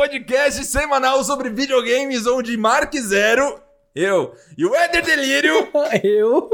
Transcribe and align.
podcast 0.00 0.64
semanal 0.64 1.22
sobre 1.22 1.50
videogames, 1.50 2.26
onde 2.26 2.56
Mark 2.56 2.90
Zero, 2.96 3.60
eu 3.94 4.34
e 4.56 4.64
o 4.64 4.74
Éder 4.74 5.04
Delírio 5.04 5.68
Eu? 6.02 6.48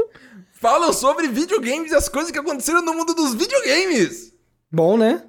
falam 0.51 0.91
sobre 0.91 1.29
videogames 1.29 1.93
e 1.93 1.95
as 1.95 2.09
coisas 2.09 2.29
que 2.29 2.37
aconteceram 2.37 2.81
no 2.81 2.93
mundo 2.93 3.13
dos 3.13 3.33
videogames. 3.33 4.33
Bom, 4.69 4.97
né? 4.97 5.23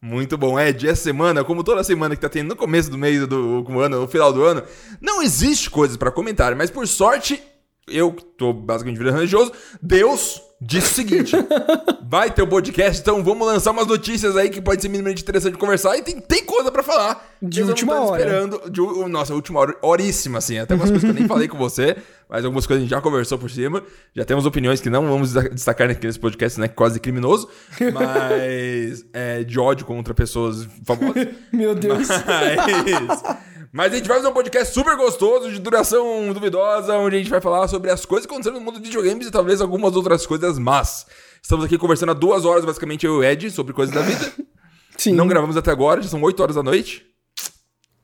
Muito 0.00 0.38
bom, 0.38 0.56
Ed. 0.56 0.86
Essa 0.88 1.02
semana, 1.02 1.42
como 1.42 1.64
toda 1.64 1.82
semana 1.82 2.14
que 2.14 2.22
tá 2.22 2.28
tendo 2.28 2.50
no 2.50 2.56
começo 2.56 2.88
do 2.92 2.96
meio 2.96 3.26
do, 3.26 3.62
do 3.62 3.80
ano, 3.80 4.02
no 4.02 4.06
final 4.06 4.32
do 4.32 4.44
ano, 4.44 4.62
não 5.00 5.20
existe 5.20 5.68
coisas 5.68 5.96
pra 5.96 6.12
comentar, 6.12 6.54
mas 6.54 6.70
por 6.70 6.86
sorte, 6.86 7.42
eu 7.88 8.12
que 8.12 8.24
tô 8.24 8.52
basicamente 8.52 8.98
virando 8.98 9.16
religioso, 9.16 9.52
Deus 9.82 10.40
disse 10.60 10.92
o 10.92 10.94
seguinte: 10.94 11.36
vai 12.08 12.30
ter 12.30 12.42
o 12.42 12.46
podcast, 12.46 13.00
então 13.00 13.22
vamos 13.22 13.46
lançar 13.46 13.70
umas 13.70 13.86
notícias 13.86 14.36
aí 14.36 14.48
que 14.48 14.60
pode 14.60 14.80
ser 14.82 14.88
minimamente 14.88 15.22
interessante 15.22 15.52
de 15.52 15.58
conversar 15.58 15.96
e 15.96 16.02
tem, 16.02 16.20
tem 16.20 16.44
coisa 16.44 16.70
pra 16.70 16.82
falar. 16.82 17.34
De 17.42 17.60
Eles 17.60 17.68
última 17.68 18.00
hora. 18.00 18.22
esperando. 18.22 18.70
De, 18.70 18.80
nossa, 19.08 19.34
última 19.34 19.60
hora, 19.60 19.76
horíssima, 19.82 20.38
assim. 20.38 20.58
Até 20.58 20.74
umas 20.74 20.90
coisas 20.90 21.04
que 21.04 21.10
eu 21.10 21.14
nem 21.14 21.28
falei 21.28 21.46
com 21.46 21.58
você, 21.58 21.96
mas 22.28 22.44
algumas 22.44 22.66
coisas 22.66 22.80
a 22.80 22.84
gente 22.84 22.90
já 22.90 23.00
conversou 23.00 23.38
por 23.38 23.50
cima. 23.50 23.82
Já 24.14 24.24
temos 24.24 24.46
opiniões 24.46 24.80
que 24.80 24.88
não 24.88 25.06
vamos 25.06 25.34
destacar 25.52 25.88
naqueles 25.88 26.16
podcasts, 26.16 26.58
né? 26.58 26.68
Quase 26.68 26.98
criminoso, 26.98 27.48
mas 27.92 29.04
é, 29.12 29.44
de 29.44 29.58
ódio 29.58 29.84
contra 29.84 30.14
pessoas 30.14 30.66
famosas. 30.86 31.28
Meu 31.52 31.74
Deus. 31.74 32.08
Mas, 32.08 33.22
mas 33.74 33.92
a 33.92 33.96
gente 33.96 34.06
vai 34.06 34.18
fazer 34.18 34.28
um 34.28 34.32
podcast 34.32 34.72
super 34.72 34.96
gostoso, 34.96 35.50
de 35.50 35.58
duração 35.58 36.32
duvidosa, 36.32 36.96
onde 36.96 37.16
a 37.16 37.18
gente 37.18 37.28
vai 37.28 37.40
falar 37.40 37.66
sobre 37.66 37.90
as 37.90 38.04
coisas 38.06 38.24
que 38.24 38.32
aconteceram 38.32 38.60
no 38.60 38.64
mundo 38.64 38.78
dos 38.78 38.88
videogames 38.88 39.26
e 39.26 39.32
talvez 39.32 39.60
algumas 39.60 39.96
outras 39.96 40.24
coisas 40.24 40.60
más. 40.60 41.04
Estamos 41.42 41.64
aqui 41.64 41.76
conversando 41.76 42.10
há 42.10 42.14
duas 42.14 42.44
horas, 42.44 42.64
basicamente, 42.64 43.04
eu 43.04 43.16
e 43.16 43.18
o 43.18 43.24
Ed, 43.24 43.50
sobre 43.50 43.72
coisas 43.72 43.92
da 43.92 44.00
vida. 44.00 44.32
Sim. 44.96 45.14
Não 45.14 45.26
gravamos 45.26 45.56
até 45.56 45.72
agora, 45.72 46.00
já 46.00 46.08
são 46.08 46.22
8 46.22 46.40
horas 46.40 46.54
da 46.54 46.62
noite. 46.62 47.04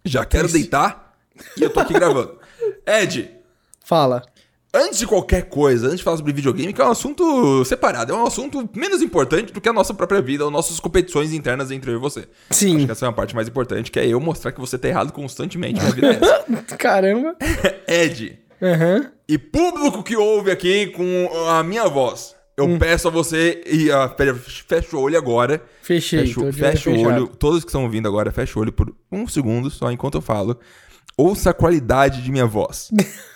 Já 0.05 0.27
quero 0.27 0.49
deitar 0.49 1.17
e 1.57 1.63
eu 1.63 1.71
tô 1.71 1.79
aqui 1.79 1.95
gravando. 1.95 2.37
Ed, 2.85 3.31
Fala. 3.85 4.25
Antes 4.73 4.99
de 4.99 5.07
qualquer 5.07 5.49
coisa, 5.49 5.87
antes 5.87 5.99
de 5.99 6.05
falar 6.05 6.17
sobre 6.17 6.33
videogame, 6.33 6.73
que 6.73 6.81
é 6.81 6.85
um 6.85 6.91
assunto 6.91 7.65
separado, 7.65 8.13
é 8.13 8.17
um 8.17 8.27
assunto 8.27 8.69
menos 8.75 9.03
importante 9.03 9.53
do 9.53 9.61
que 9.61 9.69
a 9.69 9.73
nossa 9.73 9.93
própria 9.95 10.21
vida, 10.23 10.45
ou 10.45 10.51
nossas 10.51 10.79
competições 10.81 11.33
internas 11.33 11.71
entre 11.71 11.91
eu 11.91 11.97
e 11.97 11.99
você. 11.99 12.29
Sim. 12.51 12.77
Acho 12.77 12.87
que 12.87 12.93
essa 12.93 13.07
é 13.07 13.09
uma 13.09 13.15
parte 13.15 13.35
mais 13.35 13.49
importante, 13.49 13.91
que 13.91 13.99
é 13.99 14.07
eu 14.07 14.21
mostrar 14.21 14.53
que 14.53 14.61
você 14.61 14.79
tá 14.79 14.89
errado 14.89 15.13
constantemente. 15.13 15.81
Minha 15.81 15.93
vida. 15.93 16.21
Caramba. 16.79 17.37
Ed, 17.89 18.39
Aham. 18.63 19.11
e 19.29 19.39
público 19.39 20.03
que 20.03 20.17
ouve 20.17 20.51
aqui 20.51 20.89
com 20.89 21.29
a 21.49 21.63
minha 21.63 21.89
voz, 21.89 22.35
eu 22.57 22.79
peço 22.79 23.09
a 23.09 23.11
você 23.11 23.63
e 23.67 23.89
pera, 24.17 24.35
fecha 24.35 24.95
o 24.97 25.01
olho 25.01 25.17
agora. 25.17 25.63
Fechei. 25.83 26.27
Fecha, 26.27 26.41
o- 26.41 26.53
fecha 26.53 26.91
olho, 26.91 27.27
todos 27.27 27.65
que 27.65 27.71
estão 27.71 27.85
ouvindo 27.85 28.07
agora, 28.07 28.31
fecha 28.31 28.59
o 28.59 28.63
olho 28.63 28.73
por 28.73 28.95
um 29.11 29.27
segundo 29.27 29.71
só 29.71 29.91
enquanto 29.91 30.17
eu 30.17 30.21
falo. 30.21 30.59
Ouça 31.17 31.51
a 31.51 31.55
qualidade 31.55 32.23
de 32.23 32.31
minha 32.31 32.47
voz. 32.47 32.91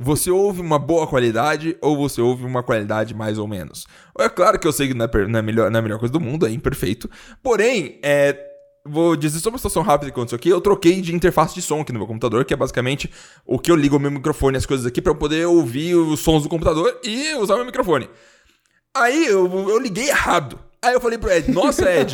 Você 0.00 0.30
ouve 0.30 0.60
uma 0.60 0.78
boa 0.78 1.06
qualidade 1.06 1.76
ou 1.80 1.96
você 1.96 2.20
ouve 2.20 2.44
uma 2.44 2.62
qualidade 2.62 3.14
mais 3.14 3.38
ou 3.38 3.46
menos? 3.46 3.86
É 4.18 4.28
claro 4.28 4.58
que 4.58 4.66
eu 4.66 4.72
sei 4.72 4.88
que 4.88 4.94
não 4.94 5.04
é, 5.04 5.08
per- 5.08 5.28
não 5.28 5.38
é 5.38 5.42
melhor, 5.42 5.70
não 5.70 5.76
é 5.78 5.80
a 5.80 5.82
melhor 5.82 5.98
coisa 5.98 6.12
do 6.12 6.20
mundo, 6.20 6.46
é 6.46 6.50
imperfeito. 6.50 7.08
Porém, 7.42 7.98
é, 8.02 8.36
vou 8.84 9.14
dizer 9.16 9.38
só 9.38 9.48
uma 9.50 9.58
situação 9.58 9.82
rápida 9.82 10.10
que 10.10 10.16
aconteceu 10.18 10.36
aqui. 10.36 10.48
Eu 10.48 10.60
troquei 10.60 11.00
de 11.00 11.14
interface 11.14 11.54
de 11.54 11.62
som 11.62 11.80
aqui 11.80 11.92
no 11.92 11.98
meu 11.98 12.08
computador, 12.08 12.44
que 12.44 12.54
é 12.54 12.56
basicamente 12.56 13.10
o 13.46 13.58
que 13.58 13.70
eu 13.70 13.76
ligo 13.76 13.96
o 13.96 14.00
meu 14.00 14.10
microfone 14.10 14.56
e 14.56 14.58
as 14.58 14.66
coisas 14.66 14.86
aqui 14.86 15.00
pra 15.00 15.12
eu 15.12 15.16
poder 15.16 15.46
ouvir 15.46 15.94
os 15.94 16.20
sons 16.20 16.42
do 16.42 16.48
computador 16.48 16.98
e 17.04 17.34
usar 17.34 17.54
o 17.54 17.58
meu 17.58 17.66
microfone. 17.66 18.08
Aí 18.94 19.26
eu, 19.26 19.46
eu 19.68 19.78
liguei 19.78 20.08
errado. 20.08 20.58
Aí 20.82 20.94
eu 20.94 21.00
falei 21.00 21.16
pro 21.16 21.30
Ed, 21.30 21.50
nossa, 21.52 21.88
Ed, 21.90 22.12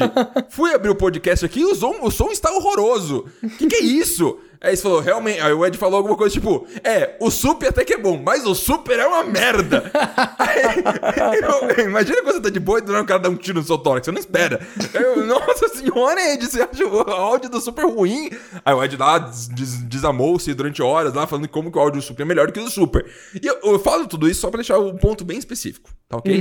fui 0.51 0.75
abrir 0.75 0.91
o 0.91 0.95
podcast 0.95 1.43
aqui 1.45 1.61
e 1.61 1.65
o 1.65 1.75
som, 1.75 1.97
o 2.03 2.11
som 2.11 2.31
está 2.31 2.53
horroroso. 2.53 3.25
Que 3.57 3.67
que 3.67 3.77
é 3.77 3.81
isso? 3.81 4.39
Aí 4.61 4.71
ele 4.71 4.77
falou, 4.77 5.01
realmente. 5.01 5.41
Aí 5.41 5.53
o 5.55 5.65
Ed 5.65 5.79
falou 5.79 5.97
alguma 5.97 6.17
coisa 6.17 6.33
tipo, 6.35 6.67
é, 6.85 7.17
o 7.21 7.31
super 7.31 7.69
até 7.69 7.83
que 7.85 7.95
é 7.95 7.99
bom, 7.99 8.21
mas 8.23 8.45
o 8.45 8.55
super 8.55 8.99
é 8.99 9.07
uma 9.07 9.25
merda. 9.25 9.91
Aí, 10.39 11.41
eu- 11.79 11.85
imagina 11.87 12.23
quando 12.23 12.35
você 12.37 12.43
tá 12.43 12.51
de 12.51 12.61
boa 12.61 12.79
e 12.79 12.83
nada 12.83 13.01
o 13.03 13.07
cara 13.07 13.21
dá 13.21 13.29
um 13.29 13.37
tiro 13.37 13.59
no 13.61 13.65
seu 13.67 13.79
tórax, 13.79 14.05
você 14.05 14.13
não 14.13 14.19
espera. 14.19 14.61
Eu, 14.93 15.25
nossa 15.25 15.69
senhora, 15.69 16.21
Ed, 16.33 16.45
você 16.47 16.61
acha 16.61 16.85
o 16.87 16.99
áudio 17.11 17.49
do 17.49 17.61
super 17.61 17.87
ruim? 17.87 18.31
Aí 18.65 18.75
o 18.75 18.83
Ed 18.85 18.97
lá 18.97 19.19
des- 19.19 19.49
des- 19.49 19.83
desamou-se 19.85 20.53
durante 20.55 20.83
horas 20.83 21.15
lá, 21.15 21.27
falando 21.27 21.49
como 21.49 21.71
que 21.73 21.79
o 21.79 21.81
áudio 21.81 22.01
do 22.01 22.05
super 22.05 22.23
é 22.23 22.27
melhor 22.27 22.47
do 22.49 22.53
que 22.53 22.61
o 22.61 22.65
do 22.65 22.71
super. 22.71 23.07
E 23.43 23.47
eu, 23.47 23.59
eu 23.63 23.79
falo 23.79 24.07
tudo 24.07 24.29
isso 24.29 24.41
só 24.41 24.51
pra 24.51 24.59
deixar 24.59 24.79
um 24.79 24.97
ponto 24.97 25.25
bem 25.25 25.39
específico, 25.39 25.89
tá 26.09 26.19
ok? 26.19 26.37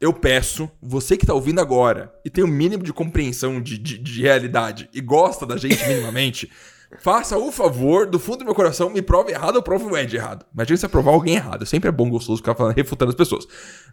Eu 0.00 0.14
peço, 0.14 0.70
você 0.80 1.14
que 1.14 1.26
tá 1.26 1.34
ouvindo 1.34 1.60
agora 1.60 2.10
e 2.24 2.30
tem 2.30 2.42
o 2.42 2.48
mínimo 2.48 2.82
de 2.82 2.90
compreensão 2.90 3.60
de, 3.60 3.76
de, 3.76 3.98
de 3.98 4.22
realidade 4.22 4.88
e 4.94 5.00
gosta 5.00 5.44
da 5.44 5.58
gente 5.58 5.86
minimamente, 5.86 6.50
faça 7.00 7.36
o 7.36 7.52
favor, 7.52 8.06
do 8.06 8.18
fundo 8.18 8.38
do 8.38 8.46
meu 8.46 8.54
coração, 8.54 8.88
me 8.88 9.02
prove 9.02 9.32
errado 9.32 9.56
ou 9.56 9.62
prove 9.62 9.84
o 9.84 9.94
Ed 9.94 10.16
errado. 10.16 10.46
Imagina 10.54 10.78
você 10.78 10.88
provar 10.88 11.12
alguém 11.12 11.34
errado. 11.34 11.66
Sempre 11.66 11.90
é 11.90 11.92
bom, 11.92 12.08
gostoso 12.08 12.38
ficar 12.38 12.54
falando, 12.54 12.74
refutando 12.74 13.10
as 13.10 13.14
pessoas. 13.14 13.46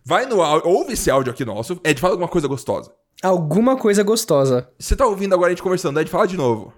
Vai 0.06 0.26
no 0.26 0.42
áudio, 0.42 0.70
ouve 0.70 0.94
esse 0.94 1.12
áudio 1.12 1.34
aqui 1.34 1.44
nosso. 1.44 1.78
Ed, 1.84 2.00
fala 2.00 2.14
alguma 2.14 2.30
coisa 2.30 2.48
gostosa. 2.48 2.90
Alguma 3.22 3.76
coisa 3.76 4.02
gostosa. 4.02 4.70
Você 4.80 4.96
tá 4.96 5.06
ouvindo 5.06 5.34
agora 5.34 5.48
a 5.48 5.52
gente 5.52 5.64
conversando, 5.64 6.00
Ed, 6.00 6.10
fala 6.10 6.26
de 6.26 6.38
novo. 6.38 6.74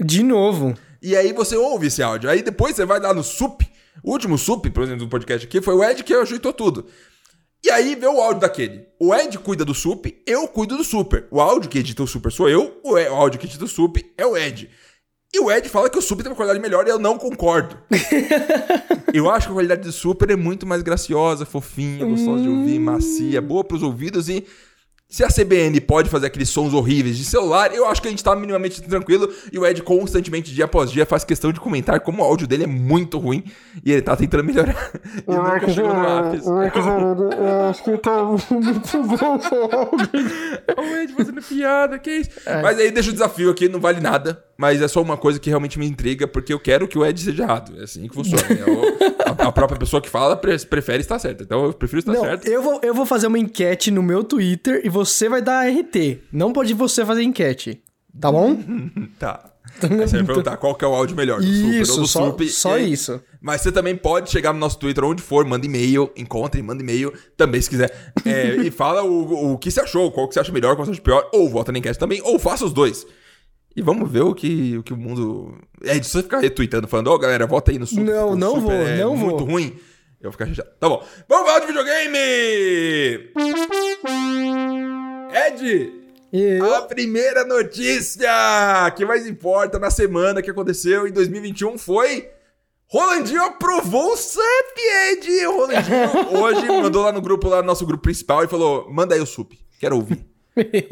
De 0.00 0.22
novo. 0.22 0.74
E 1.02 1.14
aí 1.14 1.34
você 1.34 1.56
ouve 1.56 1.88
esse 1.88 2.02
áudio. 2.02 2.30
Aí 2.30 2.42
depois 2.42 2.74
você 2.74 2.86
vai 2.86 2.98
lá 2.98 3.12
no 3.12 3.22
SUP. 3.22 3.70
O 4.02 4.12
último 4.12 4.38
SUP, 4.38 4.70
por 4.70 4.82
exemplo, 4.82 5.04
do 5.04 5.10
podcast 5.10 5.46
aqui, 5.46 5.60
foi 5.60 5.74
o 5.74 5.84
Ed 5.84 6.02
que 6.02 6.14
ajeitou 6.14 6.54
tudo. 6.54 6.86
E 7.64 7.70
aí 7.70 7.94
vê 7.94 8.06
o 8.06 8.20
áudio 8.20 8.40
daquele. 8.40 8.86
O 8.98 9.14
Ed 9.14 9.38
cuida 9.38 9.64
do 9.64 9.72
SUP, 9.74 10.20
eu 10.26 10.48
cuido 10.48 10.76
do 10.76 10.82
Super. 10.84 11.26
O 11.30 11.40
áudio 11.40 11.70
que 11.70 11.78
edita 11.78 12.02
o 12.02 12.06
Super 12.06 12.32
sou 12.32 12.48
eu, 12.48 12.80
o, 12.82 12.98
E- 12.98 13.08
o 13.08 13.14
áudio 13.14 13.38
que 13.38 13.46
edita 13.46 13.64
o 13.64 13.68
SUP 13.68 13.98
é 14.18 14.26
o 14.26 14.36
Ed. 14.36 14.68
E 15.34 15.40
o 15.40 15.50
Ed 15.50 15.68
fala 15.68 15.88
que 15.88 15.96
o 15.96 16.02
Super 16.02 16.24
tem 16.24 16.30
uma 16.32 16.36
qualidade 16.36 16.60
melhor 16.60 16.86
e 16.86 16.90
eu 16.90 16.98
não 16.98 17.16
concordo. 17.16 17.78
eu 19.14 19.30
acho 19.30 19.46
que 19.46 19.52
a 19.52 19.54
qualidade 19.54 19.82
do 19.82 19.92
Super 19.92 20.30
é 20.30 20.36
muito 20.36 20.66
mais 20.66 20.82
graciosa, 20.82 21.46
fofinha, 21.46 22.04
gostosa 22.04 22.42
de 22.42 22.48
ouvir, 22.48 22.78
macia, 22.78 23.40
boa 23.40 23.64
pros 23.64 23.82
ouvidos 23.82 24.28
e 24.28 24.44
se 25.12 25.22
a 25.22 25.28
CBN 25.28 25.78
pode 25.82 26.08
fazer 26.08 26.28
aqueles 26.28 26.48
sons 26.48 26.72
horríveis 26.72 27.18
de 27.18 27.24
celular, 27.26 27.70
eu 27.74 27.86
acho 27.86 28.00
que 28.00 28.08
a 28.08 28.10
gente 28.10 28.24
tá 28.24 28.34
minimamente 28.34 28.80
tranquilo. 28.80 29.28
E 29.52 29.58
o 29.58 29.66
Ed 29.66 29.82
constantemente, 29.82 30.54
dia 30.54 30.64
após 30.64 30.90
dia, 30.90 31.04
faz 31.04 31.22
questão 31.22 31.52
de 31.52 31.60
comentar 31.60 32.00
como 32.00 32.22
o 32.22 32.24
áudio 32.24 32.46
dele 32.46 32.64
é 32.64 32.66
muito 32.66 33.18
ruim. 33.18 33.44
E 33.84 33.92
ele 33.92 34.00
tá 34.00 34.16
tentando 34.16 34.42
melhorar. 34.42 34.72
E 35.28 35.34
nunca 35.34 35.68
chegou 35.68 35.92
no 35.92 36.08
ápice. 36.08 36.48
eu 36.48 37.68
acho 37.68 37.84
que 37.84 37.98
tá 37.98 38.24
muito 38.24 39.02
bom 39.02 39.38
o 40.78 40.96
Ed 40.96 41.12
fazendo 41.12 41.42
piada, 41.42 41.98
que 41.98 42.10
isso? 42.10 42.30
Mas 42.62 42.78
aí 42.78 42.90
deixa 42.90 43.10
o 43.10 43.12
desafio 43.12 43.50
aqui, 43.50 43.68
não 43.68 43.80
vale 43.80 44.00
nada. 44.00 44.42
Mas 44.62 44.80
é 44.80 44.86
só 44.86 45.02
uma 45.02 45.16
coisa 45.16 45.40
que 45.40 45.50
realmente 45.50 45.76
me 45.76 45.84
intriga, 45.86 46.28
porque 46.28 46.52
eu 46.52 46.60
quero 46.60 46.86
que 46.86 46.96
o 46.96 47.04
Ed 47.04 47.20
seja 47.20 47.42
errado. 47.42 47.72
É 47.80 47.82
assim 47.82 48.06
que 48.06 48.14
funciona. 48.14 48.42
né? 48.48 48.64
A, 49.26 49.48
a 49.48 49.52
própria 49.52 49.76
pessoa 49.76 50.00
que 50.00 50.08
fala 50.08 50.36
pre- 50.36 50.56
prefere 50.66 51.00
estar 51.00 51.18
certa. 51.18 51.42
Então 51.42 51.64
eu 51.64 51.72
prefiro 51.72 51.98
estar 51.98 52.12
Não, 52.12 52.20
certo. 52.20 52.46
eu 52.46 52.62
vou, 52.62 52.78
eu 52.80 52.94
vou 52.94 53.04
fazer 53.04 53.26
uma 53.26 53.40
enquete 53.40 53.90
no 53.90 54.04
meu 54.04 54.22
Twitter 54.22 54.80
e 54.84 54.88
você 54.88 55.28
vai 55.28 55.42
dar 55.42 55.66
RT. 55.68 56.20
Não 56.32 56.52
pode 56.52 56.74
você 56.74 57.04
fazer 57.04 57.24
enquete. 57.24 57.82
Tá 58.20 58.30
bom? 58.30 58.56
Tá. 59.18 59.48
Aí 59.82 59.88
você 60.06 60.16
vai 60.18 60.24
perguntar 60.26 60.56
qual 60.58 60.74
que 60.74 60.84
é 60.84 60.88
o 60.88 60.92
áudio 60.94 61.16
melhor, 61.16 61.40
do 61.40 61.46
Super 61.46 61.64
ou 61.66 61.72
Isso, 61.82 62.00
do 62.00 62.06
só, 62.06 62.26
Sup. 62.30 62.40
só 62.48 62.74
aí- 62.74 62.92
isso. 62.92 63.20
Mas 63.40 63.62
você 63.62 63.72
também 63.72 63.96
pode 63.96 64.30
chegar 64.30 64.52
no 64.52 64.58
nosso 64.60 64.78
Twitter, 64.78 65.02
onde 65.02 65.22
for, 65.22 65.44
manda 65.44 65.64
e-mail, 65.66 66.10
encontre, 66.16 66.62
manda 66.62 66.82
e-mail, 66.82 67.12
também 67.36 67.60
se 67.60 67.68
quiser. 67.70 68.12
É, 68.24 68.54
e 68.56 68.70
fala 68.70 69.02
o, 69.02 69.54
o 69.54 69.58
que 69.58 69.70
você 69.70 69.80
achou, 69.80 70.12
qual 70.12 70.28
que 70.28 70.34
você 70.34 70.40
acha 70.40 70.52
melhor, 70.52 70.76
qual 70.76 70.84
você 70.86 70.92
acha 70.92 71.00
pior, 71.00 71.28
ou 71.32 71.48
vota 71.48 71.72
na 71.72 71.78
enquete 71.78 71.98
também, 71.98 72.20
ou 72.22 72.38
faça 72.38 72.64
os 72.64 72.72
dois. 72.72 73.04
E 73.74 73.80
vamos 73.82 74.10
ver 74.10 74.22
o 74.22 74.34
que 74.34 74.76
o, 74.78 74.82
que 74.82 74.92
o 74.92 74.96
mundo. 74.96 75.56
É, 75.82 75.98
de 75.98 76.06
você 76.06 76.22
ficar 76.22 76.40
retweetando, 76.40 76.86
falando, 76.86 77.08
ó, 77.08 77.18
galera, 77.18 77.46
vota 77.46 77.70
aí 77.70 77.78
no 77.78 77.86
Super. 77.86 78.04
Não, 78.04 78.36
não 78.36 78.54
Super 78.56 78.62
vou, 78.64 78.72
é 78.86 78.96
não 78.98 79.16
muito 79.16 79.38
vou. 79.38 79.48
ruim. 79.54 79.76
Eu 80.20 80.30
vou 80.30 80.32
ficar 80.32 80.46
chateado. 80.46 80.70
Tá 80.78 80.88
bom. 80.88 81.04
Vamos 81.28 81.46
falar 81.46 81.60
de 81.60 81.66
videogame! 81.66 83.32
Ed! 85.34 85.92
Eu, 86.32 86.74
A 86.76 86.82
primeira 86.82 87.44
notícia 87.44 88.30
que 88.96 89.04
mais 89.04 89.26
importa 89.26 89.78
na 89.78 89.90
semana 89.90 90.40
que 90.40 90.50
aconteceu 90.50 91.06
em 91.06 91.12
2021 91.12 91.76
foi. 91.76 92.28
Rolandinho 92.86 93.42
aprovou 93.42 94.12
o 94.12 94.16
SUP, 94.16 94.42
Ed! 95.10 95.46
O 95.46 95.56
Rolandinho 95.56 96.38
hoje 96.42 96.66
mandou 96.66 97.02
lá 97.02 97.10
no 97.12 97.20
grupo, 97.22 97.48
lá 97.48 97.60
no 97.62 97.66
nosso 97.66 97.86
grupo 97.86 98.02
principal, 98.02 98.44
e 98.44 98.48
falou: 98.48 98.90
manda 98.90 99.14
aí 99.14 99.20
o 99.20 99.26
SUP, 99.26 99.58
quero 99.80 99.96
ouvir. 99.96 100.24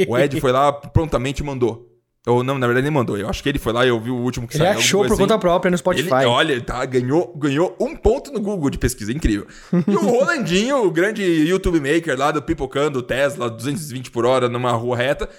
O 0.09 0.19
Ed 0.19 0.41
foi 0.41 0.51
lá, 0.53 0.73
prontamente 0.73 1.43
mandou. 1.43 1.90
Ou 2.27 2.45
não, 2.45 2.59
na 2.59 2.67
verdade 2.67 2.87
ele 2.87 2.95
mandou. 2.95 3.17
Eu 3.17 3.31
acho 3.31 3.43
que 3.43 3.49
ele 3.49 3.59
foi 3.59 3.73
lá 3.73 3.87
e 3.87 3.91
ouviu 3.91 4.15
o 4.15 4.23
último 4.23 4.47
que 4.47 4.57
ele 4.57 4.65
saiu. 4.65 4.79
achou 4.79 4.99
alguma 4.99 5.09
por 5.09 5.17
coisa 5.17 5.33
conta 5.33 5.41
própria 5.41 5.71
no 5.71 5.79
Spotify. 5.79 6.15
ele, 6.17 6.27
olha, 6.27 6.53
ele 6.53 6.61
tá, 6.61 6.85
ganhou, 6.85 7.35
ganhou 7.35 7.75
um 7.81 7.97
ponto 7.97 8.31
no 8.31 8.41
Google 8.41 8.69
de 8.69 8.77
pesquisa, 8.77 9.11
incrível. 9.11 9.47
E 9.73 9.97
o 9.97 10.01
Rolandinho, 10.01 10.85
o 10.85 10.91
grande 10.91 11.23
YouTube 11.23 11.81
maker 11.81 12.19
lá 12.19 12.31
do 12.31 12.43
Pipocando 12.43 13.03
Tesla, 13.03 13.49
220 13.49 14.11
por 14.11 14.27
hora 14.27 14.51
numa 14.51 14.73
rua 14.73 14.99
reta, 14.99 15.31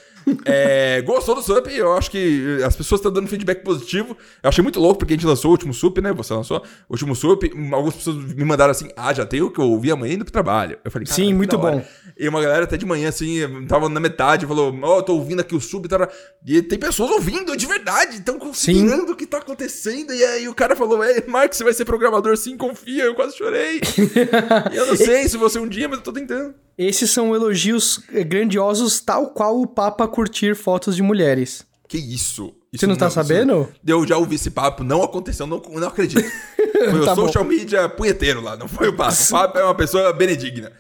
É, 0.46 1.02
gostou 1.02 1.36
do 1.36 1.42
SUP? 1.42 1.68
Eu 1.72 1.94
acho 1.94 2.10
que 2.12 2.60
as 2.66 2.76
pessoas 2.76 3.00
estão 3.00 3.12
dando 3.12 3.28
feedback 3.28 3.64
positivo. 3.64 4.16
Eu 4.42 4.50
achei 4.50 4.62
muito 4.62 4.80
louco 4.80 5.00
porque 5.00 5.14
a 5.14 5.18
gente 5.18 5.26
lançou 5.26 5.50
o 5.50 5.52
último 5.54 5.74
SUP, 5.74 6.00
né? 6.02 6.14
Você 6.14 6.34
lançou 6.34 6.60
o 6.88 6.94
último 6.94 7.16
SUP. 7.16 7.52
Algumas 7.72 7.96
pessoas 7.96 8.18
me 8.18 8.44
mandaram 8.44 8.72
assim: 8.72 8.90
ah, 8.96 9.14
já 9.14 9.26
tem 9.26 9.42
o 9.42 9.52
que 9.52 9.60
eu 9.60 9.66
ouvi 9.66 9.92
amanhã 9.92 10.14
indo 10.14 10.26
pro 10.26 10.32
trabalho. 10.32 10.78
Eu 10.84 10.92
falei, 10.92 11.08
Sim, 11.08 11.34
muito 11.34 11.58
bom. 11.58 11.84
E 12.18 12.28
uma 12.28 12.42
galera 12.42 12.66
até 12.66 12.78
de 12.78 12.86
manhã, 12.86 13.10
assim, 13.10 13.40
tava 13.68 13.90
na 13.90 14.00
metade, 14.00 14.46
falou: 14.46 14.78
Ó, 14.82 14.98
oh, 14.98 15.04
tô 15.04 15.16
ouvindo 15.16 15.42
aqui 15.42 15.56
o 15.56 15.62
SUP. 15.62 15.88
Tá... 15.88 16.10
E 16.46 16.62
tem 16.62 16.80
pessoas 16.80 17.12
ouvindo 17.12 17.56
de 17.56 17.66
verdade, 17.66 18.18
estão 18.18 18.38
considerando 18.38 19.12
o 19.12 19.16
que 19.16 19.26
tá 19.26 19.38
acontecendo. 19.38 20.14
E 20.14 20.24
aí 20.24 20.48
o 20.48 20.56
cara 20.56 20.76
falou: 20.76 21.04
é, 21.04 21.24
Marcos, 21.28 21.58
você 21.58 21.64
vai 21.64 21.74
ser 21.74 21.86
programador 21.86 22.36
sim, 22.38 22.58
confia. 22.58 23.04
Eu 23.04 23.16
quase 23.16 23.38
chorei. 23.38 23.82
eu 24.74 24.88
não 24.88 24.96
sei 24.96 25.28
se 25.28 25.38
você 25.38 25.60
um 25.60 25.68
dia, 25.68 25.88
mas 25.88 26.00
eu 26.00 26.04
tô 26.04 26.14
tentando. 26.14 26.54
Esses 26.82 27.12
são 27.12 27.36
elogios 27.36 28.00
grandiosos, 28.26 29.00
tal 29.00 29.28
qual 29.28 29.62
o 29.62 29.68
Papa 29.68 30.08
curtir 30.08 30.56
fotos 30.56 30.96
de 30.96 31.04
mulheres. 31.04 31.64
Que 31.88 32.00
isso? 32.00 32.56
isso 32.74 32.80
Você 32.82 32.88
não, 32.88 32.94
não 32.94 33.00
tá 33.00 33.08
sabendo? 33.08 33.62
Isso, 33.62 33.82
eu 33.86 34.08
já 34.08 34.18
ouvi 34.18 34.34
esse 34.34 34.50
papo, 34.50 34.84
não 34.84 35.04
aconteceu, 35.04 35.46
não, 35.46 35.62
não 35.62 35.88
acredito. 35.88 36.24
Foi 36.90 37.06
tá 37.06 37.14
o 37.14 37.16
social 37.16 37.44
bom. 37.44 37.52
media 37.52 37.88
punheteiro 37.88 38.42
lá, 38.42 38.58
não 38.58 38.68
foi 38.68 38.88
o 38.88 38.94
Papa. 38.94 39.14
O 39.14 39.30
Papa 39.30 39.60
é 39.60 39.64
uma 39.64 39.76
pessoa 39.76 40.12
benedicta. 40.12 40.74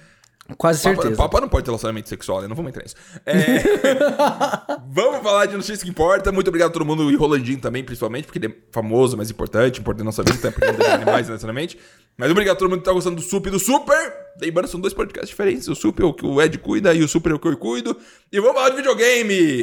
Quase 0.57 0.81
Papa, 0.81 0.95
certeza. 0.95 1.15
Papa 1.15 1.39
não 1.39 1.47
pode 1.47 1.63
ter 1.63 1.69
relacionamento 1.69 2.09
sexual, 2.09 2.41
né? 2.41 2.47
Não 2.47 2.55
vamos 2.55 2.69
entrar 2.69 2.81
nisso. 2.81 2.95
É... 3.23 3.61
vamos 4.89 5.21
falar 5.21 5.45
de 5.45 5.53
notícias 5.53 5.83
que 5.83 5.89
importa. 5.89 6.31
Muito 6.31 6.47
obrigado 6.47 6.71
a 6.71 6.73
todo 6.73 6.83
mundo 6.83 7.11
e 7.11 7.15
Rolandinho 7.15 7.59
também, 7.59 7.83
principalmente, 7.83 8.25
porque 8.25 8.39
ele 8.39 8.47
é 8.47 8.55
famoso, 8.71 9.15
mas 9.15 9.29
importante, 9.29 9.79
importante 9.79 9.99
na 9.99 10.05
nossa 10.05 10.23
vida, 10.23 10.39
tá? 10.39 10.51
porque 10.51 10.65
ele 10.73 10.83
animais 10.83 11.27
necessariamente. 11.27 11.77
Mas 12.17 12.31
obrigado 12.31 12.55
a 12.55 12.59
todo 12.59 12.69
mundo 12.69 12.79
que 12.79 12.85
tá 12.85 12.91
gostando 12.91 13.17
do 13.17 13.21
Sup 13.21 13.45
e 13.45 13.51
do 13.51 13.59
Super. 13.59 14.20
Lembrando, 14.39 14.67
são 14.67 14.79
dois 14.79 14.93
podcasts 14.93 15.29
diferentes. 15.29 15.67
O 15.67 15.75
Sup 15.75 15.99
é 15.99 16.05
o 16.05 16.13
que 16.13 16.25
o 16.25 16.41
Ed 16.41 16.57
cuida 16.57 16.93
e 16.93 17.03
o 17.03 17.07
Super 17.07 17.31
é 17.31 17.35
o 17.35 17.39
que 17.39 17.47
eu 17.47 17.57
cuido. 17.57 17.97
E 18.31 18.39
vamos 18.39 18.55
falar 18.55 18.69
de 18.69 18.77
videogame! 18.77 19.61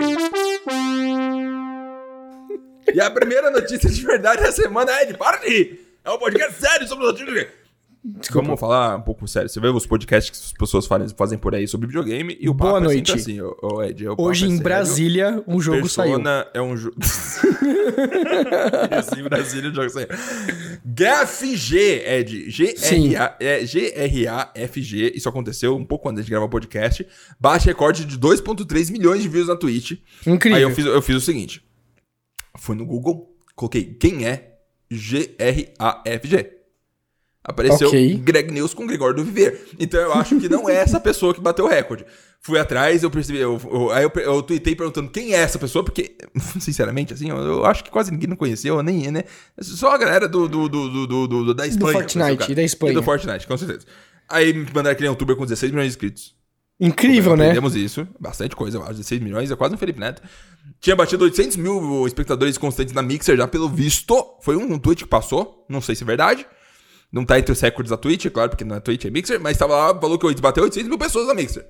e 2.92 3.00
a 3.00 3.10
primeira 3.10 3.50
notícia 3.50 3.88
de 3.88 4.04
verdade 4.04 4.42
da 4.42 4.52
semana 4.52 4.92
é 4.92 5.04
de 5.06 5.16
rir! 5.46 5.80
É 6.04 6.10
um 6.10 6.18
podcast 6.18 6.60
sério 6.60 6.88
sobre 6.88 7.06
notícias 7.06 7.57
Desculpa. 8.20 8.46
Vamos 8.46 8.60
falar 8.60 8.96
um 8.96 9.02
pouco 9.02 9.28
sério. 9.28 9.48
Você 9.48 9.60
vê 9.60 9.68
os 9.68 9.84
podcasts 9.86 10.30
que 10.30 10.46
as 10.46 10.52
pessoas 10.52 10.86
fazem, 10.86 11.08
fazem 11.16 11.38
por 11.38 11.54
aí 11.54 11.68
sobre 11.68 11.86
videogame 11.88 12.36
e 12.40 12.48
o 12.48 12.54
Boa 12.54 12.72
papo 12.74 12.84
noite. 12.84 13.12
é 13.12 13.14
assim, 13.14 13.40
o, 13.40 13.54
o 13.62 13.82
Ed, 13.82 14.08
o 14.08 14.14
Hoje 14.18 14.44
é 14.44 14.46
em 14.48 14.50
sério. 14.52 14.64
Brasília, 14.64 15.44
um 15.46 15.60
jogo 15.60 15.80
Persona 15.82 16.44
saiu. 16.44 16.50
é 16.54 16.62
um 16.62 16.76
jogo. 16.76 16.96
em 19.18 19.22
Brasília, 19.24 19.70
o 19.70 19.74
jogo 19.74 19.90
saiu. 19.90 20.06
GFG, 20.86 21.76
Ed. 22.06 22.50
G-R-A- 22.50 23.36
é, 23.40 23.66
G-R-A-F-G. 23.66 25.12
Isso 25.14 25.28
aconteceu 25.28 25.76
um 25.76 25.84
pouco 25.84 26.08
antes 26.08 26.24
de 26.24 26.30
gravar 26.30 26.46
o 26.46 26.50
podcast. 26.50 27.06
Baixa 27.38 27.66
recorde 27.66 28.04
de 28.04 28.18
2,3 28.18 28.90
milhões 28.90 29.22
de 29.22 29.28
views 29.28 29.48
na 29.48 29.56
Twitch. 29.56 29.92
Incrível. 30.26 30.56
Aí 30.56 30.62
eu 30.62 30.70
fiz, 30.70 30.84
eu 30.86 31.02
fiz 31.02 31.16
o 31.16 31.20
seguinte: 31.20 31.62
fui 32.56 32.74
no 32.74 32.86
Google, 32.86 33.36
coloquei 33.54 33.84
quem 33.84 34.26
é 34.26 34.54
G-R-A-F-G. 34.90 36.57
Apareceu 37.48 37.88
Ok. 37.88 38.14
Greg 38.22 38.52
News 38.52 38.74
com 38.74 38.86
Gregório 38.86 39.16
do 39.16 39.24
Viver. 39.24 39.68
Então 39.78 39.98
eu 39.98 40.12
acho 40.12 40.38
que 40.38 40.48
não 40.50 40.68
é 40.68 40.74
essa 40.76 41.00
pessoa 41.00 41.32
que 41.32 41.40
bateu 41.40 41.64
o 41.64 41.68
recorde. 41.68 42.04
Fui 42.40 42.58
atrás, 42.58 43.02
eu 43.02 43.10
percebi. 43.10 43.38
Eu, 43.38 43.58
eu- 43.72 43.90
aí 43.90 44.04
eu, 44.04 44.12
eu 44.20 44.42
tuitei 44.42 44.76
perguntando 44.76 45.10
quem 45.10 45.32
é 45.34 45.38
essa 45.38 45.58
pessoa, 45.58 45.82
porque, 45.82 46.14
sinceramente, 46.60 47.12
assim, 47.14 47.30
eu, 47.30 47.36
eu 47.38 47.64
acho 47.64 47.82
que 47.82 47.90
quase 47.90 48.10
ninguém 48.12 48.28
não 48.28 48.36
conheceu, 48.36 48.82
nem, 48.82 49.10
né? 49.10 49.24
Só 49.60 49.92
a 49.92 49.98
galera 49.98 50.28
do, 50.28 50.46
do, 50.46 50.68
do, 50.68 50.88
do, 50.90 51.06
do, 51.06 51.26
do- 51.46 51.54
da 51.54 51.66
Espanha. 51.66 51.92
Fortnite, 51.94 52.18
conheceu 52.18 52.34
o 52.34 52.38
cara. 52.38 52.54
da 52.54 52.62
Espanha. 52.62 52.92
E 52.92 52.94
do 52.94 53.02
Fortnite, 53.02 53.46
com 53.46 53.56
certeza. 53.56 53.86
Aí 54.28 54.52
me 54.52 54.64
mandaram 54.66 54.90
aquele 54.90 55.08
youtuber 55.08 55.34
com 55.36 55.44
16 55.44 55.72
milhões 55.72 55.86
de 55.86 55.92
inscritos. 55.96 56.34
Incrível, 56.78 57.34
né? 57.36 57.44
Aprendemos 57.46 57.74
isso. 57.74 58.06
Bastante 58.20 58.54
coisa, 58.54 58.76
eu 58.78 58.82
acho. 58.82 58.92
16 58.92 59.20
milhões, 59.22 59.50
é 59.50 59.56
quase 59.56 59.74
um 59.74 59.78
Felipe 59.78 59.98
Neto. 59.98 60.22
Tinha 60.80 60.94
batido 60.94 61.24
800 61.24 61.56
mil 61.56 62.06
espectadores 62.06 62.56
constantes 62.58 62.94
na 62.94 63.02
Mixer 63.02 63.36
já, 63.36 63.48
pelo 63.48 63.68
visto. 63.68 64.14
Foi 64.42 64.54
um, 64.54 64.74
um 64.74 64.78
tweet 64.78 65.02
que 65.02 65.08
passou, 65.10 65.64
não 65.68 65.80
sei 65.80 65.94
se 65.96 66.04
é 66.04 66.06
verdade. 66.06 66.46
Não 67.10 67.24
tá 67.24 67.38
entre 67.38 67.52
os 67.52 67.60
recordes 67.60 67.90
da 67.90 67.96
Twitch, 67.96 68.26
é 68.26 68.30
claro, 68.30 68.50
porque 68.50 68.64
não 68.64 68.76
é 68.76 68.80
Twitch, 68.80 69.06
é 69.06 69.10
Mixer. 69.10 69.40
Mas 69.40 69.56
tava 69.56 69.74
lá, 69.74 69.98
falou 69.98 70.18
que 70.18 70.40
bateu 70.40 70.64
800 70.64 70.88
mil 70.88 70.98
pessoas 70.98 71.26
na 71.26 71.34
Mixer. 71.34 71.66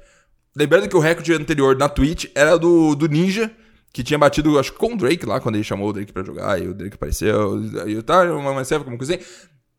Lembrando 0.56 0.88
que 0.88 0.96
o 0.96 1.00
recorde 1.00 1.32
anterior 1.32 1.76
na 1.76 1.88
Twitch 1.88 2.26
era 2.34 2.58
do, 2.58 2.94
do 2.94 3.06
Ninja, 3.06 3.50
que 3.92 4.02
tinha 4.02 4.18
batido, 4.18 4.58
acho 4.58 4.72
que 4.72 4.78
com 4.78 4.94
o 4.94 4.96
Drake 4.96 5.24
lá, 5.24 5.40
quando 5.40 5.54
ele 5.54 5.64
chamou 5.64 5.88
o 5.88 5.92
Drake 5.92 6.12
pra 6.12 6.24
jogar, 6.24 6.60
e 6.60 6.66
o 6.66 6.74
Drake 6.74 6.96
apareceu, 6.96 7.60
e 7.86 7.96
o 7.96 8.02
tá, 8.02 8.24
uma 8.24 8.50
uma 8.50 8.64
como 8.64 8.98
coisa 8.98 9.14
assim. 9.14 9.24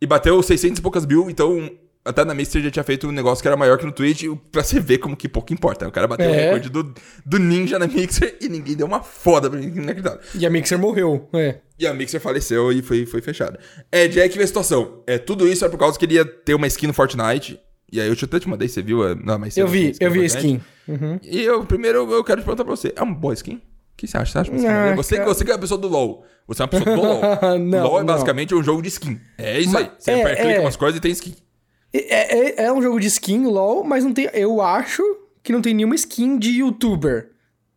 E 0.02 0.08
bateu 0.08 0.42
600 0.42 0.80
e 0.80 0.82
poucas 0.82 1.06
mil, 1.06 1.30
então 1.30 1.70
até 2.06 2.24
na 2.26 2.34
Mixer 2.34 2.62
já 2.62 2.72
tinha 2.72 2.84
feito 2.84 3.08
um 3.08 3.12
negócio 3.12 3.42
que 3.42 3.48
era 3.48 3.58
maior 3.58 3.78
que 3.78 3.86
no 3.86 3.92
Twitch, 3.92 4.24
pra 4.52 4.64
você 4.64 4.80
ver 4.80 4.98
como 5.00 5.16
que 5.16 5.28
pouco 5.30 5.54
importa. 5.54 5.88
O 5.88 5.92
cara 5.92 6.08
bateu 6.08 6.30
o 6.30 6.34
É. 6.34 6.46
recorde 6.46 6.70
do, 6.70 6.94
do 7.26 7.38
Ninja 7.40 7.78
na 7.78 7.88
Mixer 7.88 8.38
e 8.42 8.48
ninguém 8.50 8.76
deu 8.76 8.88
uma 8.88 9.02
foda 9.04 9.50
pra 9.50 9.60
ninguém 9.60 9.84
inacreditável. 9.84 10.20
E 10.36 10.46
a 10.46 10.50
Mixer 10.50 10.80
morreu. 10.80 11.28
É. 11.34 11.58
E 11.78 11.86
a 11.86 11.94
Mixer 11.94 12.20
faleceu 12.20 12.72
e 12.72 12.82
foi, 12.82 13.06
foi 13.06 13.22
fechada. 13.22 13.60
É, 13.92 14.08
Jack, 14.08 14.38
vê 14.38 14.44
a 14.44 14.48
situação. 14.48 15.04
É, 15.06 15.18
tudo 15.18 15.48
isso 15.48 15.64
é 15.66 15.70
por 15.70 15.78
causa 15.78 15.98
que 16.00 16.06
ele 16.06 16.16
ia 16.16 16.26
ter 16.26 16.54
uma 16.54 16.68
skin 16.68 16.88
no 16.88 16.94
Fortnite. 16.94 17.60
E 17.92 18.00
aí 18.00 18.08
eu 18.08 18.14
até 18.22 18.40
te 18.40 18.48
mandei, 18.48 18.68
você 18.68 18.82
viu? 18.82 19.08
é, 19.08 19.16
Não, 19.16 19.40
mas 19.40 19.54
você 19.54 19.62
Eu 19.62 19.68
vi, 19.68 19.94
eu 20.00 20.12
vi 20.12 20.22
a 20.22 20.26
skin. 20.26 20.62
Uhum. 20.88 21.20
E 21.24 21.42
eu, 21.44 21.64
primeiro, 21.66 22.12
eu 22.12 22.24
quero 22.24 22.42
te 22.42 22.46
perguntar 22.46 22.64
pra 22.64 22.76
você. 22.76 22.94
É 22.96 23.02
uma 23.02 23.14
boa 23.16 23.34
skin? 23.34 23.56
O 23.56 23.62
que 23.98 24.08
você 24.08 24.18
acha? 24.18 24.32
Você, 24.32 24.38
acha 24.38 24.52
Ah, 24.92 24.96
você, 24.96 25.16
cara. 25.18 25.28
você 25.28 25.44
que 25.46 25.52
é 25.52 25.54
a 25.56 25.58
pessoa 25.58 25.80
do 25.80 25.88
LoL. 25.88 26.24
Você 26.48 26.62
é 26.62 26.66
uma 26.66 26.70
pessoa 26.70 26.96
do 26.96 27.02
LoL. 27.02 27.60
Não, 27.60 27.84
LoL 27.84 27.98
é 27.98 28.04
não. 28.04 28.06
basicamente 28.14 28.54
um 28.56 28.64
jogo 28.64 28.82
de 28.82 28.88
skin. 28.90 29.20
É 29.38 29.60
isso 29.60 29.72
Mas- 29.74 29.84
aí. 29.86 29.92
Você 30.00 30.12
é, 30.12 30.22
aperta, 30.22 30.42
clica 30.44 30.58
é. 30.58 30.62
umas 30.62 30.76
coisas 30.76 30.98
e 30.98 31.02
tem 31.02 31.12
skin. 31.12 31.36
É, 31.94 32.64
é, 32.64 32.66
é 32.66 32.74
um 32.74 32.82
jogo 32.82 33.00
de 33.00 33.08
skin, 33.08 33.46
LOL, 33.46 33.84
mas 33.84 34.04
não 34.04 34.14
tem. 34.14 34.30
Eu 34.34 34.62
acho 34.62 35.02
que 35.44 35.52
não 35.52 35.62
tem 35.62 35.74
nenhuma 35.74 35.96
skin 35.96 36.38
de 36.38 36.50
youtuber. 36.60 37.32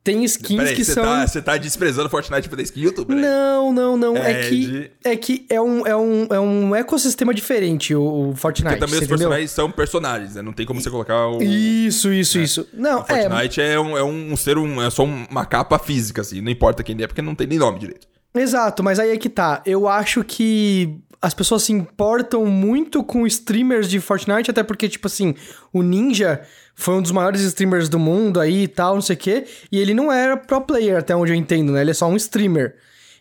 Tem 0.04 0.24
skins 0.24 0.56
Peraí, 0.56 0.74
que 0.74 0.84
são. 0.84 1.04
tá, 1.04 1.24
você 1.24 1.40
tá 1.40 1.56
desprezando 1.56 2.10
Fortnite 2.10 2.48
pra 2.48 2.56
ter 2.56 2.64
skin 2.64 2.80
YouTube, 2.80 3.14
né? 3.14 3.22
Não, 3.22 3.72
não, 3.72 3.96
não. 3.96 4.16
É, 4.16 4.32
É 4.32 4.48
que, 4.48 4.66
de- 4.66 4.90
é 5.04 5.16
que 5.16 5.46
é 5.48 5.60
um, 5.60 5.86
é, 5.86 5.96
um, 5.96 6.26
é 6.28 6.40
um 6.40 6.74
ecossistema 6.74 7.32
diferente 7.32 7.94
o, 7.94 8.30
o 8.30 8.34
Fortnite. 8.34 8.68
Porque 8.70 8.80
também 8.80 8.94
os 8.96 9.02
entendeu? 9.02 9.16
personagens 9.18 9.50
são 9.52 9.70
personagens, 9.70 10.34
né? 10.34 10.42
Não 10.42 10.52
tem 10.52 10.66
como 10.66 10.80
você 10.80 10.90
colocar 10.90 11.28
o... 11.28 11.40
Isso, 11.40 12.12
isso, 12.12 12.40
isso. 12.40 12.68
Não, 12.74 13.02
O 13.02 13.04
Fortnite 13.04 13.60
é, 13.60 13.78
um, 13.78 13.96
é 13.96 14.02
um 14.02 14.36
ser, 14.36 14.58
um, 14.58 14.82
é 14.82 14.90
só 14.90 15.04
uma 15.04 15.46
capa 15.46 15.78
física, 15.78 16.20
assim. 16.22 16.40
Não 16.40 16.50
importa 16.50 16.82
quem 16.82 17.00
é, 17.00 17.06
porque 17.06 17.22
não 17.22 17.36
tem 17.36 17.46
nem 17.46 17.60
nome 17.60 17.78
direito. 17.78 18.08
é. 18.34 18.40
Exato, 18.40 18.82
mas 18.82 18.98
aí 18.98 19.10
é 19.10 19.16
que 19.16 19.28
tá. 19.28 19.62
Eu 19.64 19.86
acho 19.86 20.24
que 20.24 20.98
as 21.22 21.32
pessoas 21.32 21.62
se 21.62 21.72
importam 21.72 22.44
muito 22.44 23.04
com 23.04 23.24
streamers 23.26 23.88
de 23.88 24.00
Fortnite, 24.00 24.50
até 24.50 24.64
porque, 24.64 24.88
tipo 24.88 25.06
assim, 25.06 25.36
o 25.72 25.80
Ninja 25.80 26.42
foi 26.74 26.94
um 26.94 27.02
dos 27.02 27.12
maiores 27.12 27.40
streamers 27.42 27.88
do 27.88 27.98
mundo 27.98 28.40
aí 28.40 28.64
e 28.64 28.68
tal, 28.68 28.94
não 28.94 29.02
sei 29.02 29.14
o 29.14 29.18
quê. 29.18 29.44
E 29.70 29.78
ele 29.78 29.94
não 29.94 30.10
era 30.10 30.36
pro 30.36 30.60
player, 30.60 30.98
até 30.98 31.14
onde 31.14 31.30
eu 31.30 31.36
entendo, 31.36 31.70
né? 31.70 31.82
Ele 31.82 31.92
é 31.92 31.94
só 31.94 32.08
um 32.08 32.16
streamer. 32.16 32.74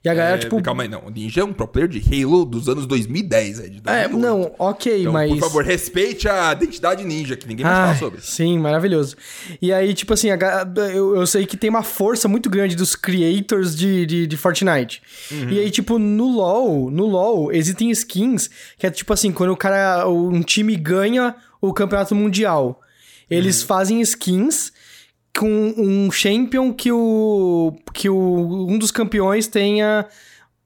E 0.04 0.10
a 0.10 0.14
galera, 0.16 0.36
É, 0.36 0.40
tipo. 0.40 0.60
Calma 0.64 0.82
aí, 0.82 0.90
não. 0.90 1.06
O 1.06 1.10
Ninja 1.12 1.42
é 1.42 1.44
um 1.44 1.54
pro 1.54 1.68
player 1.68 1.88
de 1.88 2.00
Halo 2.24 2.44
dos 2.44 2.68
anos 2.68 2.88
2010, 2.88 3.60
é, 3.60 3.68
de 3.68 3.78
É, 3.86 4.08
2008. 4.08 4.18
não, 4.18 4.52
ok, 4.58 5.02
Então, 5.02 5.14
mas. 5.14 5.30
por 5.30 5.40
favor, 5.40 5.64
respeite 5.64 6.28
a 6.28 6.52
identidade 6.54 7.04
ninja, 7.04 7.38
que 7.38 7.48
ninguém 7.48 7.64
vai 7.64 7.74
Ah, 7.74 7.78
falar 7.78 7.96
sobre. 7.98 8.22
sim, 8.22 8.58
maravilhoso. 8.58 9.16
E 9.62 9.72
aí, 9.72 9.94
tipo 9.94 10.12
assim, 10.16 10.32
a 10.32 10.38
eu, 10.92 11.16
eu 11.16 11.28
sei 11.28 11.46
que 11.46 11.56
tem 11.56 11.70
uma 11.70 11.84
força 11.84 12.28
muito 12.28 12.50
grande 12.50 12.76
dos 12.76 12.96
creators 12.96 13.76
de, 13.76 14.06
de, 14.08 14.26
de 14.26 14.38
Fortnite. 14.38 15.04
Uhum. 15.32 15.50
E 15.52 15.60
aí, 15.60 15.70
tipo, 15.70 16.00
no 16.00 16.36
LoL, 16.36 16.90
no 16.90 17.06
LoL, 17.06 17.52
existem 17.52 17.92
skins 17.92 18.50
que 18.80 18.88
é 18.88 18.90
tipo 18.90 19.14
assim, 19.14 19.32
quando 19.32 19.52
o 19.52 19.58
cara, 19.58 20.08
um 20.10 20.42
time 20.42 20.76
ganha 20.76 21.36
o 21.62 21.72
campeonato 21.72 22.16
mundial, 22.16 22.82
eles 23.30 23.62
Uhum. 23.62 23.68
fazem 23.68 24.02
skins 24.02 24.74
com 25.38 25.74
um 25.78 26.12
champion 26.12 26.74
que 26.74 26.92
o 26.92 27.74
que 27.94 28.10
o, 28.10 28.68
um 28.70 28.78
dos 28.78 28.92
campeões 28.92 29.48
tenha 29.48 30.06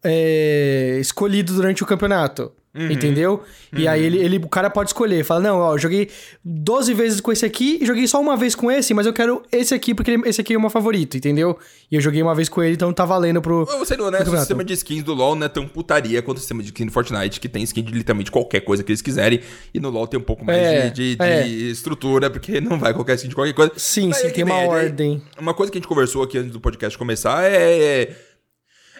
é, 0.03 0.97
escolhido 0.99 1.53
durante 1.53 1.83
o 1.83 1.85
campeonato. 1.85 2.51
Uhum. 2.77 2.91
Entendeu? 2.91 3.41
E 3.71 3.87
aí 3.87 4.03
ele, 4.03 4.17
ele, 4.17 4.37
o 4.37 4.49
cara 4.49 4.69
pode 4.69 4.89
escolher. 4.89 5.23
Fala, 5.23 5.39
não, 5.39 5.59
ó, 5.59 5.75
eu 5.75 5.77
joguei 5.79 6.09
12 6.43 6.93
vezes 6.93 7.21
com 7.21 7.31
esse 7.31 7.45
aqui 7.45 7.79
e 7.81 7.85
joguei 7.85 8.05
só 8.05 8.19
uma 8.19 8.35
vez 8.35 8.53
com 8.53 8.69
esse, 8.69 8.93
mas 8.93 9.05
eu 9.05 9.13
quero 9.13 9.41
esse 9.51 9.73
aqui 9.73 9.93
porque 9.95 10.11
ele- 10.11 10.27
esse 10.27 10.41
aqui 10.41 10.53
é 10.53 10.57
o 10.57 10.59
meu 10.61 10.69
favorito, 10.69 11.15
entendeu? 11.15 11.57
E 11.89 11.95
eu 11.95 12.01
joguei 12.01 12.21
uma 12.21 12.35
vez 12.35 12.49
com 12.49 12.61
ele, 12.61 12.73
então 12.73 12.91
tá 12.91 13.05
valendo 13.05 13.41
pro. 13.41 13.61
Eu 13.61 13.77
vou 13.77 13.85
ser 13.85 13.99
honesto, 14.01 14.29
o 14.33 14.37
sistema 14.37 14.61
de 14.63 14.73
skins 14.73 15.03
do 15.03 15.13
LoL 15.13 15.35
não 15.35 15.45
é 15.45 15.49
tão 15.49 15.65
putaria 15.67 16.21
quanto 16.21 16.37
o 16.37 16.39
sistema 16.41 16.61
de 16.61 16.67
skin 16.69 16.85
do 16.87 16.91
Fortnite, 16.91 17.39
que 17.39 17.47
tem 17.47 17.63
skin 17.63 17.81
de 17.83 17.93
literalmente 17.93 18.29
qualquer 18.29 18.59
coisa 18.59 18.83
que 18.83 18.91
eles 18.91 19.01
quiserem. 19.01 19.39
E 19.73 19.79
no 19.79 19.89
LoL 19.89 20.05
tem 20.07 20.19
um 20.19 20.23
pouco 20.23 20.43
mais 20.43 20.57
É, 20.57 20.89
de, 20.89 21.15
de- 21.15 21.21
é. 21.23 21.43
de 21.43 21.69
estrutura, 21.71 22.29
porque 22.29 22.59
não 22.59 22.77
vai 22.77 22.93
qualquer 22.93 23.15
skin 23.15 23.29
de 23.29 23.35
qualquer 23.35 23.53
coisa. 23.53 23.71
Sim, 23.77 24.09
Mas 24.09 24.17
sim, 24.17 24.27
é 24.27 24.29
tem 24.31 24.43
uma 24.43 24.55
né? 24.57 24.67
ordem. 24.67 25.21
Uma 25.39 25.53
coisa 25.53 25.71
que 25.71 25.77
a 25.77 25.79
gente 25.79 25.87
conversou 25.87 26.23
aqui 26.23 26.37
antes 26.37 26.51
do 26.51 26.59
podcast 26.59 26.97
começar 26.97 27.43
é. 27.49 28.15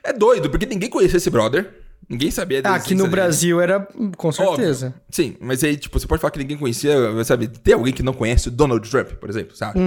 É 0.04 0.14
doido, 0.14 0.50
porque 0.50 0.66
ninguém 0.68 0.90
conhecia 0.90 1.18
esse 1.18 1.30
brother. 1.30 1.68
Ninguém 2.08 2.30
sabia 2.30 2.62
da 2.62 2.72
Ah, 2.72 2.76
aqui 2.76 2.94
no. 2.94 3.08
Brasil 3.08 3.60
era 3.60 3.88
com 4.16 4.32
certeza. 4.32 4.88
Óbvio. 4.88 5.02
Sim, 5.10 5.36
mas 5.40 5.64
aí, 5.64 5.76
tipo, 5.76 6.00
você 6.00 6.06
pode 6.06 6.22
falar 6.22 6.32
que 6.32 6.40
ninguém 6.40 6.58
conhecia, 6.58 6.96
sabe? 7.24 7.48
Tem 7.48 7.74
alguém 7.74 7.94
que 7.94 8.04
não 8.04 8.14
conhece 8.14 8.48
o 8.48 8.52
Donald 8.52 8.88
Trump, 8.90 9.10
por 9.14 9.30
exemplo, 9.30 9.56
sabe? 9.56 9.80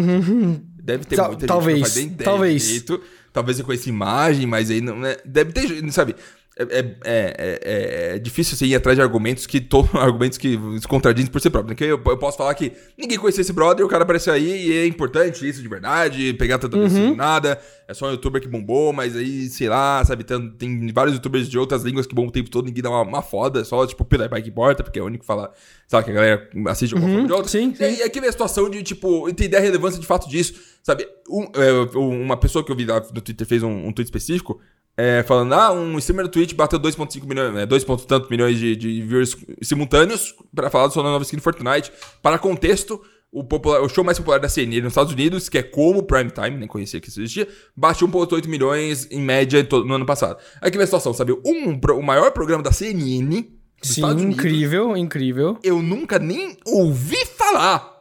Deve 0.83 1.05
ter 1.05 1.15
Uhum. 1.15 1.23
Tal- 1.23 1.29
muita 1.29 1.47
talvez, 1.47 1.79
gente 1.79 1.79
que 1.79 1.81
não 1.81 1.85
faz 1.85 1.97
nem 1.97 2.07
ideia 2.07 2.25
talvez. 2.31 2.63
direito. 2.65 3.01
Talvez 3.33 3.59
eu 3.59 3.65
conheça 3.65 3.89
imagem, 3.89 4.47
mas 4.47 4.71
aí 4.71 4.81
não, 4.81 4.99
né? 4.99 5.17
Deve 5.25 5.53
ter, 5.53 5.93
sabe? 5.93 6.17
É, 6.59 6.79
é, 6.81 6.91
é, 7.05 8.15
é, 8.15 8.19
difícil 8.19 8.55
assim, 8.57 8.67
ir 8.67 8.75
atrás 8.75 8.97
de 8.97 9.03
argumentos 9.03 9.47
que 9.47 9.61
to, 9.61 9.89
argumentos 9.95 10.37
que 10.37 10.59
se 10.81 10.89
contradizem 10.89 11.31
por 11.31 11.41
si 11.41 11.49
próprio. 11.49 11.77
Porque 11.77 11.85
eu, 11.85 12.01
eu, 12.05 12.19
posso 12.19 12.37
falar 12.37 12.53
que 12.55 12.73
ninguém 12.97 13.17
conhecia 13.17 13.43
esse 13.43 13.53
brother, 13.53 13.87
o 13.87 13.89
cara 13.89 14.03
apareceu 14.03 14.33
aí 14.33 14.67
e 14.67 14.77
é 14.79 14.87
importante 14.87 15.49
isso 15.49 15.63
de 15.63 15.69
verdade, 15.69 16.35
pegar 16.35 16.59
tanta 16.59 16.77
uhum. 16.77 17.15
nada, 17.15 17.61
é 17.87 17.95
só 17.95 18.09
um 18.09 18.11
youtuber 18.11 18.43
que 18.43 18.49
bombou, 18.49 18.93
mas 18.93 19.15
aí, 19.15 19.49
sei 19.49 19.69
lá, 19.69 20.05
sabe, 20.05 20.25
tem, 20.25 20.51
tem 20.51 20.93
vários 20.93 21.15
youtubers 21.15 21.49
de 21.49 21.57
outras 21.57 21.85
línguas 21.85 22.07
que 22.09 22.15
bombam 22.15 22.31
o 22.31 22.33
tempo 22.33 22.51
todo, 22.51 22.67
ninguém 22.67 22.83
dá 22.83 22.91
uma, 22.91 23.03
uma 23.03 23.23
foda, 23.23 23.65
só 23.65 23.87
tipo 23.87 24.05
Pela 24.05 24.27
Bike 24.27 24.51
Porta, 24.51 24.83
porque 24.83 24.99
é 24.99 25.03
o 25.03 25.07
único 25.07 25.23
que 25.23 25.27
fala, 25.27 25.53
sabe, 25.87 26.07
que 26.07 26.11
a 26.11 26.15
galera 26.15 26.51
assiste 26.67 26.93
alguma 26.93 27.09
uhum, 27.09 27.19
forma 27.19 27.29
de 27.29 27.35
outra. 27.35 27.49
Sim, 27.49 27.73
sim. 27.73 27.85
E, 27.85 28.03
aqui 28.03 28.19
vem 28.19 28.29
a 28.29 28.33
situação 28.33 28.69
de, 28.69 28.83
tipo, 28.83 29.29
entender 29.29 29.57
a 29.57 29.61
relevância 29.61 30.01
de 30.01 30.07
fato 30.07 30.29
disso, 30.29 30.55
sabe? 30.83 31.07
Um, 31.31 31.45
é, 31.55 31.97
uma 31.97 32.37
pessoa 32.37 32.65
que 32.65 32.73
eu 32.73 32.77
vi 32.77 32.85
lá 32.85 33.01
no 33.15 33.21
Twitter 33.21 33.47
fez 33.47 33.63
um, 33.63 33.87
um 33.87 33.93
tweet 33.93 34.09
específico, 34.09 34.61
é, 35.01 35.23
falando, 35.23 35.53
ah, 35.53 35.73
um 35.73 35.97
streamer 35.99 36.27
do 36.27 36.31
Twitch 36.33 36.55
bateu 36.55 36.81
2.5 36.81 37.25
milhões, 37.25 37.55
né, 37.55 37.65
2. 37.65 37.85
tanto 38.05 38.29
milhões 38.29 38.59
de, 38.59 38.75
de 38.75 39.01
viewers 39.01 39.37
simultâneos 39.63 40.35
para 40.53 40.69
falar 40.69 40.89
do 40.89 40.93
sua 40.93 41.05
nova 41.05 41.23
skin 41.23 41.37
do 41.37 41.43
Fortnite. 41.43 41.93
Para 42.21 42.37
contexto, 42.37 43.01
o, 43.31 43.45
popular, 43.45 43.81
o 43.81 43.89
show 43.89 44.03
mais 44.03 44.19
popular 44.19 44.41
da 44.41 44.49
CNN 44.49 44.81
nos 44.81 44.91
Estados 44.91 45.13
Unidos, 45.13 45.49
que 45.49 45.57
é 45.57 45.63
como 45.63 46.03
Prime 46.03 46.33
Time, 46.33 46.57
nem 46.57 46.67
conhecia 46.67 47.01
que 47.01 47.09
isso 47.09 47.21
existia, 47.21 47.47
bateu 47.77 48.09
1.8 48.09 48.49
milhões 48.49 49.07
em 49.09 49.21
média 49.21 49.65
no 49.71 49.95
ano 49.95 50.05
passado. 50.05 50.37
Aqui 50.61 50.77
vem 50.77 50.83
a 50.83 50.87
situação, 50.87 51.15
sabe? 51.15 51.33
Um, 51.33 51.79
o 51.97 52.03
maior 52.03 52.33
programa 52.33 52.65
da 52.65 52.73
CNN 52.73 53.47
Sim, 53.81 54.03
incrível, 54.21 54.97
incrível. 54.97 55.59
Eu 55.63 55.81
nunca 55.81 56.19
nem 56.19 56.57
ouvi 56.67 57.25
falar. 57.25 57.98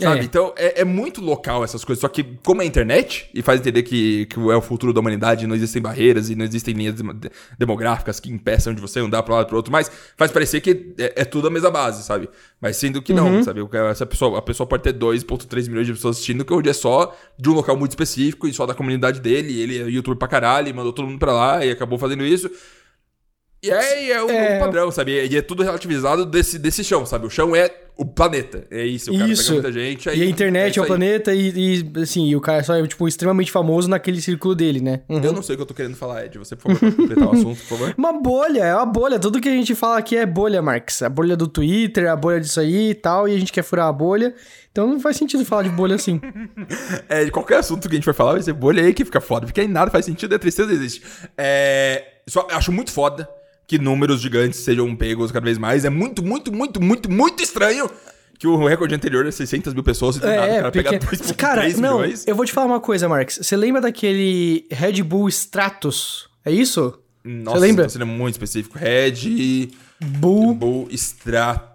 Sabe? 0.00 0.20
É. 0.20 0.24
Então, 0.24 0.54
é, 0.56 0.80
é, 0.80 0.84
muito 0.84 1.20
local 1.20 1.62
essas 1.62 1.84
coisas. 1.84 2.00
Só 2.00 2.08
que, 2.08 2.24
como 2.42 2.62
é 2.62 2.64
internet, 2.64 3.28
e 3.34 3.42
faz 3.42 3.60
entender 3.60 3.82
que, 3.82 4.26
que 4.26 4.38
é 4.38 4.56
o 4.56 4.62
futuro 4.62 4.92
da 4.92 5.00
humanidade, 5.00 5.46
não 5.46 5.54
existem 5.54 5.82
barreiras 5.82 6.30
e 6.30 6.34
não 6.34 6.44
existem 6.44 6.74
linhas 6.74 6.94
demográficas 7.58 8.18
que 8.18 8.30
impeçam 8.30 8.74
de 8.74 8.80
você 8.80 9.00
andar 9.00 9.22
para 9.22 9.34
um 9.34 9.36
lado 9.36 9.46
para 9.48 9.56
outro, 9.56 9.70
mas 9.70 9.90
faz 10.16 10.30
parecer 10.30 10.60
que 10.60 10.94
é, 10.98 11.12
é, 11.16 11.24
tudo 11.24 11.48
a 11.48 11.50
mesma 11.50 11.70
base, 11.70 12.02
sabe? 12.04 12.28
Mas 12.60 12.76
sendo 12.76 13.02
que 13.02 13.12
não, 13.12 13.26
uhum. 13.26 13.42
sabe? 13.42 13.60
Essa 13.90 14.06
pessoa, 14.06 14.38
a 14.38 14.42
pessoa 14.42 14.66
pode 14.66 14.82
ter 14.82 14.94
2,3 14.94 15.68
milhões 15.68 15.86
de 15.86 15.92
pessoas 15.92 16.16
assistindo, 16.16 16.44
que 16.44 16.52
hoje 16.52 16.70
é 16.70 16.72
só 16.72 17.14
de 17.38 17.50
um 17.50 17.52
local 17.52 17.76
muito 17.76 17.92
específico 17.92 18.48
e 18.48 18.52
só 18.54 18.64
da 18.64 18.74
comunidade 18.74 19.20
dele. 19.20 19.60
Ele 19.60 19.78
é 19.78 19.82
youtuber 19.90 20.18
pra 20.18 20.28
caralho, 20.28 20.68
e 20.68 20.72
mandou 20.72 20.92
todo 20.92 21.06
mundo 21.06 21.18
pra 21.18 21.32
lá 21.32 21.64
e 21.64 21.70
acabou 21.70 21.98
fazendo 21.98 22.24
isso. 22.24 22.50
E 23.62 23.70
é, 23.70 24.10
é 24.10 24.22
o 24.22 24.30
é... 24.30 24.58
padrão, 24.58 24.90
sabe? 24.90 25.24
E 25.26 25.36
é 25.36 25.42
tudo 25.42 25.62
relativizado 25.62 26.24
desse, 26.26 26.58
desse 26.58 26.82
chão, 26.82 27.06
sabe? 27.06 27.26
O 27.26 27.30
chão 27.30 27.54
é 27.54 27.68
o 27.96 28.06
planeta. 28.06 28.66
É 28.70 28.84
isso, 28.84 29.12
o 29.12 29.18
cara 29.18 29.30
isso. 29.30 29.42
pega 29.42 29.54
muita 29.54 29.72
gente. 29.72 30.08
Aí, 30.08 30.18
e 30.18 30.22
a 30.22 30.26
internet 30.26 30.78
é, 30.78 30.80
é 30.80 30.82
o 30.82 30.86
planeta 30.86 31.34
e, 31.34 31.82
e, 31.84 32.00
assim, 32.00 32.26
e 32.26 32.34
o 32.34 32.40
cara 32.40 32.62
só 32.62 32.74
é, 32.74 32.86
tipo, 32.86 33.06
extremamente 33.06 33.52
famoso 33.52 33.88
naquele 33.88 34.20
círculo 34.20 34.54
dele, 34.54 34.80
né? 34.80 35.02
Uhum. 35.08 35.22
Eu 35.22 35.32
não 35.32 35.42
sei 35.42 35.54
o 35.54 35.58
que 35.58 35.62
eu 35.62 35.66
tô 35.66 35.74
querendo 35.74 35.94
falar, 35.94 36.24
Ed. 36.24 36.38
Você, 36.38 36.56
por 36.56 36.74
favor, 36.74 36.96
completar 36.96 37.28
o 37.28 37.32
assunto, 37.36 37.58
por 37.58 37.78
favor. 37.78 37.94
Uma 37.96 38.12
bolha, 38.12 38.64
é 38.64 38.74
uma 38.74 38.86
bolha. 38.86 39.18
Tudo 39.18 39.40
que 39.40 39.48
a 39.48 39.52
gente 39.52 39.74
fala 39.74 39.98
aqui 39.98 40.16
é 40.16 40.24
bolha, 40.24 40.62
Marx. 40.62 41.02
A 41.02 41.08
bolha 41.08 41.36
do 41.36 41.46
Twitter, 41.46 42.10
a 42.10 42.16
bolha 42.16 42.40
disso 42.40 42.60
aí 42.60 42.90
e 42.90 42.94
tal, 42.94 43.28
e 43.28 43.34
a 43.34 43.38
gente 43.38 43.52
quer 43.52 43.62
furar 43.62 43.86
a 43.86 43.92
bolha. 43.92 44.34
Então 44.70 44.88
não 44.88 44.98
faz 44.98 45.18
sentido 45.18 45.44
falar 45.44 45.64
de 45.64 45.70
bolha 45.70 45.94
assim. 45.94 46.18
é, 47.08 47.24
de 47.24 47.30
qualquer 47.30 47.58
assunto 47.58 47.88
que 47.88 47.94
a 47.94 47.96
gente 47.96 48.04
for 48.04 48.14
falar 48.14 48.32
vai 48.32 48.42
ser 48.42 48.54
bolha 48.54 48.82
aí 48.82 48.94
que 48.94 49.04
fica 49.04 49.20
foda. 49.20 49.46
Porque 49.46 49.60
aí 49.60 49.68
nada 49.68 49.90
faz 49.90 50.06
sentido, 50.06 50.34
a 50.34 50.38
tristeza 50.38 50.72
existe. 50.72 51.02
É... 51.36 52.04
Só 52.26 52.46
acho 52.50 52.72
muito 52.72 52.90
foda 52.90 53.28
que 53.66 53.78
números 53.78 54.20
gigantes 54.20 54.60
sejam 54.60 54.94
pegos 54.94 55.32
cada 55.32 55.44
vez 55.44 55.58
mais. 55.58 55.84
É 55.84 55.90
muito, 55.90 56.22
muito, 56.22 56.52
muito, 56.52 56.82
muito, 56.82 57.10
muito 57.10 57.42
estranho 57.42 57.90
que 58.38 58.46
o 58.48 58.66
recorde 58.66 58.92
anterior 58.92 59.24
é 59.24 59.30
600 59.30 59.72
mil 59.72 59.84
pessoas 59.84 60.16
e 60.16 60.20
do 60.20 60.26
é, 60.26 60.36
nada, 60.36 60.54
cara 60.54 60.72
pegar 60.72 60.90
2,3 60.98 61.36
Cara, 61.36 61.68
não, 61.76 61.98
milhões. 61.98 62.26
eu 62.26 62.34
vou 62.34 62.44
te 62.44 62.52
falar 62.52 62.66
uma 62.66 62.80
coisa, 62.80 63.08
Marx. 63.08 63.38
Você 63.40 63.56
lembra 63.56 63.80
daquele 63.80 64.66
Red 64.68 65.02
Bull 65.04 65.28
Stratos? 65.28 66.28
É 66.44 66.50
isso? 66.50 66.98
Nossa, 67.24 67.58
Você 67.58 67.66
lembra? 67.66 67.88
Você 67.88 68.02
é 68.02 68.04
muito 68.04 68.34
específico. 68.34 68.76
Red 68.76 69.70
Bull, 70.00 70.54
Bull 70.54 70.88
Stra... 70.90 71.72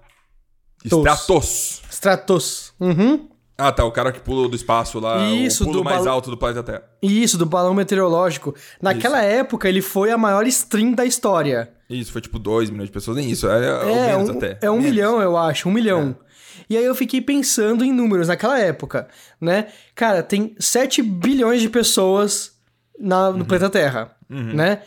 Stratos. 0.83 1.81
Stratos. 1.89 2.73
Uhum. 2.79 3.29
Ah, 3.57 3.71
tá. 3.71 3.83
O 3.83 3.91
cara 3.91 4.11
que 4.11 4.19
pula 4.19 4.47
do 4.47 4.55
espaço 4.55 4.99
lá. 4.99 5.27
Isso, 5.29 5.63
o 5.63 5.67
pulo 5.67 5.79
do 5.79 5.83
mais 5.83 6.05
bal... 6.05 6.15
alto 6.15 6.29
do 6.29 6.37
planeta 6.37 6.61
Terra. 6.61 6.83
Isso, 7.01 7.37
do 7.37 7.45
balão 7.45 7.73
meteorológico. 7.73 8.53
Naquela 8.81 9.19
isso. 9.19 9.39
época, 9.39 9.67
ele 9.67 9.81
foi 9.81 10.11
a 10.11 10.17
maior 10.17 10.45
stream 10.45 10.93
da 10.93 11.05
história. 11.05 11.71
Isso, 11.89 12.11
foi 12.11 12.21
tipo 12.21 12.37
2 12.37 12.69
milhões 12.69 12.89
de 12.89 12.93
pessoas, 12.93 13.17
nem 13.17 13.29
isso. 13.29 13.49
É, 13.49 13.65
é, 13.65 14.07
menos 14.13 14.29
um, 14.29 14.37
até. 14.37 14.59
É 14.61 14.69
um 14.69 14.75
menos. 14.75 14.91
milhão, 14.91 15.21
eu 15.21 15.35
acho. 15.35 15.67
Um 15.67 15.71
milhão. 15.71 16.15
É. 16.23 16.27
E 16.69 16.77
aí 16.77 16.83
eu 16.83 16.93
fiquei 16.93 17.21
pensando 17.21 17.83
em 17.83 17.91
números 17.91 18.27
naquela 18.27 18.59
época, 18.59 19.07
né? 19.39 19.67
Cara, 19.95 20.21
tem 20.21 20.55
7 20.59 21.01
bilhões 21.01 21.61
de 21.61 21.69
pessoas 21.69 22.51
na, 22.99 23.31
no 23.31 23.39
uhum. 23.39 23.45
planeta 23.45 23.69
Terra, 23.69 24.11
uhum. 24.29 24.53
né? 24.53 24.81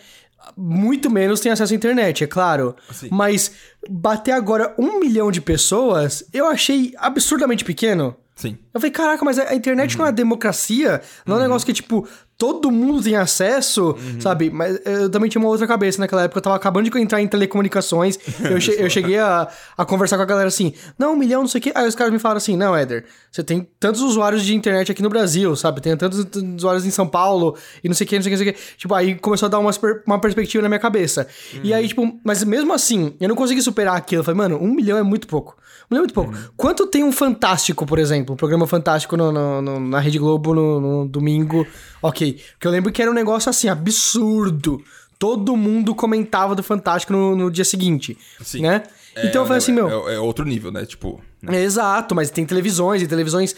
Muito 0.56 1.10
menos 1.10 1.40
tem 1.40 1.50
acesso 1.50 1.72
à 1.72 1.76
internet, 1.76 2.24
é 2.24 2.26
claro. 2.26 2.76
Sim. 2.92 3.08
Mas 3.10 3.52
bater 3.88 4.32
agora 4.32 4.74
um 4.78 4.98
milhão 4.98 5.30
de 5.30 5.40
pessoas, 5.40 6.24
eu 6.32 6.46
achei 6.46 6.92
absurdamente 6.98 7.64
pequeno. 7.64 8.16
Sim. 8.40 8.56
Eu 8.72 8.80
falei, 8.80 8.90
caraca, 8.90 9.22
mas 9.22 9.38
a 9.38 9.54
internet 9.54 9.92
uhum. 9.92 9.98
não 9.98 10.06
é 10.06 10.12
democracia? 10.12 11.02
Não 11.26 11.34
é 11.34 11.38
um 11.38 11.42
uhum. 11.42 11.48
negócio 11.48 11.66
que, 11.66 11.74
tipo, 11.74 12.08
todo 12.40 12.70
mundo 12.70 13.02
tem 13.02 13.16
acesso, 13.16 13.88
uhum. 13.88 14.18
sabe? 14.18 14.48
Mas 14.48 14.80
eu 14.86 15.10
também 15.10 15.28
tinha 15.28 15.38
uma 15.38 15.50
outra 15.50 15.66
cabeça 15.66 16.00
naquela 16.00 16.22
época. 16.22 16.38
Eu 16.38 16.42
tava 16.42 16.56
acabando 16.56 16.88
de 16.88 16.98
entrar 16.98 17.20
em 17.20 17.28
telecomunicações. 17.28 18.18
eu, 18.42 18.58
che 18.58 18.74
eu 18.78 18.88
cheguei 18.88 19.18
a, 19.18 19.46
a 19.76 19.84
conversar 19.84 20.16
com 20.16 20.22
a 20.22 20.26
galera 20.26 20.48
assim: 20.48 20.72
não, 20.98 21.12
um 21.12 21.16
milhão, 21.16 21.42
não 21.42 21.48
sei 21.48 21.58
o 21.58 21.62
quê. 21.62 21.70
Aí 21.74 21.86
os 21.86 21.94
caras 21.94 22.10
me 22.10 22.18
falaram 22.18 22.38
assim: 22.38 22.56
não, 22.56 22.74
Éder, 22.74 23.04
você 23.30 23.44
tem 23.44 23.68
tantos 23.78 24.00
usuários 24.00 24.42
de 24.42 24.54
internet 24.56 24.90
aqui 24.90 25.02
no 25.02 25.10
Brasil, 25.10 25.54
sabe? 25.54 25.82
Tem 25.82 25.94
tantos 25.94 26.26
usuários 26.56 26.86
em 26.86 26.90
São 26.90 27.06
Paulo 27.06 27.58
e 27.84 27.88
não 27.88 27.94
sei 27.94 28.06
o 28.06 28.08
quê, 28.08 28.16
não 28.16 28.22
sei 28.22 28.32
o 28.32 28.36
quê, 28.36 28.42
não 28.42 28.44
sei 28.44 28.52
o 28.52 28.54
quê. 28.54 28.74
Tipo, 28.78 28.94
aí 28.94 29.14
começou 29.16 29.46
a 29.46 29.50
dar 29.50 29.58
uma, 29.58 29.70
uma 30.06 30.18
perspectiva 30.18 30.62
na 30.62 30.68
minha 30.70 30.80
cabeça. 30.80 31.26
Uhum. 31.52 31.60
E 31.62 31.74
aí, 31.74 31.86
tipo, 31.86 32.18
mas 32.24 32.42
mesmo 32.42 32.72
assim, 32.72 33.12
eu 33.20 33.28
não 33.28 33.36
consegui 33.36 33.60
superar 33.60 33.96
aquilo. 33.96 34.20
Eu 34.20 34.24
falei, 34.24 34.38
mano, 34.38 34.56
um 34.56 34.72
milhão 34.72 34.96
é 34.96 35.02
muito 35.02 35.28
pouco. 35.28 35.58
Um 35.90 35.94
milhão 35.94 36.04
é 36.04 36.06
muito 36.06 36.14
pouco. 36.14 36.32
Uhum. 36.32 36.48
Quanto 36.56 36.86
tem 36.86 37.04
um 37.04 37.12
Fantástico, 37.12 37.84
por 37.84 37.98
exemplo? 37.98 38.32
Um 38.32 38.36
programa 38.36 38.66
Fantástico 38.66 39.14
no, 39.14 39.30
no, 39.30 39.60
no, 39.60 39.80
na 39.80 40.00
Rede 40.00 40.18
Globo 40.18 40.54
no, 40.54 40.80
no 40.80 41.08
domingo. 41.08 41.66
Ok. 42.00 42.29
Porque 42.32 42.66
eu 42.66 42.70
lembro 42.70 42.92
que 42.92 43.00
era 43.00 43.10
um 43.10 43.14
negócio 43.14 43.48
assim, 43.48 43.68
absurdo. 43.68 44.82
Todo 45.18 45.56
mundo 45.56 45.94
comentava 45.94 46.54
do 46.54 46.62
Fantástico 46.62 47.12
no, 47.12 47.36
no 47.36 47.50
dia 47.50 47.64
seguinte. 47.64 48.16
Sim. 48.42 48.62
Né? 48.62 48.82
É, 49.14 49.26
então 49.26 49.42
eu 49.42 49.46
falei 49.46 49.58
assim, 49.58 49.72
meu. 49.72 50.08
É, 50.08 50.14
é, 50.14 50.18
outro 50.18 50.44
nível, 50.44 50.70
né? 50.70 50.86
Tipo. 50.86 51.20
Né? 51.42 51.62
Exato, 51.62 52.14
mas 52.14 52.30
tem 52.30 52.44
televisões, 52.44 53.02
e 53.02 53.06
televisões 53.06 53.56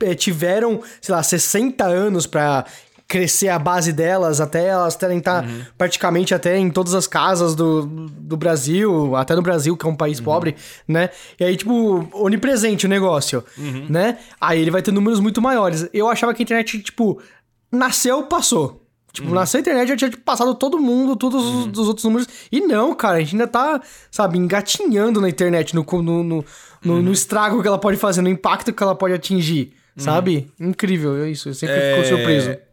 é, 0.00 0.14
tiveram, 0.14 0.82
sei 1.00 1.14
lá, 1.14 1.22
60 1.22 1.84
anos 1.84 2.26
pra 2.26 2.66
crescer 3.08 3.48
a 3.48 3.58
base 3.58 3.92
delas 3.92 4.40
até 4.40 4.66
elas 4.66 4.96
terem 4.96 5.18
estar 5.18 5.42
tá 5.42 5.48
uhum. 5.48 5.62
praticamente 5.78 6.34
até 6.34 6.58
em 6.58 6.70
todas 6.70 6.94
as 6.94 7.06
casas 7.06 7.54
do, 7.54 7.86
do 7.86 8.36
Brasil, 8.36 9.14
até 9.14 9.34
no 9.34 9.42
Brasil, 9.42 9.76
que 9.76 9.86
é 9.86 9.88
um 9.88 9.94
país 9.94 10.18
uhum. 10.18 10.24
pobre, 10.24 10.56
né? 10.88 11.10
E 11.38 11.44
aí, 11.44 11.56
tipo, 11.56 12.08
onipresente 12.12 12.86
o 12.86 12.88
negócio, 12.88 13.44
uhum. 13.56 13.86
né? 13.88 14.18
Aí 14.40 14.60
ele 14.60 14.70
vai 14.70 14.82
ter 14.82 14.92
números 14.92 15.20
muito 15.20 15.40
maiores. 15.40 15.88
Eu 15.92 16.08
achava 16.08 16.34
que 16.34 16.42
a 16.42 16.44
internet, 16.44 16.80
tipo, 16.80 17.20
nasceu, 17.70 18.24
passou. 18.24 18.82
Tipo, 19.12 19.28
uhum. 19.28 19.34
nasceu 19.34 19.58
a 19.58 19.60
internet, 19.60 19.88
já 19.88 19.96
tinha 19.96 20.10
tipo, 20.10 20.22
passado 20.24 20.52
todo 20.54 20.78
mundo, 20.78 21.14
todos 21.14 21.42
uhum. 21.44 21.70
os, 21.70 21.78
os, 21.78 21.88
outros 21.88 22.04
números. 22.04 22.28
E 22.50 22.60
não, 22.60 22.92
cara, 22.92 23.18
a 23.18 23.20
gente 23.20 23.34
ainda 23.34 23.46
tá, 23.46 23.80
sabe, 24.10 24.36
engatinhando 24.36 25.20
na 25.20 25.28
internet, 25.28 25.76
no, 25.76 25.86
no, 25.90 26.02
no, 26.02 26.24
no, 26.24 26.44
no 26.82 26.94
uhum. 26.94 27.12
estrago 27.12 27.62
que 27.62 27.68
ela 27.68 27.78
pode 27.78 27.96
fazer, 27.96 28.20
no 28.20 28.28
impacto 28.28 28.72
que 28.72 28.82
ela 28.82 28.96
pode 28.96 29.14
atingir, 29.14 29.72
uhum. 29.96 30.02
sabe? 30.02 30.52
Incrível, 30.58 31.22
é 31.22 31.30
isso. 31.30 31.48
Eu 31.48 31.54
sempre 31.54 31.76
é... 31.76 31.94
fico 31.94 32.08
surpreso 32.08 32.65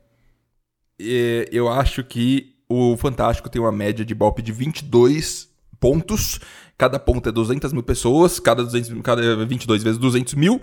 eu 1.51 1.69
acho 1.69 2.03
que 2.03 2.55
o 2.69 2.97
Fantástico 2.97 3.49
tem 3.49 3.61
uma 3.61 3.71
média 3.71 4.03
de 4.03 4.13
golpe 4.13 4.41
de 4.41 4.51
22 4.51 5.49
pontos. 5.79 6.39
Cada 6.77 6.97
ponto 6.97 7.29
é 7.29 7.31
200 7.31 7.73
mil 7.73 7.83
pessoas. 7.83 8.39
Cada, 8.39 8.63
200, 8.63 9.01
cada 9.03 9.45
22 9.45 9.83
vezes 9.83 9.99
200 9.99 10.33
mil 10.33 10.61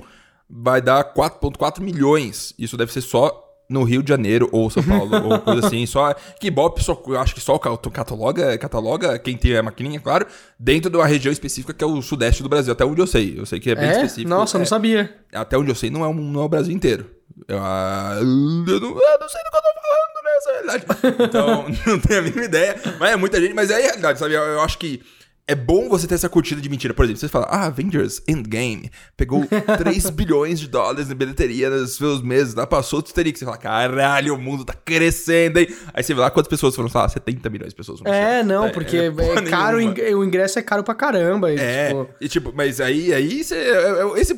vai 0.49 0.83
dar 0.83 1.15
4,4 1.15 1.81
milhões. 1.81 2.53
Isso 2.59 2.77
deve 2.77 2.93
ser 2.93 3.01
só 3.01 3.47
no 3.69 3.85
Rio 3.85 4.03
de 4.03 4.09
Janeiro 4.09 4.49
ou 4.51 4.69
São 4.69 4.83
Paulo, 4.83 5.31
ou 5.31 5.39
coisa 5.39 5.65
assim. 5.69 5.87
Só 5.87 6.13
que 6.41 6.51
Bop, 6.51 6.83
só, 6.83 7.01
eu 7.07 7.21
acho 7.21 7.35
que 7.35 7.41
só 7.41 7.57
cataloga, 7.59 8.59
cataloga 8.59 9.17
quem 9.21 9.37
tem 9.37 9.57
a 9.57 9.63
maquininha, 9.63 10.01
claro, 10.01 10.27
dentro 10.59 10.91
de 10.91 10.97
uma 10.97 11.07
região 11.07 11.31
específica 11.31 11.73
que 11.73 11.85
é 11.85 11.87
o 11.87 12.03
sudeste 12.03 12.43
do 12.43 12.49
Brasil, 12.49 12.73
até 12.73 12.85
onde 12.85 13.01
eu 13.01 13.07
sei. 13.07 13.39
Eu 13.39 13.47
sei 13.47 13.61
que 13.61 13.71
é 13.71 13.77
bem 13.77 13.89
é? 13.89 13.93
específico. 13.93 14.29
Nossa, 14.29 14.57
é, 14.57 14.59
não 14.59 14.67
sabia. 14.67 15.15
Até 15.33 15.57
onde 15.57 15.71
eu 15.71 15.77
sei, 15.77 15.89
não 15.89 16.05
é, 16.05 16.09
um, 16.09 16.15
não 16.15 16.41
é 16.41 16.45
o 16.45 16.49
Brasil 16.49 16.75
inteiro. 16.75 17.09
Eu, 17.47 17.59
ah, 17.61 18.17
eu, 18.19 18.25
não, 18.25 18.67
eu 18.67 19.19
não 19.21 19.29
sei 19.29 19.41
do 19.45 19.51
que 19.51 19.57
eu 19.57 19.63
tô 19.63 19.81
falando 19.81 20.10
nessa 20.41 20.53
realidade. 20.53 20.85
Então, 21.21 21.67
não 21.87 22.01
tenho 22.01 22.21
a 22.21 22.23
mínima 22.23 22.45
ideia. 22.45 22.77
Mas 22.99 23.11
é 23.11 23.17
muita 23.17 23.41
gente, 23.41 23.55
mas 23.55 23.71
é 23.71 23.77
a 23.77 23.79
realidade, 23.79 24.19
sabe? 24.19 24.35
Eu, 24.35 24.43
eu 24.43 24.61
acho 24.63 24.79
que 24.79 25.03
é 25.51 25.55
bom 25.57 25.89
você 25.89 26.07
ter 26.07 26.15
essa 26.15 26.29
curtida 26.29 26.61
de 26.61 26.69
mentira. 26.69 26.95
Por 26.95 27.05
exemplo, 27.05 27.21
você 27.21 27.29
fala, 27.29 27.47
ah, 27.51 27.67
Avengers 27.67 28.23
Endgame 28.29 28.89
pegou 29.17 29.45
3 29.79 30.11
bilhões 30.11 30.61
de 30.61 30.69
dólares 30.69 31.11
em 31.11 31.15
bilheteria 31.15 31.69
nos 31.69 31.97
seus 31.97 32.23
meses, 32.23 32.55
lá 32.55 32.67
passou 32.67 33.03
teria 33.03 33.33
que 33.33 33.39
você 33.39 33.45
fala, 33.45 33.57
caralho, 33.57 34.35
o 34.35 34.39
mundo 34.39 34.65
tá 34.65 34.73
crescendo, 34.73 35.59
hein? 35.59 35.67
Aí 35.93 36.05
você 36.05 36.15
vê 36.15 36.21
lá 36.21 36.31
quantas 36.31 36.49
pessoas 36.49 36.77
foram, 36.77 36.89
sei 36.89 37.01
lá, 37.01 37.09
70 37.09 37.51
milhões 37.51 37.71
de 37.71 37.75
pessoas. 37.75 38.01
É, 38.05 38.45
não, 38.45 38.67
é, 38.67 38.69
porque 38.71 38.97
é, 38.97 39.07
é 39.07 39.43
caro, 39.43 39.79
o 39.79 40.25
ingresso 40.25 40.59
é 40.59 40.63
caro 40.63 40.85
pra 40.85 40.95
caramba. 40.95 41.51
E, 41.53 41.59
é, 41.59 41.89
tipo... 41.89 42.09
e 42.21 42.29
tipo, 42.29 42.53
mas 42.55 42.81
aí, 42.81 43.13
aí 43.13 43.43
você, 43.43 43.57
é, 43.57 44.03
é, 44.03 44.21
esse, 44.21 44.37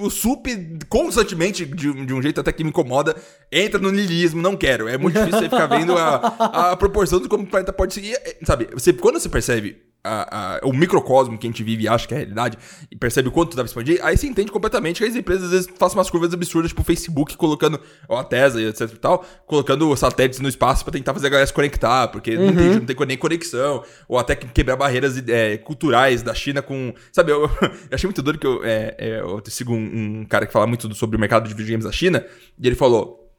o 0.00 0.10
SUP 0.10 0.48
constantemente, 0.88 1.64
de, 1.64 2.06
de 2.06 2.12
um 2.12 2.20
jeito 2.20 2.40
até 2.40 2.50
que 2.50 2.64
me 2.64 2.70
incomoda, 2.70 3.14
entra 3.52 3.80
no 3.80 3.92
niilismo, 3.92 4.42
não 4.42 4.56
quero. 4.56 4.88
É 4.88 4.98
muito 4.98 5.14
difícil 5.16 5.38
você 5.38 5.48
ficar 5.48 5.66
vendo 5.66 5.96
a, 5.96 6.72
a 6.72 6.76
proporção 6.76 7.20
de 7.20 7.28
como 7.28 7.44
o 7.44 7.46
planeta 7.46 7.72
pode 7.72 7.94
seguir, 7.94 8.18
sabe? 8.44 8.68
Você, 8.72 8.92
quando 8.92 9.20
você 9.20 9.28
percebe 9.28 9.87
a, 10.08 10.56
a, 10.56 10.66
o 10.66 10.72
microcosmo 10.72 11.36
que 11.36 11.46
a 11.46 11.50
gente 11.50 11.62
vive 11.62 11.84
e 11.84 11.88
acha 11.88 12.06
que 12.06 12.14
é 12.14 12.16
a 12.16 12.20
realidade, 12.20 12.58
e 12.90 12.96
percebe 12.96 13.28
o 13.28 13.32
quanto 13.32 13.56
dá 13.56 13.62
pra 13.62 13.66
expandir, 13.66 14.00
aí 14.02 14.16
você 14.16 14.26
entende 14.26 14.50
completamente 14.50 15.02
que 15.02 15.08
as 15.08 15.14
empresas 15.14 15.44
às 15.44 15.50
vezes 15.50 15.68
fazem 15.78 15.98
umas 15.98 16.10
curvas 16.10 16.32
absurdas, 16.32 16.70
tipo 16.70 16.82
o 16.82 16.84
Facebook 16.84 17.36
colocando, 17.36 17.80
ou 18.08 18.16
a 18.16 18.24
Tesla 18.24 18.60
e 18.60 18.66
etc 18.66 18.80
e 18.92 18.96
tal, 18.96 19.24
colocando 19.46 19.94
satélites 19.96 20.40
no 20.40 20.48
espaço 20.48 20.84
para 20.84 20.92
tentar 20.92 21.12
fazer 21.14 21.26
a 21.26 21.30
galera 21.30 21.46
se 21.46 21.52
conectar, 21.52 22.08
porque 22.08 22.36
uhum. 22.36 22.46
não, 22.46 22.54
tem, 22.54 22.68
não 22.74 22.86
tem 22.86 23.06
nem 23.06 23.16
conexão, 23.16 23.82
ou 24.08 24.18
até 24.18 24.34
quebrar 24.34 24.76
barreiras 24.76 25.16
é, 25.28 25.56
culturais 25.58 26.22
da 26.22 26.34
China 26.34 26.62
com. 26.62 26.94
Sabe, 27.12 27.32
eu, 27.32 27.42
eu, 27.62 27.70
achei 27.92 28.06
muito 28.06 28.22
doido 28.22 28.38
que 28.38 28.46
eu, 28.46 28.64
é, 28.64 28.94
é, 28.98 29.20
eu 29.20 29.42
sigo 29.46 29.72
um, 29.72 30.20
um, 30.20 30.24
cara 30.24 30.46
que 30.46 30.52
fala 30.52 30.66
muito 30.66 30.94
sobre 30.94 31.16
o 31.16 31.20
mercado 31.20 31.48
de 31.48 31.54
videogames 31.54 31.84
da 31.84 31.92
China, 31.92 32.24
e 32.58 32.66
ele 32.66 32.76
falou: 32.76 33.32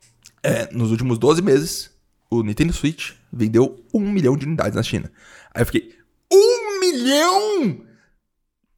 é, 0.44 0.68
nos 0.72 0.92
últimos 0.92 1.18
12 1.18 1.42
meses, 1.42 1.92
o 2.30 2.44
Nintendo 2.44 2.74
Switch 2.74 3.12
vendeu 3.32 3.84
um 3.94 4.00
milhão 4.00 4.36
de 4.36 4.46
unidades 4.46 4.76
na 4.76 4.84
China. 4.84 5.12
Aí 5.54 5.62
eu 5.62 5.66
fiquei, 5.66 5.96
um 6.32 6.80
milhão! 6.80 7.86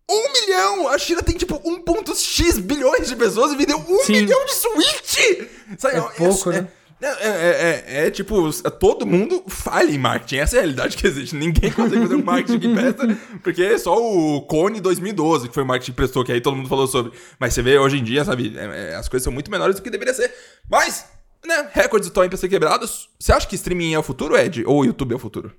Um 0.09 0.33
milhão! 0.33 0.89
A 0.89 0.97
China 0.97 1.23
tem 1.23 1.37
tipo 1.37 1.55
1.x 1.59 2.59
bilhões 2.59 3.07
de 3.07 3.15
pessoas 3.15 3.53
e 3.53 3.55
vendeu 3.55 3.77
um 3.77 4.03
Sim. 4.03 4.13
milhão 4.13 4.45
de 4.45 4.53
Switch! 4.53 5.49
Sabe, 5.77 5.97
é 5.97 6.01
pouco, 6.01 6.51
é, 6.51 6.61
né? 6.61 6.67
É, 7.01 7.07
é, 7.07 7.83
é, 7.87 8.05
é, 8.05 8.11
tipo, 8.11 8.53
todo 8.79 9.07
mundo 9.07 9.43
falha 9.47 9.89
em 9.89 9.97
marketing. 9.97 10.35
Essa 10.35 10.57
é 10.57 10.59
a 10.59 10.61
realidade 10.61 10.95
que 10.95 11.07
existe. 11.07 11.35
Ninguém 11.35 11.71
consegue 11.73 12.01
fazer 12.03 12.15
um 12.15 12.23
marketing 12.23 12.59
que 12.59 12.73
presta, 12.73 13.17
porque 13.41 13.63
é 13.63 13.77
só 13.79 13.97
o 13.97 14.41
Cone 14.43 14.79
2012 14.79 15.47
que 15.47 15.53
foi 15.53 15.63
o 15.63 15.65
marketing 15.65 15.91
que 15.91 15.95
prestou, 15.95 16.23
que 16.23 16.31
aí 16.31 16.39
todo 16.39 16.55
mundo 16.55 16.69
falou 16.69 16.85
sobre. 16.85 17.11
Mas 17.39 17.55
você 17.55 17.63
vê 17.63 17.79
hoje 17.79 17.97
em 17.97 18.03
dia, 18.03 18.23
sabe, 18.23 18.53
as 18.95 19.09
coisas 19.09 19.23
são 19.23 19.33
muito 19.33 19.49
menores 19.49 19.77
do 19.77 19.81
que 19.81 19.89
deveria 19.89 20.13
ser. 20.13 20.31
Mas, 20.69 21.05
né, 21.43 21.69
recordes 21.73 22.07
estão 22.07 22.21
aí 22.21 22.29
pra 22.29 22.37
ser 22.37 22.49
quebrados. 22.49 23.09
Você 23.19 23.33
acha 23.33 23.47
que 23.47 23.55
streaming 23.55 23.95
é 23.95 23.99
o 23.99 24.03
futuro, 24.03 24.37
Ed? 24.37 24.63
Ou 24.67 24.85
YouTube 24.85 25.13
é 25.13 25.15
o 25.15 25.19
futuro? 25.19 25.55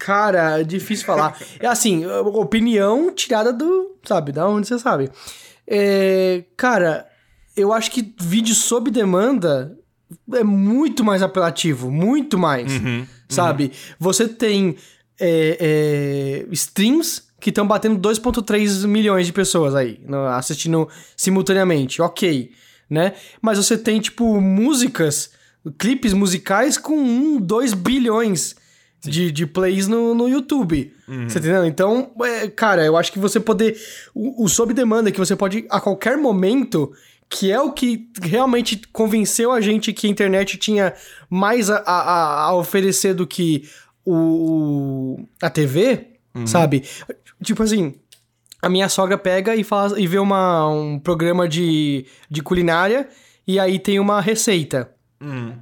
Cara, 0.00 0.58
é 0.60 0.64
difícil 0.64 1.04
falar. 1.04 1.38
É 1.60 1.66
assim, 1.66 2.06
opinião 2.06 3.12
tirada 3.14 3.52
do. 3.52 3.96
Sabe, 4.02 4.32
da 4.32 4.48
onde 4.48 4.66
você 4.66 4.78
sabe. 4.78 5.10
É, 5.66 6.42
cara, 6.56 7.06
eu 7.54 7.70
acho 7.70 7.90
que 7.90 8.14
vídeo 8.18 8.54
sob 8.54 8.90
demanda 8.90 9.78
é 10.32 10.42
muito 10.42 11.04
mais 11.04 11.22
apelativo. 11.22 11.90
Muito 11.90 12.38
mais. 12.38 12.72
Uhum, 12.72 13.06
sabe? 13.28 13.64
Uhum. 13.64 13.70
Você 14.00 14.26
tem 14.26 14.76
é, 15.20 16.46
é, 16.48 16.54
streams 16.54 17.24
que 17.38 17.50
estão 17.50 17.66
batendo 17.66 18.00
2,3 18.00 18.86
milhões 18.86 19.26
de 19.26 19.32
pessoas 19.34 19.74
aí, 19.74 20.00
assistindo 20.34 20.88
simultaneamente. 21.14 22.00
Ok, 22.00 22.52
né? 22.88 23.12
Mas 23.40 23.58
você 23.58 23.76
tem, 23.76 24.00
tipo, 24.00 24.40
músicas, 24.40 25.30
clipes 25.78 26.14
musicais 26.14 26.78
com 26.78 26.96
1, 26.96 27.40
2 27.40 27.74
bilhões 27.74 28.56
de, 29.02 29.32
de 29.32 29.46
plays 29.46 29.88
no, 29.88 30.14
no 30.14 30.28
YouTube. 30.28 30.92
Uhum. 31.08 31.28
Você 31.28 31.38
entendeu? 31.38 31.64
Então, 31.64 32.10
é, 32.22 32.48
cara, 32.48 32.84
eu 32.84 32.96
acho 32.96 33.12
que 33.12 33.18
você 33.18 33.40
poder. 33.40 33.76
O, 34.14 34.44
o 34.44 34.48
sob 34.48 34.74
demanda, 34.74 35.10
que 35.10 35.18
você 35.18 35.34
pode 35.34 35.64
a 35.70 35.80
qualquer 35.80 36.16
momento, 36.16 36.92
que 37.28 37.50
é 37.50 37.60
o 37.60 37.72
que 37.72 38.08
realmente 38.22 38.80
convenceu 38.92 39.52
a 39.52 39.60
gente 39.60 39.92
que 39.92 40.06
a 40.06 40.10
internet 40.10 40.58
tinha 40.58 40.94
mais 41.28 41.70
a, 41.70 41.78
a, 41.78 42.44
a 42.44 42.54
oferecer 42.54 43.14
do 43.14 43.26
que 43.26 43.68
o, 44.04 45.24
a 45.40 45.48
TV, 45.48 46.08
uhum. 46.34 46.46
sabe? 46.46 46.84
Tipo 47.42 47.62
assim. 47.62 47.94
A 48.62 48.68
minha 48.68 48.90
sogra 48.90 49.16
pega 49.16 49.56
e, 49.56 49.64
faz, 49.64 49.94
e 49.96 50.06
vê 50.06 50.18
uma, 50.18 50.68
um 50.68 50.98
programa 50.98 51.48
de, 51.48 52.04
de 52.30 52.42
culinária 52.42 53.08
e 53.46 53.58
aí 53.58 53.78
tem 53.78 53.98
uma 53.98 54.20
receita. 54.20 54.92
Uhum. 55.18 55.54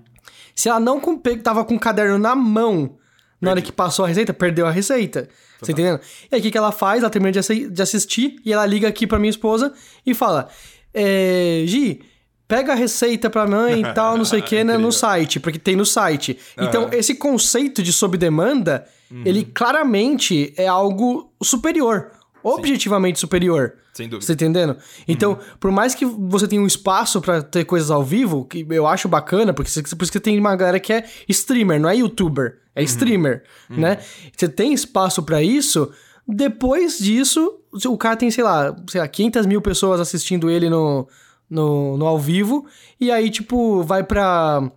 Se 0.52 0.68
ela 0.68 0.80
não 0.80 1.00
tava 1.40 1.64
com 1.64 1.76
o 1.76 1.78
caderno 1.78 2.18
na 2.18 2.34
mão 2.34 2.97
na 3.40 3.50
hora 3.50 3.62
que 3.62 3.72
passou 3.72 4.04
a 4.04 4.08
receita, 4.08 4.34
perdeu 4.34 4.66
a 4.66 4.70
receita. 4.70 5.28
Você 5.60 5.72
tá 5.72 5.80
entendendo? 5.80 6.00
E 6.30 6.34
aí 6.34 6.40
o 6.40 6.42
que, 6.42 6.50
que 6.50 6.58
ela 6.58 6.72
faz? 6.72 7.02
Ela 7.02 7.10
termina 7.10 7.32
de, 7.32 7.38
assi 7.38 7.68
de 7.68 7.82
assistir 7.82 8.40
e 8.44 8.52
ela 8.52 8.66
liga 8.66 8.88
aqui 8.88 9.06
pra 9.06 9.18
minha 9.18 9.30
esposa 9.30 9.72
e 10.04 10.14
fala: 10.14 10.48
é, 10.94 11.62
Gi, 11.66 12.00
pega 12.46 12.72
a 12.72 12.76
receita 12.76 13.28
pra 13.28 13.46
mãe 13.46 13.80
e 13.80 13.94
tal, 13.94 14.16
não 14.16 14.24
sei 14.24 14.40
o 14.40 14.42
que, 14.44 14.62
né, 14.64 14.78
no 14.78 14.90
site, 14.90 15.38
porque 15.40 15.58
tem 15.58 15.76
no 15.76 15.86
site. 15.86 16.38
Então, 16.56 16.88
esse 16.92 17.14
conceito 17.14 17.82
de 17.82 17.92
sob 17.92 18.16
demanda, 18.16 18.86
uhum. 19.10 19.22
ele 19.24 19.44
claramente 19.44 20.52
é 20.56 20.66
algo 20.66 21.32
superior 21.42 22.17
objetivamente 22.42 23.18
Sim. 23.18 23.22
superior. 23.22 23.74
Sem 23.92 24.08
dúvida. 24.08 24.26
Você 24.26 24.36
tá 24.36 24.44
entendendo? 24.44 24.76
Então, 25.06 25.32
uhum. 25.32 25.38
por 25.58 25.70
mais 25.70 25.94
que 25.94 26.04
você 26.04 26.46
tenha 26.46 26.62
um 26.62 26.66
espaço 26.66 27.20
para 27.20 27.42
ter 27.42 27.64
coisas 27.64 27.90
ao 27.90 28.04
vivo, 28.04 28.44
que 28.44 28.66
eu 28.70 28.86
acho 28.86 29.08
bacana, 29.08 29.52
porque 29.52 29.70
por 29.96 30.04
isso 30.04 30.12
que 30.12 30.20
tem 30.20 30.38
uma 30.38 30.54
galera 30.54 30.78
que 30.78 30.92
é 30.92 31.04
streamer, 31.28 31.80
não 31.80 31.88
é 31.88 31.96
youtuber, 31.96 32.58
é 32.74 32.80
uhum. 32.80 32.84
streamer, 32.84 33.42
uhum. 33.70 33.78
né? 33.78 33.98
Você 34.36 34.48
tem 34.48 34.72
espaço 34.72 35.22
para 35.22 35.42
isso, 35.42 35.90
depois 36.26 36.98
disso, 36.98 37.58
o 37.86 37.96
cara 37.96 38.16
tem, 38.16 38.30
sei 38.30 38.44
lá, 38.44 38.76
sei 38.88 39.00
lá, 39.00 39.08
500 39.08 39.46
mil 39.46 39.62
pessoas 39.62 40.00
assistindo 40.00 40.50
ele 40.50 40.68
no, 40.68 41.08
no, 41.48 41.96
no 41.96 42.06
ao 42.06 42.18
vivo, 42.18 42.66
e 43.00 43.10
aí, 43.10 43.30
tipo, 43.30 43.82
vai 43.82 44.04
pra 44.04 44.70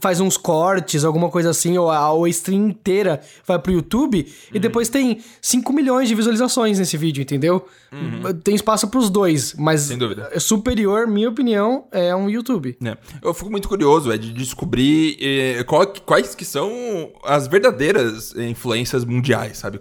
faz 0.00 0.20
uns 0.20 0.36
cortes, 0.36 1.04
alguma 1.04 1.28
coisa 1.28 1.50
assim, 1.50 1.76
ou 1.76 1.90
a, 1.90 2.12
ou 2.12 2.24
a 2.24 2.28
stream 2.28 2.68
inteira 2.68 3.20
vai 3.46 3.58
pro 3.58 3.72
YouTube, 3.72 4.18
uhum. 4.18 4.26
e 4.54 4.58
depois 4.58 4.88
tem 4.88 5.20
5 5.40 5.72
milhões 5.72 6.08
de 6.08 6.14
visualizações 6.14 6.78
nesse 6.78 6.96
vídeo, 6.96 7.22
entendeu? 7.22 7.66
Uhum. 7.92 8.34
Tem 8.34 8.54
espaço 8.54 8.88
pros 8.88 9.10
dois, 9.10 9.54
mas 9.54 9.82
Sem 9.82 9.98
dúvida. 9.98 10.28
É 10.32 10.38
superior, 10.38 11.06
minha 11.06 11.28
opinião, 11.28 11.86
é 11.90 12.14
um 12.14 12.28
YouTube. 12.30 12.76
É. 12.84 12.96
Eu 13.22 13.34
fico 13.34 13.50
muito 13.50 13.68
curioso 13.68 14.12
é, 14.12 14.18
de 14.18 14.32
descobrir 14.32 15.16
eh, 15.20 15.64
qual, 15.64 15.86
quais 16.06 16.34
que 16.34 16.44
são 16.44 16.70
as 17.24 17.48
verdadeiras 17.48 18.34
influências 18.36 19.04
mundiais, 19.04 19.58
sabe? 19.58 19.80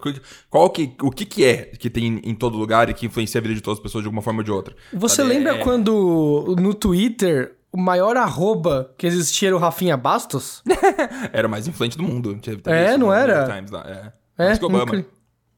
Qual 0.49 0.69
que, 0.69 0.91
o 1.01 1.11
que, 1.11 1.25
que 1.25 1.45
é 1.45 1.65
que 1.65 1.89
tem 1.89 2.19
em 2.23 2.35
todo 2.35 2.57
lugar 2.57 2.89
e 2.89 2.93
que 2.93 3.05
influencia 3.05 3.39
a 3.39 3.41
vida 3.41 3.53
de 3.53 3.61
todas 3.61 3.77
as 3.77 3.83
pessoas 3.83 4.03
de 4.03 4.07
alguma 4.07 4.21
forma 4.21 4.39
ou 4.39 4.43
de 4.43 4.51
outra. 4.51 4.75
Você 4.93 5.17
sabe? 5.17 5.29
lembra 5.29 5.55
é... 5.55 5.63
quando 5.63 6.55
no 6.59 6.73
Twitter 6.73 7.58
o 7.71 7.77
maior 7.77 8.17
arroba 8.17 8.93
que 8.97 9.05
existia 9.05 9.49
era 9.49 9.55
o 9.55 9.59
Rafinha 9.59 9.95
Bastos? 9.95 10.63
era 11.31 11.47
o 11.47 11.51
mais 11.51 11.67
influente 11.67 11.97
do 11.97 12.03
mundo. 12.03 12.39
É, 12.65 12.97
não 12.97 13.13
era? 13.13 13.45
Times 13.53 13.71
lá. 13.71 14.13
É, 14.37 14.51
é 14.51 14.53
incri... 14.53 15.05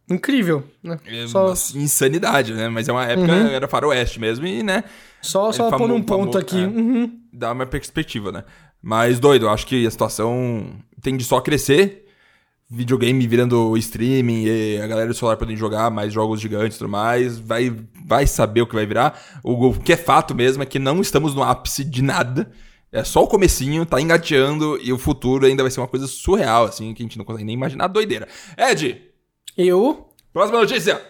incrível. 0.09 0.63
Né? 0.83 0.99
É, 1.05 1.27
Só... 1.27 1.53
insanidade, 1.75 2.53
né? 2.53 2.67
Mas 2.69 2.89
é 2.89 2.91
uma 2.91 3.05
época, 3.05 3.31
uhum. 3.31 3.47
era 3.47 3.67
faroeste 3.67 4.19
mesmo 4.19 4.45
e, 4.45 4.61
né? 4.61 4.83
Só, 5.21 5.51
só 5.51 5.69
pôr 5.77 5.91
um 5.91 6.01
ponto 6.01 6.37
aqui. 6.37 6.61
É, 6.61 6.67
uhum. 6.67 7.19
Dá 7.31 7.51
uma 7.51 7.65
perspectiva, 7.65 8.31
né? 8.31 8.43
Mas, 8.81 9.19
doido, 9.19 9.47
acho 9.47 9.67
que 9.67 9.85
a 9.85 9.91
situação 9.91 10.75
tende 11.01 11.23
só 11.23 11.37
a 11.37 11.41
crescer 11.41 12.07
videogame 12.71 13.27
virando 13.27 13.75
streaming 13.75 14.45
e 14.45 14.81
a 14.81 14.87
galera 14.87 15.09
do 15.09 15.13
celular 15.13 15.35
podendo 15.35 15.57
jogar 15.57 15.91
mais 15.91 16.13
jogos 16.13 16.39
gigantes 16.39 16.77
e 16.77 16.79
tudo 16.79 16.89
mais, 16.89 17.37
vai, 17.37 17.75
vai 18.05 18.25
saber 18.25 18.61
o 18.61 18.67
que 18.67 18.73
vai 18.73 18.85
virar. 18.85 19.21
O, 19.43 19.73
que 19.73 19.91
é 19.91 19.97
fato 19.97 20.33
mesmo 20.33 20.63
é 20.63 20.65
que 20.65 20.79
não 20.79 21.01
estamos 21.01 21.35
no 21.35 21.43
ápice 21.43 21.83
de 21.83 22.01
nada. 22.01 22.49
É 22.89 23.03
só 23.03 23.23
o 23.23 23.27
comecinho, 23.27 23.85
tá 23.85 23.99
engateando 23.99 24.79
e 24.81 24.93
o 24.93 24.97
futuro 24.97 25.45
ainda 25.45 25.63
vai 25.63 25.71
ser 25.71 25.81
uma 25.81 25.87
coisa 25.87 26.07
surreal, 26.07 26.65
assim, 26.65 26.93
que 26.93 27.03
a 27.03 27.05
gente 27.05 27.17
não 27.17 27.25
consegue 27.25 27.45
nem 27.45 27.55
imaginar. 27.55 27.87
Doideira. 27.87 28.27
Ed! 28.57 29.01
Eu? 29.57 30.09
Próxima 30.31 30.59
notícia! 30.59 31.01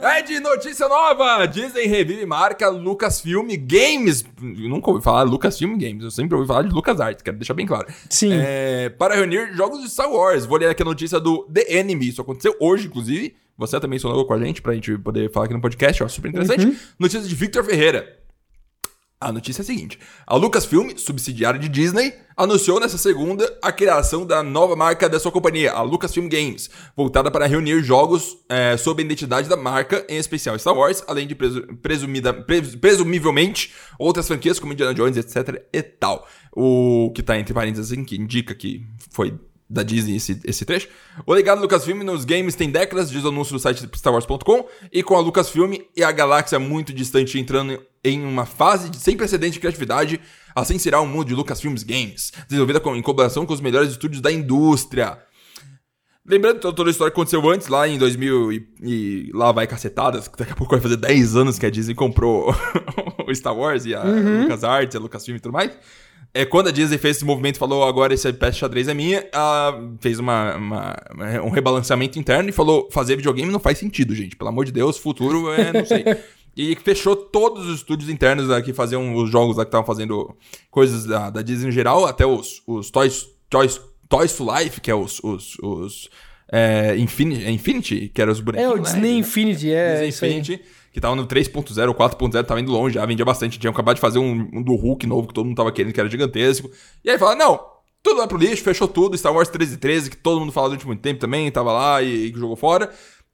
É 0.00 0.22
de 0.22 0.38
notícia 0.38 0.88
nova! 0.88 1.44
Disney 1.46 1.86
revive 1.86 2.24
marca 2.24 2.68
Lucasfilm 2.68 3.48
Games. 3.66 4.24
Eu 4.40 4.68
nunca 4.68 4.90
ouvi 4.90 5.02
falar 5.02 5.24
Lucasfilm 5.24 5.76
Games, 5.76 6.04
eu 6.04 6.10
sempre 6.10 6.36
ouvi 6.36 6.46
falar 6.46 6.62
de 6.62 6.72
LucasArts, 6.72 7.20
quero 7.20 7.36
deixar 7.36 7.54
bem 7.54 7.66
claro. 7.66 7.86
Sim. 8.08 8.30
É, 8.32 8.90
para 8.90 9.16
reunir 9.16 9.52
jogos 9.54 9.80
de 9.82 9.90
Star 9.90 10.10
Wars. 10.10 10.46
Vou 10.46 10.56
ler 10.56 10.70
aqui 10.70 10.82
a 10.82 10.84
notícia 10.84 11.18
do 11.18 11.44
The 11.52 11.78
Enemy. 11.78 12.08
Isso 12.08 12.20
aconteceu 12.22 12.54
hoje, 12.60 12.86
inclusive. 12.86 13.34
Você 13.56 13.80
também 13.80 13.98
sonou 13.98 14.24
com 14.24 14.34
a 14.34 14.38
gente 14.38 14.62
pra 14.62 14.72
gente 14.72 14.96
poder 14.98 15.32
falar 15.32 15.46
aqui 15.46 15.54
no 15.54 15.60
podcast, 15.60 16.02
ó, 16.04 16.08
super 16.08 16.28
interessante. 16.28 16.64
Uhum. 16.64 16.76
Notícia 16.96 17.28
de 17.28 17.34
Victor 17.34 17.64
Ferreira. 17.64 18.18
A 19.20 19.32
notícia 19.32 19.62
é 19.62 19.64
a 19.64 19.66
seguinte: 19.66 19.98
a 20.24 20.36
Lucasfilm, 20.36 20.96
subsidiária 20.96 21.58
de 21.58 21.68
Disney, 21.68 22.14
anunciou 22.36 22.78
nessa 22.78 22.96
segunda 22.96 23.52
a 23.60 23.72
criação 23.72 24.24
da 24.24 24.44
nova 24.44 24.76
marca 24.76 25.08
da 25.08 25.18
sua 25.18 25.32
companhia, 25.32 25.72
a 25.72 25.82
Lucasfilm 25.82 26.28
Games, 26.28 26.70
voltada 26.96 27.28
para 27.28 27.46
reunir 27.46 27.82
jogos 27.82 28.38
é, 28.48 28.76
sob 28.76 29.02
a 29.02 29.04
identidade 29.04 29.48
da 29.48 29.56
marca, 29.56 30.06
em 30.08 30.18
especial 30.18 30.56
Star 30.56 30.72
Wars, 30.72 31.02
além 31.08 31.26
de 31.26 31.34
presu 31.34 31.66
presumida, 31.82 32.32
pres 32.32 32.76
presumivelmente 32.76 33.74
outras 33.98 34.28
franquias 34.28 34.60
como 34.60 34.72
Indiana 34.72 34.94
Jones, 34.94 35.16
etc. 35.16 35.64
e 35.72 35.82
tal. 35.82 36.24
O 36.52 37.10
que 37.12 37.20
está 37.20 37.36
entre 37.36 37.52
parênteses 37.52 37.90
que 38.06 38.16
indica 38.16 38.54
que 38.54 38.86
foi 39.10 39.36
da 39.68 39.82
Disney 39.82 40.16
esse, 40.16 40.40
esse 40.44 40.64
trecho. 40.64 40.88
O 41.26 41.34
legado 41.34 41.58
do 41.58 41.62
Lucasfilm 41.62 42.02
nos 42.02 42.24
games 42.24 42.54
tem 42.54 42.70
décadas, 42.70 43.10
diz 43.10 43.24
o 43.24 43.28
anúncio 43.28 43.52
do 43.52 43.58
site 43.58 43.88
StarWars.com, 43.94 44.66
e 44.92 45.02
com 45.02 45.14
a 45.14 45.20
Lucasfilm 45.20 45.74
e 45.94 46.02
a 46.02 46.10
galáxia 46.10 46.58
muito 46.58 46.92
distante 46.92 47.38
entrando 47.38 47.80
em 48.02 48.24
uma 48.24 48.46
fase 48.46 48.88
de 48.88 48.96
sem 48.98 49.16
precedente 49.16 49.54
de 49.54 49.60
criatividade, 49.60 50.20
assim 50.54 50.78
será 50.78 51.00
o 51.00 51.06
mundo 51.06 51.28
de 51.28 51.34
Lucasfilms 51.34 51.82
Games, 51.82 52.32
desenvolvida 52.48 52.80
com, 52.80 52.96
em 52.96 53.02
colaboração 53.02 53.44
com 53.44 53.52
os 53.52 53.60
melhores 53.60 53.90
estúdios 53.90 54.22
da 54.22 54.32
indústria. 54.32 55.18
Lembrando 56.26 56.60
toda 56.60 56.88
a 56.88 56.90
história 56.90 57.10
que 57.10 57.14
aconteceu 57.14 57.48
antes, 57.48 57.68
lá 57.68 57.88
em 57.88 57.96
2000 57.96 58.52
e, 58.52 58.68
e 58.82 59.30
lá 59.32 59.50
vai 59.50 59.66
cacetadas, 59.66 60.30
daqui 60.36 60.52
a 60.52 60.54
pouco 60.54 60.72
vai 60.72 60.80
fazer 60.80 60.96
10 60.96 61.36
anos 61.36 61.58
que 61.58 61.64
a 61.64 61.70
Disney 61.70 61.94
comprou 61.94 62.54
o 63.26 63.34
Star 63.34 63.56
Wars 63.56 63.86
e 63.86 63.94
a 63.94 64.04
uhum. 64.04 64.42
LucasArts, 64.42 64.94
a 64.94 64.98
Lucasfilm 64.98 65.36
e 65.36 65.40
tudo 65.40 65.52
mais. 65.52 65.72
É, 66.34 66.44
quando 66.44 66.68
a 66.68 66.70
Disney 66.70 66.98
fez 66.98 67.16
esse 67.16 67.24
movimento 67.24 67.56
e 67.56 67.58
falou 67.58 67.84
agora 67.84 68.12
esse 68.12 68.30
peça 68.32 68.58
xadrez 68.58 68.86
é 68.86 68.94
minha, 68.94 69.26
ela 69.32 69.80
fez 70.00 70.18
uma, 70.18 70.56
uma, 70.56 70.96
um 71.44 71.48
rebalanceamento 71.48 72.18
interno 72.18 72.48
e 72.48 72.52
falou: 72.52 72.88
fazer 72.90 73.16
videogame 73.16 73.50
não 73.50 73.58
faz 73.58 73.78
sentido, 73.78 74.14
gente. 74.14 74.36
Pelo 74.36 74.50
amor 74.50 74.64
de 74.64 74.72
Deus, 74.72 74.98
futuro 74.98 75.52
é, 75.52 75.72
não 75.72 75.84
sei. 75.84 76.04
e 76.56 76.76
fechou 76.76 77.16
todos 77.16 77.66
os 77.66 77.76
estúdios 77.76 78.10
internos 78.10 78.46
que 78.62 78.72
faziam 78.72 79.14
os 79.14 79.30
jogos 79.30 79.56
lá 79.56 79.64
que 79.64 79.68
estavam 79.68 79.86
fazendo 79.86 80.36
coisas 80.70 81.04
da, 81.06 81.30
da 81.30 81.42
Disney 81.42 81.68
em 81.68 81.72
geral, 81.72 82.04
até 82.04 82.26
os, 82.26 82.62
os 82.66 82.90
Toys, 82.90 83.26
Toys, 83.48 83.80
Toys 84.08 84.32
to 84.34 84.46
Life, 84.54 84.80
que 84.80 84.90
é 84.90 84.94
os. 84.94 85.20
os, 85.22 85.56
os 85.62 86.10
é, 86.50 86.96
Infinity, 86.96 87.50
Infinity, 87.50 88.08
que 88.08 88.22
eram 88.22 88.32
os 88.32 88.40
bonequinhos. 88.40 88.72
É, 88.72 88.80
o 88.80 88.82
Disney 88.82 89.12
né? 89.12 89.18
Infinity, 89.18 89.70
é. 89.70 90.06
Disney 90.06 90.08
Infinity 90.08 90.60
que 90.98 91.02
tava 91.02 91.14
no 91.14 91.26
3.0 91.28 91.88
ou 91.88 91.94
4.0, 91.94 92.44
tava 92.44 92.60
indo 92.60 92.72
longe, 92.72 92.96
já 92.96 93.06
vendia 93.06 93.24
bastante. 93.24 93.56
Tinha 93.56 93.70
acabado 93.70 93.94
de 93.94 94.00
fazer 94.00 94.18
um, 94.18 94.48
um, 94.52 94.60
do 94.60 94.74
Hulk 94.74 95.06
novo 95.06 95.28
que 95.28 95.34
todo 95.34 95.46
mundo 95.46 95.56
tava 95.56 95.70
querendo, 95.70 95.92
que 95.92 96.00
era 96.00 96.08
gigantesco. 96.08 96.68
E 97.04 97.10
aí 97.10 97.16
fala: 97.16 97.36
não, 97.36 97.60
tudo 98.02 98.16
vai 98.16 98.26
pro 98.26 98.36
lixo, 98.36 98.64
fechou 98.64 98.88
tudo. 98.88 99.16
Star 99.16 99.32
Wars 99.32 99.48
1313, 99.48 100.10
que 100.10 100.16
todo 100.16 100.40
mundo 100.40 100.50
falou 100.50 100.70
durante 100.70 100.86
muito 100.86 101.00
tempo 101.00 101.20
também, 101.20 101.50
tava 101.52 101.72
lá 101.72 102.02
e, 102.02 102.30
e 102.30 102.32
jogou 102.34 102.56
fora. 102.56 102.90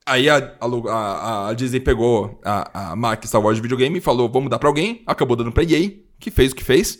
Aí 0.07 0.29
a, 0.29 0.57
a, 0.61 1.48
a, 1.48 1.55
Disney 1.55 1.81
pegou 1.81 2.38
a, 2.44 2.90
a 2.92 2.96
marca 2.96 3.27
Star 3.27 3.42
Wars 3.42 3.57
de 3.57 3.62
videogame 3.62 3.96
e 3.98 4.03
falou: 4.03 4.29
vamos 4.29 4.50
dar 4.50 4.59
pra 4.59 4.68
alguém. 4.68 5.03
Acabou 5.07 5.35
dando 5.35 5.50
pra 5.50 5.64
EA, 5.64 5.90
que 6.20 6.31
fez 6.31 6.53
o 6.53 6.55
que 6.55 6.62
fez. 6.64 6.98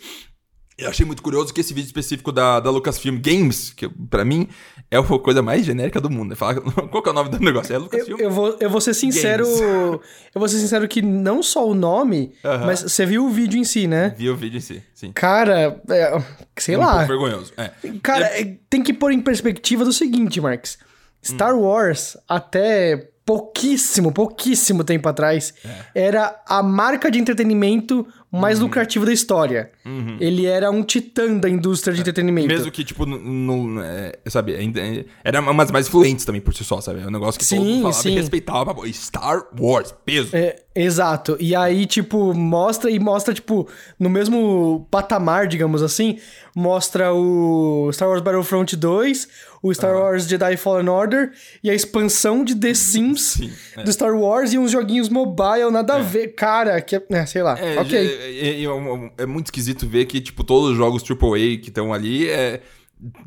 Eu 0.77 0.91
achei 0.91 1.07
muito 1.07 1.23
curioso 1.23 1.55
que 1.55 1.61
esse 1.61 1.73
vídeo 1.73 1.87
específico 1.87 2.33
da, 2.33 2.59
da 2.59 2.69
Lucasfilm 2.69 3.21
Games, 3.21 3.71
que 3.71 3.89
para 3.89 4.25
mim 4.25 4.49
é 4.91 4.99
a 4.99 5.03
coisa 5.03 5.41
mais 5.41 5.65
genérica 5.65 6.01
do 6.01 6.11
mundo. 6.11 6.35
Fala, 6.35 6.61
qual 6.91 7.01
que 7.01 7.09
é 7.09 7.13
o 7.13 7.15
nome 7.15 7.31
do 7.31 7.39
negócio? 7.39 7.73
É 7.73 7.79
Lucasfilm? 7.79 8.19
Eu, 8.19 8.27
eu, 8.27 8.31
vou, 8.31 8.57
eu 8.59 8.69
vou 8.69 8.81
ser 8.81 8.93
sincero. 8.93 9.45
Games. 9.45 10.01
Eu 10.35 10.39
vou 10.41 10.49
ser 10.49 10.59
sincero 10.59 10.89
que 10.89 11.01
não 11.01 11.45
só 11.45 11.69
o 11.69 11.75
nome, 11.75 12.35
mas 12.43 12.81
você 12.81 13.07
viu 13.07 13.25
o 13.25 13.31
vídeo 13.31 13.59
em 13.59 13.65
si, 13.65 13.87
né? 13.87 14.15
Vi 14.19 14.29
o 14.29 14.37
vídeo 14.37 14.59
em 14.59 14.61
si, 14.61 14.83
sim. 14.93 15.13
Cara, 15.13 15.81
é, 15.89 16.23
sei 16.59 16.77
um 16.77 16.81
lá. 16.81 17.07
Pouco 17.07 17.07
vergonhoso. 17.07 17.53
É. 17.57 17.71
Cara, 18.03 18.27
é... 18.27 18.57
tem 18.69 18.83
que 18.83 18.93
pôr 18.93 19.13
em 19.13 19.21
perspectiva 19.21 19.85
do 19.85 19.93
seguinte, 19.93 20.41
Marx. 20.41 20.79
Star 21.23 21.55
hum. 21.55 21.61
Wars, 21.61 22.17
até 22.29 23.11
pouquíssimo, 23.25 24.13
pouquíssimo 24.13 24.85
tempo 24.85 25.09
atrás, 25.09 25.55
é. 25.65 26.07
era 26.07 26.43
a 26.47 26.63
marca 26.63 27.11
de 27.11 27.19
entretenimento 27.19 28.07
mais 28.35 28.59
uhum. 28.59 28.67
lucrativo 28.67 29.07
da 29.07 29.13
história. 29.13 29.71
Uhum. 29.85 30.17
Ele 30.21 30.47
era 30.47 30.71
um 30.71 30.83
titã 30.83 31.37
da 31.37 31.49
indústria 31.49 31.95
de 31.95 32.01
entretenimento. 32.01 32.49
Mesmo 32.49 32.71
que, 32.71 32.85
tipo, 32.85 33.07
não. 33.07 33.81
É, 33.83 34.13
sabe, 34.27 34.55
é, 34.55 35.05
era 35.23 35.41
umas 35.41 35.71
mais 35.71 35.87
influentes 35.87 36.25
também 36.25 36.41
por 36.41 36.55
si 36.55 36.65
só, 36.65 36.81
sabe? 36.81 37.01
É 37.01 37.07
um 37.07 37.11
negócio 37.11 37.39
que 37.39 37.45
sim, 37.45 37.57
todo 37.57 37.67
mundo 37.67 37.83
falava 37.83 38.03
sim. 38.03 38.13
e 38.13 38.15
respeitava. 38.17 38.75
Star 38.93 39.47
Wars, 39.59 39.95
peso. 40.05 40.37
É, 40.37 40.57
exato. 40.75 41.37
E 41.39 41.55
aí, 41.55 41.87
tipo, 41.87 42.35
mostra 42.35 42.91
e 42.91 42.99
mostra, 42.99 43.33
tipo, 43.33 43.69
no 43.99 44.11
mesmo 44.11 44.87
patamar, 44.91 45.47
digamos 45.47 45.83
assim, 45.83 46.19
mostra 46.55 47.13
o 47.13 47.91
Star 47.93 48.09
Wars 48.09 48.23
Battlefront 48.23 48.77
2, 48.77 49.29
o 49.65 49.73
Star 49.73 49.97
Wars 49.97 50.29
Jedi 50.29 50.59
Fallen 50.59 50.91
Order 50.91 51.33
e 51.63 51.71
a 51.71 51.75
expansão 51.75 52.45
de 52.45 52.55
The 52.55 52.75
Sims 52.75 53.23
Sim, 53.23 53.51
é. 53.75 53.83
do 53.83 53.91
Star 53.91 54.15
Wars 54.15 54.53
e 54.53 54.59
uns 54.59 54.71
joguinhos 54.71 55.09
mobile, 55.09 55.71
nada 55.73 55.95
a 55.95 56.01
é. 56.01 56.03
ver. 56.03 56.29
Cara, 56.35 56.79
que 56.83 56.97
é, 56.97 57.27
sei 57.27 57.43
lá. 57.43 57.59
É, 57.59 57.81
ok. 57.81 57.99
É, 57.99 58.63
é, 58.63 59.23
é, 59.23 59.27
muito 59.27 59.47
esquisito 59.47 59.89
ver 59.89 60.05
que, 60.05 60.21
tipo, 60.21 60.45
todos 60.45 60.73
os 60.73 60.77
jogos 60.77 61.03
AAA 61.03 61.57
que 61.63 61.69
estão 61.69 61.95
ali 61.95 62.29
é. 62.29 62.61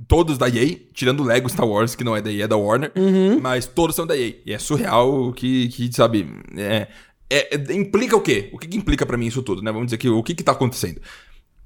Todos 0.08 0.38
da 0.38 0.48
EA, 0.48 0.78
tirando 0.94 1.20
o 1.20 1.24
Lego 1.24 1.50
Star 1.50 1.68
Wars, 1.68 1.94
que 1.94 2.04
não 2.04 2.16
é 2.16 2.22
da 2.22 2.32
EA, 2.32 2.46
é 2.46 2.48
da 2.48 2.56
Warner, 2.56 2.92
uhum. 2.96 3.40
mas 3.40 3.66
todos 3.66 3.96
são 3.96 4.08
da 4.08 4.18
EA. 4.18 4.36
E 4.46 4.54
é 4.54 4.58
surreal 4.58 5.32
que, 5.34 5.68
que 5.68 5.94
sabe, 5.94 6.26
é, 6.56 6.88
é, 7.30 7.74
implica 7.74 8.16
o 8.16 8.22
quê? 8.22 8.50
O 8.54 8.58
que, 8.58 8.68
que 8.68 8.78
implica 8.78 9.06
para 9.06 9.18
mim 9.18 9.28
isso 9.28 9.44
tudo, 9.44 9.62
né? 9.62 9.72
Vamos 9.72 9.88
dizer 9.88 9.98
que 9.98 10.10
o 10.10 10.24
que 10.24 10.34
que 10.34 10.44
tá 10.44 10.54
acontecendo? 10.54 11.02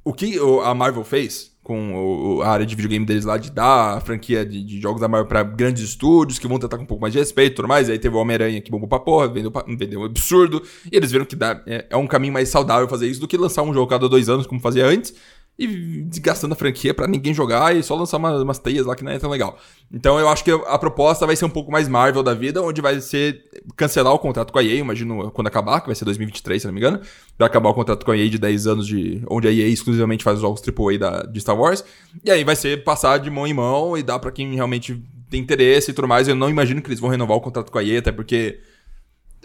O 0.04 0.14
que 0.14 0.38
a 0.66 0.74
Marvel 0.74 1.04
fez 1.04 1.51
com 1.72 2.42
a 2.44 2.50
área 2.50 2.66
de 2.66 2.76
videogame 2.76 3.06
deles 3.06 3.24
lá, 3.24 3.38
de 3.38 3.50
dar 3.50 3.98
a 3.98 4.02
franquia 4.02 4.46
de, 4.46 4.62
de 4.62 4.82
jogos 4.82 5.00
da 5.00 5.08
Marvel 5.08 5.28
pra 5.28 5.42
grandes 5.42 5.82
estúdios, 5.82 6.38
que 6.38 6.46
vão 6.46 6.60
tentar 6.60 6.76
com 6.76 6.84
um 6.84 6.86
pouco 6.86 7.00
mais 7.00 7.14
de 7.14 7.20
respeito 7.20 7.54
e 7.54 7.56
tudo 7.56 7.68
mais. 7.70 7.88
E 7.88 7.94
aí 7.94 8.00
teve 8.00 8.14
o 8.14 8.20
Homem-Aranha 8.20 8.60
que 8.60 8.70
bombou 8.70 8.90
pra 8.90 9.00
porra, 9.00 9.30
vendeu, 9.30 9.52
vendeu 9.66 10.02
um 10.02 10.04
absurdo. 10.04 10.62
E 10.92 10.98
eles 10.98 11.12
viram 11.12 11.24
que 11.24 11.36
dá, 11.36 11.62
é, 11.66 11.86
é, 11.90 11.96
um 11.96 12.08
caminho 12.08 12.34
mais 12.34 12.50
saudável 12.50 12.90
fazer 12.90 13.08
isso 13.08 13.22
do 13.22 13.28
que 13.28 13.38
lançar 13.38 13.64
um 13.64 13.74
jogo 13.74 13.88
cada 13.88 14.10
dois 14.10 14.28
anos, 14.28 14.46
como 14.46 14.60
fazia 14.60 14.86
antes 14.86 15.14
e 15.58 16.02
desgastando 16.04 16.54
a 16.54 16.58
franquia 16.58 16.94
para 16.94 17.08
ninguém 17.08 17.34
jogar 17.34 17.76
e 17.76 17.84
só 17.84 17.96
lançar 17.96 18.18
uma, 18.18 18.42
umas 18.42 18.58
teias 18.58 18.86
lá 18.86 18.96
que 18.96 19.04
não 19.04 19.12
é 19.12 19.20
tão 19.20 19.30
legal. 19.30 19.58
Então 19.94 20.20
eu 20.20 20.28
acho 20.28 20.44
que 20.44 20.52
a 20.52 20.78
proposta 20.78 21.26
vai 21.28 21.36
ser 21.36 21.46
um 21.46 21.50
pouco 21.50 21.72
mais 21.72 21.88
Marvel 21.88 22.24
da 22.24 22.34
vida, 22.34 22.62
onde 22.62 22.82
vai 22.82 23.00
ser 23.00 23.44
cancelar 23.76 24.14
o 24.14 24.20
contrato 24.20 24.52
com 24.52 24.60
a 24.60 24.64
EA, 24.64 24.76
imagino 24.76 25.30
quando 25.32 25.48
acabar, 25.48 25.82
que 25.82 25.88
vai 25.88 25.96
ser 25.96 26.06
2023, 26.06 26.62
se 26.62 26.68
não 26.68 26.74
me 26.74 26.80
engano. 26.80 27.00
Vai 27.38 27.48
acabar 27.48 27.70
o 27.70 27.74
contrato 27.74 28.06
com 28.06 28.12
a 28.12 28.18
EA 28.18 28.30
de 28.30 28.40
10 28.40 28.68
anos, 28.68 28.88
de 28.88 29.22
onde 29.30 29.48
a 29.48 29.52
EA 29.52 29.68
exclusivamente 29.68 30.24
faz 30.24 30.38
os 30.38 30.42
jogos 30.42 30.62
AAA 30.62 30.98
da, 30.98 31.24
de 31.24 31.40
Star 31.40 31.58
Wars. 31.58 31.84
E 32.24 32.32
aí 32.32 32.44
vai 32.44 32.56
ser 32.56 32.84
passar 32.84 33.20
de 33.20 33.30
mão 33.30 33.46
em 33.46 33.54
mão 33.54 33.98
e 33.98 34.02
dar 34.02 34.20
para 34.20 34.32
quem 34.32 34.56
realmente 34.56 35.00
tem 35.30 35.42
interesse 35.42 35.92
e 35.92 35.94
tudo 35.94 36.08
mais. 36.08 36.28
Eu 36.28 36.36
não 36.36 36.50
imagino 36.50 36.82
que 36.82 36.88
eles 36.88 37.00
vão 37.00 37.10
renovar 37.10 37.38
o 37.38 37.42
contrato 37.42 37.72
com 37.72 37.78
a 37.78 37.84
EA, 37.84 38.00
até 38.00 38.12
porque 38.12 38.60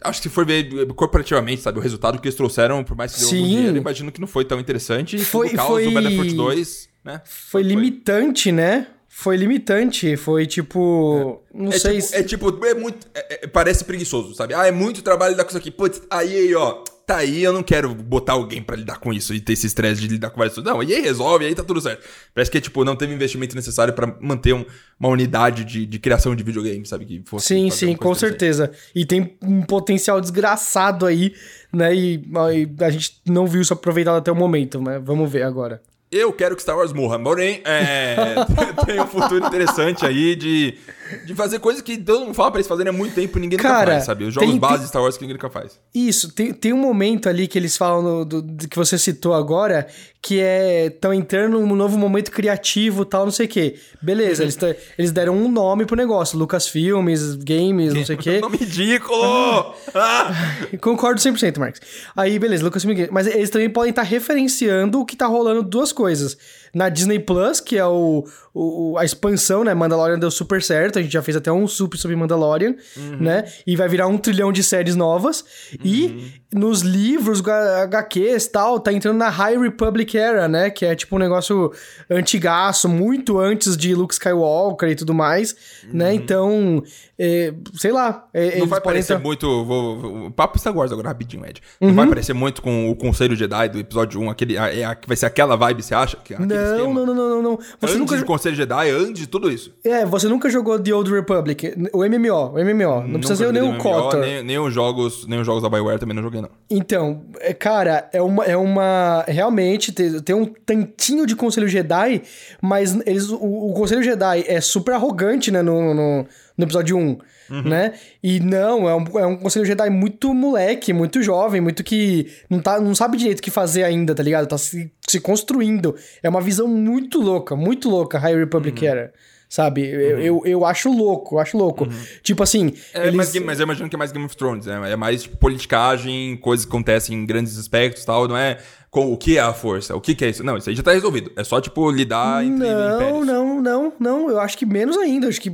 acho 0.03 0.21
que 0.23 0.29
se 0.29 0.35
for 0.35 0.45
ver 0.45 0.87
corporativamente, 0.95 1.63
sabe, 1.63 1.79
o 1.79 1.83
resultado 1.83 2.21
que 2.21 2.29
eles 2.29 2.37
trouxeram, 2.37 2.85
por 2.85 2.97
mais 2.97 3.15
que 3.15 3.21
deu 3.21 3.29
Sim. 3.29 3.37
algum 3.37 3.49
dinheiro, 3.49 3.77
imagino 3.77 4.13
que 4.13 4.21
não 4.21 4.29
foi 4.29 4.45
tão 4.45 4.59
interessante. 4.61 5.19
Foi, 5.19 5.51
por 5.51 5.57
causa 5.57 5.73
foi... 5.73 5.85
do 5.85 5.91
Battlefront 5.93 6.35
2, 6.35 6.89
né? 7.05 7.23
Foi, 7.25 7.63
foi 7.63 7.63
limitante, 7.63 8.53
né? 8.53 8.89
Foi 9.09 9.37
limitante, 9.37 10.15
foi 10.17 10.47
tipo. 10.47 11.41
É. 11.55 11.59
Não 11.59 11.73
é 11.73 11.79
sei 11.79 11.97
tipo, 11.97 12.09
se... 12.09 12.17
É 12.17 12.23
tipo, 12.23 12.67
é 12.67 12.75
muito. 12.75 13.07
É, 13.15 13.45
é, 13.45 13.47
parece 13.47 13.83
preguiçoso, 13.83 14.35
sabe? 14.35 14.53
Ah, 14.53 14.67
é 14.67 14.71
muito 14.71 15.01
trabalho 15.03 15.31
lidar 15.31 15.45
com 15.45 15.49
isso 15.49 15.59
aqui. 15.59 15.71
Putz, 15.71 16.03
aí, 16.11 16.55
ó 16.55 16.85
tá 17.07 17.19
aí, 17.19 17.45
eu 17.45 17.53
não 17.53 17.63
quero 17.63 17.95
botar 17.95 18.33
alguém 18.33 18.61
para 18.61 18.75
lidar 18.75 18.99
com 18.99 19.13
isso 19.13 19.33
e 19.33 19.41
ter 19.41 19.53
esse 19.53 19.69
estresse 19.69 20.01
de 20.01 20.09
lidar 20.09 20.31
com 20.31 20.39
várias 20.39 20.55
coisas. 20.55 20.71
Não, 20.71 20.83
e 20.83 20.93
aí 20.93 21.01
resolve, 21.01 21.45
e 21.45 21.49
aí 21.49 21.55
tá 21.55 21.63
tudo 21.63 21.81
certo. 21.81 22.05
Parece 22.35 22.51
que, 22.51 22.61
tipo, 22.61 22.85
não 22.85 22.97
teve 22.97 23.15
investimento 23.15 23.55
necessário 23.55 23.95
para 23.95 24.19
manter 24.21 24.53
um, 24.53 24.65
uma 24.99 25.09
unidade 25.09 25.65
de, 25.65 25.87
de, 25.87 25.99
criação 26.01 26.35
de 26.35 26.43
videogame, 26.43 26.85
sabe? 26.85 27.05
Que 27.05 27.23
fosse 27.25 27.47
sim, 27.47 27.71
sim, 27.71 27.95
com 27.95 28.13
certeza. 28.13 28.73
E 28.93 29.07
tem 29.07 29.39
um 29.41 29.63
potencial 29.63 30.21
desgraçado 30.21 31.07
aí, 31.07 31.33
né? 31.73 31.95
E, 31.95 32.17
e 32.17 32.85
a 32.85 32.91
gente 32.91 33.21
não 33.25 33.47
viu 33.47 33.61
isso 33.61 33.73
aproveitado 33.73 34.17
até 34.17 34.33
o 34.33 34.37
momento, 34.37 34.83
mas 34.83 35.03
vamos 35.03 35.31
ver 35.31 35.43
agora. 35.43 35.81
Eu 36.11 36.33
quero 36.33 36.55
que 36.55 36.63
Star 36.63 36.77
Wars 36.77 36.93
morra, 36.93 37.19
porém, 37.19 37.61
é, 37.65 38.37
tem 38.87 39.01
um 39.01 39.07
futuro 39.09 39.45
interessante 39.45 40.07
aí 40.07 40.37
de, 40.37 40.79
de 41.25 41.35
fazer 41.35 41.59
coisas 41.59 41.83
que 41.83 41.99
todo 41.99 42.21
mundo 42.21 42.35
fala 42.35 42.53
pra 42.53 42.59
eles 42.61 42.69
fazerem 42.69 42.91
há 42.91 42.93
muito 42.93 43.15
tempo 43.15 43.37
e 43.39 43.41
ninguém 43.41 43.59
Cara, 43.59 43.79
nunca 43.79 43.93
faz, 43.93 44.05
sabe? 44.05 44.25
Os 44.25 44.33
jogos 44.33 44.49
tem, 44.49 44.59
base 44.59 44.85
de 44.85 44.89
Star 44.89 45.03
Wars 45.03 45.17
que 45.17 45.23
ninguém 45.23 45.35
nunca 45.35 45.51
faz. 45.51 45.81
Isso, 45.93 46.33
tem, 46.33 46.53
tem 46.53 46.73
um 46.73 46.79
momento 46.79 47.29
ali 47.29 47.49
que 47.49 47.59
eles 47.59 47.77
falam 47.77 48.03
no, 48.03 48.25
do, 48.25 48.41
do, 48.41 48.69
que 48.69 48.77
você 48.77 48.97
citou 48.97 49.35
agora, 49.35 49.89
que 50.23 50.41
é. 50.41 50.87
estão 50.87 51.13
entrando 51.13 51.59
num 51.59 51.75
novo 51.75 51.99
momento 51.99 52.31
criativo 52.31 53.05
tal, 53.05 53.25
não 53.25 53.33
sei 53.33 53.47
o 53.47 53.49
quê. 53.49 53.77
Beleza, 54.01 54.45
eles, 54.45 54.57
eles 54.97 55.11
deram 55.11 55.37
um 55.37 55.51
nome 55.51 55.87
pro 55.87 55.97
negócio: 55.97 56.39
Lucasfilmes, 56.39 57.35
Games, 57.35 57.95
não 57.95 58.05
sei 58.05 58.15
o 58.15 58.19
quê. 58.19 58.39
nome 58.43 58.59
ridículo! 58.59 59.75
ah! 59.93 60.33
Concordo 60.81 61.21
100%, 61.21 61.59
Marcos. 61.59 61.81
Aí, 62.17 62.39
beleza, 62.39 62.63
Lucasfilmes, 62.63 63.09
mas 63.11 63.27
eles 63.27 63.51
também 63.51 63.69
podem 63.69 63.91
estar 63.91 64.03
tá 64.03 64.09
referenciando 64.09 65.01
o 65.01 65.05
que 65.05 65.17
tá 65.17 65.27
rolando 65.27 65.63
duas 65.63 65.93
coisas 65.97 66.37
na 66.77 66.91
Disney 66.91 67.19
Plus, 67.19 67.59
que 67.59 67.79
é 67.79 67.87
o, 67.87 68.23
o, 68.53 68.99
a 68.99 69.05
expansão, 69.05 69.65
né? 69.65 69.73
Mandalorian 69.73 70.19
deu 70.19 70.31
super 70.31 70.63
certo. 70.63 70.99
A 70.99 71.03
gente 71.03 71.11
já 71.11 71.23
fez 71.23 71.35
até 71.35 71.51
um 71.51 71.67
super 71.67 71.97
sobre 71.97 72.15
Mandalorian, 72.15 72.75
uhum. 72.95 73.17
né? 73.19 73.45
E 73.67 73.75
vai 73.75 73.89
virar 73.89 74.07
um 74.09 74.19
trilhão 74.19 74.53
de 74.53 74.63
séries 74.63 74.95
novas. 74.95 75.41
Uhum. 75.73 75.79
E 75.83 76.35
nos 76.53 76.83
livros, 76.83 77.43
HQs 77.47 78.45
e 78.45 78.51
tal, 78.51 78.79
tá 78.79 78.93
entrando 78.93 79.17
na 79.17 79.31
High 79.31 79.59
Republic 79.59 80.19
Era, 80.19 80.49
né? 80.49 80.69
Que 80.69 80.85
é 80.85 80.95
tipo 80.95 81.17
um 81.17 81.19
negócio 81.19 81.73
antigaço, 82.11 82.91
muito 82.91 83.39
antes 83.39 83.75
de 83.75 83.95
Luke 83.95 84.13
Skywalker 84.13 84.91
e 84.91 84.95
tudo 84.95 85.15
mais, 85.15 85.55
né? 85.85 85.89
uhum. 85.89 85.97
né? 85.97 86.15
Então, 86.15 86.83
é, 87.19 87.55
sei 87.73 87.91
lá. 87.91 88.29
É, 88.35 88.59
não 88.59 88.67
vai 88.67 88.83
parecer 88.83 89.15
entrar... 89.15 89.25
muito. 89.25 89.65
Vou, 89.65 89.99
vou, 89.99 90.31
papo 90.31 90.59
Star 90.59 90.77
Wars 90.77 90.93
agora, 90.93 91.09
rapidinho, 91.09 91.47
Ed. 91.47 91.63
Não 91.81 91.95
vai 91.95 92.05
uhum. 92.05 92.11
parecer 92.11 92.35
muito 92.35 92.61
com 92.61 92.91
o 92.91 92.95
Conselho 92.95 93.35
Jedi 93.35 93.71
do 93.71 93.79
episódio 93.79 94.21
1, 94.21 94.31
aquele, 94.31 94.59
é, 94.59 94.81
é, 94.81 94.99
vai 95.07 95.17
ser 95.17 95.25
aquela 95.25 95.57
vibe, 95.57 95.83
você 95.83 95.95
acha? 95.95 96.19
Que, 96.19 96.35
não, 96.39 96.66
Não, 96.67 96.93
não, 96.93 97.07
não, 97.07 97.15
não, 97.15 97.29
não, 97.29 97.43
não. 97.43 97.57
Você 97.57 97.77
antes 97.83 97.99
nunca. 97.99 98.17
de 98.17 98.25
Conselho 98.25 98.57
Jedi, 98.57 98.91
antes 98.91 99.21
de 99.21 99.27
tudo 99.27 99.51
isso. 99.51 99.73
É, 99.85 100.05
você 100.05 100.29
nunca 100.29 100.49
jogou 100.51 100.79
The 100.79 100.93
Old 100.93 101.11
Republic, 101.11 101.75
o 101.93 101.99
MMO, 101.99 102.55
o 102.55 102.65
MMO. 102.65 103.07
Não 103.07 103.19
precisa 103.21 103.37
ser 103.37 103.53
Nunca 103.53 103.61
nem 103.61 103.77
o 103.77 103.79
KOTOR. 103.79 104.21
Nem, 104.21 104.43
nem 104.43 104.59
os 104.59 104.73
jogos, 104.73 105.27
nem 105.27 105.41
os 105.41 105.47
jogos 105.47 105.63
da 105.63 105.69
BioWare 105.69 105.99
também 105.99 106.15
não 106.15 106.23
joguei, 106.23 106.41
não. 106.41 106.51
Então, 106.71 107.23
é, 107.41 107.53
cara, 107.53 108.09
é 108.13 108.21
uma. 108.21 108.45
É 108.45 108.57
uma 108.57 109.25
realmente, 109.27 109.93
tem, 109.93 110.21
tem 110.21 110.35
um 110.35 110.47
tantinho 110.47 111.27
de 111.27 111.37
Conselho 111.37 111.69
Jedi, 111.69 112.23
mas 112.61 112.99
eles, 113.07 113.29
o, 113.29 113.37
o 113.37 113.73
Conselho 113.75 114.03
Jedi 114.03 114.45
é 114.47 114.61
super 114.61 114.95
arrogante, 114.95 115.51
né, 115.51 115.63
no, 115.63 115.95
no, 115.95 116.27
no 116.57 116.65
episódio 116.65 116.97
1. 116.97 117.19
Né? 117.65 117.93
E 118.23 118.41
não, 118.41 118.89
é 118.89 118.95
um, 118.97 119.19
é 119.21 119.27
um 119.27 119.37
Conselho 119.37 119.65
Jedi 119.65 119.89
muito 119.89 120.35
moleque, 120.35 120.93
muito 120.93 121.23
jovem, 121.23 121.61
muito 121.61 121.85
que 121.85 122.27
não, 122.51 122.61
tá, 122.61 122.81
não 122.81 122.95
sabe 122.95 123.17
direito 123.17 123.39
o 123.39 123.43
que 123.43 123.51
fazer 123.53 123.85
ainda, 123.85 124.15
tá 124.15 124.23
ligado? 124.23 124.49
Tá 124.49 124.59
se, 124.59 124.91
se 125.07 125.21
construindo. 125.21 125.95
É 126.23 126.29
uma 126.29 126.41
visão 126.41 126.67
muito 126.67 127.21
louca, 127.21 127.55
muito 127.55 127.89
louca, 127.89 128.19
High 128.19 128.37
Republic 128.37 128.85
era. 128.87 129.13
Sabe? 129.49 129.83
Eu, 129.89 130.19
eu, 130.21 130.43
eu 130.45 130.65
acho 130.65 130.91
louco, 130.91 131.37
eu 131.37 131.39
acho 131.39 131.57
louco. 131.57 131.87
Tipo 132.21 132.43
assim. 132.43 132.73
É, 132.93 133.07
eles... 133.07 133.31
Game- 133.31 133.47
mas 133.47 133.61
eu 133.61 133.65
imagino 133.65 133.89
que 133.89 133.95
é 133.95 133.99
mais 133.99 134.11
Game 134.11 134.27
of 134.27 134.37
Thrones, 134.37 134.67
né? 134.67 134.91
É 134.91 134.97
mais 134.97 135.23
tipo, 135.23 135.37
politicagem, 135.37 136.37
coisas 136.39 136.67
que 136.67 136.71
acontecem 136.73 137.17
em 137.17 137.25
grandes 137.25 137.57
aspectos 137.57 138.03
e 138.03 138.07
tal, 138.07 138.27
não 138.27 138.37
é 138.37 138.59
com 138.91 139.13
o 139.13 139.17
que 139.17 139.39
é 139.39 139.41
a 139.41 139.53
força, 139.53 139.95
o 139.95 140.01
que, 140.01 140.17
que 140.17 140.25
é 140.25 140.31
isso. 140.31 140.43
Não, 140.43 140.57
isso 140.57 140.69
aí 140.69 140.75
já 140.75 140.83
tá 140.83 140.91
resolvido. 140.91 141.31
É 141.37 141.45
só, 141.45 141.61
tipo, 141.61 141.89
lidar 141.93 142.45
entre 142.45 142.67
Não, 142.69 142.97
impérios. 142.97 143.27
não, 143.27 143.61
não, 143.63 143.93
não. 144.01 144.31
Eu 144.31 144.41
acho 144.41 144.59
que 144.59 144.67
menos 144.67 144.97
ainda. 144.99 145.29
Acho 145.29 145.41
que 145.41 145.51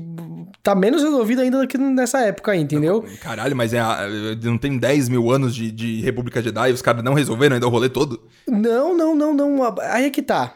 tá 0.62 0.74
menos 0.74 1.02
resolvido 1.02 1.40
ainda 1.42 1.60
do 1.60 1.66
que 1.66 1.76
nessa 1.76 2.20
época 2.20 2.52
aí, 2.52 2.60
entendeu? 2.60 3.04
Caralho, 3.20 3.56
mas 3.56 3.72
é, 3.74 3.80
a- 3.80 4.06
não 4.42 4.56
tem 4.56 4.78
10 4.78 5.08
mil 5.08 5.30
anos 5.30 5.54
de, 5.54 5.70
de 5.72 6.00
República 6.02 6.40
Jedi 6.42 6.70
e 6.70 6.72
os 6.72 6.82
caras 6.82 7.02
não 7.02 7.14
resolveram 7.14 7.54
ainda 7.54 7.66
o 7.66 7.70
rolê 7.70 7.88
todo? 7.88 8.20
Não, 8.46 8.96
não, 8.96 9.14
não, 9.14 9.34
não. 9.34 9.74
Aí 9.80 10.04
é 10.06 10.10
que 10.10 10.22
tá. 10.22 10.54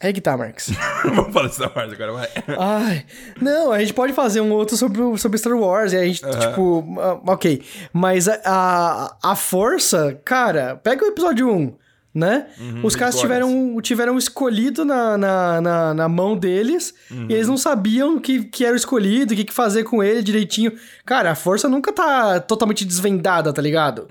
Aí 0.00 0.10
é 0.10 0.12
que 0.12 0.20
tá, 0.20 0.36
Marcos. 0.36 0.70
Vamos 1.02 1.32
falar 1.32 1.46
dessa 1.48 1.68
parte 1.68 1.92
agora, 1.94 2.12
vai. 2.12 2.28
Ai, 2.56 3.04
não, 3.40 3.72
a 3.72 3.80
gente 3.80 3.92
pode 3.92 4.12
fazer 4.12 4.40
um 4.40 4.52
outro 4.52 4.76
sobre, 4.76 5.00
sobre 5.18 5.38
Star 5.38 5.54
Wars, 5.54 5.92
e 5.92 5.96
a 5.96 6.04
gente, 6.04 6.20
tipo, 6.20 6.84
ah, 7.00 7.20
ok. 7.32 7.60
Mas 7.92 8.28
a, 8.28 8.40
a, 8.44 9.16
a 9.32 9.34
força, 9.36 10.20
cara, 10.24 10.76
pega 10.76 11.04
o 11.04 11.08
episódio 11.08 11.50
1, 11.52 11.74
né? 12.14 12.46
Os 12.82 12.96
caras 12.96 13.14
tiveram, 13.20 13.80
tiveram 13.80 14.18
escolhido 14.18 14.84
na, 14.84 15.16
na, 15.18 15.60
na, 15.60 15.94
na 15.94 16.08
mão 16.08 16.36
deles, 16.36 16.94
e 17.28 17.32
eles 17.32 17.46
não 17.48 17.56
sabiam 17.56 18.18
que, 18.18 18.44
que 18.44 18.64
era 18.64 18.72
o 18.72 18.76
escolhido, 18.76 19.32
o 19.32 19.36
que, 19.36 19.44
que 19.44 19.52
fazer 19.54 19.84
com 19.84 20.02
ele 20.02 20.22
direitinho. 20.22 20.72
Cara, 21.04 21.30
a 21.30 21.34
força 21.34 21.68
nunca 21.68 21.92
tá 21.92 22.40
totalmente 22.40 22.84
desvendada, 22.84 23.52
tá 23.52 23.62
ligado? 23.62 24.06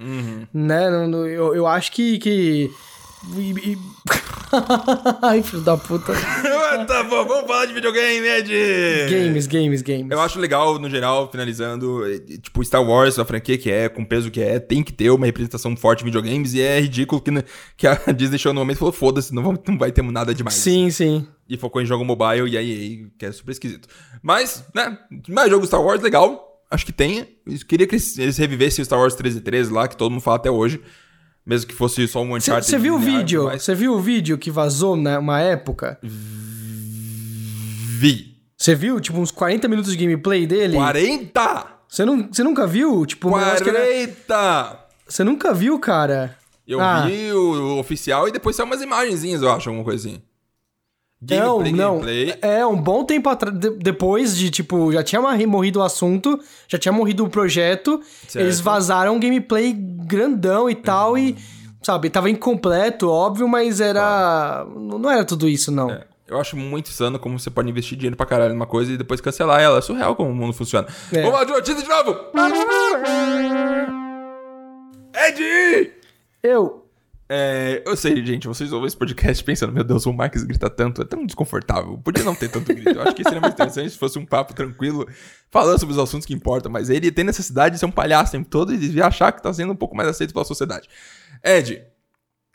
Né? 0.54 0.90
Não- 0.90 1.08
não- 1.08 1.28
Eu, 1.28 1.56
eu 1.56 1.68
acho 1.68 1.92
que. 1.92 2.18
que... 2.20 2.70
e- 3.38 3.72
e- 3.74 3.78
Ai, 5.22 5.44
filho 5.44 5.62
da 5.62 5.76
puta. 5.78 6.14
tá 6.88 7.04
bom, 7.04 7.26
vamos 7.26 7.48
falar 7.48 7.66
de 7.66 7.74
videogame, 7.74 8.26
Ed! 8.28 8.50
Games, 9.10 9.48
games, 9.48 9.82
games. 9.82 10.08
Eu 10.10 10.22
acho 10.22 10.40
legal, 10.40 10.80
no 10.80 10.90
geral, 10.90 11.30
finalizando, 11.30 12.02
tipo, 12.42 12.64
Star 12.64 12.82
Wars, 12.84 13.20
a 13.20 13.26
franquia 13.26 13.58
que 13.58 13.70
é, 13.70 13.90
com 13.90 14.04
o 14.04 14.06
peso 14.06 14.32
que 14.32 14.42
é, 14.42 14.60
tem 14.60 14.82
que 14.84 14.94
ter 14.94 15.10
uma 15.10 15.26
representação 15.26 15.76
forte 15.76 16.02
em 16.02 16.06
videogames, 16.06 16.54
e 16.54 16.62
é 16.62 16.80
ridículo 16.80 17.22
que, 17.22 17.32
que 17.76 17.88
a 17.88 17.96
Disney 18.16 18.38
chegou 18.38 18.54
no 18.54 18.62
momento 18.62 18.78
e 18.78 18.80
falou, 18.80 18.94
foda-se, 18.94 19.34
não, 19.34 19.44
vamos- 19.44 19.60
não 19.68 19.78
vai 19.78 19.92
ter 19.92 20.02
nada 20.04 20.34
demais. 20.34 20.56
Sim, 20.56 20.90
sim. 20.90 21.28
E 21.50 21.58
focou 21.58 21.82
em 21.82 21.86
jogo 21.86 22.06
mobile 22.06 22.48
e 22.50 22.58
aí, 22.58 23.08
que 23.18 23.26
é 23.26 23.32
super 23.32 23.52
esquisito. 23.52 23.88
Mas, 24.22 24.64
né, 24.74 24.98
mais 25.30 25.50
jogo 25.50 25.66
Star 25.66 25.82
Wars, 25.82 26.02
legal, 26.02 26.62
acho 26.72 26.86
que 26.86 26.92
tem. 26.94 27.20
Eu 27.46 27.58
queria 27.68 27.88
que 27.88 27.96
eles, 27.96 28.38
revivessem 28.38 28.82
o 28.82 28.86
Star 28.86 29.00
Wars 29.00 29.16
13 29.16 29.42
13 29.42 29.72
lá, 29.72 29.88
que 29.88 29.96
todo 29.98 30.12
mundo 30.12 30.22
fala 30.22 30.38
até 30.38 30.52
hoje, 30.52 30.82
mesmo 31.48 31.68
que 31.68 31.74
fosse 31.74 32.06
só 32.08 32.22
um 32.22 32.36
Uncharted. 32.36 32.70
Você 32.70 32.78
viu 32.78 32.96
o 32.96 33.00
vídeo? 33.00 33.46
mas- 33.46 33.64
Você 33.64 33.74
viu 33.74 33.94
o 33.94 34.00
vídeo 34.02 34.38
que 34.38 34.52
vazou 34.52 34.96
numa 34.96 35.40
época? 35.40 35.98
Vi. 38.00 38.36
Você 38.58 38.76
viu, 38.76 39.00
tipo, 39.00 39.18
uns 39.20 39.32
40 39.32 39.68
minutos 39.68 39.92
de 39.92 39.98
gameplay 39.98 40.46
dele? 40.48 40.76
40! 40.76 41.66
Você 41.88 42.04
não, 42.04 42.28
você 42.32 42.44
nunca 42.44 42.68
viu? 42.68 43.06
Tipo, 43.06 43.30
um 43.30 43.38
negócio 43.38 43.64
que 43.64 43.70
era- 43.70 43.80
40! 43.80 44.80
Você 45.08 45.24
nunca 45.24 45.54
viu, 45.54 45.80
cara? 45.80 46.36
Eu 46.68 46.82
Ah. 46.82 47.06
vi 47.06 47.32
o, 47.32 47.76
o 47.76 47.80
oficial 47.80 48.28
e 48.28 48.32
depois 48.32 48.56
saiu 48.56 48.66
umas 48.66 48.82
imagenzinhas, 48.82 49.42
eu 49.42 49.50
acho, 49.52 49.70
alguma 49.70 49.86
coisa 49.86 50.10
assim. 50.10 50.22
Não, 51.20 51.58
Gameplay, 51.58 51.72
não. 51.74 51.92
gameplay. 52.00 52.36
É, 52.42 52.66
um 52.66 52.80
bom 52.80 53.04
tempo 53.04 53.28
atrás, 53.28 53.58
de- 53.58 53.72
depois 53.72 54.36
de, 54.38 54.52
tipo, 54.52 54.92
já 54.92 55.02
tinha 55.04 55.20
morri- 55.20 55.48
morrido 55.48 55.80
o 55.80 55.84
assunto, 55.84 56.40
já 56.68 56.78
tinha 56.78 56.92
morrido 56.92 57.26
o 57.26 57.30
projeto, 57.30 58.00
Certo. 58.28 58.44
eles 58.46 58.60
vazaram 58.60 59.16
um 59.16 59.20
gameplay 59.20 59.74
grandão 59.74 60.70
e 60.70 60.76
tal, 60.76 61.18
e, 61.18 61.36
sabe, 61.82 62.10
tava 62.12 62.30
incompleto, 62.30 63.10
óbvio, 63.10 63.48
mas 63.48 63.82
era... 63.82 64.64
Não 64.76 65.10
era 65.10 65.26
tudo 65.26 65.50
isso, 65.50 65.72
não. 65.72 65.90
É, 65.90 66.06
eu 66.28 66.40
acho 66.40 66.56
muito 66.56 66.92
insano 66.92 67.18
como 67.18 67.40
você 67.40 67.50
pode 67.50 67.68
investir 67.68 67.98
dinheiro 67.98 68.16
pra 68.16 68.26
caralho 68.28 68.54
numa 68.54 68.68
coisa 68.68 68.92
e 68.94 68.98
depois 68.98 69.20
cancelar 69.20 69.60
ela. 69.60 69.80
É 69.80 69.82
surreal 69.82 70.16
como 70.16 70.30
o 70.30 70.36
mundo 70.36 70.54
funciona. 70.54 70.88
É. 71.12 71.22
Vamos 71.24 71.40
lá 71.40 71.44
de 71.46 71.52
notícia 71.52 71.82
de 71.82 71.90
novo! 71.90 72.16
Ed! 75.16 75.92
Eu... 76.44 76.84
É, 77.30 77.84
eu 77.86 77.98
sei, 77.98 78.26
gente, 78.26 78.48
vocês 78.48 78.72
ouvem 78.72 78.88
esse 78.88 78.96
podcast 78.96 79.44
pensando, 79.44 79.74
meu 79.74 79.84
Deus, 79.84 80.06
o 80.06 80.14
Marcos 80.14 80.44
grita 80.44 80.70
tanto, 80.70 81.02
é 81.02 81.06
tão 81.06 81.26
desconfortável. 81.26 81.98
Podia 81.98 82.24
não 82.24 82.34
ter 82.34 82.50
tanto 82.50 82.74
grito. 82.74 82.90
Eu 82.90 83.02
acho 83.02 83.16
que 83.16 83.24
seria 83.24 83.42
mais 83.42 83.54
interessante 83.54 83.90
se 83.90 83.98
fosse 83.98 84.18
um 84.18 84.26
papo 84.26 84.54
tranquilo, 84.54 85.06
falando 85.52 85.80
sobre 85.80 85.94
os 85.94 86.00
assuntos 86.00 86.26
que 86.26 86.34
importam, 86.34 86.72
mas 86.72 86.90
ele 86.90 87.12
tem 87.12 87.26
necessidade 87.26 87.76
de 87.76 87.80
ser 87.80 87.86
um 87.86 87.92
palhaço 87.92 88.30
o 88.30 88.32
tempo 88.38 88.50
todo 88.50 88.74
e 88.74 88.78
devia 88.78 89.08
achar 89.08 89.32
que 89.32 89.44
tá 89.44 89.54
sendo 89.54 89.74
um 89.74 89.76
pouco 89.76 89.96
mais 89.96 90.08
aceito 90.08 90.34
pela 90.34 90.46
sociedade. 90.46 90.88
Ed, 91.44 91.84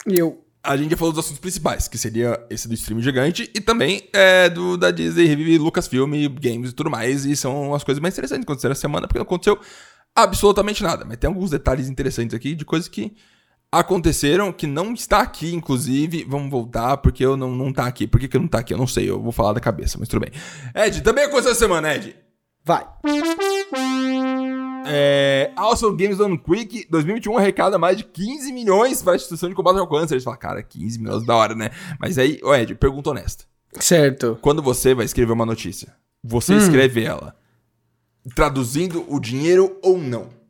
Eu... 0.06 0.42
a 0.64 0.74
gente 0.76 0.92
já 0.92 0.96
falou 0.96 1.12
dos 1.12 1.22
assuntos 1.24 1.40
principais, 1.40 1.86
que 1.86 1.98
seria 1.98 2.42
esse 2.48 2.66
do 2.66 2.72
stream 2.74 3.00
gigante 3.02 3.50
e 3.54 3.60
também 3.60 4.08
é, 4.12 4.48
do 4.48 4.78
da 4.78 4.90
Disney 4.90 5.58
Lucasfilm, 5.58 6.12
games 6.40 6.70
e 6.70 6.72
tudo 6.72 6.88
mais, 6.88 7.26
e 7.26 7.36
são 7.36 7.74
as 7.74 7.84
coisas 7.84 8.00
mais 8.00 8.14
interessantes 8.14 8.44
que 8.44 8.50
aconteceram 8.50 8.72
essa 8.72 8.80
semana, 8.80 9.06
porque 9.06 9.18
não 9.18 9.24
aconteceu 9.24 9.60
absolutamente 10.14 10.82
nada, 10.82 11.04
mas 11.04 11.18
tem 11.18 11.28
alguns 11.28 11.50
detalhes 11.50 11.88
interessantes 11.88 12.34
aqui 12.34 12.54
de 12.54 12.64
coisas 12.64 12.88
que 12.88 13.14
aconteceram, 13.72 14.52
que 14.52 14.66
não 14.66 14.92
está 14.92 15.20
aqui, 15.20 15.54
inclusive, 15.54 16.24
vamos 16.28 16.50
voltar, 16.50 16.98
porque 16.98 17.24
eu 17.24 17.38
não, 17.38 17.50
não 17.52 17.72
tá 17.72 17.86
aqui. 17.86 18.06
Por 18.06 18.20
que, 18.20 18.28
que 18.28 18.36
eu 18.36 18.40
não 18.42 18.48
tá 18.48 18.58
aqui? 18.58 18.74
Eu 18.74 18.78
não 18.78 18.86
sei, 18.86 19.08
eu 19.08 19.20
vou 19.20 19.32
falar 19.32 19.54
da 19.54 19.60
cabeça, 19.60 19.96
mas 19.98 20.08
tudo 20.08 20.20
bem. 20.20 20.32
Ed, 20.74 21.00
também 21.00 21.24
aconteceu 21.24 21.52
essa 21.52 21.60
semana, 21.60 21.94
Ed. 21.94 22.14
Vai. 22.62 22.86
É, 24.86 25.50
also 25.56 25.90
Games 25.96 26.18
Done 26.18 26.36
Quick 26.38 26.86
2021 26.90 27.38
arrecada 27.38 27.78
mais 27.78 27.96
de 27.96 28.04
15 28.04 28.52
milhões 28.52 29.02
para 29.02 29.14
a 29.14 29.16
instituição 29.16 29.48
de 29.48 29.54
combate 29.54 29.78
ao 29.78 29.88
câncer. 29.88 30.14
Eles 30.14 30.24
falam, 30.24 30.38
cara, 30.38 30.62
15 30.62 30.98
milhões 30.98 31.24
da 31.24 31.34
hora, 31.34 31.54
né? 31.54 31.70
Mas 31.98 32.18
aí, 32.18 32.38
ô 32.42 32.54
Ed, 32.54 32.74
pergunta 32.74 33.10
honesta. 33.10 33.44
Certo. 33.80 34.38
Quando 34.42 34.60
você 34.62 34.94
vai 34.94 35.06
escrever 35.06 35.32
uma 35.32 35.46
notícia, 35.46 35.94
você 36.22 36.54
escreve 36.54 37.02
ela 37.02 37.34
traduzindo 38.36 39.04
o 39.08 39.18
dinheiro 39.18 39.78
ou 39.82 39.98
não? 39.98 40.41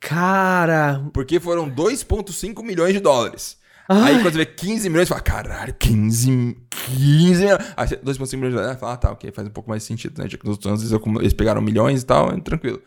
Cara... 0.00 1.02
Porque 1.12 1.40
foram 1.40 1.70
2,5 1.70 2.62
milhões 2.62 2.94
de 2.94 3.00
dólares. 3.00 3.58
Ai. 3.88 4.16
Aí 4.16 4.22
quando 4.22 4.34
você 4.34 4.38
vê 4.38 4.46
15 4.46 4.88
milhões, 4.90 5.08
você 5.08 5.14
fala, 5.14 5.22
caralho, 5.22 5.74
15, 5.74 6.56
15 6.70 7.42
milhões. 7.42 7.60
Aí 7.76 7.88
você, 7.88 7.96
2,5 7.96 8.36
milhões 8.36 8.54
de 8.54 8.60
dólares, 8.60 8.80
fala, 8.80 8.92
ah, 8.92 8.96
tá, 8.96 9.12
ok, 9.12 9.32
faz 9.32 9.48
um 9.48 9.50
pouco 9.50 9.70
mais 9.70 9.82
sentido, 9.82 10.22
né? 10.22 10.28
Já 10.28 10.36
que 10.36 10.44
nos 10.44 10.56
outros 10.56 10.92
anos 10.92 11.08
eles 11.20 11.32
pegaram 11.32 11.62
milhões 11.62 12.02
e 12.02 12.06
tal, 12.06 12.30
é 12.30 12.40
tranquilo. 12.40 12.82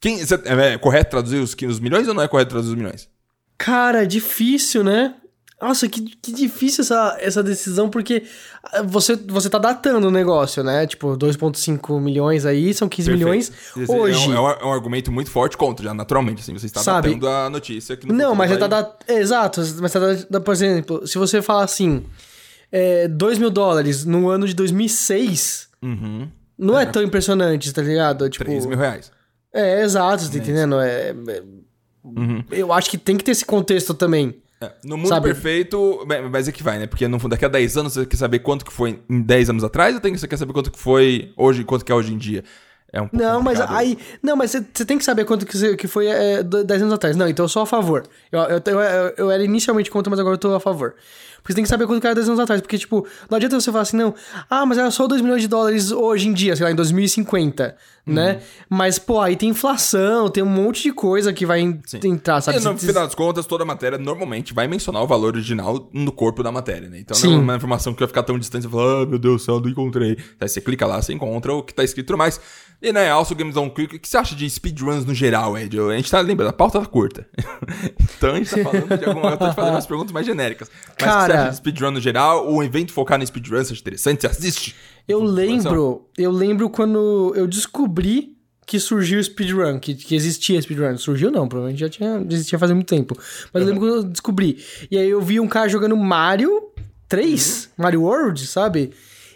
Quem, 0.00 0.18
é, 0.18 0.72
é 0.72 0.78
correto 0.78 1.10
traduzir 1.10 1.36
os, 1.36 1.54
os 1.54 1.80
milhões 1.80 2.08
ou 2.08 2.14
não 2.14 2.22
é 2.22 2.28
correto 2.28 2.50
traduzir 2.50 2.72
os 2.72 2.78
milhões? 2.78 3.08
Cara, 3.58 4.06
difícil, 4.06 4.82
né? 4.82 5.14
Nossa, 5.60 5.86
que, 5.88 6.00
que 6.00 6.32
difícil 6.32 6.82
essa, 6.82 7.16
essa 7.20 7.42
decisão, 7.42 7.90
porque 7.90 8.22
ah, 8.64 8.82
você, 8.82 9.14
você 9.14 9.50
tá 9.50 9.58
datando 9.58 10.08
o 10.08 10.10
negócio, 10.10 10.64
né? 10.64 10.86
Tipo, 10.86 11.16
2,5 11.18 12.00
milhões 12.00 12.46
aí, 12.46 12.72
são 12.72 12.88
15 12.88 13.10
milhões. 13.10 13.52
Esse 13.76 13.92
Hoje. 13.92 14.24
É 14.24 14.28
um, 14.28 14.34
é 14.34 14.40
um- 14.40 14.50
é 14.60 14.64
um 14.66 14.72
argumento 14.72 15.12
muito 15.12 15.30
forte 15.30 15.56
contra, 15.58 15.84
já 15.84 15.92
naturalmente, 15.92 16.40
assim, 16.40 16.52
você 16.54 16.64
está 16.66 16.80
Sabe? 16.80 17.08
datando 17.08 17.28
a 17.28 17.50
notícia. 17.50 17.96
Que 17.96 18.06
no 18.06 18.14
Não, 18.14 18.34
mas 18.34 18.50
você 18.50 18.56
tá 18.56 18.68
vai- 18.68 18.82
datando. 18.82 19.20
Exato, 19.20 19.60
mas 19.82 19.92
tá 19.92 19.98
datando, 20.00 20.40
por 20.40 20.52
exemplo, 20.54 21.06
se 21.06 21.18
você 21.18 21.42
falar 21.42 21.64
assim, 21.64 22.04
é, 22.72 23.06
2 23.08 23.38
mil 23.38 23.50
dólares 23.50 24.04
no 24.06 24.30
ano 24.30 24.46
de 24.48 24.54
2006, 24.54 25.68
Uhum. 25.82 26.28
não 26.58 26.78
é, 26.78 26.86
tão 26.86 27.02
impressionante, 27.02 27.72
tá 27.72 27.82
ligado? 27.82 28.28
Tipo, 28.30 28.44
3 28.46 28.64
mil 28.66 28.78
reais. 28.78 29.12
É, 29.52 29.82
exato, 29.82 30.22
você 30.22 30.30
tá 30.30 30.38
entendendo? 30.38 30.80
É, 30.80 31.10
é- 31.10 31.42
Uhum. 32.02 32.42
Eu 32.50 32.72
acho 32.72 32.88
que 32.88 32.96
tem 32.96 33.14
que 33.18 33.22
ter 33.22 33.32
esse 33.32 33.44
contexto 33.44 33.92
também. 33.92 34.34
É, 34.62 34.72
No 34.84 34.96
mundo 34.98 35.08
Sabe? 35.08 35.28
perfeito, 35.28 36.04
mas 36.30 36.46
é 36.48 36.52
que 36.52 36.62
vai, 36.62 36.78
né? 36.78 36.86
Porque 36.86 37.08
no 37.08 37.18
fundo, 37.18 37.30
daqui 37.30 37.44
a 37.44 37.48
10 37.48 37.76
anos 37.78 37.94
você 37.94 38.04
quer 38.04 38.16
saber 38.16 38.40
quanto 38.40 38.64
que 38.64 38.72
foi 38.72 39.00
em 39.08 39.22
10 39.22 39.48
anos 39.50 39.64
atrás, 39.64 39.94
ou 39.94 40.00
tem- 40.00 40.14
você 40.16 40.28
quer 40.28 40.36
saber 40.36 40.52
quanto 40.52 40.70
que 40.70 40.78
foi 40.78 41.32
hoje, 41.36 41.64
quanto 41.64 41.84
que 41.84 41.90
é 41.90 41.94
hoje 41.94 42.12
em 42.12 42.18
dia? 42.18 42.44
É 42.92 43.00
um 43.00 43.06
pouco 43.08 43.24
Não, 43.24 43.40
mas 43.42 43.58
complicado. 43.58 43.78
aí. 43.78 43.98
Não, 44.22 44.36
mas 44.36 44.50
você 44.50 44.84
tem 44.84 44.98
que 44.98 45.04
saber 45.04 45.24
quanto 45.24 45.46
que, 45.46 45.56
cê- 45.56 45.76
que 45.76 45.86
foi 45.86 46.06
é, 46.06 46.42
do- 46.42 46.64
10 46.64 46.82
anos 46.82 46.94
atrás. 46.94 47.16
Não, 47.16 47.28
então 47.28 47.44
eu 47.44 47.48
sou 47.48 47.62
a 47.62 47.66
favor. 47.66 48.04
Eu, 48.32 48.40
eu, 48.40 48.62
eu, 48.66 48.80
eu- 49.16 49.30
era 49.30 49.44
inicialmente 49.44 49.90
contra, 49.90 50.10
mas 50.10 50.18
agora 50.18 50.34
eu 50.34 50.38
tô 50.38 50.54
a 50.54 50.60
favor. 50.60 50.94
Porque 51.42 51.52
você 51.52 51.56
tem 51.56 51.62
que 51.64 51.70
saber 51.70 51.86
quanto 51.86 52.00
que 52.02 52.06
era 52.06 52.14
10 52.14 52.28
anos 52.28 52.40
atrás. 52.40 52.60
Porque, 52.60 52.76
tipo, 52.76 53.06
não 53.30 53.36
adianta 53.36 53.58
você 53.58 53.70
falar 53.72 53.82
assim, 53.82 53.96
não. 53.96 54.14
Ah, 54.50 54.66
mas 54.66 54.76
era 54.76 54.90
só 54.90 55.06
2 55.06 55.22
milhões 55.22 55.40
de 55.40 55.48
dólares 55.48 55.90
hoje 55.90 56.28
em 56.28 56.34
dia, 56.34 56.54
sei 56.54 56.64
lá, 56.66 56.70
em 56.70 56.74
2050, 56.74 57.76
né? 58.04 58.32
Uhum. 58.34 58.40
Mas, 58.68 58.98
pô, 58.98 59.20
aí 59.22 59.36
tem 59.36 59.48
inflação, 59.48 60.28
tem 60.28 60.42
um 60.42 60.46
monte 60.46 60.82
de 60.82 60.92
coisa 60.92 61.32
que 61.32 61.46
vai 61.46 61.60
Sim. 61.86 62.00
entrar, 62.04 62.42
sabe? 62.42 62.58
E 62.58 62.60
no 62.60 62.76
final 62.76 63.04
das 63.06 63.14
contas, 63.14 63.46
toda 63.46 63.62
a 63.62 63.66
matéria 63.66 63.96
normalmente 63.96 64.52
vai 64.52 64.68
mencionar 64.68 65.02
o 65.02 65.06
valor 65.06 65.28
original 65.34 65.88
no 65.94 66.12
corpo 66.12 66.42
da 66.42 66.52
matéria, 66.52 66.90
né? 66.90 66.98
Então 67.00 67.16
Sim. 67.16 67.28
não 67.28 67.36
é 67.36 67.42
uma 67.42 67.56
informação 67.56 67.94
que 67.94 68.00
vai 68.00 68.08
ficar 68.08 68.22
tão 68.22 68.38
distante, 68.38 68.64
você 68.64 68.68
fala, 68.70 69.02
ah, 69.04 69.06
meu 69.06 69.18
Deus 69.18 69.40
do 69.40 69.44
céu, 69.44 69.60
não 69.60 69.68
encontrei. 69.70 70.18
Aí 70.38 70.46
você 70.48 70.60
clica 70.60 70.86
lá, 70.86 71.00
você 71.00 71.14
encontra 71.14 71.54
o 71.54 71.62
que 71.62 71.72
tá 71.72 71.82
escrito 71.82 72.18
mais. 72.18 72.38
E 72.82 72.92
né, 72.92 73.10
also 73.10 73.34
Games 73.34 73.56
on 73.56 73.68
Quick, 73.68 73.96
o 73.96 74.00
que 74.00 74.08
você 74.08 74.16
acha 74.16 74.34
de 74.34 74.48
speedruns 74.48 75.04
no 75.04 75.14
geral, 75.14 75.56
Ed? 75.58 75.78
A 75.78 75.96
gente 75.96 76.10
tá 76.10 76.20
lembrando, 76.20 76.48
a 76.48 76.52
pauta 76.52 76.80
tá 76.80 76.86
curta. 76.86 77.26
então 78.16 78.32
a 78.32 78.36
gente 78.36 78.50
tá 78.50 78.62
falando 78.62 78.98
de 78.98 79.04
alguma. 79.04 79.30
Eu 79.32 79.36
tô 79.36 79.48
te 79.50 79.54
fazendo 79.54 79.74
umas 79.74 79.86
perguntas 79.86 80.12
mais 80.12 80.24
genéricas. 80.24 80.70
Mas 80.70 80.80
o 80.92 80.96
que 80.96 81.02
você 81.02 81.08
Cara- 81.10 81.42
acha 81.42 81.50
de 81.50 81.56
speedrun 81.56 81.90
no 81.90 82.00
geral? 82.00 82.50
O 82.50 82.62
evento 82.62 82.92
focar 82.92 83.18
no 83.18 83.26
speedrun, 83.26 83.58
você 83.62 83.72
acha 83.72 83.82
interessante? 83.82 84.22
Você 84.22 84.26
assiste? 84.28 84.74
Eu 85.06 85.22
lembro, 85.22 86.08
eu 86.16 86.30
lembro 86.30 86.70
quando 86.70 87.32
eu 87.36 87.46
descobri 87.46 88.36
que 88.66 88.78
surgiu 88.78 89.18
o 89.18 89.24
speedrun, 89.24 89.78
que, 89.78 89.94
que 89.94 90.14
existia 90.14 90.60
speedrun. 90.62 90.96
Surgiu 90.96 91.30
não, 91.30 91.48
provavelmente 91.48 91.80
já 91.80 91.88
tinha, 91.88 92.24
existia 92.30 92.58
faz 92.58 92.70
muito 92.72 92.86
tempo. 92.86 93.14
Mas 93.52 93.62
eu 93.62 93.68
lembro 93.68 93.80
quando 93.80 93.96
eu 93.96 94.04
descobri. 94.04 94.64
E 94.90 94.96
aí 94.96 95.10
eu 95.10 95.20
vi 95.20 95.38
um 95.40 95.48
cara 95.48 95.68
jogando 95.68 95.96
Mario 95.96 96.70
3, 97.08 97.70
Mario 97.76 98.02
World, 98.02 98.46
sabe? 98.46 98.92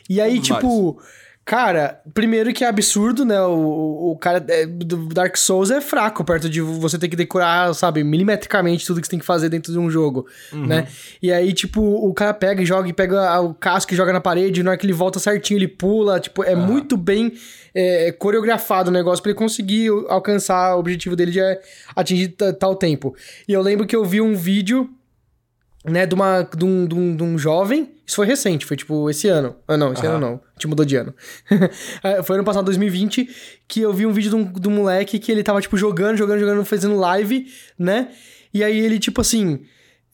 E 0.08 0.20
aí, 0.20 0.38
tipo, 0.40 1.00
cara, 1.44 2.00
primeiro 2.14 2.52
que 2.54 2.64
é 2.64 2.68
absurdo, 2.68 3.24
né? 3.24 3.40
O, 3.42 4.12
o- 4.12 4.16
cara 4.16 4.42
é, 4.48 4.64
do 4.64 5.08
Dark 5.08 5.36
Souls 5.36 5.70
é 5.70 5.80
fraco 5.80 6.24
perto 6.24 6.48
de 6.48 6.60
você 6.60 6.98
ter 6.98 7.08
que 7.08 7.16
decorar, 7.16 7.74
sabe, 7.74 8.02
milimetricamente 8.02 8.86
tudo 8.86 9.00
que 9.00 9.06
você 9.06 9.10
tem 9.10 9.18
que 9.18 9.26
fazer 9.26 9.48
dentro 9.50 9.70
de 9.72 9.78
um 9.78 9.90
jogo, 9.90 10.26
né? 10.52 10.86
E 11.20 11.30
aí, 11.32 11.52
tipo, 11.52 11.82
o 11.82 12.14
cara 12.14 12.32
pega 12.32 12.62
e 12.62 12.66
joga 12.66 12.88
e 12.88 12.92
pega 12.92 13.40
o 13.42 13.52
casco 13.52 13.92
e 13.92 13.96
joga 13.96 14.12
na 14.12 14.20
parede, 14.20 14.60
e 14.60 14.62
na 14.62 14.70
hora 14.70 14.78
que 14.78 14.86
ele 14.86 14.92
volta 14.94 15.18
certinho, 15.18 15.58
ele 15.58 15.68
pula, 15.68 16.18
tipo, 16.20 16.42
é 16.44 16.54
muito 16.54 16.96
bem 16.96 17.32
é, 17.74 18.12
coreografado 18.12 18.88
o 18.88 18.92
negócio 18.92 19.22
pra 19.22 19.30
ele 19.32 19.38
conseguir 19.38 19.90
alcançar 20.08 20.76
o 20.76 20.78
objetivo 20.78 21.14
dele 21.16 21.32
de 21.32 21.40
é, 21.40 21.60
atingir 21.94 22.28
ta- 22.28 22.52
tal 22.52 22.74
tempo. 22.76 23.14
E 23.46 23.52
eu 23.52 23.60
lembro 23.60 23.86
que 23.86 23.94
eu 23.96 24.04
vi 24.04 24.20
um 24.20 24.34
vídeo 24.34 24.88
né, 25.84 26.06
de, 26.06 26.14
uma, 26.14 26.42
de, 26.42 26.64
um, 26.64 26.86
de, 26.86 26.94
um, 26.94 27.16
de 27.16 27.22
um 27.22 27.36
jovem. 27.36 27.90
Isso 28.06 28.16
foi 28.16 28.26
recente, 28.26 28.66
foi 28.66 28.76
tipo 28.76 29.08
esse 29.08 29.28
ano. 29.28 29.56
Ah, 29.66 29.76
não, 29.76 29.92
esse 29.92 30.04
Aham. 30.06 30.16
ano 30.16 30.26
não. 30.26 30.34
A 30.34 30.52
gente 30.54 30.66
mudou 30.68 30.84
de 30.84 30.96
ano. 30.96 31.14
Foi 32.24 32.36
ano 32.36 32.44
passado, 32.44 32.64
2020, 32.66 33.28
que 33.66 33.80
eu 33.80 33.92
vi 33.92 34.04
um 34.06 34.12
vídeo 34.12 34.30
de 34.30 34.36
um, 34.36 34.44
de 34.44 34.68
um 34.68 34.72
moleque 34.72 35.18
que 35.18 35.32
ele 35.32 35.42
tava, 35.42 35.60
tipo, 35.60 35.76
jogando, 35.76 36.16
jogando, 36.16 36.40
jogando, 36.40 36.64
fazendo 36.64 36.96
live, 36.96 37.46
né? 37.78 38.08
E 38.52 38.62
aí 38.62 38.78
ele, 38.78 38.98
tipo 38.98 39.20
assim. 39.20 39.60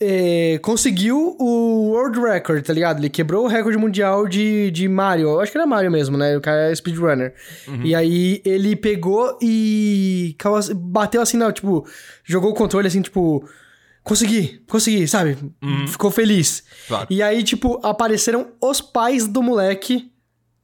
é, 0.01 0.59
conseguiu 0.63 1.37
o 1.39 1.91
World 1.91 2.19
Record, 2.21 2.65
tá 2.65 2.73
ligado? 2.73 3.01
Ele 3.01 3.11
quebrou 3.11 3.45
o 3.45 3.49
recorde 3.49 3.77
mundial 3.77 4.27
de, 4.27 4.71
de 4.71 4.89
Mario. 4.89 5.29
Eu 5.29 5.41
acho 5.41 5.53
que 5.53 5.59
era 5.59 5.67
Mario 5.67 5.91
mesmo, 5.91 6.17
né? 6.17 6.37
O 6.37 6.41
cara 6.41 6.71
é 6.71 6.75
speedrunner. 6.75 7.35
E 7.85 7.95
aí 7.95 8.41
ele 8.45 8.75
pegou 8.77 9.37
e 9.43 10.35
bateu 10.77 11.21
assim, 11.21 11.37
não, 11.37 11.53
tipo, 11.53 11.87
jogou 12.25 12.51
o 12.51 12.55
controle 12.55 12.87
assim, 12.87 13.03
tipo. 13.03 13.47
Consegui, 14.03 14.63
consegui, 14.69 15.07
sabe? 15.07 15.37
Ficou 15.89 16.11
feliz. 16.11 16.63
Claro. 16.89 17.07
E 17.11 17.23
aí, 17.23 17.43
tipo, 17.43 17.79
apareceram 17.87 18.49
os 18.61 18.81
pais 18.81 19.27
do 19.29 19.43
moleque 19.43 20.11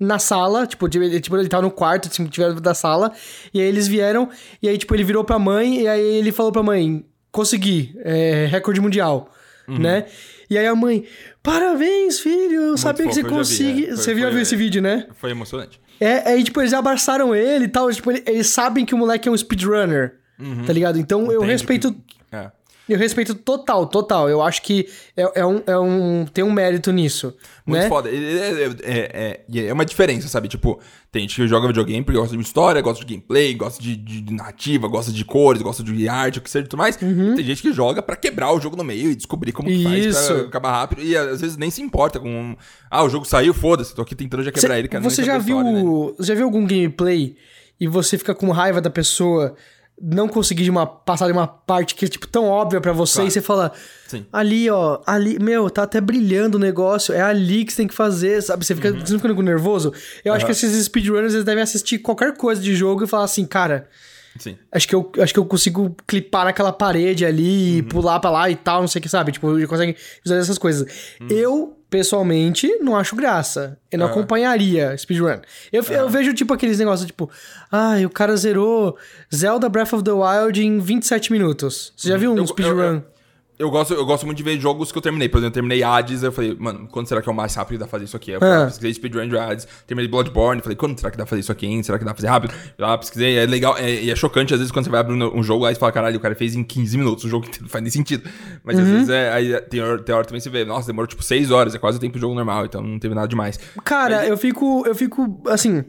na 0.01 0.19
sala, 0.19 0.67
tipo, 0.67 0.89
de- 0.89 0.99
ele, 0.99 1.21
tipo, 1.21 1.37
ele 1.37 1.49
tava 1.49 1.63
no 1.63 1.71
quarto, 1.71 2.09
tipo, 2.09 2.29
tiveram 2.29 2.55
da 2.57 2.75
sala, 2.75 3.13
e 3.53 3.61
aí 3.61 3.67
eles 3.67 3.87
vieram, 3.87 4.29
e 4.63 4.69
aí, 4.69 4.77
tipo, 4.79 4.95
ele 4.95 5.05
virou 5.05 5.23
pra 5.25 5.39
mãe, 5.39 5.81
e 5.83 5.89
aí 5.89 6.03
ele 6.03 6.33
falou 6.33 6.51
pra 6.53 6.63
mãe, 6.63 7.05
consegui, 7.31 7.95
é, 8.05 8.47
recorde 8.51 8.81
mundial, 8.81 9.31
Uhum. 9.69 9.79
né? 9.79 10.07
E 10.51 10.57
aí 10.59 10.67
a 10.67 10.75
mãe, 10.75 11.05
parabéns, 11.43 12.19
filho, 12.21 12.61
eu 12.61 12.77
sabia 12.77 13.07
que 13.07 13.15
você 13.15 13.21
eu 13.21 13.25
vi, 13.25 13.31
consegue... 13.31 13.87
é. 13.87 13.91
Você 13.97 14.15
viu 14.15 14.31
foi- 14.31 14.41
esse 14.41 14.57
vídeo, 14.57 14.83
né? 14.83 15.07
Foi 15.15 15.31
emocionante. 15.31 15.81
É, 16.01 16.29
aí, 16.31 16.45
tipo, 16.45 16.61
eles 16.61 16.73
abraçaram 16.75 17.35
ele 17.35 17.65
e 17.65 17.69
tal, 17.69 17.91
tipo, 17.91 18.11
ele- 18.11 18.23
eles 18.27 18.49
sabem 18.49 18.85
que 18.85 18.95
o 18.95 18.99
moleque 18.99 19.29
é 19.29 19.33
um 19.33 19.37
speedrunner, 19.37 20.17
tá 20.67 20.73
ligado? 20.73 20.99
Então 20.99 21.23
eu 21.33 21.39
Entende 21.39 21.53
respeito... 21.53 21.97
É. 22.31 22.51
Eu 22.89 22.97
respeito 22.99 23.35
total, 23.35 23.87
total. 23.87 24.29
Eu 24.29 24.41
acho 24.41 24.63
que 24.63 24.87
é, 25.17 25.41
é 25.41 25.45
um, 25.47 25.63
é 25.67 25.77
um. 25.79 26.25
Tem 26.33 26.45
um 26.45 26.53
mérito 26.53 26.93
nisso. 26.93 27.35
Muito 27.67 27.83
né? 27.83 27.89
foda. 27.89 28.09
É, 28.09 28.71
é, 28.85 29.41
é, 29.67 29.73
uma 29.73 29.85
diferença, 29.85 30.29
sabe? 30.29 30.47
Tipo, 30.47 30.79
tem 31.11 31.23
gente 31.23 31.35
que 31.35 31.49
joga 31.49 31.67
videogame 31.67 32.05
porque 32.05 32.19
gosta 32.19 32.37
de 32.37 32.43
história, 32.43 32.81
gosta 32.81 33.05
de 33.05 33.13
gameplay, 33.15 33.55
gosta 33.55 33.83
de, 33.83 33.97
de- 33.97 34.33
narrativa, 34.33 34.87
gosta 34.87 35.11
de 35.11 35.25
cores, 35.25 35.63
gosta 35.63 35.83
de 35.83 36.09
arte, 36.09 36.39
o 36.39 36.43
que 36.43 36.49
seja 36.51 36.65
e 36.65 36.69
tudo 36.69 36.79
mais. 36.79 36.95
Tem 36.97 37.43
gente 37.45 37.61
que 37.63 37.73
joga 37.73 38.01
pra 38.03 38.15
quebrar 38.15 38.53
o 38.53 38.61
jogo 38.61 38.77
no 38.77 38.85
meio 38.85 39.11
e 39.11 39.17
descobrir 39.17 39.51
como 39.53 39.69
que 39.69 39.83
faz 39.83 40.05
Uhum. 40.05 40.11
Isso. 40.11 40.35
pra 40.35 40.43
acabar 40.49 40.71
rápido. 40.73 41.03
E 41.03 41.17
às 41.17 41.41
vezes 41.41 41.57
nem 41.57 41.71
se 41.71 41.83
importa 41.83 42.21
com. 42.21 42.57
Ah, 42.91 43.03
o 43.03 43.09
jogo 43.09 43.25
saiu, 43.25 43.53
foda-se, 43.53 43.95
tô 43.95 44.03
aqui 44.03 44.15
tentando 44.15 44.45
já 44.45 44.53
quebrar 44.53 44.75
Cê- 44.75 44.79
ele, 44.79 44.89
cara. 44.89 45.03
você 45.03 45.25
já 45.25 45.39
viu, 45.39 46.15
já 46.21 46.35
viu 46.35 46.45
algum 46.45 46.65
gameplay 46.67 47.35
e 47.81 47.89
você 47.89 48.17
fica 48.17 48.35
com 48.35 48.51
raiva 48.53 48.81
da 48.81 48.91
pessoa 48.91 49.55
não 50.01 50.29
conseguir 50.29 50.65
de 50.65 50.71
uma, 50.71 50.87
passar 50.87 51.27
de 51.27 51.33
uma 51.33 51.47
parte 51.47 51.95
que 51.95 52.05
é 52.05 52.09
tipo 52.09 52.27
tão 52.27 52.45
óbvia 52.45 52.81
pra 52.81 52.93
você 52.93 53.15
Claro. 53.15 53.29
e 53.29 53.31
você 53.31 53.41
fala 53.41 53.73
Sim. 54.07 54.27
ali 54.33 54.69
ó, 54.69 55.01
ali, 55.07 55.39
meu, 55.39 55.71
tá 55.71 55.85
até 55.85 56.01
brilhando 56.01 56.57
o 56.57 56.61
negócio, 56.61 57.15
é 57.15 57.23
ali 57.23 57.65
que 57.65 57.73
você 57.73 57.79
tem 57.79 57.89
que 57.89 57.95
fazer, 57.95 58.43
sabe? 58.43 58.65
Você 58.67 58.75
fica, 58.75 58.93
você 58.93 59.13
não 59.15 59.21
fica 59.21 59.35
nervoso? 59.43 59.93
Eu 60.25 60.35
acho 60.35 60.45
que 60.45 60.53
esses 60.53 60.85
speedrunners 60.85 61.33
eles 61.33 61.45
devem 61.47 61.63
assistir 61.63 61.99
qualquer 61.99 62.37
coisa 62.37 62.61
de 62.61 62.75
jogo 62.77 63.05
e 63.05 63.07
falar 63.07 63.25
assim, 63.25 63.47
cara, 63.47 63.89
Sim. 64.39 64.55
Acho 64.71 64.87
que, 64.87 64.95
eu, 64.95 65.11
acho 65.19 65.33
que 65.33 65.41
eu 65.41 65.47
consigo 65.47 65.97
clipar 66.07 66.45
naquela 66.45 66.71
parede 66.71 67.25
ali, 67.25 67.81
Uhum. 67.81 67.89
pular 67.89 68.21
pra 68.21 68.29
lá 68.29 68.51
e 68.51 68.55
tal, 68.55 68.83
não 68.83 68.89
sei 68.89 68.99
o 68.99 69.03
que, 69.03 69.09
sabe? 69.09 69.33
Tipo, 69.33 69.59
eu 69.59 69.67
consegue 69.67 69.97
visualizar 70.23 70.45
essas 70.47 70.59
coisas. 70.59 70.87
Uhum. 71.23 71.27
Eu, 71.31 71.76
pessoalmente, 71.89 72.69
não 72.81 72.97
acho 72.97 73.15
graça. 73.17 73.79
Eu 73.91 73.99
não 73.99 74.07
Aham. 74.07 74.15
acompanharia 74.15 74.97
speedrun. 74.99 75.39
Eu, 75.73 75.83
eu 75.85 76.09
vejo, 76.09 76.35
tipo, 76.35 76.53
aqueles 76.53 76.79
negócios, 76.79 77.07
tipo... 77.07 77.31
Ai, 77.71 78.05
o 78.05 78.11
cara 78.11 78.37
zerou 78.37 78.97
Zelda 79.35 79.69
Breath 79.69 79.93
of 79.93 80.05
the 80.05 80.11
Wild 80.13 80.63
em 80.65 80.79
27 80.79 81.33
minutos. 81.33 81.93
Você 81.97 82.09
já 82.09 82.17
viu 82.17 82.33
um 82.33 82.39
Uhum. 82.39 82.47
Speedrun? 82.47 83.03
Eu- 83.59 83.67
Eu 83.67 83.71
gosto, 83.71 83.95
eu 83.95 84.05
gosto 84.05 84.25
muito 84.27 84.37
de 84.39 84.45
ver 84.45 84.61
jogos 84.61 84.93
que 84.93 84.99
eu 84.99 85.03
terminei. 85.03 85.29
Por 85.29 85.39
exemplo, 85.39 85.49
eu 85.49 85.55
terminei 85.55 85.83
Hades, 85.83 86.23
eu 86.23 86.31
falei, 86.31 86.55
mano, 86.59 86.87
quando 86.91 87.07
será 87.09 87.23
que 87.23 87.29
é 87.29 87.33
o 87.33 87.35
mais 87.35 87.55
rápido 87.55 87.73
que 87.75 87.79
dá 87.79 87.85
pra 87.87 87.91
fazer 87.93 88.05
isso 88.05 88.17
aqui? 88.17 88.31
Eu 88.33 88.39
Ah. 88.43 88.67
pesquisei 88.67 88.93
speedrun 88.95 89.29
de 89.29 89.37
Hades, 89.39 89.67
terminei 89.87 90.11
Bloodborne, 90.11 90.61
falei, 90.63 90.77
quando 90.77 90.99
será 90.99 91.11
que 91.11 91.17
dá 91.17 91.25
pra 91.25 91.31
fazer 91.31 91.41
isso 91.41 91.51
aqui, 91.53 91.67
hein? 91.67 91.83
Será 91.83 91.99
que 91.99 92.05
dá 92.05 92.11
pra 92.13 92.17
fazer 92.21 92.29
rápido? 92.29 92.55
Já 92.79 92.99
pesquisei, 92.99 93.37
é 93.39 93.47
legal, 93.47 93.77
é, 93.79 94.03
e 94.05 94.11
é 94.11 94.15
chocante 94.17 94.53
às 94.53 94.61
vezes 94.61 94.71
quando 94.71 94.85
você 94.85 94.91
vai 94.91 95.01
abrir 95.01 95.15
um 95.15 95.43
jogo 95.43 95.65
lá 95.65 95.71
e 95.71 95.75
você 95.75 95.81
fala, 95.81 95.91
caralho, 95.93 96.17
o 96.17 96.21
cara 96.21 96.35
fez 96.35 96.55
em 96.55 96.63
15 96.63 96.97
minutos, 96.99 97.25
o 97.25 97.29
jogo 97.29 97.47
inteiro 97.49 97.65
não 97.65 97.71
faz 97.71 97.83
nem 97.83 97.91
sentido. 97.91 98.29
Mas 98.63 98.77
Uhum. 98.77 98.83
às 98.85 98.89
vezes 98.91 99.09
é, 99.09 99.33
aí 99.33 99.61
tem 99.63 99.81
hora, 99.81 100.03
tem 100.03 100.15
hora 100.15 100.25
também 100.27 100.41
você 100.41 100.51
vê, 100.51 100.65
nossa, 100.65 100.87
demorou 100.87 101.07
tipo 101.07 101.23
6 101.23 101.51
horas, 101.51 101.75
é 101.75 101.79
quase 101.79 101.97
o 101.99 102.01
tempo 102.01 102.15
do 102.15 102.21
jogo 102.21 102.35
normal, 102.35 102.67
então 102.67 102.83
não 102.83 102.99
teve 102.99 103.15
nada 103.15 103.27
demais. 103.27 103.59
Cara, 103.85 104.27
eu 104.27 104.37
fico, 104.37 104.85
eu 104.87 104.95
fico, 104.95 105.41
assim, 105.47 105.83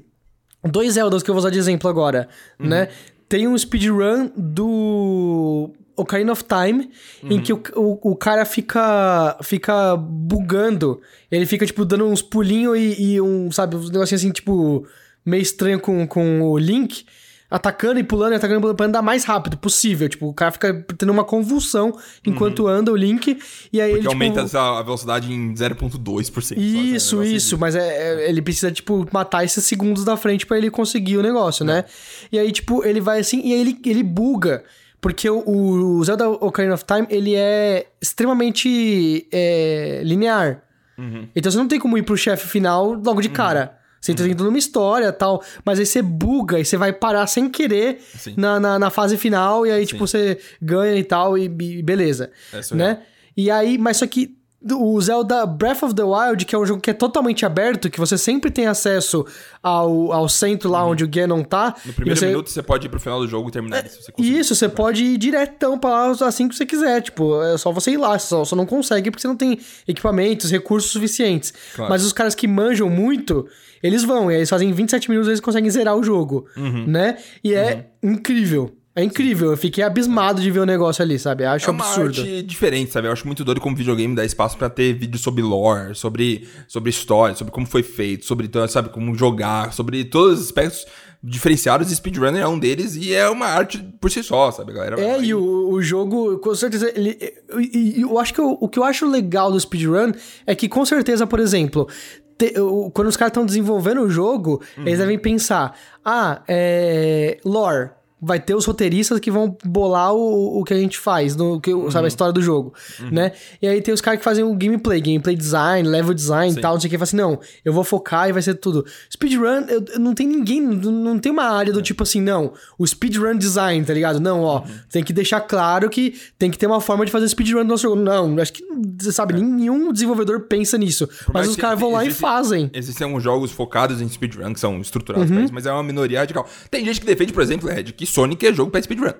dois 0.63 0.93
Zeldas 0.93 1.21
que 1.21 1.29
eu 1.29 1.33
vou 1.33 1.39
usar 1.39 1.49
de 1.49 1.59
exemplo 1.59 1.89
agora, 1.89 2.29
Uhum. 2.59 2.67
né? 2.67 2.87
Tem 3.29 3.45
um 3.47 3.57
speedrun 3.57 4.31
do 4.37 5.73
Ocarina 5.97 6.31
of 6.31 6.43
Time, 6.43 6.89
Uhum. 7.23 7.31
em 7.31 7.41
que 7.41 7.51
o, 7.51 7.61
o, 7.75 8.11
o 8.11 8.15
cara 8.15 8.45
fica, 8.45 9.37
fica 9.43 9.95
bugando, 9.97 11.01
ele 11.31 11.45
fica, 11.45 11.65
tipo, 11.65 11.83
dando 11.83 12.05
uns 12.05 12.21
pulinhos 12.21 12.77
e, 12.77 13.13
e 13.13 13.21
um, 13.21 13.51
sabe, 13.51 13.75
uns 13.75 13.89
negocinhos 13.89 14.21
assim, 14.21 14.31
tipo, 14.31 14.85
meio 15.25 15.41
estranho 15.41 15.79
com, 15.79 16.05
com 16.07 16.41
o 16.43 16.57
Link, 16.57 17.03
atacando 17.49 17.97
e 17.97 18.03
pulando 18.03 18.33
e 18.33 18.35
atacando 18.35 18.59
e 18.59 18.61
pulando 18.61 18.75
pra 18.75 18.85
andar 18.87 19.01
mais 19.01 19.23
rápido 19.23 19.57
possível, 19.57 20.09
tipo, 20.09 20.27
o 20.27 20.33
cara 20.33 20.51
fica 20.51 20.85
tendo 20.97 21.11
uma 21.13 21.23
convulsão 21.23 21.97
enquanto 22.25 22.67
anda 22.67 22.91
o 22.91 22.95
Link, 22.95 23.39
e 23.71 23.79
aí 23.81 23.91
Uhum. 23.93 23.95
Porque 23.97 23.99
ele, 23.99 23.99
tipo... 24.01 24.11
aumenta 24.11 24.41
essa 24.41 24.81
velocidade 24.83 25.31
em 25.31 25.53
0.2%. 25.53 26.33
só, 26.33 26.41
sabe? 26.41 26.59
Um 26.59 26.95
Isso, 26.95 27.23
isso, 27.23 27.57
mas 27.57 27.73
é, 27.75 28.25
é- 28.25 28.29
ele 28.29 28.41
precisa, 28.41 28.69
tipo, 28.71 29.07
matar 29.13 29.45
esses 29.45 29.63
segundos 29.63 30.03
da 30.03 30.17
frente 30.17 30.45
pra 30.45 30.57
ele 30.57 30.69
conseguir 30.69 31.17
o 31.17 31.21
negócio, 31.23 31.63
né? 31.63 31.85
E 32.31 32.37
aí, 32.37 32.51
tipo, 32.51 32.83
ele 32.85 32.99
vai 32.99 33.19
assim, 33.19 33.41
e 33.43 33.53
aí 33.53 33.61
ele, 33.61 33.79
ele 33.85 34.03
buga. 34.03 34.63
Porque 34.99 35.29
o, 35.29 35.43
o 35.47 36.03
Zelda 36.03 36.27
Ocarina 36.29 36.73
of 36.73 36.83
Time, 36.85 37.07
ele 37.09 37.35
é 37.35 37.87
extremamente 38.01 39.27
é, 39.31 40.01
linear. 40.03 40.63
Uhum. 40.97 41.27
Então 41.35 41.51
você 41.51 41.57
não 41.57 41.67
tem 41.67 41.79
como 41.79 41.97
ir 41.97 42.03
pro 42.03 42.17
chefe 42.17 42.47
final 42.47 42.93
logo 42.93 43.21
de 43.21 43.29
cara. 43.29 43.77
Você 44.01 44.11
Uhum. 44.11 44.17
tem 44.17 44.35
toda 44.35 44.49
uma 44.49 44.57
história 44.57 45.11
tal, 45.11 45.43
mas 45.65 45.79
aí 45.79 45.85
você 45.85 46.01
buga 46.01 46.59
e 46.59 46.65
você 46.65 46.77
vai 46.77 46.93
parar 46.93 47.27
sem 47.27 47.49
querer 47.49 47.99
Sim. 48.17 48.35
na, 48.37 48.59
na, 48.59 48.79
na 48.79 48.89
fase 48.89 49.17
final, 49.17 49.65
e 49.65 49.71
aí, 49.71 49.85
tipo, 49.85 50.05
você 50.07 50.39
ganha 50.61 50.95
e 50.95 51.03
tal, 51.03 51.37
e, 51.37 51.45
e 51.45 51.81
beleza. 51.81 52.31
É 52.53 52.75
né? 52.75 52.99
E 53.35 53.51
aí, 53.51 53.77
mas 53.77 53.97
só 53.97 54.07
que 54.07 54.36
o 54.63 54.99
Zelda 54.99 55.45
Breath 55.45 55.83
of 55.83 55.93
the 55.93 56.03
Wild, 56.03 56.43
que 56.43 56.55
é 56.55 56.57
um 56.57 56.65
jogo 56.65 56.81
que 56.81 56.89
é 56.89 56.93
totalmente 56.93 57.45
aberto, 57.45 57.89
que 57.89 57.99
você 57.99 58.17
sempre 58.17 58.49
tem 58.49 58.65
acesso 58.65 59.25
ao, 59.61 60.11
ao 60.11 60.27
centro 60.27 60.69
lá 60.69 60.83
onde 60.83 61.03
o 61.03 61.07
Ganon 61.07 61.43
tá. 61.43 61.75
No 61.85 61.93
primeiro 61.93 62.19
você... 62.19 62.27
minuto 62.27 62.49
você 62.49 62.63
pode 62.63 62.87
ir 62.87 62.89
pro 62.89 62.99
final 62.99 63.19
do 63.19 63.27
jogo 63.27 63.49
e 63.49 63.51
terminar 63.51 63.87
se 63.87 64.01
você 64.01 64.11
conseguir. 64.11 64.39
Isso, 64.39 64.55
você 64.55 64.67
pode 64.67 65.03
ir 65.03 65.17
diretão 65.17 65.77
pra 65.77 65.89
lá 65.89 66.27
assim 66.27 66.47
que 66.47 66.55
você 66.55 66.65
quiser. 66.65 67.01
Tipo, 67.01 67.41
é 67.43 67.57
só 67.57 67.71
você 67.71 67.91
ir 67.91 67.97
lá. 67.97 68.17
Só, 68.17 68.43
só 68.43 68.55
não 68.55 68.65
consegue 68.65 69.11
porque 69.11 69.21
você 69.21 69.27
não 69.27 69.37
tem 69.37 69.59
equipamentos, 69.87 70.49
recursos 70.49 70.91
suficientes. 70.91 71.53
Claro. 71.75 71.91
Mas 71.91 72.03
os 72.03 72.11
caras 72.11 72.33
que 72.33 72.47
manjam 72.47 72.89
muito, 72.89 73.47
eles 73.81 74.03
vão. 74.03 74.31
E 74.31 74.33
aí 74.33 74.39
eles 74.39 74.49
fazem 74.49 74.71
27 74.71 75.09
minutos 75.09 75.27
e 75.27 75.31
eles 75.31 75.39
conseguem 75.39 75.69
zerar 75.69 75.95
o 75.95 76.03
jogo. 76.03 76.47
Uhum. 76.57 76.87
Né? 76.87 77.17
E 77.43 77.53
é 77.53 77.91
incrível. 78.01 78.76
É 78.99 79.03
incrível. 79.03 79.51
Eu 79.51 79.57
fiquei 79.57 79.83
abismado 79.83 80.41
de 80.41 80.49
ver 80.49 80.59
o 80.61 80.65
negócio 80.65 81.03
ali, 81.03 81.19
sabe? 81.19 81.43
Eu 81.43 81.49
acho 81.51 81.69
É 81.69 81.71
uma 81.71 81.85
absurdo. 81.85 82.19
arte 82.21 82.41
diferente, 82.41 82.91
sabe? 82.91 83.07
Eu 83.07 83.11
acho 83.11 83.27
muito 83.27 83.45
doido 83.45 83.61
como 83.61 83.75
videogame 83.75 84.15
dá 84.15 84.25
espaço 84.25 84.57
pra 84.57 84.69
ter 84.71 84.93
vídeo 84.93 85.19
sobre 85.19 85.43
lore, 85.43 85.93
sobre, 85.93 86.47
sobre 86.67 86.89
história, 86.89 87.35
sobre 87.35 87.53
como 87.53 87.67
foi 87.67 87.83
feito, 87.83 88.25
sobre, 88.25 88.49
sabe, 88.67 88.89
como 88.89 89.13
jogar, 89.13 89.71
sobre 89.71 90.03
todos 90.03 90.39
os 90.39 90.45
aspectos 90.47 90.85
diferenciados. 91.23 91.89
Speedrunner 91.89 92.41
é 92.41 92.47
um 92.47 92.57
deles 92.57 92.95
e 92.95 93.13
é 93.13 93.29
uma 93.29 93.45
arte 93.45 93.77
por 94.01 94.09
si 94.09 94.23
só, 94.23 94.49
sabe, 94.51 94.73
galera? 94.73 94.99
É, 94.99 95.21
e 95.21 95.31
o, 95.33 95.69
o 95.69 95.79
jogo, 95.81 96.39
com 96.39 96.55
certeza, 96.55 96.91
ele. 96.95 97.17
E, 97.59 97.99
e 97.99 98.01
eu 98.01 98.17
acho 98.17 98.33
que 98.33 98.39
eu- 98.41 98.57
o 98.59 98.67
que 98.67 98.79
eu 98.79 98.83
acho 98.83 99.05
legal 99.07 99.51
do 99.51 99.59
speedrun 99.59 100.11
é 100.47 100.55
que, 100.55 100.67
com 100.67 100.83
certeza, 100.85 101.27
por 101.27 101.39
exemplo, 101.39 101.87
te- 102.35 102.53
quando 102.93 103.07
os 103.09 103.15
caras 103.17 103.29
estão 103.29 103.45
desenvolvendo 103.45 104.01
o 104.01 104.09
jogo, 104.09 104.59
eles 104.77 104.97
devem 104.97 105.19
pensar: 105.19 105.77
ah, 106.03 106.41
é. 106.47 107.37
lore. 107.45 107.91
Vai 108.19 108.39
ter 108.39 108.55
os 108.55 108.65
roteiristas 108.65 109.19
que 109.19 109.29
vão 109.29 109.55
bolar 109.63 110.11
o, 110.11 110.59
o 110.59 110.63
que 110.63 110.73
a 110.73 110.77
gente 110.77 110.97
faz, 110.97 111.35
no, 111.35 111.61
que, 111.61 111.71
sabe, 111.91 112.05
a 112.05 112.07
história 112.07 112.33
do 112.33 112.41
jogo, 112.41 112.73
né? 113.11 113.31
E 113.61 113.67
aí 113.67 113.79
tem 113.79 113.93
os 113.93 114.01
caras 114.01 114.17
que 114.17 114.23
fazem 114.23 114.43
o 114.43 114.55
gameplay, 114.55 114.99
gameplay 114.99 115.35
design, 115.35 115.87
level 115.87 116.15
design 116.15 116.51
e 116.57 116.59
tal, 116.59 116.73
não 116.73 116.81
sei 116.81 116.87
o 116.87 116.91
que, 116.91 116.97
fala 116.97 117.03
assim, 117.03 117.15
não, 117.15 117.39
eu 117.63 117.71
vou 117.71 117.83
focar 117.83 118.27
e 118.27 118.31
vai 118.33 118.41
ser 118.41 118.55
tudo. 118.55 118.83
Speedrun, 119.13 119.65
eu, 119.69 119.85
eu 119.93 119.99
não 119.99 120.15
tem 120.15 120.25
ninguém, 120.27 120.59
não, 120.59 120.91
não 120.91 121.19
tem 121.19 121.31
uma 121.31 121.43
área 121.43 121.71
do 121.71 121.79
tipo 121.79 122.01
assim, 122.01 122.19
não, 122.19 122.53
o 122.75 122.87
speedrun 122.87 123.37
design, 123.37 123.85
tá 123.85 123.93
ligado? 123.93 124.19
Não, 124.19 124.41
ó, 124.41 124.63
tem 124.91 125.03
que 125.03 125.13
deixar 125.13 125.41
claro 125.41 125.87
que 125.87 126.15
tem 126.39 126.49
que 126.49 126.57
ter 126.57 126.65
uma 126.65 126.81
forma 126.81 127.05
de 127.05 127.11
fazer 127.11 127.27
speedrun 127.29 127.59
no 127.59 127.65
nosso 127.65 127.83
jogo. 127.83 127.97
Não, 128.01 128.39
acho 128.39 128.51
que, 128.53 128.63
você 128.99 129.11
sabe, 129.11 129.35
nenhum 129.39 129.93
desenvolvedor 129.93 130.41
pensa 130.47 130.75
nisso. 130.75 131.07
Mas 131.27 131.33
mais 131.33 131.49
os 131.49 131.55
caras 131.55 131.79
vão 131.79 131.91
lá 131.91 132.03
e 132.03 132.07
existe- 132.07 132.19
fazem. 132.21 132.69
Existem 132.73 133.05
alguns 133.05 133.21
jogos 133.21 133.51
focados 133.51 134.01
em 134.01 134.09
speedrun, 134.09 134.53
que 134.53 134.59
são 134.59 134.79
estruturados 134.81 135.29
Uhum. 135.29 135.35
pra 135.35 135.45
isso, 135.45 135.53
mas 135.53 135.67
é 135.67 135.71
uma 135.71 135.83
minoria 135.83 136.19
radical. 136.21 136.47
Tem 136.71 136.83
gente 136.83 136.99
que 136.99 137.05
defende, 137.05 137.31
por 137.31 137.43
exemplo, 137.43 137.69
Ed, 137.71 137.93
que 137.93 138.06
Sonic 138.07 138.45
é 138.47 138.53
jogo 138.53 138.71
pra 138.71 138.81
speedrun. 138.81 139.11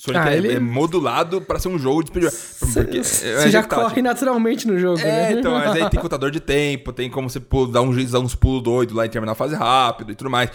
Sonic 0.00 0.20
Ah, 0.28 0.32
é, 0.32 0.36
ele- 0.36 0.52
é 0.52 0.60
modulado 0.60 1.40
pra 1.40 1.58
ser 1.58 1.68
um 1.68 1.78
jogo 1.78 2.04
de 2.04 2.10
speedrun. 2.10 2.30
Porque- 2.72 3.02
Você 3.02 3.26
é, 3.26 3.50
já 3.50 3.62
que 3.62 3.68
tá, 3.68 3.76
corre 3.76 3.88
tipo, 3.96 4.02
naturalmente 4.02 4.66
no 4.68 4.78
jogo, 4.78 5.00
É, 5.00 5.04
né? 5.04 5.32
então, 5.32 5.52
mas 5.52 5.72
aí 5.72 5.90
tem 5.90 5.98
contador 6.00 6.30
de 6.30 6.38
tempo, 6.38 6.92
tem 6.92 7.10
como 7.10 7.28
você 7.28 7.40
dar, 7.72 7.80
um, 7.82 8.04
dar 8.04 8.20
uns 8.20 8.34
pulos 8.36 8.62
doidos 8.62 8.94
lá 8.94 9.04
e 9.06 9.08
terminar 9.08 9.32
a 9.32 9.34
fase 9.34 9.56
rápido 9.56 10.12
e 10.12 10.14
tudo 10.14 10.30
mais. 10.30 10.50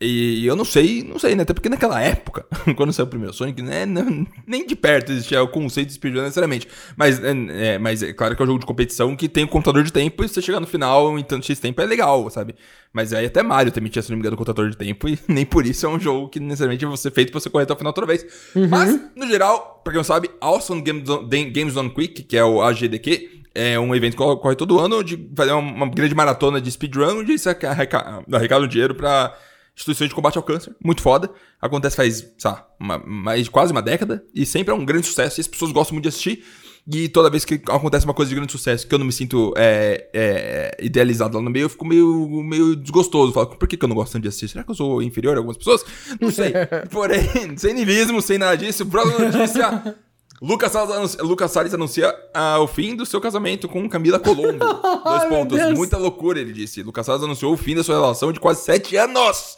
E 0.00 0.44
eu 0.44 0.56
não 0.56 0.64
sei, 0.64 1.02
não 1.04 1.18
sei, 1.18 1.34
né? 1.36 1.44
Até 1.44 1.54
porque 1.54 1.68
naquela 1.68 2.00
época, 2.02 2.44
quando 2.76 2.92
saiu 2.92 3.06
o 3.06 3.08
primeiro 3.08 3.32
Sonic, 3.32 3.62
né, 3.62 3.86
não- 3.86 4.26
nem 4.46 4.66
de 4.66 4.74
perto 4.74 5.12
existia 5.12 5.42
o 5.42 5.48
conceito 5.48 5.88
de 5.88 5.94
speedrun 5.94 6.22
necessariamente. 6.22 6.68
Mas 6.96 7.22
é, 7.22 7.30
é, 7.74 7.78
mas 7.78 8.02
é 8.02 8.12
claro 8.12 8.34
que 8.36 8.42
é 8.42 8.44
um 8.44 8.46
jogo 8.48 8.58
de 8.58 8.66
competição 8.66 9.14
que 9.16 9.28
tem 9.28 9.44
um 9.44 9.48
contador 9.48 9.82
de 9.84 9.92
tempo 9.92 10.22
e 10.24 10.28
você 10.28 10.42
chegar 10.42 10.58
no 10.60 10.66
final 10.66 11.16
em 11.18 11.22
tanto 11.22 11.46
X 11.46 11.60
tempo 11.60 11.80
é 11.80 11.86
legal, 11.86 12.28
sabe? 12.28 12.56
Mas 12.92 13.12
aí 13.12 13.24
até 13.26 13.42
Mario 13.42 13.70
também 13.72 13.88
tinha, 13.90 14.02
se 14.02 14.10
não 14.10 14.16
me 14.16 14.20
engano, 14.20 14.36
contador 14.36 14.68
de 14.68 14.76
tempo 14.76 15.08
e 15.08 15.18
nem 15.28 15.46
por 15.46 15.64
isso 15.64 15.86
é 15.86 15.88
um 15.88 15.98
jogo 15.98 16.28
que 16.28 16.40
necessariamente 16.40 16.84
vai 16.84 16.96
ser 16.96 17.12
feito 17.12 17.30
pra 17.30 17.40
você 17.40 17.48
correr 17.48 17.62
até 17.64 17.72
o 17.72 17.76
final 17.76 17.92
toda 17.92 18.06
vez. 18.06 18.26
Mas, 18.68 19.00
no 19.14 19.26
geral, 19.28 19.80
pra 19.84 19.92
quem 19.92 19.98
não 19.98 20.04
sabe, 20.04 20.28
Awesome 20.40 20.82
Games 20.82 21.04
Done, 21.04 21.50
Games 21.50 21.74
Done 21.74 21.90
Quick, 21.90 22.24
que 22.24 22.36
é 22.36 22.44
o 22.44 22.60
AGDQ, 22.60 23.42
é 23.54 23.78
um 23.78 23.94
evento 23.94 24.16
que 24.16 24.22
ocorre 24.22 24.56
todo 24.56 24.80
ano 24.80 25.04
de 25.04 25.30
fazer 25.36 25.52
uma, 25.52 25.88
grande 25.88 26.14
maratona 26.16 26.60
de 26.60 26.68
speedrun, 26.70 27.20
onde 27.20 27.38
se 27.38 27.48
arreca- 27.48 28.22
arrecadam 28.32 28.66
dinheiro 28.66 28.94
pra 28.96 29.32
instituições 29.76 30.08
de 30.08 30.14
combate 30.14 30.36
ao 30.36 30.42
câncer. 30.42 30.74
Muito 30.84 31.02
foda. 31.02 31.30
Acontece 31.60 31.96
faz, 31.96 32.16
sei 32.38 32.50
lá, 32.50 32.66
uma- 32.78 32.98
mais 32.98 33.44
de 33.44 33.50
quase 33.50 33.72
uma 33.72 33.82
década. 33.82 34.24
E 34.34 34.44
sempre 34.46 34.72
é 34.72 34.76
um 34.76 34.84
grande 34.84 35.06
sucesso. 35.06 35.40
E 35.40 35.42
as 35.42 35.48
pessoas 35.48 35.72
gostam 35.72 35.94
muito 35.94 36.04
de 36.04 36.08
assistir. 36.10 36.44
E 36.86 37.08
toda 37.08 37.30
vez 37.30 37.46
que 37.46 37.54
acontece 37.54 38.04
uma 38.04 38.12
coisa 38.12 38.28
de 38.28 38.34
grande 38.34 38.52
sucesso 38.52 38.86
que 38.86 38.94
eu 38.94 38.98
não 38.98 39.06
me 39.06 39.12
sinto 39.12 39.54
é, 39.56 40.06
é, 40.12 40.76
idealizado 40.82 41.34
lá 41.38 41.42
no 41.42 41.48
meio, 41.50 41.64
eu 41.64 41.68
fico 41.70 41.84
meio, 41.86 42.28
meio 42.42 42.76
desgostoso. 42.76 43.32
Falo, 43.32 43.46
por 43.46 43.66
que, 43.66 43.76
que 43.76 43.84
eu 43.84 43.88
não 43.88 43.96
gosto 43.96 44.12
tanto 44.12 44.22
de 44.22 44.28
assistir? 44.28 44.48
Será 44.48 44.62
que 44.64 44.70
eu 44.70 44.74
sou 44.74 45.02
inferior 45.02 45.34
a 45.34 45.38
algumas 45.38 45.56
pessoas? 45.56 45.82
Não 46.20 46.30
sei. 46.30 46.52
Porém, 46.92 47.56
sem 47.56 47.72
niilismo, 47.72 48.20
sem 48.20 48.36
nada 48.36 48.56
disso. 48.56 48.84
Próxima 48.84 49.30
notícia. 49.30 49.96
Lucas 50.42 50.72
Salles 50.72 50.94
anuncia, 50.94 51.22
Lucas 51.22 51.50
Salles 51.50 51.74
anuncia 51.74 52.14
ah, 52.34 52.58
o 52.58 52.66
fim 52.66 52.94
do 52.96 53.06
seu 53.06 53.20
casamento 53.20 53.68
com 53.68 53.88
Camila 53.88 54.18
Colombo. 54.18 54.58
Dois 55.04 55.24
pontos. 55.24 55.58
Deus. 55.58 55.74
Muita 55.78 55.96
loucura, 55.96 56.40
ele 56.40 56.52
disse. 56.52 56.82
Lucas 56.82 57.06
Salles 57.06 57.22
anunciou 57.22 57.52
o 57.54 57.56
fim 57.56 57.74
da 57.74 57.84
sua 57.84 57.94
relação 57.94 58.32
de 58.32 58.40
quase 58.40 58.62
sete 58.62 58.96
anos. 58.96 59.56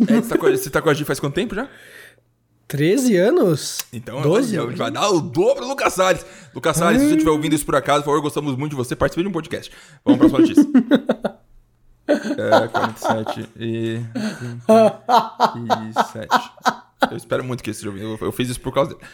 É, 0.00 0.14
você, 0.20 0.28
tá 0.28 0.38
com, 0.38 0.46
a- 0.46 0.50
você 0.50 0.70
tá 0.70 0.82
com 0.82 0.88
a 0.90 0.94
Gi 0.94 1.04
faz 1.04 1.20
quanto 1.20 1.34
tempo 1.34 1.54
já? 1.54 1.68
13 2.68 3.16
anos? 3.16 3.80
Então, 3.92 4.22
12? 4.22 4.58
olha, 4.58 4.74
vai 4.76 4.90
dar 4.90 5.10
o 5.10 5.20
dobro 5.20 5.62
do 5.62 5.68
Lucas 5.68 5.92
Salles. 5.92 6.24
Lucas 6.54 6.76
Salles, 6.76 7.02
se 7.02 7.08
você 7.08 7.14
estiver 7.16 7.30
ouvindo 7.30 7.54
isso 7.54 7.66
por 7.66 7.76
acaso, 7.76 8.02
por 8.02 8.10
favor, 8.10 8.22
gostamos 8.22 8.56
muito 8.56 8.70
de 8.70 8.76
você. 8.76 8.96
Participe 8.96 9.22
de 9.22 9.28
um 9.28 9.32
podcast. 9.32 9.70
Vamos 10.04 10.20
pra 10.20 10.28
próxima 10.30 10.62
notícia. 10.64 11.38
é, 12.62 12.68
47 12.68 13.48
e... 13.58 14.00
37. 15.52 16.28
Eu 17.10 17.16
espero 17.16 17.44
muito 17.44 17.62
que 17.62 17.70
esse 17.70 17.82
jogo... 17.82 17.98
Eu, 17.98 18.18
eu 18.20 18.32
fiz 18.32 18.48
isso 18.48 18.60
por 18.60 18.72
causa 18.72 18.94
dele. 18.94 19.06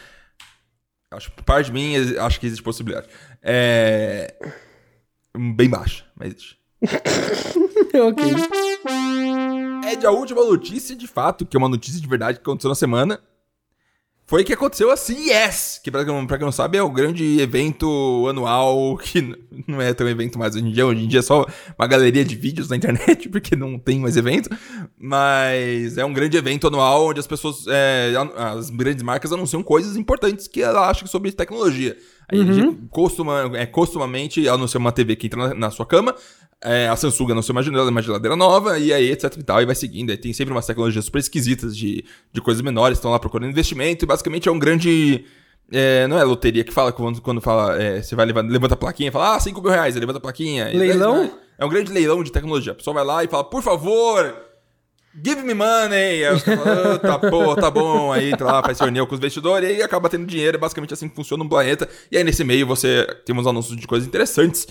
Acho, 1.10 1.32
parte 1.44 1.66
de 1.66 1.72
mim, 1.72 1.94
acho 2.18 2.38
que 2.38 2.46
existe 2.46 2.62
possibilidade. 2.62 3.08
É... 3.42 4.34
Bem 5.54 5.68
baixa, 5.68 6.04
mas 6.14 6.28
existe. 6.28 6.58
ok. 7.94 8.24
É 9.90 9.96
de 9.96 10.06
a 10.06 10.10
última 10.10 10.44
notícia, 10.44 10.94
de 10.94 11.06
fato, 11.06 11.46
que 11.46 11.56
é 11.56 11.58
uma 11.58 11.68
notícia 11.68 12.00
de 12.00 12.06
verdade 12.06 12.38
que 12.38 12.42
aconteceu 12.42 12.68
na 12.68 12.74
semana. 12.74 13.20
Foi 14.28 14.44
que 14.44 14.52
aconteceu 14.52 14.90
a 14.90 14.96
CES, 14.96 15.80
que 15.82 15.90
pra 15.90 16.04
quem, 16.04 16.26
pra 16.26 16.36
quem 16.36 16.44
não 16.44 16.52
sabe 16.52 16.76
é 16.76 16.82
o 16.82 16.90
grande 16.90 17.40
evento 17.40 18.26
anual, 18.28 18.94
que 19.02 19.22
não 19.66 19.80
é 19.80 19.94
tão 19.94 20.06
evento 20.06 20.38
mais 20.38 20.54
hoje 20.54 20.66
em 20.66 20.70
dia, 20.70 20.84
hoje 20.86 21.02
em 21.02 21.08
dia 21.08 21.20
é 21.20 21.22
só 21.22 21.46
uma 21.78 21.86
galeria 21.86 22.22
de 22.22 22.36
vídeos 22.36 22.68
na 22.68 22.76
internet, 22.76 23.26
porque 23.32 23.56
não 23.56 23.78
tem 23.78 23.98
mais 23.98 24.18
evento, 24.18 24.50
mas 24.98 25.96
é 25.96 26.04
um 26.04 26.12
grande 26.12 26.36
evento 26.36 26.66
anual 26.66 27.06
onde 27.06 27.20
as 27.20 27.26
pessoas, 27.26 27.64
é, 27.68 28.12
as 28.36 28.68
grandes 28.68 29.02
marcas 29.02 29.32
anunciam 29.32 29.62
coisas 29.62 29.96
importantes 29.96 30.46
que 30.46 30.60
ela 30.60 30.90
acha 30.90 31.06
sobre 31.06 31.32
tecnologia. 31.32 31.96
Aí, 32.30 32.76
costuma, 32.90 33.50
é, 33.54 33.64
costumamente 33.64 34.46
anuncia 34.48 34.78
uma 34.78 34.92
TV 34.92 35.16
que 35.16 35.26
entra 35.26 35.48
na, 35.48 35.54
na 35.54 35.70
sua 35.70 35.86
cama, 35.86 36.14
é, 36.62 36.88
a 36.88 36.96
Samsung 36.96 37.32
anunciou 37.32 37.56
uma 37.56 37.62
geladeira, 37.62 37.90
uma 37.90 38.02
geladeira 38.02 38.36
nova, 38.36 38.78
e 38.78 38.92
aí, 38.92 39.10
etc 39.10 39.36
e 39.36 39.42
tal, 39.42 39.62
e 39.62 39.66
vai 39.66 39.74
seguindo. 39.74 40.10
Aí 40.10 40.16
tem 40.16 40.32
sempre 40.32 40.52
umas 40.52 40.66
tecnologias 40.66 41.04
super 41.04 41.20
esquisitas 41.20 41.76
de, 41.76 42.04
de 42.32 42.40
coisas 42.40 42.62
menores, 42.62 42.98
estão 42.98 43.10
lá 43.10 43.18
procurando 43.18 43.50
investimento, 43.50 44.04
e 44.04 44.06
basicamente 44.06 44.48
é 44.48 44.52
um 44.52 44.58
grande. 44.58 45.24
é, 45.72 46.06
não 46.08 46.18
é 46.18 46.24
loteria 46.24 46.64
que 46.64 46.72
fala 46.72 46.92
quando, 46.92 47.22
quando 47.22 47.40
fala, 47.40 47.80
é, 47.80 48.02
você 48.02 48.14
vai 48.14 48.26
levar, 48.26 48.42
levanta 48.42 48.74
a 48.74 48.76
plaquinha 48.76 49.08
e 49.08 49.12
fala, 49.12 49.36
ah, 49.36 49.40
5 49.40 49.62
mil 49.62 49.70
reais, 49.70 49.94
levanta 49.94 50.18
a 50.18 50.20
plaquinha. 50.20 50.66
Leilão? 50.66 51.14
10 51.14 51.26
reais. 51.26 51.48
É 51.58 51.64
um 51.64 51.68
grande 51.68 51.92
leilão 51.92 52.22
de 52.22 52.30
tecnologia. 52.30 52.72
A 52.72 52.74
pessoa 52.74 52.94
vai 52.94 53.04
lá 53.04 53.24
e 53.24 53.28
fala, 53.28 53.42
por 53.42 53.62
favor, 53.62 54.47
give 55.24 55.42
me 55.42 55.54
money. 55.54 56.24
Aí 56.24 56.34
os 56.34 56.42
caras 56.42 56.62
falam, 56.64 56.92
"Ah, 56.94 56.98
tá, 56.98 57.18
pô, 57.18 57.56
tá 57.56 57.70
bom. 57.70 58.12
Aí 58.12 58.30
entra 58.32 58.46
lá, 58.46 58.62
faz 58.62 58.78
reunião 58.80 59.06
com 59.06 59.14
os 59.14 59.18
investidores 59.18 59.68
e 59.68 59.72
aí 59.74 59.82
acaba 59.82 60.08
tendo 60.08 60.26
dinheiro. 60.26 60.56
É 60.56 60.60
basicamente 60.60 60.94
assim 60.94 61.08
que 61.08 61.14
funciona 61.16 61.42
um 61.44 61.48
planeta. 61.48 61.88
E 62.10 62.16
aí 62.16 62.24
nesse 62.24 62.44
meio 62.44 62.66
você 62.66 63.06
tem 63.24 63.36
uns 63.36 63.46
anúncios 63.46 63.76
de 63.76 63.86
coisas 63.86 64.06
interessantes. 64.08 64.66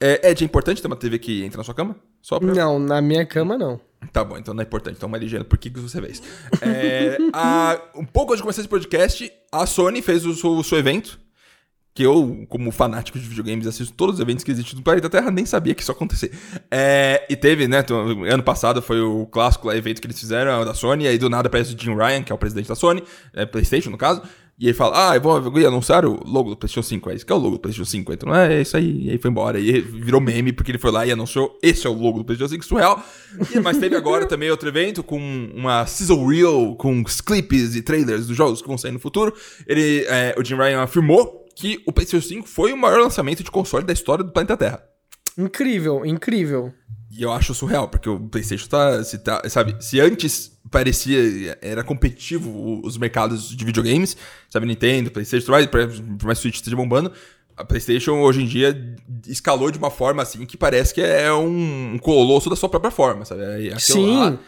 É, 0.00 0.30
Ed, 0.30 0.42
é 0.42 0.44
importante 0.44 0.80
ter 0.82 0.86
uma 0.86 0.96
TV 0.96 1.18
que 1.18 1.42
entra 1.42 1.58
na 1.58 1.64
sua 1.64 1.74
cama? 1.74 1.96
Pra... 2.28 2.40
Não, 2.40 2.78
na 2.78 3.00
minha 3.00 3.24
cama 3.24 3.56
não. 3.56 3.80
Tá 4.12 4.22
bom, 4.22 4.36
então 4.36 4.52
não 4.52 4.60
é 4.60 4.64
importante. 4.64 4.96
Então, 4.96 5.08
Maria 5.08 5.42
Por 5.44 5.56
que, 5.58 5.70
que 5.70 5.80
você 5.80 6.00
fez? 6.00 6.22
É, 6.60 7.16
a- 7.32 7.80
um 7.94 8.04
pouco 8.04 8.32
antes 8.32 8.38
de 8.38 8.42
começar 8.42 8.60
esse 8.60 8.68
podcast, 8.68 9.32
a 9.50 9.64
Sony 9.66 10.02
fez 10.02 10.26
o 10.26 10.30
o 10.58 10.64
seu 10.64 10.78
evento. 10.78 11.18
Que 11.96 12.02
eu, 12.02 12.44
como 12.50 12.70
fanático 12.70 13.18
de 13.18 13.26
videogames, 13.26 13.66
assisto 13.66 13.94
todos 13.94 14.16
os 14.16 14.20
eventos 14.20 14.44
que 14.44 14.50
existem 14.50 14.76
no 14.76 14.82
planeta 14.82 15.08
Terra, 15.08 15.30
nem 15.30 15.46
sabia 15.46 15.74
que 15.74 15.80
isso 15.80 15.90
ia 15.90 15.96
acontecer. 15.96 16.30
É, 16.70 17.26
e 17.28 17.34
teve, 17.34 17.66
né? 17.66 17.82
Ano 18.30 18.42
passado 18.42 18.82
foi 18.82 19.00
o 19.00 19.24
clássico 19.24 19.66
lá, 19.66 19.74
evento 19.74 20.02
que 20.02 20.06
eles 20.06 20.20
fizeram 20.20 20.62
da 20.62 20.74
Sony, 20.74 21.04
e 21.04 21.08
aí 21.08 21.16
do 21.16 21.30
nada 21.30 21.48
aparece 21.48 21.74
o 21.74 21.80
Jim 21.80 21.96
Ryan, 21.96 22.22
que 22.22 22.30
é 22.30 22.34
o 22.34 22.38
presidente 22.38 22.68
da 22.68 22.74
Sony, 22.74 23.02
é, 23.32 23.46
PlayStation 23.46 23.88
no 23.88 23.96
caso, 23.96 24.20
e 24.58 24.66
ele 24.66 24.74
fala: 24.74 25.10
Ah, 25.10 25.14
eu 25.14 25.20
vou, 25.20 25.36
eu 25.36 25.50
vou 25.50 25.66
anunciar 25.66 26.04
o 26.06 26.22
logo 26.26 26.50
do 26.50 26.56
PlayStation 26.56 26.86
5. 26.86 27.10
É 27.10 27.14
isso 27.14 27.26
que 27.26 27.32
é 27.32 27.34
o 27.34 27.38
logo 27.38 27.56
do 27.56 27.60
PlayStation 27.60 27.90
5. 27.90 28.12
Então 28.12 28.34
é 28.34 28.62
isso 28.62 28.76
aí. 28.76 29.04
E 29.04 29.10
aí 29.10 29.18
foi 29.18 29.30
embora. 29.30 29.58
E 29.58 29.80
virou 29.80 30.20
meme, 30.20 30.52
porque 30.52 30.70
ele 30.70 30.78
foi 30.78 30.90
lá 30.90 31.06
e 31.06 31.12
anunciou: 31.12 31.58
Esse 31.62 31.86
é 31.86 31.90
o 31.90 31.92
logo 31.92 32.18
do 32.18 32.24
PlayStation 32.24 32.54
5, 32.54 32.64
surreal. 32.64 33.04
E, 33.54 33.60
mas 33.60 33.76
teve 33.76 33.96
agora 33.96 34.24
também 34.28 34.50
outro 34.50 34.68
evento 34.68 35.02
com 35.02 35.18
uma 35.54 35.86
sizzle 35.86 36.26
reel, 36.26 36.74
com 36.76 37.02
os 37.02 37.20
clipes 37.20 37.76
e 37.76 37.82
trailers 37.82 38.26
dos 38.26 38.36
jogos 38.36 38.62
que 38.62 38.68
vão 38.68 38.78
sair 38.78 38.92
no 38.92 38.98
futuro. 38.98 39.34
Ele, 39.66 40.04
é, 40.08 40.34
o 40.38 40.44
Jim 40.44 40.56
Ryan 40.56 40.82
afirmou 40.82 41.45
que 41.56 41.82
o 41.86 41.92
PlayStation 41.92 42.28
5 42.28 42.46
foi 42.46 42.72
o 42.72 42.76
maior 42.76 43.00
lançamento 43.00 43.42
de 43.42 43.50
console 43.50 43.84
da 43.84 43.92
história 43.94 44.22
do 44.22 44.30
planeta 44.30 44.56
Terra. 44.56 44.84
Incrível, 45.36 46.04
incrível. 46.04 46.72
E 47.10 47.22
eu 47.22 47.32
acho 47.32 47.54
surreal, 47.54 47.88
porque 47.88 48.08
o 48.08 48.20
PlayStation 48.20 48.68
tá, 48.68 49.02
se 49.02 49.18
tá. 49.18 49.42
Sabe, 49.48 49.74
se 49.82 49.98
antes 49.98 50.52
parecia. 50.70 51.58
Era 51.62 51.82
competitivo 51.82 52.80
os 52.84 52.98
mercados 52.98 53.56
de 53.56 53.64
videogames, 53.64 54.16
sabe, 54.50 54.66
Nintendo, 54.66 55.10
PlayStation, 55.10 55.52
por 56.18 56.26
mais 56.26 56.38
Switch 56.38 56.56
esteja 56.56 56.76
bombando. 56.76 57.10
A 57.56 57.64
PlayStation 57.64 58.20
hoje 58.20 58.42
em 58.42 58.46
dia 58.46 58.96
escalou 59.26 59.70
de 59.70 59.78
uma 59.78 59.90
forma 59.90 60.22
assim 60.22 60.44
que 60.44 60.58
parece 60.58 60.92
que 60.92 61.00
é 61.00 61.32
um, 61.32 61.94
um 61.94 61.98
colosso 61.98 62.50
da 62.50 62.56
sua 62.56 62.68
própria 62.68 62.90
forma, 62.90 63.24
sabe? 63.24 63.42
É 63.42 63.72
aquilo 63.72 63.80
Sim. 63.80 64.16
lá, 64.18 64.38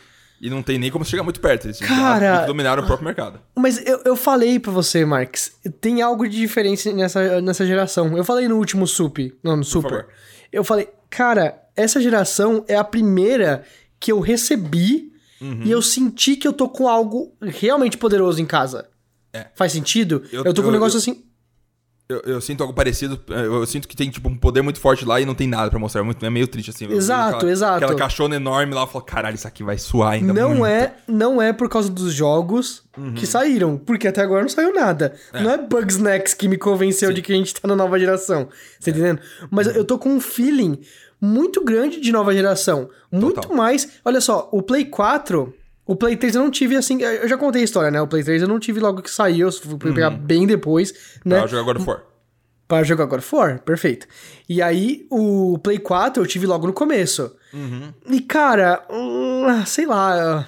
e 0.40 0.48
não 0.50 0.62
tem 0.62 0.78
nem 0.78 0.90
como 0.90 1.04
chegar 1.04 1.22
muito 1.22 1.40
perto. 1.40 1.66
Eles 1.66 1.78
Cara- 1.78 2.46
dominaram 2.46 2.82
o 2.82 2.86
próprio 2.86 3.04
mercado. 3.06 3.40
Mas 3.56 3.84
eu, 3.86 4.00
eu 4.04 4.16
falei 4.16 4.58
pra 4.58 4.70
você, 4.72 5.04
Marx, 5.04 5.52
tem 5.80 6.00
algo 6.02 6.28
de 6.28 6.36
diferente 6.36 6.92
nessa, 6.92 7.40
nessa 7.40 7.66
geração. 7.66 8.16
Eu 8.16 8.24
falei 8.24 8.46
no 8.48 8.56
último 8.56 8.86
Sup, 8.86 9.18
não, 9.42 9.56
no 9.56 9.64
Super. 9.64 10.06
Eu 10.52 10.62
falei, 10.64 10.88
cara, 11.10 11.60
essa 11.76 12.00
geração 12.00 12.64
é 12.68 12.76
a 12.76 12.84
primeira 12.84 13.64
que 14.00 14.12
eu 14.12 14.20
recebi 14.20 15.12
Uhum. 15.40 15.60
e 15.64 15.70
eu 15.70 15.80
senti 15.80 16.34
que 16.34 16.48
eu 16.48 16.52
tô 16.52 16.68
com 16.68 16.88
algo 16.88 17.32
realmente 17.40 17.96
poderoso 17.96 18.40
em 18.42 18.46
casa. 18.46 18.88
É. 19.32 19.46
Faz 19.54 19.70
sentido? 19.72 20.22
Eu- 20.32 20.44
Eu, 20.44 20.54
tô 20.54 20.62
com 20.62 20.68
um 20.68 20.70
eu- 20.70 20.74
negócio 20.74 20.96
eu- 20.96 21.00
assim. 21.00 21.22
Eu, 22.08 22.22
eu 22.24 22.40
sinto 22.40 22.62
algo 22.62 22.72
parecido. 22.72 23.20
Eu, 23.28 23.56
eu 23.56 23.66
sinto 23.66 23.86
que 23.86 23.94
tem, 23.94 24.08
tipo, 24.08 24.30
um 24.30 24.36
poder 24.36 24.62
muito 24.62 24.80
forte 24.80 25.04
lá 25.04 25.20
e 25.20 25.26
não 25.26 25.34
tem 25.34 25.46
nada 25.46 25.68
pra 25.68 25.78
mostrar. 25.78 26.00
É, 26.00 26.04
muito, 26.04 26.24
é 26.24 26.30
meio 26.30 26.48
triste, 26.48 26.70
assim. 26.70 26.90
Exato, 26.90 27.36
aquela, 27.36 27.52
exato. 27.52 27.76
Aquela 27.84 27.94
caixona 27.98 28.36
enorme 28.36 28.72
lá, 28.74 28.80
eu 28.82 28.86
falo, 28.86 29.04
caralho, 29.04 29.34
isso 29.34 29.46
aqui 29.46 29.62
vai 29.62 29.76
suar 29.76 30.12
ainda 30.12 30.32
Não 30.32 30.50
muito. 30.50 30.64
é, 30.66 30.94
não 31.06 31.42
é 31.42 31.52
por 31.52 31.68
causa 31.68 31.90
dos 31.90 32.12
jogos 32.14 32.82
Uhum. 32.96 33.12
que 33.14 33.26
saíram, 33.26 33.76
porque 33.76 34.08
até 34.08 34.22
agora 34.22 34.40
não 34.42 34.48
saiu 34.48 34.74
nada. 34.74 35.14
Não 35.32 35.50
é 35.50 35.58
Bugsnax 35.58 36.34
que 36.34 36.48
me 36.48 36.56
convenceu 36.56 37.12
de 37.12 37.22
que 37.22 37.32
a 37.32 37.36
gente 37.36 37.54
tá 37.54 37.68
na 37.68 37.76
nova 37.76 37.96
geração. 37.98 38.48
Você 38.80 38.90
tá 38.90 38.98
entendendo? 38.98 39.20
Mas 39.50 39.66
eu 39.68 39.84
tô 39.84 39.98
com 39.98 40.08
um 40.08 40.20
feeling 40.20 40.80
muito 41.20 41.62
grande 41.62 42.00
de 42.00 42.10
nova 42.10 42.32
geração. 42.32 42.88
Muito 43.12 43.42
Total. 43.42 43.56
mais. 43.56 43.88
Olha 44.04 44.20
só, 44.20 44.48
o 44.50 44.62
Play 44.62 44.86
4. 44.86 45.54
O 45.88 45.96
Play 45.96 46.18
3 46.18 46.34
eu 46.34 46.42
não 46.42 46.50
tive 46.50 46.76
assim. 46.76 47.00
Eu 47.00 47.26
já 47.26 47.38
contei 47.38 47.62
a 47.62 47.64
história, 47.64 47.90
né? 47.90 47.98
O 47.98 48.06
Play 48.06 48.22
3 48.22 48.42
eu 48.42 48.48
não 48.48 48.60
tive 48.60 48.78
logo 48.78 49.00
que 49.00 49.10
saiu, 49.10 49.48
eu 49.48 49.52
fui 49.52 49.78
pegar 49.78 50.10
bem 50.10 50.46
depois, 50.46 50.92
né? 51.24 51.38
Pra 51.38 51.46
jogar 51.46 51.62
God 51.62 51.76
of 51.78 51.88
War. 51.88 52.02
Para 52.68 52.84
jogar 52.84 53.06
God 53.06 53.20
of 53.20 53.34
War, 53.34 53.62
perfeito. 53.62 54.06
E 54.46 54.60
aí, 54.60 55.06
o 55.10 55.58
Play 55.58 55.78
4 55.78 56.22
eu 56.22 56.26
tive 56.26 56.46
logo 56.46 56.66
no 56.66 56.74
começo. 56.74 57.34
Uhum. 57.54 57.94
E, 58.10 58.20
cara, 58.20 58.84
hum, 58.90 59.64
sei 59.64 59.86
lá. 59.86 60.46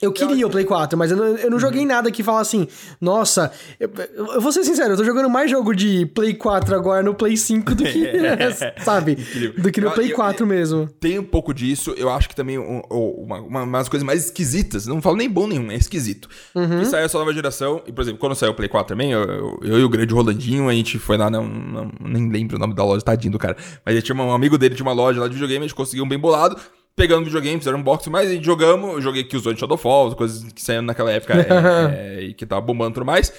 Eu 0.00 0.12
queria 0.12 0.46
o 0.46 0.50
Play 0.50 0.64
4, 0.64 0.96
mas 0.96 1.10
eu 1.10 1.16
não, 1.16 1.24
eu 1.36 1.50
não 1.50 1.58
joguei 1.58 1.84
nada 1.84 2.10
que 2.10 2.22
fala 2.22 2.40
assim, 2.40 2.68
nossa, 3.00 3.50
eu, 3.80 3.90
eu 4.34 4.40
vou 4.40 4.52
ser 4.52 4.62
sincero, 4.62 4.92
eu 4.92 4.96
tô 4.96 5.04
jogando 5.04 5.28
mais 5.28 5.50
jogo 5.50 5.74
de 5.74 6.06
Play 6.06 6.34
4 6.34 6.74
agora 6.76 7.02
no 7.02 7.14
Play 7.14 7.36
5 7.36 7.74
do 7.74 7.82
que, 7.82 8.12
sabe? 8.84 9.12
Incrível. 9.12 9.60
Do 9.62 9.72
que 9.72 9.80
no 9.80 9.90
Play 9.90 10.12
eu- 10.12 10.16
4 10.16 10.46
mesmo. 10.46 10.88
Tem 11.00 11.18
um 11.18 11.24
pouco 11.24 11.52
disso, 11.52 11.94
eu 11.96 12.08
acho 12.10 12.28
que 12.28 12.36
também 12.36 12.58
um- 12.58 12.80
um- 12.90 13.24
uma, 13.24 13.40
uma, 13.40 13.62
umas 13.64 13.88
coisas 13.88 14.06
mais 14.06 14.26
esquisitas. 14.26 14.86
Não 14.86 15.02
falo 15.02 15.16
nem 15.16 15.28
bom 15.28 15.46
nenhum, 15.48 15.70
é 15.70 15.74
esquisito. 15.76 16.28
Uhum. 16.54 16.78
Que 16.80 16.84
saiu 16.86 17.04
essa 17.04 17.18
nova 17.18 17.32
geração, 17.32 17.82
e 17.86 17.92
por 17.92 18.02
exemplo, 18.02 18.20
quando 18.20 18.34
saiu 18.36 18.52
o 18.52 18.54
Play 18.54 18.68
4 18.68 18.94
também, 18.94 19.12
eu, 19.12 19.58
eu, 19.62 19.78
e 19.80 19.82
o 19.84 19.88
grande 19.88 20.14
Rolandinho, 20.14 20.68
a 20.68 20.72
gente 20.72 20.98
foi 20.98 21.16
lá, 21.16 21.28
não, 21.28 21.44
não- 21.46 21.90
nem 22.00 22.30
lembro 22.30 22.56
o 22.56 22.58
nome 22.60 22.74
da 22.74 22.84
loja, 22.84 23.02
tadinho 23.04 23.32
do 23.32 23.38
cara. 23.38 23.56
Mas 23.84 23.94
ele 23.96 24.02
tinha 24.02 24.16
um 24.16 24.32
amigo 24.32 24.56
dele, 24.56 24.74
tinha 24.76 24.86
uma 24.86 24.92
loja 24.92 25.20
lá 25.20 25.26
de 25.26 25.34
videogame, 25.34 25.64
a 25.64 25.68
gente 25.68 25.74
conseguiu 25.74 26.04
um 26.04 26.08
bem 26.08 26.18
bolado. 26.18 26.56
Pegando 26.98 27.24
videogame, 27.24 27.58
fizeram 27.60 27.78
um 27.78 27.82
box, 27.82 28.10
mas 28.10 28.44
jogamos, 28.44 28.90
eu 28.94 29.00
joguei 29.00 29.22
Killzone 29.24 29.56
Shadowfall, 29.56 30.14
coisas 30.16 30.52
que 30.52 30.60
saíram 30.60 30.82
naquela 30.82 31.10
época 31.12 31.34
é, 31.34 31.46
é, 32.18 32.22
e 32.24 32.34
que 32.34 32.44
tava 32.44 32.60
bombando 32.60 32.90
e 32.90 32.94
tudo 32.94 33.06
mais. 33.06 33.32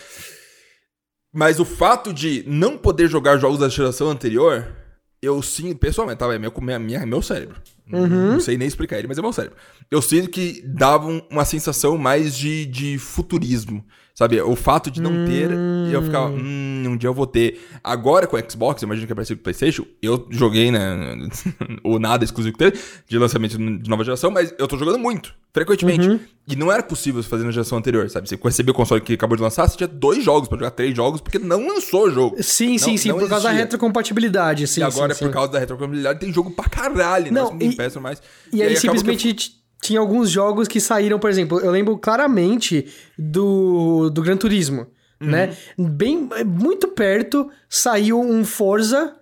Mas 1.34 1.60
o 1.60 1.66
fato 1.66 2.14
de 2.14 2.44
não 2.48 2.78
poder 2.78 3.08
jogar 3.08 3.38
jogos 3.38 3.60
da 3.60 3.70
geração 3.70 4.10
anterior, 4.10 4.68
eu 5.22 5.42
sinto, 5.42 5.78
pessoalmente, 5.78 6.18
tá? 6.20 6.34
É 6.34 6.40
meu, 6.40 6.52
minha, 6.62 6.80
minha- 6.80 7.06
meu 7.06 7.22
cérebro. 7.22 7.58
Não- 7.86 8.08
Não 8.08 8.40
sei 8.40 8.58
nem 8.58 8.68
explicar 8.68 8.98
ele, 8.98 9.08
mas 9.08 9.18
é 9.18 9.22
meu 9.22 9.34
cérebro. 9.34 9.58
Eu 9.92 10.02
sinto 10.02 10.30
que 10.30 10.62
dava 10.66 11.06
um- 11.08 11.22
uma 11.30 11.46
sensação 11.46 11.98
mais 11.98 12.36
de, 12.36 12.66
de 12.66 12.98
futurismo. 12.98 13.86
Sabe? 14.20 14.42
O 14.42 14.54
fato 14.54 14.92
de 14.92 15.02
não 15.02 15.26
ter, 15.26 15.50
eu 15.94 16.02
ficava, 16.04 16.28
hum, 16.28 16.84
um 16.88 16.98
dia 16.98 17.08
eu 17.08 17.14
vou 17.14 17.26
ter. 17.26 17.58
Agora 17.82 18.28
com 18.28 18.36
o 18.36 18.52
Xbox, 18.52 18.82
imagino 18.82 19.08
que 19.08 19.14
é 19.14 19.16
parecido 19.16 19.38
com 19.38 19.40
o 19.40 19.44
PlayStation, 19.46 19.86
eu 20.02 20.28
joguei, 20.30 20.70
né? 20.72 21.16
o 21.86 21.98
nada 22.00 22.26
exclusivo 22.26 22.58
que 22.58 22.60
teve, 22.70 22.78
de 23.08 23.18
lançamento 23.18 23.58
de 23.58 23.90
nova 23.90 24.04
geração, 24.04 24.30
mas 24.30 24.54
eu 24.60 24.68
tô 24.68 24.78
jogando 24.78 25.00
muito, 25.00 25.34
frequentemente. 25.54 26.20
E 26.46 26.54
não 26.54 26.70
era 26.70 26.84
possível 26.84 27.24
fazer 27.24 27.46
na 27.46 27.52
geração 27.52 27.78
anterior, 27.78 28.10
sabe? 28.10 28.28
Você 28.28 28.38
recebeu 28.44 28.74
o 28.74 28.76
console 28.76 29.00
que 29.00 29.14
acabou 29.14 29.38
de 29.38 29.42
lançar, 29.44 29.70
você 29.70 29.78
tinha 29.78 29.88
dois 29.88 30.22
jogos 30.22 30.50
pra 30.50 30.58
jogar, 30.58 30.72
três 30.72 30.94
jogos, 30.94 31.22
porque 31.22 31.40
não 31.40 31.66
lançou 31.66 32.08
o 32.08 32.12
jogo. 32.12 32.44
Sim, 32.44 32.78
sim, 32.78 32.92
Não- 32.92 32.98
sim, 32.98 33.10
não 33.10 33.20
por 33.20 33.30
causa 33.30 33.46
da 33.48 33.54
retrocompatibilidade, 33.54 34.68
sim, 34.68 34.82
e 34.82 34.84
agora, 34.84 35.14
sim, 35.14 35.20
por 35.20 35.28
sim. 35.28 35.32
causa 35.34 35.52
da 35.54 35.60
retrocompatibilidade, 35.60 36.20
tem 36.20 36.34
jogo 36.34 36.52
pra 36.52 36.66
caralho. 36.66 37.32
Não, 37.32 37.46
Não, 37.46 37.52
ninguém 37.54 37.72
e- 37.72 38.00
mais. 38.02 38.22
E, 38.52 38.62
aí, 38.62 38.74
eu- 38.74 38.80
simplesmente 38.82 39.59
tinha 39.82 40.00
alguns 40.00 40.30
jogos 40.30 40.68
que 40.68 40.80
saíram, 40.80 41.18
por 41.20 41.30
exemplo, 41.30 41.60
eu 41.60 41.72
lembro 41.72 41.98
claramente 41.98 42.86
do, 43.18 44.10
do 44.10 44.22
Gran 44.22 44.38
Turismo, 44.38 44.88
Uhum. 45.22 45.28
né? 45.30 45.56
Bem, 45.78 46.30
muito 46.46 46.88
perto 46.88 47.50
saiu 47.68 48.22
um 48.22 48.46
Forza 48.46 49.14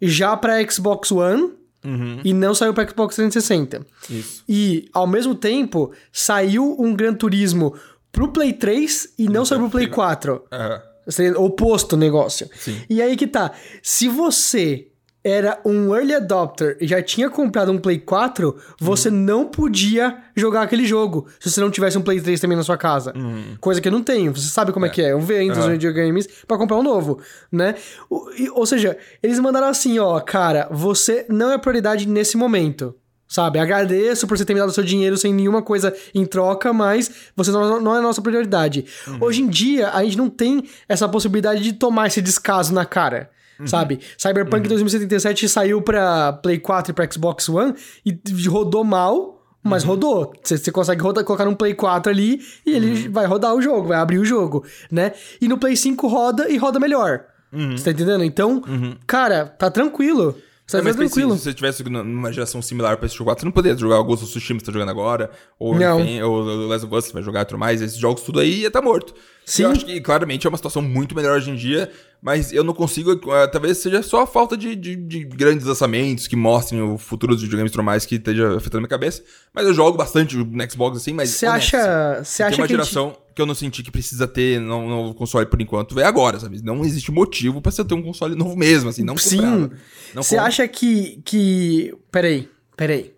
já 0.00 0.36
pra 0.36 0.62
Xbox 0.70 1.10
One 1.10 1.54
Uhum. 1.84 2.20
e 2.24 2.34
não 2.34 2.54
saiu 2.54 2.74
pra 2.74 2.86
Xbox 2.86 3.14
360. 3.16 3.86
Isso. 4.10 4.42
E, 4.48 4.88
ao 4.92 5.06
mesmo 5.06 5.34
tempo, 5.34 5.92
saiu 6.12 6.76
um 6.78 6.94
Gran 6.94 7.14
Turismo 7.14 7.74
pro 8.12 8.28
Play 8.32 8.52
3 8.52 9.14
e 9.18 9.28
não 9.28 9.44
saiu 9.44 9.60
pro 9.60 9.70
Play 9.70 9.86
4. 9.86 10.42
Aham. 10.52 10.82
Seria 11.08 11.40
oposto 11.40 11.94
o 11.94 11.96
negócio. 11.98 12.46
Sim. 12.58 12.76
E 12.90 13.00
aí 13.00 13.16
que 13.16 13.26
tá. 13.26 13.52
Se 13.82 14.08
você 14.08 14.87
era 15.28 15.60
um 15.64 15.94
early 15.94 16.14
adopter 16.14 16.76
e 16.80 16.86
já 16.86 17.02
tinha 17.02 17.28
comprado 17.28 17.70
um 17.70 17.78
Play 17.78 17.98
4, 17.98 18.56
você 18.80 19.10
não 19.10 19.46
podia 19.46 20.16
jogar 20.34 20.62
aquele 20.62 20.86
jogo 20.86 21.26
se 21.38 21.50
você 21.50 21.60
não 21.60 21.70
tivesse 21.70 21.98
um 21.98 22.02
Play 22.02 22.20
3 22.20 22.40
também 22.40 22.56
na 22.56 22.62
sua 22.64 22.76
casa. 22.76 23.12
Coisa 23.60 23.80
que 23.80 23.88
eu 23.88 23.92
não 23.92 24.02
tenho. 24.02 24.34
Você 24.34 24.48
sabe 24.48 24.72
como 24.72 24.86
é, 24.86 24.88
que 24.88 25.02
é. 25.02 25.12
Eu 25.12 25.20
vendo 25.20 25.52
os 25.52 25.58
Aham. 25.58 25.72
videogames 25.72 26.28
pra 26.46 26.56
comprar 26.56 26.76
um 26.76 26.82
novo, 26.82 27.20
né? 27.52 27.74
O- 28.10 28.30
e- 28.36 28.50
ou 28.50 28.64
seja, 28.66 28.96
eles 29.22 29.38
mandaram 29.38 29.66
assim, 29.68 29.98
ó, 29.98 30.18
cara, 30.20 30.68
você 30.70 31.26
não 31.28 31.52
é 31.52 31.58
prioridade 31.58 32.08
nesse 32.08 32.36
momento. 32.36 32.94
Sabe, 33.30 33.58
agradeço 33.58 34.26
por 34.26 34.38
você 34.38 34.44
ter 34.46 34.54
me 34.54 34.60
dado 34.60 34.72
seu 34.72 34.82
dinheiro 34.82 35.14
sem 35.18 35.34
nenhuma 35.34 35.60
coisa 35.60 35.94
em 36.14 36.24
troca, 36.24 36.72
mas 36.72 37.10
você 37.36 37.50
não, 37.50 37.78
não 37.78 37.94
é 37.94 37.98
a 37.98 38.00
nossa 38.00 38.22
prioridade. 38.22 38.86
Hoje 39.20 39.42
em 39.42 39.48
dia, 39.48 39.90
a 39.90 40.02
gente 40.02 40.16
não 40.16 40.30
tem 40.30 40.64
essa 40.88 41.06
possibilidade 41.06 41.62
de 41.62 41.74
tomar 41.74 42.06
esse 42.06 42.22
descaso 42.22 42.72
na 42.72 42.86
cara. 42.86 43.28
Sabe? 43.66 44.00
Cyberpunk 44.16 44.68
2077 44.68 45.48
saiu 45.48 45.82
pra 45.82 46.32
Play 46.32 46.58
4 46.58 46.92
e 46.92 46.94
pra 46.94 47.10
Xbox 47.10 47.48
One 47.48 47.74
e 48.06 48.16
rodou 48.46 48.84
mal, 48.84 49.42
mas 49.62 49.82
rodou. 49.84 50.32
Você 50.42 50.70
consegue 50.70 51.02
rodar, 51.02 51.24
colocar 51.24 51.44
num 51.44 51.54
Play 51.54 51.74
4 51.74 52.10
ali 52.10 52.40
e 52.64 52.70
ele 52.74 53.08
vai 53.08 53.26
rodar 53.26 53.54
o 53.54 53.60
jogo, 53.62 53.88
vai 53.88 53.98
abrir 53.98 54.18
o 54.18 54.24
jogo, 54.24 54.64
né? 54.90 55.12
E 55.40 55.48
no 55.48 55.58
Play 55.58 55.76
5 55.76 56.06
roda 56.06 56.48
e 56.48 56.56
roda 56.56 56.78
melhor. 56.78 57.24
Você 57.52 57.84
tá 57.84 57.90
entendendo? 57.92 58.22
Então, 58.24 58.62
cara, 59.06 59.46
tá 59.46 59.70
tranquilo. 59.70 60.36
Você 60.66 60.76
É, 60.76 60.80
tá 60.80 60.84
mas 60.84 60.96
pense, 60.96 61.14
tranquilo. 61.14 61.34
se 61.38 61.44
você 61.44 61.54
tivesse 61.54 61.82
numa 61.82 62.30
geração 62.30 62.60
similar 62.60 62.98
para 62.98 63.06
esse 63.06 63.16
4, 63.16 63.40
você 63.40 63.44
não 63.46 63.52
poderia 63.52 63.76
jogar 63.78 63.98
o 64.00 64.04
Ghost 64.04 64.24
of 64.24 64.30
Tsushima 64.32 64.58
que 64.60 64.66
você 64.66 64.70
tá 64.70 64.74
jogando 64.78 64.90
agora, 64.90 65.30
ou 65.58 65.74
Não. 65.74 65.98
enfim, 65.98 66.20
ou 66.20 66.42
o 66.42 66.66
Last 66.68 66.84
of 66.86 66.94
Us 66.94 67.04
que 67.04 67.08
você 67.08 67.14
vai 67.14 67.22
jogar 67.22 67.40
e 67.40 67.44
tudo 67.46 67.58
mais, 67.58 67.80
esses 67.80 67.96
jogos 67.96 68.20
tudo 68.22 68.38
aí 68.38 68.60
ia 68.60 68.66
estar 68.68 68.82
morto. 68.82 69.14
Sim. 69.48 69.62
Eu 69.62 69.70
acho 69.70 69.86
que 69.86 70.00
claramente 70.00 70.46
é 70.46 70.50
uma 70.50 70.56
situação 70.58 70.82
muito 70.82 71.14
melhor 71.14 71.38
hoje 71.38 71.50
em 71.50 71.56
dia, 71.56 71.90
mas 72.20 72.52
eu 72.52 72.62
não 72.62 72.74
consigo, 72.74 73.12
eh, 73.32 73.46
talvez 73.46 73.78
seja 73.78 74.02
só 74.02 74.22
a 74.22 74.26
falta 74.26 74.56
de, 74.56 74.76
de, 74.76 74.94
de 74.94 75.24
grandes 75.24 75.66
lançamentos 75.66 76.26
que 76.26 76.36
mostrem 76.36 76.82
o 76.82 76.98
futuro 76.98 77.34
dos 77.34 77.42
videogames 77.42 77.70
e 77.70 77.72
tudo 77.72 77.82
mais 77.84 78.04
que 78.04 78.16
esteja 78.16 78.56
afetando 78.56 78.80
minha 78.82 78.88
cabeça, 78.88 79.22
mas 79.54 79.66
eu 79.66 79.72
jogo 79.72 79.96
bastante 79.96 80.36
no 80.36 80.70
Xbox 80.70 80.98
assim, 80.98 81.14
mas 81.14 81.30
Você 81.30 81.46
acha, 81.46 81.78
assim, 82.18 82.24
você 82.24 82.36
tem 82.42 82.46
acha 82.46 82.60
uma 82.62 82.66
que 82.66 82.74
a 82.74 82.76
gente- 82.76 82.86
geração 82.86 83.16
que 83.34 83.40
eu 83.40 83.46
não 83.46 83.54
senti 83.54 83.82
que 83.84 83.90
precisa 83.90 84.26
ter 84.26 84.60
no, 84.60 85.06
no 85.06 85.14
console 85.14 85.46
por 85.46 85.62
enquanto, 85.62 85.98
é 85.98 86.04
agora, 86.04 86.38
sabe? 86.40 86.60
Não 86.62 86.84
existe 86.84 87.10
motivo 87.10 87.62
pra 87.62 87.70
você 87.72 87.84
ter 87.84 87.94
um 87.94 88.02
console 88.02 88.34
novo 88.34 88.54
mesmo, 88.56 88.90
assim, 88.90 89.02
não 89.04 89.16
Sim. 89.16 89.70
Você 90.14 90.36
acha 90.36 90.66
que, 90.68 91.22
que. 91.24 91.94
Peraí, 92.10 92.48
peraí. 92.76 93.12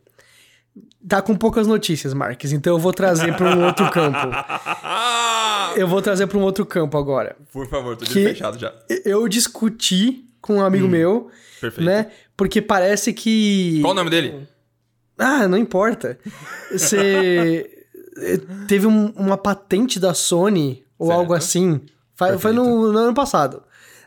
Tá 1.08 1.22
com 1.22 1.34
poucas 1.34 1.66
notícias, 1.66 2.12
Marques, 2.12 2.52
então 2.52 2.74
eu 2.74 2.78
vou 2.78 2.92
trazer 2.92 3.34
pra 3.34 3.56
um 3.56 3.64
outro 3.64 3.90
campo. 3.90 4.18
Eu 5.76 5.86
vou 5.86 6.02
trazer 6.02 6.26
pra 6.26 6.36
um 6.36 6.42
outro 6.42 6.66
campo 6.66 6.98
agora. 6.98 7.36
Por 7.52 7.66
favor, 7.68 7.96
tô 7.96 8.04
Que- 8.04 8.24
fechado 8.24 8.58
já. 8.58 8.74
Eu 9.04 9.26
discuti 9.28 10.24
com 10.40 10.56
um 10.56 10.64
amigo 10.64 10.88
meu, 10.88 11.28
Hum, 11.28 11.60
Perfeito. 11.60 11.86
né? 11.86 12.10
Porque 12.36 12.60
parece 12.60 13.12
que. 13.12 13.78
Qual 13.80 13.92
o 13.92 13.94
nome 13.94 14.10
dele? 14.10 14.48
Ah, 15.16 15.46
não 15.46 15.56
importa. 15.56 16.18
Você. 16.72 17.70
Teve 18.66 18.86
um- 18.86 19.12
uma 19.16 19.36
patente 19.36 20.00
da 20.00 20.12
Sony, 20.12 20.84
ou 20.98 21.06
Certo. 21.06 21.18
algo 21.20 21.34
assim. 21.34 21.80
Foi, 22.16 22.36
foi 22.36 22.52
no, 22.52 22.90
no 22.92 22.98
ano 22.98 23.14
passado, 23.14 23.62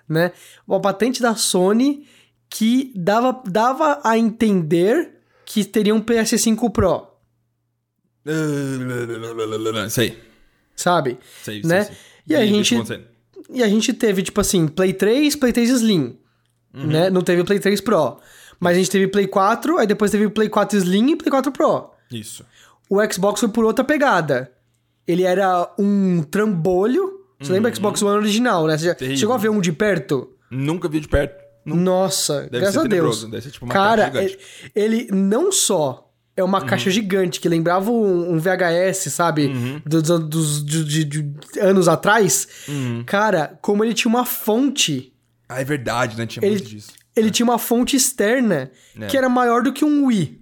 né? 0.08 0.34
Uma 0.68 0.82
patente 0.82 1.22
da 1.22 1.34
Sony 1.36 2.06
que 2.50 2.92
dava, 2.96 3.42
dava 3.48 4.02
a 4.04 4.18
entender 4.18 5.13
que 5.54 5.64
teria 5.64 5.94
um 5.94 6.02
PS5 6.02 6.70
Pro, 6.72 7.08
Sei. 9.90 10.18
sabe? 10.76 11.18
Sei, 11.44 11.62
Né? 11.64 11.84
sei, 11.84 11.94
sei. 11.96 12.04
E 12.28 12.36
a 12.36 12.40
Vi- 12.40 12.46
vi 12.46 12.64
gente-. 12.64 13.02
E 13.50 13.62
a 13.64 13.68
gente 13.68 13.94
teve, 13.94 14.24
tipo 14.24 14.40
assim, 14.42 14.68
Play 14.68 14.94
3, 14.94 15.36
Play 15.36 15.52
3 15.52 15.70
Slim, 15.70 16.18
Uhum. 16.74 16.88
né? 16.88 17.10
Não 17.10 17.22
teve 17.22 17.44
Play 17.44 17.60
3 17.60 17.82
Pro. 17.82 18.18
Mas 18.60 18.76
a 18.78 18.80
gente 18.80 18.90
teve 18.90 19.08
Play 19.08 19.28
4, 19.28 19.78
aí 19.78 19.86
depois 19.86 20.10
teve 20.10 20.30
Play 20.30 20.48
4 20.50 20.78
Slim 20.78 21.12
e 21.12 21.16
Play 21.18 21.30
4 21.30 21.52
Pro. 21.52 21.90
Isso. 22.12 22.46
O 22.90 22.98
Xbox 23.12 23.42
foi 23.42 23.50
por 23.50 23.66
outra 23.66 23.84
pegada. 23.84 24.52
Ele 25.06 25.24
era 25.24 25.70
um 25.78 26.24
trambolho. 26.24 27.20
Você 27.40 27.52
lembra 27.52 27.70
o 27.72 27.76
Xbox 27.76 28.02
One 28.02 28.18
original, 28.18 28.66
né? 28.68 28.78
Você 28.78 28.86
já 28.86 28.96
Terrível. 28.96 29.18
chegou 29.20 29.36
a 29.36 29.38
ver 29.38 29.50
um 29.50 29.60
de 29.60 29.74
perto? 29.74 30.32
Nunca 30.50 30.88
vi 30.88 31.02
de 31.02 31.10
perto. 31.10 31.43
Nossa, 31.66 32.42
Deve 32.44 32.60
graças 32.60 32.78
a 32.78 32.88
Deus. 32.88 33.24
deve 33.26 33.42
ser 33.42 33.52
tipo 33.52 33.66
uma 33.66 33.74
Cara, 33.74 34.10
caixa 34.12 34.28
gigante. 34.30 34.72
ele, 34.76 35.08
não 35.12 35.52
só 35.52 36.10
é 36.36 36.44
uma 36.44 36.62
caixa 36.66 36.90
gigante 36.90 37.40
que 37.40 37.48
lembrava 37.48 37.92
um, 37.92 38.34
um 38.34 38.40
VHS, 38.40 39.12
sabe? 39.12 39.54
Dos, 39.86 40.02
dos- 40.28 40.66
de, 40.66 40.84
de- 40.84 41.06
de 41.06 41.60
anos 41.60 41.88
atrás. 41.88 42.48
Cara, 43.06 43.58
como 43.62 43.84
ele 43.84 43.94
tinha 43.94 44.10
uma 44.10 44.26
fonte. 44.26 45.14
Ah, 45.48 45.62
é 45.62 45.64
verdade, 45.64 46.18
né? 46.18 46.26
Tinha 46.26 46.44
Ele, 46.46 46.56
muito 46.56 46.70
disso. 46.70 46.92
ele 47.16 47.30
tinha 47.30 47.46
uma 47.46 47.60
fonte 47.60 47.96
externa 47.96 48.72
É. 49.00 49.06
que 49.08 49.16
era 49.18 49.30
maior 49.30 49.62
do 49.62 49.72
que 49.72 49.86
um 49.86 50.06
Wii. 50.08 50.42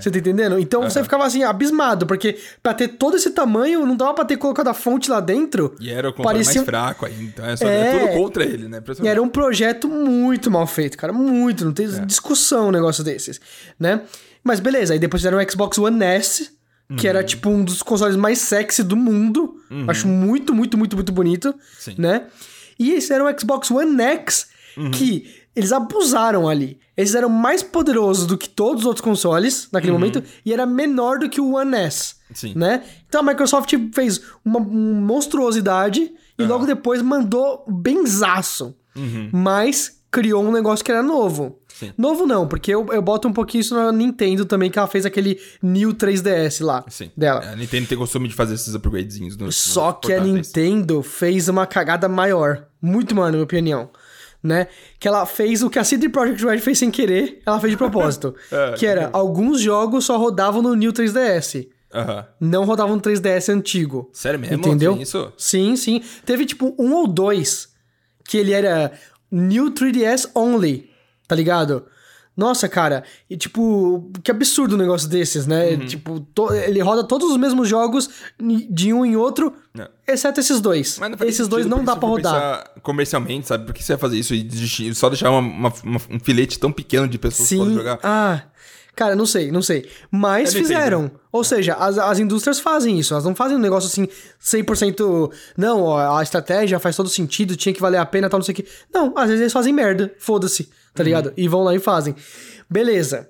Você 0.00 0.10
tá 0.10 0.18
entendendo? 0.18 0.58
Então 0.58 0.82
você 0.82 1.02
ficava 1.02 1.24
assim, 1.24 1.42
abismado, 1.42 2.06
porque 2.06 2.38
pra 2.62 2.74
ter 2.74 2.88
todo 2.88 3.16
esse 3.16 3.30
tamanho, 3.30 3.86
não 3.86 3.96
dava 3.96 4.12
pra 4.14 4.24
ter 4.24 4.36
colocado 4.36 4.68
a 4.68 4.74
fonte 4.74 5.10
lá 5.10 5.20
dentro. 5.20 5.74
E 5.80 5.90
era 5.90 6.08
o 6.08 6.12
controle 6.12 6.38
Parecia- 6.38 6.60
mais 6.60 6.66
fraco 6.66 7.06
ainda. 7.06 7.22
Então 7.22 7.46
é, 7.46 7.56
só, 7.56 7.66
É. 7.66 7.96
é 7.96 7.98
tudo 8.00 8.12
contra 8.14 8.44
ele, 8.44 8.68
né? 8.68 8.82
E 9.02 9.08
era 9.08 9.22
um 9.22 9.28
projeto 9.28 9.88
muito 9.88 10.50
mal 10.50 10.66
feito, 10.66 10.96
cara. 10.98 11.12
Muito. 11.12 11.64
Não 11.64 11.72
tem 11.72 11.86
É. 11.86 12.04
discussão 12.04 12.68
um 12.68 12.72
negócio 12.72 13.02
desses, 13.02 13.40
né? 13.80 14.02
Mas 14.44 14.60
beleza, 14.60 14.92
aí 14.92 14.98
depois 14.98 15.20
fizeram 15.22 15.38
o 15.38 15.50
Xbox 15.50 15.78
One 15.78 16.02
S, 16.04 16.50
que 16.96 17.04
Uhum. 17.06 17.10
era 17.10 17.24
tipo 17.24 17.48
um 17.50 17.62
dos 17.64 17.82
consoles 17.82 18.16
mais 18.16 18.38
sexy 18.38 18.82
do 18.82 18.96
mundo. 18.96 19.56
Acho 19.88 20.06
muito, 20.08 20.54
muito, 20.54 20.76
muito, 20.78 20.96
muito 20.96 21.12
bonito, 21.12 21.54
Sim. 21.78 21.94
né? 21.98 22.24
E 22.78 22.90
eles 22.92 23.04
fizeram 23.04 23.26
o 23.26 23.40
Xbox 23.40 23.70
One 23.70 24.00
X, 24.02 24.46
Uhum. 24.76 24.90
que 24.90 25.26
eles 25.58 25.72
abusaram 25.72 26.48
ali. 26.48 26.78
Eles 26.96 27.16
eram 27.16 27.28
mais 27.28 27.64
poderosos 27.64 28.26
do 28.26 28.38
que 28.38 28.48
todos 28.48 28.82
os 28.82 28.86
outros 28.86 29.02
consoles 29.04 29.68
naquele 29.72 29.92
momento 29.92 30.22
e 30.44 30.52
era 30.52 30.64
menor 30.64 31.18
do 31.18 31.28
que 31.28 31.40
o 31.40 31.56
One 31.56 31.76
S. 31.76 32.14
Uhum. 32.30 32.36
Sim. 32.36 32.52
Né? 32.54 32.84
Então 33.08 33.22
a 33.22 33.24
Microsoft 33.24 33.74
fez 33.92 34.20
uma 34.44 34.60
monstruosidade 34.60 36.12
e 36.38 36.44
logo 36.44 36.64
depois 36.64 37.02
mandou 37.02 37.64
benzaço. 37.68 38.76
Mas 39.32 39.98
criou 40.10 40.44
um 40.44 40.52
negócio 40.52 40.84
que 40.84 40.90
era 40.90 41.02
novo. 41.02 41.58
Sim. 41.68 41.92
Novo 41.96 42.26
não, 42.26 42.48
porque 42.48 42.74
eu, 42.74 42.86
eu 42.92 43.02
boto 43.02 43.28
um 43.28 43.32
pouquinho 43.32 43.60
isso 43.60 43.74
na 43.74 43.92
Nintendo 43.92 44.44
também, 44.44 44.70
que 44.70 44.78
ela 44.78 44.88
fez 44.88 45.06
aquele 45.06 45.38
New 45.62 45.94
3DS 45.94 46.64
lá 46.64 46.84
Sim. 46.88 47.10
dela. 47.16 47.40
A 47.40 47.54
Nintendo 47.54 47.86
tem 47.86 47.96
costume 47.96 48.26
de 48.28 48.34
fazer 48.34 48.54
esses 48.54 48.74
upgradezinhos 48.74 49.36
Só 49.54 49.92
que 49.92 50.12
a 50.12 50.16
portáteis. 50.16 50.48
Nintendo 50.48 51.02
fez 51.02 51.48
uma 51.48 51.66
cagada 51.66 52.08
maior. 52.08 52.66
Muito 52.82 53.14
maior, 53.14 53.26
na 53.26 53.32
minha 53.32 53.44
opinião. 53.44 53.90
Né? 54.48 54.66
Que 54.98 55.06
ela 55.06 55.26
fez 55.26 55.62
o 55.62 55.68
que 55.68 55.78
a 55.78 55.84
CD 55.84 56.08
Projekt 56.08 56.42
Red 56.42 56.58
fez 56.60 56.78
sem 56.78 56.90
querer, 56.90 57.42
ela 57.44 57.60
fez 57.60 57.72
de 57.72 57.76
propósito. 57.76 58.34
É, 58.50 58.72
que 58.72 58.86
era, 58.86 59.10
alguns 59.12 59.60
jogos 59.60 60.06
só 60.06 60.16
rodavam 60.16 60.62
no 60.62 60.74
New 60.74 60.90
3DS. 60.90 61.68
Aham. 61.92 62.26
Não 62.40 62.64
rodavam 62.64 62.96
no 62.96 63.02
3DS 63.02 63.52
antigo. 63.52 64.08
Sério 64.12 64.40
mesmo? 64.40 64.56
Entendeu? 64.56 64.94
Tem 64.94 65.02
isso? 65.02 65.30
Sim, 65.36 65.76
sim. 65.76 66.02
Teve 66.24 66.46
tipo 66.46 66.74
um 66.78 66.94
ou 66.94 67.06
dois 67.06 67.68
que 68.26 68.38
ele 68.38 68.52
era 68.52 68.92
New 69.30 69.70
3DS 69.70 70.30
Only, 70.34 70.90
tá 71.26 71.34
ligado? 71.34 71.86
Nossa, 72.38 72.68
cara, 72.68 73.02
e 73.28 73.36
tipo, 73.36 74.10
que 74.22 74.30
absurdo 74.30 74.76
um 74.76 74.78
negócio 74.78 75.08
desses, 75.08 75.44
né? 75.44 75.70
Uhum. 75.72 75.86
Tipo, 75.86 76.20
to- 76.20 76.54
ele 76.54 76.80
roda 76.80 77.02
todos 77.02 77.28
os 77.32 77.36
mesmos 77.36 77.68
jogos 77.68 78.08
de 78.70 78.92
um 78.92 79.04
em 79.04 79.16
outro, 79.16 79.52
Não. 79.74 79.88
exceto 80.06 80.38
esses 80.38 80.60
dois. 80.60 80.98
Mas 81.00 81.10
não 81.10 81.18
faz 81.18 81.30
Esses 81.30 81.48
dois 81.48 81.66
não 81.66 81.82
dá 81.84 81.96
for 81.96 82.06
rodar. 82.10 82.70
Comercialmente, 82.80 83.48
sabe? 83.48 83.66
Por 83.66 83.74
que 83.74 83.82
você 83.82 83.94
vai 83.94 84.00
fazer 84.00 84.18
isso 84.18 84.34
e 84.34 84.94
só 84.94 85.08
deixar 85.08 85.30
uma- 85.30 85.40
uma- 85.40 85.72
uma- 85.82 86.00
um 86.10 86.20
filete 86.20 86.60
tão 86.60 86.70
pequeno 86.70 87.08
de 87.08 87.18
pessoas 87.18 87.48
que 87.48 87.56
podem 87.56 87.72
Sim. 87.72 87.78
jogar? 87.78 87.98
Ah, 88.04 88.42
cara, 88.94 89.16
não 89.16 89.26
sei, 89.26 89.50
não 89.50 89.60
sei. 89.60 89.88
Mas 90.08 90.54
É 90.54 90.58
fizeram. 90.58 91.02
né? 91.02 91.10
Ou 91.32 91.42
seja, 91.42 91.74
as, 91.74 91.98
as 91.98 92.18
indústrias 92.20 92.60
fazem 92.60 93.00
isso. 93.00 93.14
Elas 93.14 93.24
não 93.24 93.34
fazem 93.34 93.56
um 93.56 93.60
negócio 93.60 93.88
assim 93.88 94.06
100%. 94.40 95.30
Não, 95.56 95.82
ó, 95.82 96.16
a 96.18 96.22
estratégia 96.22 96.78
faz 96.78 96.96
todo 96.96 97.08
sentido, 97.08 97.56
tinha 97.56 97.72
que 97.74 97.80
valer 97.80 97.98
a 97.98 98.06
pena, 98.06 98.28
tal, 98.28 98.38
não 98.38 98.44
sei 98.44 98.52
o 98.52 98.56
que. 98.56 98.66
Não, 98.92 99.12
às 99.16 99.26
vezes 99.26 99.40
eles 99.40 99.52
fazem 99.52 99.72
merda. 99.72 100.12
Foda-se, 100.18 100.68
tá 100.94 101.02
ligado? 101.02 101.32
E 101.36 101.46
vão 101.48 101.62
lá 101.62 101.74
e 101.74 101.78
fazem. 101.78 102.14
Beleza. 102.68 103.28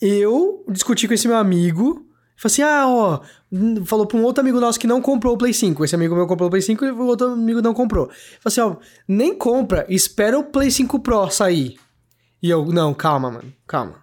Eu 0.00 0.64
discuti 0.68 1.06
com 1.06 1.14
esse 1.14 1.28
meu 1.28 1.36
amigo. 1.36 2.06
Falei 2.36 2.52
assim, 2.54 2.62
ah, 2.62 2.86
ó, 2.88 3.20
hum, 3.52 3.84
falou 3.84 4.06
pra 4.06 4.16
um 4.16 4.22
outro 4.22 4.40
amigo 4.40 4.58
nosso 4.58 4.80
que 4.80 4.86
não 4.86 5.02
comprou 5.02 5.34
o 5.34 5.38
Play 5.38 5.52
5. 5.52 5.84
Esse 5.84 5.94
amigo 5.94 6.14
meu 6.14 6.26
comprou 6.26 6.46
o 6.46 6.50
Play 6.50 6.62
5 6.62 6.84
e 6.86 6.90
o 6.90 7.04
outro 7.06 7.28
amigo 7.32 7.60
não 7.60 7.74
comprou. 7.74 8.06
Falei 8.06 8.16
assim, 8.46 8.60
ó, 8.62 8.76
nem 9.06 9.34
compra, 9.34 9.84
espera 9.90 10.38
o 10.38 10.44
Play 10.44 10.70
5 10.70 11.00
Pro 11.00 11.28
sair. 11.30 11.76
E 12.42 12.48
eu, 12.48 12.64
não, 12.64 12.94
calma, 12.94 13.30
mano, 13.30 13.52
calma. 13.66 14.02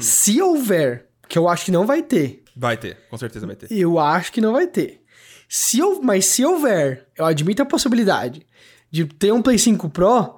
Se 0.00 0.42
houver, 0.42 1.06
que 1.28 1.38
eu 1.38 1.48
acho 1.48 1.66
que 1.66 1.70
não 1.70 1.86
vai 1.86 2.02
ter, 2.02 2.42
Vai 2.56 2.76
ter, 2.76 2.98
com 3.08 3.16
certeza 3.16 3.46
vai 3.46 3.54
ter. 3.54 3.70
eu 3.70 3.96
acho 4.00 4.32
que 4.32 4.40
não 4.40 4.52
vai 4.52 4.66
ter. 4.66 5.00
Se 5.48 5.78
eu, 5.78 6.02
mas 6.02 6.26
se 6.26 6.44
houver, 6.44 7.06
eu 7.16 7.24
admito 7.24 7.62
a 7.62 7.66
possibilidade 7.66 8.44
de 8.90 9.04
ter 9.04 9.32
um 9.32 9.40
Play 9.40 9.56
5 9.56 9.88
Pro, 9.90 10.34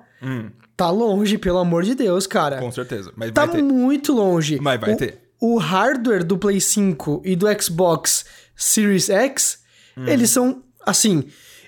tá 0.84 0.90
longe, 0.90 1.36
pelo 1.38 1.58
amor 1.58 1.82
de 1.82 1.94
Deus, 1.94 2.26
cara. 2.26 2.58
Com 2.58 2.72
certeza. 2.72 3.12
Mas 3.16 3.30
Tá 3.32 3.46
muito 3.46 4.12
longe. 4.14 4.58
Mas 4.60 4.80
vai 4.80 4.94
O- 4.94 4.96
ter. 4.96 5.20
O 5.40 5.56
hardware 5.58 6.24
do 6.24 6.36
Play 6.38 6.60
5 6.60 7.22
e 7.24 7.34
do 7.36 7.46
Xbox 7.62 8.24
Series 8.56 9.08
X, 9.10 9.58
Hum. 9.96 10.06
eles 10.06 10.30
são, 10.30 10.62
assim, 10.86 11.24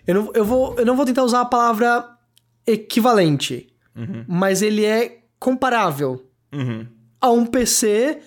eu 0.07 0.15
não, 0.15 0.31
eu, 0.35 0.45
vou, 0.45 0.75
eu 0.79 0.85
não 0.87 0.97
vou 0.97 1.05
tentar 1.07 1.25
usar 1.25 1.41
a 1.41 1.45
palavra 1.45 2.05
equivalente, 2.67 3.69
Uhum. 3.97 4.25
mas 4.29 4.63
ele 4.63 4.85
é 4.85 5.19
comparável 5.39 6.23
Uhum. 6.53 6.87
a 7.21 7.31
um 7.31 7.45
PC, 7.47 8.19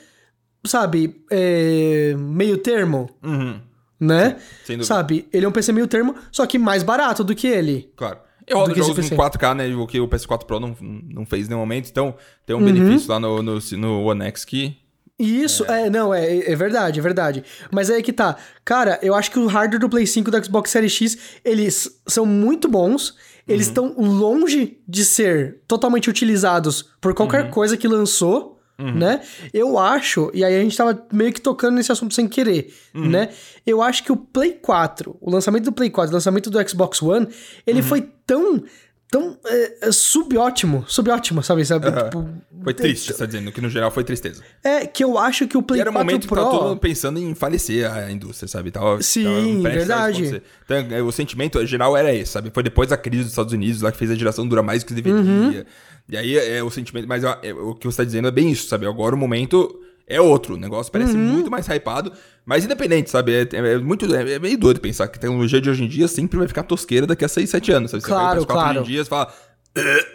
sabe, 0.65 1.23
é, 1.31 2.15
meio 2.17 2.57
termo, 2.57 3.09
Uhum. 3.23 3.59
né? 3.99 4.37
sem 4.65 4.77
dúvida. 4.77 4.85
Sabe, 4.85 5.27
ele 5.31 5.45
é 5.45 5.49
um 5.49 5.51
PC 5.51 5.71
meio 5.71 5.87
termo, 5.87 6.15
só 6.31 6.45
que 6.45 6.57
mais 6.59 6.83
barato 6.83 7.23
do 7.23 7.33
que 7.35 7.47
ele. 7.47 7.91
Claro. 7.95 8.19
Eu 8.47 8.57
rodo 8.59 8.75
jogos 8.75 8.97
em 8.99 9.09
PC. 9.09 9.15
4K, 9.15 9.55
né? 9.55 9.75
O 9.75 9.87
que 9.87 9.99
o 9.99 10.07
PS4 10.07 10.45
Pro 10.45 10.59
não, 10.59 10.75
não 10.81 11.25
fez 11.25 11.45
em 11.45 11.49
nenhum 11.49 11.61
momento. 11.61 11.89
Então, 11.89 12.15
tem 12.45 12.55
um 12.55 12.59
Uhum. 12.59 12.65
benefício 12.65 13.09
lá 13.09 13.19
no, 13.19 13.41
no, 13.41 13.59
no 13.77 14.03
One 14.05 14.23
X 14.25 14.45
que... 14.45 14.77
Isso, 15.17 15.63
é, 15.71 15.89
não, 15.89 16.13
é, 16.13 16.51
é 16.51 16.55
verdade, 16.57 16.99
é 16.99 17.01
verdade. 17.01 17.41
Mas 17.71 17.89
aí 17.89 18.03
que 18.03 18.11
tá. 18.11 18.35
Cara, 18.65 18.99
eu 19.01 19.15
acho 19.15 19.31
que 19.31 19.39
o 19.39 19.47
hardware 19.47 19.79
do 19.79 19.87
Play 19.87 20.05
5 20.05 20.29
e 20.29 20.31
do 20.31 20.43
Xbox 20.45 20.69
Series 20.69 20.91
X, 20.91 21.17
eles 21.45 22.01
são 22.05 22.25
muito 22.25 22.67
bons. 22.67 23.15
Eles 23.47 23.67
estão 23.67 23.95
longe 23.97 24.77
de 24.85 25.05
ser 25.05 25.61
totalmente 25.67 26.09
utilizados 26.09 26.89
por 26.99 27.13
qualquer 27.13 27.49
coisa 27.49 27.77
que 27.77 27.87
lançou, 27.87 28.54
né? 28.77 29.21
Eu 29.53 29.77
acho, 29.79 30.29
e 30.33 30.43
aí 30.43 30.55
a 30.55 30.61
gente 30.61 30.75
tava 30.75 30.99
meio 31.11 31.31
que 31.31 31.39
tocando 31.41 31.75
nesse 31.75 31.91
assunto 31.91 32.13
sem 32.13 32.27
querer, 32.27 32.73
né? 32.93 33.29
Eu 33.65 33.81
acho 33.81 34.03
que 34.03 34.11
o 34.11 34.17
Play 34.17 34.53
4, 34.53 35.15
o 35.21 35.31
lançamento 35.31 35.63
do 35.65 35.71
Play 35.71 35.89
4, 35.89 36.11
o 36.11 36.13
lançamento 36.15 36.49
do 36.49 36.69
Xbox 36.69 37.01
One, 37.01 37.27
ele 37.65 37.81
foi 37.81 38.01
tão, 38.25 38.63
tão 39.09 39.37
é, 39.45 39.91
subótimo, 39.91 40.83
subótimo, 40.87 41.41
sabe? 41.41 41.63
sabe? 41.65 41.87
Aham. 41.87 42.03
Tipo, 42.03 42.29
Foi 42.63 42.73
triste, 42.73 43.11
você 43.11 43.17
tá 43.17 43.25
dizendo, 43.25 43.51
que 43.51 43.61
no 43.61 43.69
geral 43.69 43.91
foi 43.91 44.03
tristeza. 44.03 44.43
é, 44.63 44.85
que 44.85 45.03
eu 45.03 45.17
acho 45.17 45.47
que 45.47 45.57
o 45.57 45.61
Play 45.63 45.79
E 45.79 45.81
era 45.81 45.89
um 45.89 45.93
4 45.93 46.05
momento 46.05 46.27
Pro... 46.27 46.35
que 46.35 46.43
tá 46.43 46.49
todo 46.49 46.67
mundo 46.69 46.79
pensando 46.79 47.19
em 47.19 47.33
falecer 47.35 47.89
a 47.89 48.11
indústria, 48.11 48.47
sabe? 48.47 48.71
Tava, 48.71 49.01
Sim, 49.01 49.61
tava 49.63 49.75
verdade. 49.75 50.41
Então, 50.65 50.77
é, 50.91 51.01
o 51.01 51.11
sentimento 51.11 51.65
geral 51.65 51.95
era 51.95 52.13
esse, 52.13 52.31
sabe? 52.31 52.51
Foi 52.53 52.63
depois 52.63 52.89
da 52.89 52.97
crise 52.97 53.23
dos 53.23 53.31
Estados 53.31 53.53
Unidos, 53.53 53.81
lá 53.81 53.91
que 53.91 53.97
fez 53.97 54.11
a 54.11 54.15
geração 54.15 54.47
durar 54.47 54.63
mais 54.63 54.83
do 54.83 54.87
que 54.87 54.93
deveria. 54.93 55.21
Uhum. 55.21 55.65
E 56.09 56.15
aí 56.17 56.37
é 56.37 56.61
o 56.63 56.69
sentimento. 56.69 57.07
Mas 57.07 57.23
é, 57.23 57.37
é, 57.43 57.53
o 57.53 57.73
que 57.73 57.85
você 57.87 57.97
tá 57.97 58.03
dizendo 58.03 58.27
é 58.27 58.31
bem 58.31 58.51
isso, 58.51 58.67
sabe? 58.67 58.85
Agora 58.85 59.15
o 59.15 59.17
momento 59.17 59.79
é 60.07 60.21
outro. 60.21 60.53
O 60.53 60.57
negócio 60.57 60.91
parece 60.91 61.13
Uhum. 61.13 61.19
muito 61.19 61.49
mais 61.49 61.67
hypado, 61.67 62.11
mas 62.45 62.63
independente, 62.63 63.09
sabe? 63.09 63.33
É, 63.33 63.41
é- 63.53 63.73
é 63.73 63.77
muito. 63.79 64.05
É, 64.15 64.33
é 64.33 64.39
meio 64.39 64.57
doido 64.57 64.79
pensar 64.79 65.07
que 65.07 65.17
a 65.17 65.21
tecnologia 65.21 65.59
de 65.59 65.69
hoje 65.69 65.83
em 65.83 65.87
dia 65.87 66.07
sempre 66.07 66.37
vai 66.37 66.47
ficar 66.47 66.63
tosqueira 66.63 67.07
daqui 67.07 67.25
a 67.25 67.27
6, 67.27 67.49
7 67.49 67.71
anos, 67.71 67.91
sabe? 67.91 68.01
Você 68.03 68.07
Claro, 68.09 68.25
vai 68.25 68.35
pro 68.35 68.45
PS4 68.45 68.53
claro. 68.53 68.79
hoje 68.81 68.89
em 68.89 68.93
dia 68.93 69.01
e 69.01 69.05
fala. 69.05 69.33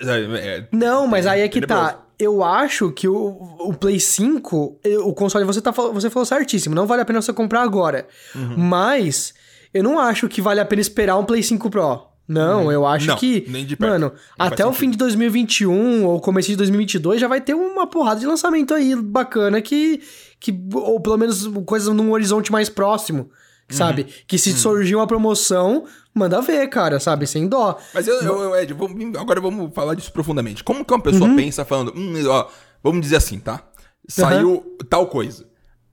Sabe? 0.02 0.38
É, 0.38 0.66
Não, 0.72 1.06
mas 1.06 1.26
aí 1.26 1.40
é 1.42 1.48
que 1.48 1.60
tenebroso. 1.60 1.82
tá. 1.92 2.06
Eu 2.18 2.44
acho 2.44 2.92
que 2.92 3.08
o, 3.08 3.38
o 3.60 3.74
Play 3.74 3.98
5, 3.98 4.78
eu- 4.84 5.06
o 5.08 5.14
console, 5.14 5.44
você, 5.44 5.60
tá, 5.60 5.70
você 5.70 6.08
falou 6.10 6.26
certíssimo, 6.26 6.74
não 6.74 6.86
vale 6.86 7.00
a 7.02 7.04
pena 7.04 7.20
você 7.20 7.32
comprar 7.32 7.62
agora. 7.62 8.06
Uhum. 8.34 8.56
Mas 8.58 9.32
eu 9.72 9.82
não 9.82 9.98
acho 9.98 10.28
que 10.28 10.40
vale 10.42 10.60
a 10.60 10.64
pena 10.64 10.80
esperar 10.82 11.16
um 11.16 11.24
Play 11.24 11.42
5 11.42 11.68
Pro. 11.70 12.02
Não, 12.32 12.70
eu 12.70 12.86
acho 12.86 13.06
Uhum. 13.06 13.10
Não, 13.12 13.16
que. 13.18 13.44
nem 13.48 13.66
de 13.66 13.76
perto. 13.76 13.90
Mano, 13.90 14.12
Não 14.38 14.46
até 14.46 14.64
o 14.64 14.72
fim 14.72 14.88
de 14.90 14.96
2021 14.96 16.04
ou 16.06 16.20
começo 16.20 16.48
de 16.48 16.54
2022 16.56 17.20
já 17.20 17.26
vai 17.26 17.40
ter 17.40 17.54
uma 17.54 17.86
porrada 17.88 18.20
de 18.20 18.26
lançamento 18.26 18.72
aí 18.72 18.94
bacana 18.94 19.60
que. 19.60 20.00
que 20.38 20.56
ou 20.74 21.00
pelo 21.00 21.16
menos 21.16 21.46
coisas 21.66 21.92
num 21.94 22.12
horizonte 22.12 22.52
mais 22.52 22.68
próximo, 22.68 23.22
Uhum. 23.22 23.76
sabe? 23.76 24.06
Que 24.28 24.38
se 24.38 24.52
surgir 24.52 24.94
uma 24.94 25.06
promoção, 25.06 25.84
manda 26.14 26.40
ver, 26.40 26.68
cara, 26.68 27.00
sabe? 27.00 27.26
Sem 27.26 27.48
dó. 27.48 27.76
Mas 27.92 28.06
eu, 28.06 28.14
eu, 28.22 28.40
eu 28.42 28.56
Ed, 28.56 28.72
vamos- 28.74 29.16
agora 29.18 29.40
vamos 29.40 29.74
falar 29.74 29.94
disso 29.94 30.12
profundamente. 30.12 30.62
Como 30.62 30.84
que 30.84 30.92
uma 30.94 31.00
pessoa 31.02 31.28
Uhum. 31.28 31.36
pensa 31.36 31.64
falando, 31.64 31.92
hum, 31.96 32.14
ó, 32.28 32.46
vamos 32.82 33.00
dizer 33.00 33.16
assim, 33.16 33.38
tá? 33.40 33.62
Saiu 34.08 34.64
tal 34.88 35.06
coisa. 35.08 35.49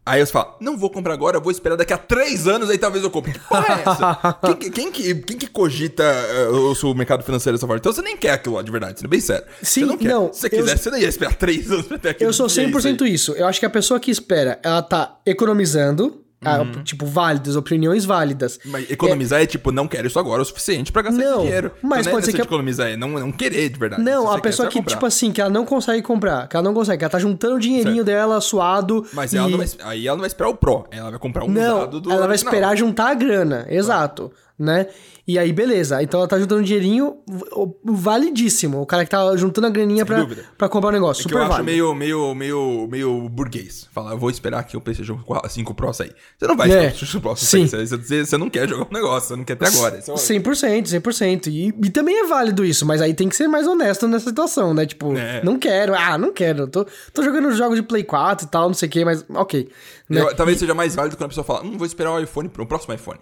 Aí 0.07 0.25
você 0.25 0.31
fala, 0.31 0.55
não 0.61 0.77
vou 0.77 0.89
comprar 0.89 1.13
agora, 1.13 1.39
vou 1.39 1.51
esperar 1.51 1.75
daqui 1.75 1.91
a 1.93 1.97
três 1.97 2.47
anos, 2.47 2.69
aí 2.69 2.77
talvez 2.77 3.03
eu 3.03 3.11
compre. 3.11 3.33
Que 3.33 3.39
porra 3.39 3.65
é 3.67 3.81
essa? 3.81 4.33
quem, 4.45 4.55
que- 4.55 4.69
quem 4.71 4.91
que, 4.91 5.15
quem 5.15 5.37
que 5.37 5.47
cogita 5.47 6.03
eh, 6.03 6.47
o 6.47 6.73
seu 6.75 6.93
mercado 6.95 7.23
financeiro 7.23 7.57
dessa 7.57 7.67
forma? 7.67 7.77
Então 7.79 7.91
você 7.91 8.01
nem 8.01 8.15
quer 8.15 8.31
aquilo 8.31 8.55
lá, 8.55 8.61
de 8.61 8.71
verdade, 8.71 8.99
sendo 8.99 9.09
bem 9.09 9.19
sério. 9.19 9.45
Sim, 9.61 9.81
você 9.81 9.85
não 9.85 9.97
quer. 9.97 10.07
não, 10.07 10.31
Se 10.33 10.39
você 10.41 10.47
eu- 10.47 10.49
quiser, 10.51 10.77
você 10.77 10.89
não 10.89 10.97
ia 10.97 11.07
esperar 11.09 11.35
três 11.35 11.69
anos 11.71 11.87
pra 11.87 11.97
ter 11.97 12.09
aquilo. 12.09 12.29
Eu 12.29 12.33
sou 12.33 12.47
que 12.47 12.59
é 12.59 12.63
isso 12.63 12.79
100% 12.79 13.01
aí. 13.03 13.13
isso. 13.13 13.31
Eu 13.33 13.45
acho 13.47 13.59
que 13.59 13.65
a 13.65 13.69
pessoa 13.69 13.99
que 13.99 14.09
espera, 14.09 14.59
ela 14.63 14.81
tá 14.81 15.19
economizando, 15.25 16.23
Ah, 16.43 16.63
Tipo, 16.83 17.05
válidas, 17.05 17.55
opiniões 17.55 18.05
válidas. 18.05 18.59
Mas 18.65 18.89
economizar 18.91 19.41
é... 19.41 19.45
tipo, 19.47 19.71
não 19.71 19.87
quero 19.87 20.05
isso 20.07 20.19
agora 20.19 20.41
o 20.41 20.45
suficiente 20.45 20.91
pra 20.91 21.01
gastar 21.01 21.19
Não, 21.19 21.31
esse 21.37 21.41
dinheiro. 21.45 21.71
mas 21.81 22.01
Então, 22.01 22.13
pode 22.13 22.25
ser 22.25 22.31
é 22.31 22.33
que 22.35 22.41
a- 22.41 22.43
de 22.43 22.47
economizar, 22.47 22.87
é 22.89 22.95
não, 22.95 23.09
não 23.09 23.31
querer 23.31 23.69
de 23.69 23.79
verdade. 23.79 24.03
Não, 24.03 24.31
a 24.31 24.39
pessoa 24.39 24.67
que, 24.69 24.77
comprar. 24.77 24.93
tipo 24.93 25.05
assim, 25.05 25.31
que 25.31 25.41
ela 25.41 25.49
não 25.49 25.65
consegue 25.65 26.01
comprar, 26.03 26.47
que 26.47 26.55
ela 26.55 26.63
não 26.63 26.73
consegue, 26.75 26.99
que 26.99 27.03
ela 27.05 27.09
tá 27.11 27.17
juntando 27.19 27.55
o 27.55 27.59
dinheirinho 27.59 28.03
dela 28.03 28.39
suado. 28.39 29.03
Mas 29.13 29.33
e... 29.33 29.37
ela 29.37 29.49
não 29.49 29.57
vai, 29.57 29.67
aí 29.83 30.07
ela 30.07 30.15
não 30.15 30.21
vai 30.21 30.27
esperar 30.27 30.49
o 30.49 30.55
Pro, 30.55 30.85
ela 30.91 31.09
vai 31.09 31.19
comprar 31.19 31.43
um 31.43 31.47
Não, 31.49 31.77
usado 31.79 31.99
do 32.01 32.09
ela 32.11 32.19
vai 32.21 32.29
original. 32.29 32.53
esperar 32.53 32.77
juntar 32.77 33.09
a 33.09 33.13
grana, 33.15 33.65
exato, 33.69 34.31
né? 34.59 34.87
E 35.27 35.37
aí, 35.37 35.51
beleza. 35.51 36.01
Então 36.01 36.21
ela 36.21 36.27
tá 36.29 36.39
juntando 36.39 36.63
dinheirinho 36.63 37.17
v- 37.27 37.45
validíssimo. 37.83 38.81
O 38.81 38.85
cara 38.85 39.03
que 39.03 39.11
tá 39.11 39.35
juntando 39.35 39.67
a 39.67 39.69
graninha 39.69 40.05
pra, 40.05 40.25
pra 40.57 40.69
comprar 40.69 40.89
o 40.89 40.91
negócio. 40.93 41.21
É 41.21 41.23
que 41.23 41.29
super 41.29 41.35
eu 41.35 41.41
acho 41.41 41.51
válido. 41.51 41.65
meio, 41.65 41.93
meio, 41.93 42.33
meio, 42.33 42.87
meio 42.89 43.29
burguês. 43.29 43.89
Falar, 43.91 44.11
eu 44.11 44.17
vou 44.17 44.29
esperar 44.29 44.63
que 44.63 44.77
o 44.77 44.81
PlayStation 44.81 45.19
5 45.49 45.73
Pro 45.73 45.91
sair. 45.93 46.15
Você 46.39 46.47
não 46.47 46.55
vai 46.55 46.71
É, 46.71 46.87
esperar 46.87 47.17
o 47.17 47.21
Pro 47.21 47.35
sim. 47.35 47.67
sair. 47.67 47.85
Você, 47.87 47.97
você, 47.97 48.25
você 48.25 48.37
não 48.37 48.49
quer 48.49 48.69
jogar 48.69 48.85
um 48.89 48.93
negócio, 48.93 49.27
você 49.29 49.35
não 49.35 49.43
quer 49.43 49.55
ter 49.57 49.67
agora. 49.67 49.97
É 49.97 49.99
100%, 50.01 50.83
100%. 51.01 51.47
E, 51.47 51.67
e 51.67 51.89
também 51.89 52.19
é 52.19 52.27
válido 52.27 52.63
isso, 52.63 52.85
mas 52.85 53.01
aí 53.01 53.13
tem 53.13 53.27
que 53.27 53.35
ser 53.35 53.47
mais 53.49 53.67
honesto 53.67 54.07
nessa 54.07 54.29
situação, 54.29 54.73
né? 54.73 54.85
Tipo, 54.85 55.13
É. 55.17 55.43
não 55.43 55.59
quero, 55.59 55.93
ah, 55.93 56.17
não 56.17 56.31
quero. 56.31 56.67
Tô, 56.67 56.85
tô 57.13 57.21
jogando 57.21 57.51
jogos 57.51 57.75
de 57.75 57.83
Play 57.83 58.03
4 58.05 58.47
e 58.47 58.49
tal, 58.49 58.67
não 58.67 58.73
sei 58.73 58.87
o 58.87 58.91
que, 58.91 59.03
mas 59.03 59.25
ok. 59.29 59.69
Né? 60.09 60.21
Eu- 60.21 60.33
talvez 60.35 60.57
seja 60.57 60.73
mais 60.73 60.95
válido 60.95 61.17
quando 61.17 61.25
a 61.25 61.29
pessoa 61.29 61.43
fala, 61.43 61.63
hum, 61.65 61.77
vou 61.77 61.85
esperar 61.85 62.13
o 62.13 62.19
iPhone 62.19 62.47
pro 62.47 62.65
próximo 62.65 62.93
iPhone. 62.93 63.19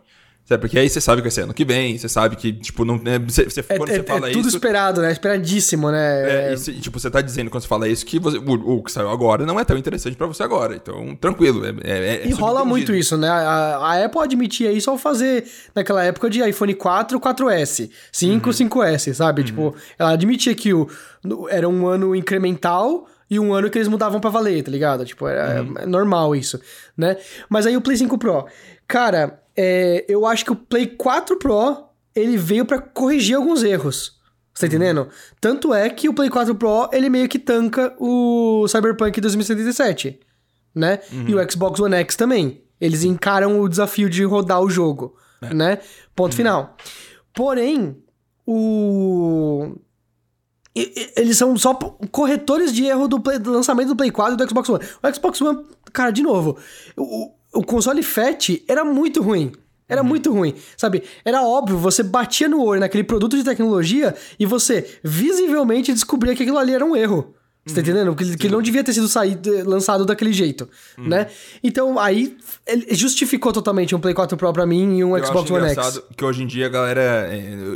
Sabe? 0.48 0.62
Porque 0.62 0.78
aí 0.78 0.88
você 0.88 1.02
sabe 1.02 1.22
que 1.22 1.24
vai 1.24 1.32
ser 1.32 1.42
ano 1.42 1.56
que 1.56 1.66
vem, 1.66 1.98
você 1.98 2.08
sabe 2.08 2.36
que, 2.36 2.54
tipo, 2.54 2.86
não. 2.86 3.00
né, 3.00 3.18
você, 3.18 3.46
você- 3.46 3.62
É, 3.68 3.78
quando 3.80 3.90
é- 3.90 3.96
você 3.96 4.04
fala 4.04 4.30
é 4.30 4.32
tudo 4.32 4.48
isso. 4.48 4.58
esperado, 4.58 5.02
né? 5.02 5.12
Esperadíssimo, 5.12 5.90
né? 5.90 6.52
É, 6.52 6.54
e 6.54 6.80
tipo, 6.80 7.00
você 7.00 7.10
tá 7.10 7.20
dizendo 7.20 7.50
quando 7.50 7.64
você 7.64 7.68
fala 7.68 7.88
isso 7.88 8.06
que 8.06 8.20
você- 8.20 8.38
o, 8.38 8.52
o 8.78 8.84
que 8.84 8.92
saiu 8.92 9.10
agora 9.10 9.44
não 9.44 9.60
é 9.60 9.66
tão 9.66 9.76
interessante 9.76 10.16
pra 10.16 10.28
você 10.28 10.44
agora. 10.44 10.76
Então, 10.76 11.16
tranquilo. 11.16 11.66
É, 11.66 11.70
é- 11.84 12.16
é 12.24 12.28
E 12.28 12.32
rola 12.32 12.64
muito 12.64 12.94
isso, 12.94 13.18
né? 13.18 13.28
A, 13.28 13.78
a 13.78 14.06
Apple 14.06 14.22
admitia 14.22 14.72
isso 14.72 14.92
ao 14.92 15.00
fazer 15.00 15.46
naquela 15.74 16.04
época 16.04 16.30
de 16.30 16.48
iPhone 16.48 16.76
4, 16.76 17.20
4S, 17.20 17.90
5, 18.12 18.48
Uhum. 18.50 18.54
5S, 18.54 19.14
sabe? 19.16 19.44
Tipo, 19.44 19.74
ela 19.98 20.12
admitia 20.12 20.54
que 20.54 20.72
o, 20.76 20.88
era 21.50 21.68
um 21.68 21.88
ano 21.88 22.16
incremental 22.16 23.08
e 23.28 23.40
um 23.40 23.52
ano 23.52 23.68
que 23.72 23.80
eles 23.80 23.88
mudavam 23.88 24.20
pra 24.20 24.30
valer, 24.30 24.62
tá 24.62 24.70
ligado? 24.70 25.04
Tipo, 25.06 25.28
era 25.28 25.64
Uhum. 25.64 25.74
é 25.80 25.86
normal 25.88 26.36
isso, 26.36 26.62
né? 26.96 27.18
Mas 27.50 27.66
aí 27.66 27.76
o 27.76 27.82
Play 27.82 27.98
5 27.98 28.16
Pro, 28.20 28.46
cara, 28.88 29.40
é, 29.58 30.06
eu 30.08 30.26
acho 30.26 30.44
que 30.46 30.52
o 30.52 30.56
Play 30.56 30.88
4 30.88 31.38
Pro, 31.38 31.86
ele 32.16 32.38
veio 32.38 32.66
pra 32.66 32.80
corrigir 32.80 33.36
alguns 33.36 33.64
erros. 33.64 34.20
Você 34.54 34.62
tá 34.62 34.68
entendendo? 34.68 35.10
Tanto 35.42 35.74
é 35.74 35.90
que 35.90 36.08
o 36.08 36.14
Play 36.14 36.30
4 36.30 36.56
Pro, 36.56 36.90
ele 36.94 37.10
meio 37.10 37.28
que 37.28 37.38
tanca 37.40 37.94
o 38.00 38.66
Cyberpunk 38.68 39.20
2077 39.20 40.20
né? 40.74 41.00
E 41.26 41.34
o 41.34 41.52
Xbox 41.52 41.80
One 41.80 41.96
X 41.96 42.18
também. 42.18 42.62
Eles 42.82 43.06
encaram 43.06 43.62
o 43.62 43.70
desafio 43.70 44.10
de 44.10 44.26
rodar 44.26 44.60
o 44.62 44.70
jogo, 44.70 45.16
né? 45.54 45.80
Ponto 46.14 46.36
final. 46.36 46.76
Porém, 47.34 47.98
o... 48.46 49.76
Eles 51.16 51.38
são 51.38 51.56
só 51.58 51.74
corretores 52.12 52.74
de 52.74 52.84
erro 52.86 53.08
do, 53.08 53.22
Play- 53.22 53.40
do 53.40 53.52
lançamento 53.54 53.88
do 53.88 53.96
Play 53.96 54.12
4 54.12 54.34
e 54.34 54.38
do 54.38 54.50
Xbox 54.50 54.68
One. 54.68 54.84
O 55.02 55.14
Xbox 55.14 55.42
One, 55.42 55.66
cara, 55.94 56.12
de 56.12 56.22
novo, 56.22 56.58
o, 56.98 57.32
o 57.56 57.64
console 57.64 58.04
Fat 58.04 58.62
era 58.68 58.84
muito 58.84 59.22
ruim. 59.22 59.52
Era 59.88 60.02
muito 60.02 60.34
ruim, 60.34 60.56
sabe? 60.76 61.04
Era 61.24 61.44
óbvio, 61.44 61.78
você 61.78 62.02
batia 62.02 62.50
no 62.50 62.64
olho 62.64 62.80
naquele 62.80 63.04
produto 63.04 63.38
de 63.38 63.44
tecnologia 63.44 64.16
e 64.40 64.46
você 64.46 65.00
visivelmente 65.04 65.94
descobria 65.94 66.36
que 66.36 66.42
aquilo 66.42 66.58
ali 66.58 66.74
era 66.74 66.84
um 66.84 66.96
erro. 66.96 67.36
Você 67.66 67.76
tá 67.76 67.82
entendendo? 67.82 68.16
Que, 68.16 68.24
ele 68.24 68.50
não 68.50 68.62
devia 68.62 68.84
ter 68.84 68.94
sido 68.94 69.08
saído, 69.08 69.68
lançado 69.68 70.06
daquele 70.06 70.32
jeito, 70.32 70.70
né? 71.00 71.28
Então, 71.64 71.98
aí, 71.98 72.38
ele 72.68 72.94
justificou 72.94 73.52
totalmente 73.52 73.96
um 73.96 74.00
Play 74.00 74.14
4 74.14 74.38
Pro 74.38 74.54
pra 74.54 74.68
mim 74.68 75.00
e 75.00 75.04
um 75.04 75.18
Eu 75.18 75.26
Xbox 75.26 75.50
One 75.50 75.70
X. 75.70 76.02
que 76.16 76.24
hoje 76.24 76.44
em 76.44 76.48
dia 76.48 76.68
a 76.68 76.70
galera. 76.70 77.28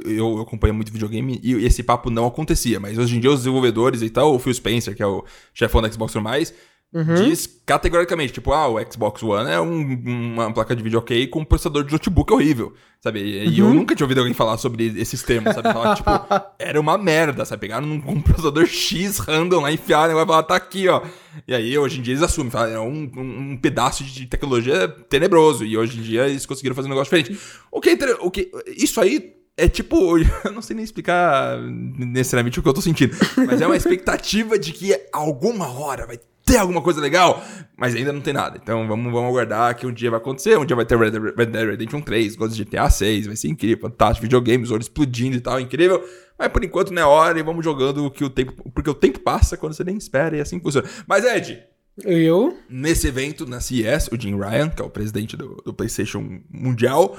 Eu, 0.06 0.12
eu 0.12 0.42
acompanho 0.42 0.76
muito 0.76 0.92
videogame 0.92 1.40
e 1.42 1.66
esse 1.66 1.82
papo 1.82 2.12
não 2.12 2.28
acontecia, 2.28 2.80
mas 2.80 3.00
hoje 3.00 3.18
em 3.18 3.20
dia 3.20 3.32
os 3.32 3.40
desenvolvedores 3.40 4.04
e 4.04 4.12
tal, 4.12 4.36
o 4.36 4.38
Phil 4.38 4.54
Spencer, 4.54 4.96
que 4.96 5.02
é 5.02 5.08
o 5.08 5.26
chefão 5.56 5.82
da 5.82 5.92
Xbox 5.92 6.16
One 6.16 6.24
mais, 6.24 6.54
Uhum. 6.92 7.14
diz 7.14 7.48
categoricamente, 7.68 8.34
tipo, 8.34 8.52
ah, 8.52 8.68
o 8.68 8.80
Xbox 8.92 9.22
One 9.22 9.48
é 9.48 9.62
um- 9.62 10.34
uma 10.34 10.52
placa 10.52 10.76
de 10.76 10.82
vídeo 10.82 10.98
ok 10.98 11.28
com 11.28 11.42
um 11.42 11.46
processador 11.46 11.84
de 11.84 11.92
notebook 11.92 12.34
horrível, 12.34 12.74
sabe? 13.00 13.20
E, 13.22 13.62
Uhum. 13.62 13.68
eu 13.70 13.74
nunca 13.76 13.94
tinha 13.96 14.06
ouvido 14.06 14.18
alguém 14.20 14.34
falar 14.34 14.58
sobre 14.58 14.88
esses 15.00 15.22
termos, 15.22 15.54
sabe? 15.54 15.72
Falar 15.72 15.96
que, 15.96 15.98
tipo, 15.98 16.10
era 16.58 16.82
uma 16.82 16.98
merda, 16.98 17.46
sabe? 17.46 17.62
Pegaram 17.62 17.86
um, 17.88 18.02
um 18.08 18.20
processador 18.22 18.66
X 18.66 19.20
random 19.20 19.62
lá, 19.62 19.72
enfiaram 19.72 20.14
e 20.14 20.16
vai 20.16 20.26
falar, 20.26 20.42
tá 20.44 20.56
aqui, 20.56 20.88
ó. 20.88 21.04
E 21.48 21.54
aí, 21.54 21.78
hoje 21.78 22.00
em 22.00 22.02
dia, 22.02 22.14
eles 22.16 22.24
assumem, 22.24 22.50
falam, 22.50 22.72
é 22.74 22.80
um, 22.80 23.12
um, 23.18 23.58
pedaço 23.58 24.04
de 24.04 24.26
tecnologia 24.26 24.88
tenebroso. 24.88 25.64
E 25.64 25.78
hoje 25.78 26.00
em 26.00 26.02
dia, 26.02 26.28
eles 26.28 26.48
conseguiram 26.48 26.76
fazer 26.76 26.88
um 26.88 26.90
negócio 26.90 27.16
diferente. 27.16 27.40
O 27.72 27.80
que, 27.80 27.90
é 27.92 27.98
o 28.20 28.32
que 28.32 28.50
Isso 28.76 29.00
aí 29.00 29.36
é 29.56 29.70
tipo. 29.70 30.18
Eu 30.44 30.52
não 30.54 30.62
sei 30.64 30.76
nem 30.76 30.84
explicar 30.84 31.60
necessariamente 31.62 32.60
o 32.60 32.64
que 32.64 32.70
eu 32.70 32.74
tô 32.74 32.82
sentindo. 32.82 33.16
Mas 33.46 33.62
é 33.62 33.66
uma 33.68 33.76
expectativa 33.78 34.58
de 34.58 34.72
que 34.72 35.00
alguma 35.14 35.68
hora 35.70 36.08
vai 36.08 36.18
ter 36.50 36.58
alguma 36.58 36.82
coisa 36.82 37.00
legal. 37.00 37.44
Mas 37.78 37.96
ainda 37.96 38.12
não 38.12 38.20
tem 38.20 38.34
nada. 38.34 38.60
Então 38.62 38.88
vamos, 38.88 39.12
vamos 39.12 39.30
aguardar 39.30 39.76
que 39.76 39.86
um 39.86 39.94
dia 39.94 40.10
vai 40.10 40.20
acontecer. 40.20 40.58
Um 40.58 40.66
dia 40.66 40.76
vai 40.76 40.86
ter 40.86 40.98
Red 40.98 41.12
Dead, 41.12 41.22
Red 41.38 41.46
Dead 41.46 41.70
Redemption 41.70 42.02
3, 42.02 42.36
Ghost 42.36 42.56
de 42.56 42.66
GTA 42.66 42.90
6. 42.90 43.28
Vai 43.28 43.36
ser 43.36 43.48
incrível, 43.48 43.90
fantástico. 43.90 44.24
Videogames, 44.24 44.72
olho 44.72 44.82
explodindo 44.82 45.38
e 45.38 45.42
tal, 45.42 45.60
incrível. 45.60 46.04
Mas 46.38 46.50
por 46.50 46.64
enquanto 46.64 46.92
não 46.92 47.02
é 47.02 47.06
hora 47.06 47.40
e 47.40 47.44
vamos 47.44 47.64
jogando 47.64 48.06
o 48.06 48.12
que 48.12 48.24
o 48.24 48.30
tempo. 48.30 48.70
Porque 48.72 48.90
o 48.90 48.94
tempo 48.94 49.20
passa 49.20 49.56
quando 49.56 49.74
você 49.74 49.84
nem 49.84 49.98
espera 49.98 50.36
e 50.36 50.42
assim 50.42 50.60
funciona. 50.60 50.90
Mas, 51.08 51.24
Ed, 51.24 51.64
Eu? 52.04 52.58
nesse 52.70 53.08
evento, 53.08 53.46
na 53.46 53.62
CES, 53.62 54.10
o 54.12 54.20
Jim 54.20 54.38
Ryan, 54.38 54.70
que 54.70 54.82
é 54.82 54.86
o 54.86 54.90
presidente 54.90 55.38
do, 55.38 55.56
do 55.66 55.74
PlayStation 55.74 56.42
Mundial, 56.50 57.18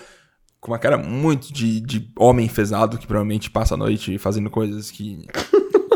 com 0.60 0.72
uma 0.72 0.78
cara 0.78 0.98
muito 0.98 1.52
de, 1.52 1.80
de 1.80 2.10
homem 2.18 2.46
enfesado, 2.46 2.98
que 2.98 3.06
provavelmente 3.06 3.50
passa 3.50 3.74
a 3.74 3.78
noite 3.78 4.18
fazendo 4.18 4.50
coisas 4.50 4.90
que 4.90 5.24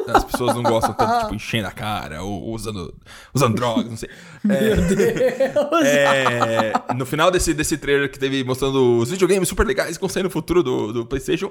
as 0.08 0.24
pessoas 0.24 0.54
não 0.54 0.62
gostam 0.62 0.92
tanto, 0.92 1.20
tipo, 1.22 1.34
enchendo 1.34 1.68
a 1.68 1.70
cara, 1.70 2.22
ou 2.22 2.52
usando, 2.52 2.94
usando 3.32 3.54
drogas, 3.54 3.88
não 3.90 3.96
sei. 3.96 4.08
É, 4.48 4.76
Meu 4.76 4.76
Deus! 4.76 5.86
é, 5.86 6.72
no 6.94 7.06
final 7.06 7.30
desse, 7.30 7.54
desse 7.54 7.78
trailer 7.78 8.10
que 8.10 8.18
teve 8.18 8.42
mostrando 8.44 8.98
os 8.98 9.10
videogames 9.10 9.48
super 9.48 9.66
legais 9.66 9.96
que 9.96 10.00
vão 10.00 10.08
sair 10.08 10.22
no 10.22 10.30
futuro 10.30 10.62
do, 10.62 10.92
do 10.92 11.06
PlayStation, 11.06 11.50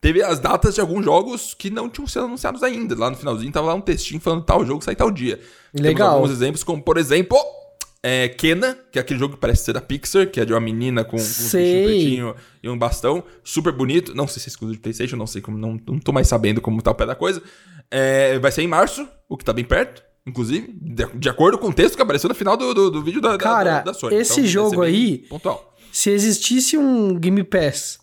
teve 0.00 0.22
as 0.22 0.38
datas 0.38 0.74
de 0.74 0.80
alguns 0.80 1.04
jogos 1.04 1.54
que 1.54 1.70
não 1.70 1.88
tinham 1.88 2.06
sido 2.06 2.26
anunciados 2.26 2.62
ainda. 2.62 2.94
Lá 2.98 3.10
no 3.10 3.16
finalzinho 3.16 3.50
tava 3.50 3.68
lá 3.68 3.74
um 3.74 3.80
textinho 3.80 4.20
falando 4.20 4.44
tal 4.44 4.64
jogo 4.64 4.84
sai 4.84 4.94
tal 4.94 5.10
dia. 5.10 5.40
Temos 5.72 5.88
Legal. 5.88 6.14
alguns 6.14 6.30
exemplos, 6.30 6.62
como 6.62 6.82
por 6.82 6.98
exemplo, 6.98 7.38
é, 8.06 8.28
Kena, 8.28 8.76
que 8.92 8.98
é 8.98 9.00
aquele 9.00 9.18
jogo 9.18 9.34
que 9.34 9.40
parece 9.40 9.64
ser 9.64 9.72
da 9.72 9.80
Pixar, 9.80 10.26
que 10.30 10.38
é 10.38 10.44
de 10.44 10.52
uma 10.52 10.60
menina 10.60 11.02
com, 11.02 11.16
com 11.16 11.22
um 11.22 11.50
pretinho 11.50 12.34
e 12.62 12.68
um 12.68 12.76
bastão, 12.76 13.24
super 13.42 13.72
bonito. 13.72 14.14
Não 14.14 14.28
sei 14.28 14.42
se 14.42 14.48
é 14.48 14.50
exclusivo 14.50 14.76
de 14.76 14.82
PlayStation, 14.82 15.16
não 15.16 15.26
sei 15.26 15.40
como, 15.40 15.56
não, 15.56 15.80
não 15.88 15.98
tô 15.98 16.12
mais 16.12 16.28
sabendo 16.28 16.60
como 16.60 16.82
tá 16.82 16.90
o 16.90 16.94
pé 16.94 17.06
da 17.06 17.14
coisa. 17.14 17.42
É, 17.90 18.38
vai 18.38 18.52
ser 18.52 18.60
em 18.62 18.68
março, 18.68 19.08
o 19.26 19.36
que 19.38 19.44
tá 19.44 19.52
bem 19.54 19.64
perto. 19.64 20.02
Inclusive, 20.26 20.68
de, 20.80 21.06
de 21.14 21.28
acordo 21.28 21.56
com 21.58 21.68
o 21.68 21.72
texto 21.72 21.96
que 21.96 22.02
apareceu 22.02 22.28
no 22.28 22.34
final 22.34 22.56
do, 22.56 22.72
do, 22.74 22.90
do 22.90 23.02
vídeo 23.02 23.20
da, 23.20 23.32
da- 23.32 23.38
Cara, 23.38 23.70
da, 23.78 23.80
da 23.82 23.94
Sony. 23.94 24.16
esse 24.16 24.32
Então, 24.32 24.42
vai 24.42 24.44
ser 24.46 24.52
jogo 24.52 24.82
aí- 24.82 25.18
Pontual. 25.28 25.74
Se 25.92 26.10
existisse 26.10 26.76
um 26.76 27.18
Game 27.18 27.42
Pass 27.44 27.98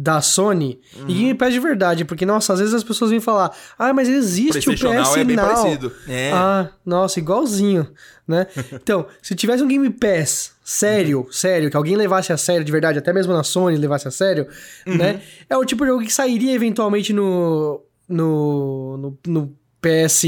da 0.00 0.20
Sony, 0.20 0.80
e 1.08 1.12
Game 1.12 1.34
Pass 1.34 1.52
de 1.52 1.58
verdade, 1.58 2.04
porque, 2.04 2.24
nossa, 2.24 2.52
às 2.52 2.60
vezes 2.60 2.72
as 2.72 2.84
pessoas 2.84 3.10
vêm 3.10 3.18
falar, 3.18 3.50
ah, 3.76 3.92
mas 3.92 4.08
existe 4.08 4.70
o 4.70 4.72
PS 4.72 4.82
Now 4.82 5.16
é 5.16 5.24
bem 5.24 5.34
Now. 5.34 5.44
parecido. 5.44 5.92
É. 6.06 6.30
Ah, 6.32 6.68
nossa, 6.86 7.18
igualzinho, 7.18 7.84
né? 8.26 8.46
Então, 8.72 9.06
se 9.20 9.34
tivesse 9.34 9.60
um 9.60 9.66
Game 9.66 9.90
Pass 9.90 10.52
sério, 10.62 11.26
sério, 11.32 11.68
que 11.68 11.76
alguém 11.76 11.96
levasse 11.96 12.32
a 12.32 12.36
sério 12.36 12.64
de 12.64 12.70
verdade, 12.70 12.98
até 12.98 13.12
mesmo 13.12 13.32
na 13.32 13.42
Sony 13.42 13.76
levasse 13.76 14.06
a 14.06 14.10
sério, 14.12 14.46
né? 14.86 15.20
É 15.50 15.56
o 15.56 15.64
tipo 15.64 15.84
de 15.84 15.90
jogo 15.90 16.04
que 16.04 16.12
sairia 16.12 16.54
eventualmente 16.54 17.12
no 17.12 17.82
no, 18.08 18.96
no, 18.96 19.18
no 19.26 19.57
PS, 19.80 20.22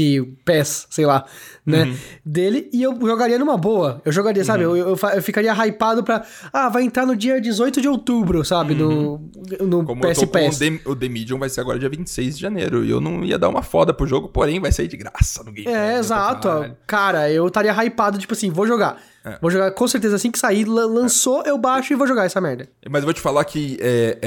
PES, 0.45 0.87
sei 0.89 1.05
lá, 1.05 1.25
né? 1.65 1.93
Dele, 2.25 2.69
e 2.71 2.81
eu 2.81 2.97
jogaria 3.01 3.37
numa 3.37 3.57
boa. 3.57 4.01
Eu 4.05 4.11
jogaria, 4.11 4.43
sabe? 4.45 4.63
Eu, 4.63 4.75
eu, 4.75 4.95
fa- 4.97 5.13
eu 5.15 5.21
ficaria 5.21 5.51
hypado 5.53 6.03
pra. 6.03 6.23
Ah, 6.53 6.69
vai 6.69 6.83
entrar 6.83 7.05
no 7.05 7.15
dia 7.15 7.39
18 7.41 7.81
de 7.81 7.87
outubro, 7.87 8.43
sabe? 8.45 8.73
No, 8.73 9.29
no 9.59 9.83
Como 9.85 10.01
PS 10.01 10.21
eu 10.21 10.27
tô 10.27 10.39
com 10.39 10.47
o. 10.47 10.57
The, 10.57 10.79
o 10.89 10.95
The 10.95 11.09
Medium 11.09 11.37
vai 11.39 11.49
ser 11.49 11.61
agora 11.61 11.77
dia 11.77 11.89
26 11.89 12.35
de 12.35 12.41
janeiro. 12.41 12.85
E 12.85 12.89
eu 12.89 13.01
não 13.01 13.23
ia 13.25 13.37
dar 13.37 13.49
uma 13.49 13.61
foda 13.61 13.93
pro 13.93 14.07
jogo, 14.07 14.29
porém 14.29 14.59
vai 14.59 14.71
sair 14.71 14.87
de 14.87 14.95
graça 14.97 15.43
no 15.43 15.51
Game. 15.51 15.67
É, 15.67 15.89
Eu 15.89 15.93
tô 15.95 15.99
exato. 15.99 16.75
Cara, 16.87 17.29
eu 17.29 17.45
estaria 17.47 17.71
hypado, 17.83 18.17
tipo 18.17 18.33
assim, 18.33 18.49
vou 18.49 18.65
jogar. 18.65 19.01
É. 19.23 19.37
Vou 19.39 19.51
jogar 19.51 19.69
com 19.71 19.87
certeza 19.87 20.15
assim 20.15 20.31
que 20.31 20.39
sair, 20.39 20.65
la- 20.65 20.85
lançou, 20.85 21.43
eu 21.45 21.55
baixo 21.57 21.93
e 21.93 21.95
vou 21.95 22.07
jogar 22.07 22.25
essa 22.25 22.41
merda. 22.41 22.67
Mas 22.89 23.01
eu 23.03 23.05
vou 23.05 23.13
te 23.13 23.21
falar 23.21 23.43
que 23.45 23.77
é, 23.79 24.17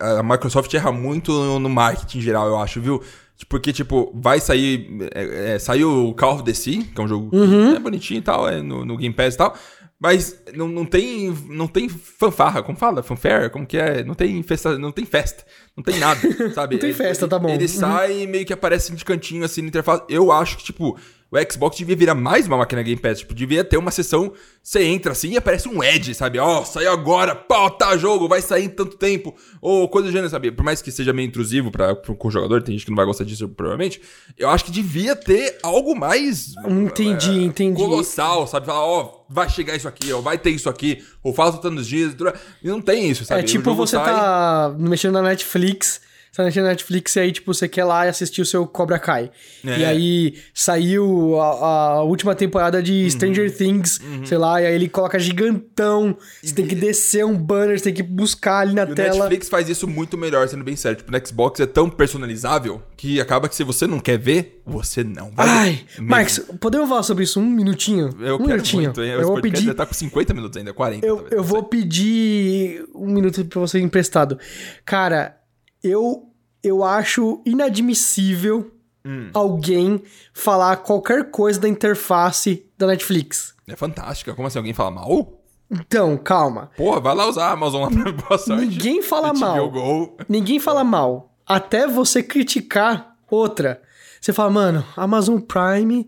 é, 0.00 0.18
a 0.18 0.22
Microsoft 0.22 0.72
erra 0.74 0.90
muito 0.90 1.30
no, 1.30 1.60
no 1.60 1.68
marketing 1.68 2.18
em 2.18 2.22
geral, 2.22 2.48
eu 2.48 2.58
acho, 2.58 2.80
viu? 2.80 3.00
Porque, 3.48 3.72
tipo, 3.72 4.12
vai 4.14 4.38
sair. 4.40 4.88
É, 5.14 5.54
é, 5.54 5.58
saiu 5.58 6.08
o 6.08 6.14
Call 6.14 6.34
of 6.36 6.44
the 6.44 6.54
Sea, 6.54 6.82
que 6.84 7.00
é 7.00 7.04
um 7.04 7.08
jogo 7.08 7.30
que 7.30 7.76
é 7.76 7.78
bonitinho 7.78 8.18
e 8.18 8.22
tal, 8.22 8.48
é 8.48 8.62
no, 8.62 8.84
no 8.84 8.96
Game 8.96 9.14
Pass 9.14 9.34
e 9.34 9.38
tal. 9.38 9.56
Mas 9.98 10.40
não, 10.54 10.66
não 10.68 10.84
tem 10.84 11.30
não 11.48 11.68
tem 11.68 11.88
fanfarra, 11.88 12.62
como 12.62 12.76
fala? 12.76 13.02
Fanfare? 13.04 13.50
Como 13.50 13.64
que 13.66 13.76
é? 13.78 14.02
Não 14.04 14.14
tem 14.14 14.42
festa, 14.42 14.76
não 14.78 14.90
tem 14.90 15.04
festa, 15.04 15.44
não 15.76 15.82
tem 15.84 15.98
nada, 15.98 16.20
sabe? 16.54 16.74
Não 16.74 16.80
tem 16.80 16.90
Ele- 16.90 16.98
festa, 16.98 17.28
tá 17.28 17.38
bom. 17.38 17.48
Ele 17.48 17.62
Uhum. 17.62 17.68
sai 17.68 18.22
e 18.22 18.26
meio 18.26 18.44
que 18.46 18.52
aparece 18.52 18.92
de 18.94 19.04
cantinho 19.04 19.44
assim 19.44 19.62
na 19.62 19.68
interface. 19.68 20.02
Eu 20.08 20.32
acho 20.32 20.56
que, 20.56 20.64
tipo, 20.64 20.98
o 21.32 21.50
Xbox 21.50 21.78
devia 21.78 21.96
virar 21.96 22.14
mais 22.14 22.46
uma 22.46 22.58
máquina 22.58 22.82
Game 22.82 23.00
Pass. 23.00 23.20
Tipo, 23.20 23.32
devia 23.32 23.64
ter 23.64 23.78
uma 23.78 23.90
sessão, 23.90 24.34
você 24.62 24.84
entra 24.84 25.12
assim 25.12 25.30
e 25.30 25.38
aparece 25.38 25.66
um 25.66 25.82
Edge, 25.82 26.14
sabe? 26.14 26.38
Ó, 26.38 26.60
oh, 26.60 26.64
saiu 26.66 26.92
agora, 26.92 27.34
pau, 27.34 27.70
tá 27.70 27.96
jogo, 27.96 28.28
vai 28.28 28.42
sair 28.42 28.66
em 28.66 28.68
tanto 28.68 28.98
tempo. 28.98 29.34
Ou 29.58 29.88
coisa 29.88 30.08
do 30.08 30.12
gênero, 30.12 30.28
sabe? 30.28 30.52
Por 30.52 30.62
mais 30.62 30.82
que 30.82 30.92
seja 30.92 31.10
meio 31.10 31.26
intrusivo 31.26 31.70
para 31.70 31.96
o 32.06 32.30
jogador, 32.30 32.62
tem 32.62 32.74
gente 32.74 32.84
que 32.84 32.90
não 32.90 32.96
vai 32.96 33.06
gostar 33.06 33.24
disso 33.24 33.48
provavelmente. 33.48 33.98
Eu 34.36 34.50
acho 34.50 34.66
que 34.66 34.70
devia 34.70 35.16
ter 35.16 35.56
algo 35.62 35.94
mais. 35.94 36.52
Entendi, 36.66 37.30
é, 37.30 37.42
entendi. 37.44 37.80
Colossal, 37.80 38.46
sabe? 38.46 38.66
Falar, 38.66 38.84
ó, 38.84 39.00
oh, 39.00 39.32
vai 39.32 39.48
chegar 39.48 39.74
isso 39.74 39.88
aqui, 39.88 40.12
ó, 40.12 40.20
vai 40.20 40.36
ter 40.36 40.50
isso 40.50 40.68
aqui, 40.68 41.02
ou 41.22 41.32
falta 41.32 41.56
tantos 41.56 41.86
dias. 41.86 42.14
E 42.62 42.68
não 42.68 42.82
tem 42.82 43.08
isso, 43.08 43.24
sabe? 43.24 43.40
É 43.40 43.44
tipo 43.44 43.74
você 43.74 43.96
sai... 43.96 44.04
tá 44.04 44.74
mexendo 44.78 45.14
na 45.14 45.22
Netflix 45.22 46.11
você 46.32 46.50
tá 46.50 46.62
na 46.62 46.68
Netflix 46.68 47.14
e 47.14 47.20
aí, 47.20 47.30
tipo, 47.30 47.52
você 47.52 47.68
quer 47.68 47.84
lá 47.84 48.04
assistir 48.04 48.40
o 48.40 48.46
seu 48.46 48.66
Cobra 48.66 48.98
Kai. 48.98 49.30
É. 49.66 49.78
E 49.80 49.84
aí 49.84 50.34
saiu 50.54 51.38
a, 51.38 51.98
a, 51.98 52.02
última 52.04 52.34
temporada 52.34 52.82
de 52.82 53.02
uhum. 53.02 53.10
Stranger 53.10 53.54
Things, 53.54 54.00
uhum. 54.00 54.24
sei 54.24 54.38
lá, 54.38 54.62
e 54.62 54.64
aí 54.64 54.74
ele 54.74 54.88
coloca 54.88 55.18
gigantão. 55.18 56.16
Você 56.42 56.54
tem 56.54 56.66
que 56.66 56.74
descer 56.74 57.22
um 57.26 57.36
banner, 57.36 57.78
você 57.78 57.84
tem 57.84 57.92
que 57.92 58.02
buscar 58.02 58.60
ali 58.60 58.74
na 58.74 58.84
e 58.84 58.94
tela. 58.94 59.14
O 59.14 59.18
Netflix 59.18 59.50
faz 59.50 59.68
isso 59.68 59.86
muito 59.86 60.16
melhor, 60.16 60.48
sendo 60.48 60.64
bem 60.64 60.74
sério. 60.74 60.96
Tipo, 60.96 61.12
no 61.12 61.26
Xbox 61.26 61.60
é 61.60 61.66
tão 61.66 61.90
personalizável 61.90 62.82
que 62.96 63.20
acaba 63.20 63.46
que 63.46 63.54
se 63.54 63.62
você 63.62 63.86
não 63.86 64.00
quer 64.00 64.18
ver, 64.18 64.62
você 64.64 65.04
não 65.04 65.30
vai 65.32 65.46
Ai, 65.46 65.80
ver. 65.98 66.02
Max, 66.02 66.38
podemos 66.58 66.88
falar 66.88 67.02
sobre 67.02 67.24
isso 67.24 67.40
um 67.40 67.50
minutinho? 67.50 68.08
Eu 68.20 68.36
um 68.36 68.38
quero 68.38 68.52
minutinho. 68.52 68.84
muito. 68.84 69.02
Eu 69.02 69.26
vou 69.26 69.42
pedir... 69.42 69.64
Já 69.64 69.74
tá 69.74 69.84
com 69.84 69.92
50 69.92 70.32
minutos 70.32 70.56
ainda, 70.56 70.72
40 70.72 71.06
Eu, 71.06 71.16
talvez, 71.16 71.32
eu 71.36 71.44
vou 71.44 71.62
pedir 71.62 72.86
um 72.94 73.08
minuto 73.08 73.44
pra 73.44 73.60
você 73.60 73.78
emprestado. 73.80 74.38
Cara, 74.86 75.41
eu, 75.82 76.30
eu 76.62 76.84
acho 76.84 77.40
inadmissível 77.44 78.72
hum. 79.04 79.30
alguém 79.34 80.02
falar 80.32 80.76
qualquer 80.76 81.30
coisa 81.30 81.60
da 81.60 81.68
interface 81.68 82.66
da 82.76 82.86
Netflix. 82.86 83.54
É 83.66 83.76
fantástica. 83.76 84.34
Como 84.34 84.48
assim? 84.48 84.58
Alguém 84.58 84.74
fala 84.74 84.90
mal? 84.90 85.40
Então, 85.70 86.16
calma. 86.18 86.70
Porra, 86.76 87.00
vai 87.00 87.14
lá 87.14 87.26
usar 87.26 87.46
a 87.46 87.52
Amazon 87.52 87.82
lá 87.82 87.90
pra 87.90 88.12
boa 88.12 88.38
sorte. 88.38 88.66
Ninguém 88.66 89.02
fala 89.02 89.32
mal. 89.32 89.70
Go. 89.70 90.16
Ninguém 90.28 90.60
fala 90.60 90.84
mal. 90.84 91.34
Até 91.46 91.86
você 91.86 92.22
criticar 92.22 93.16
outra. 93.30 93.80
Você 94.20 94.32
fala, 94.32 94.50
mano, 94.50 94.84
Amazon 94.96 95.40
Prime 95.40 96.06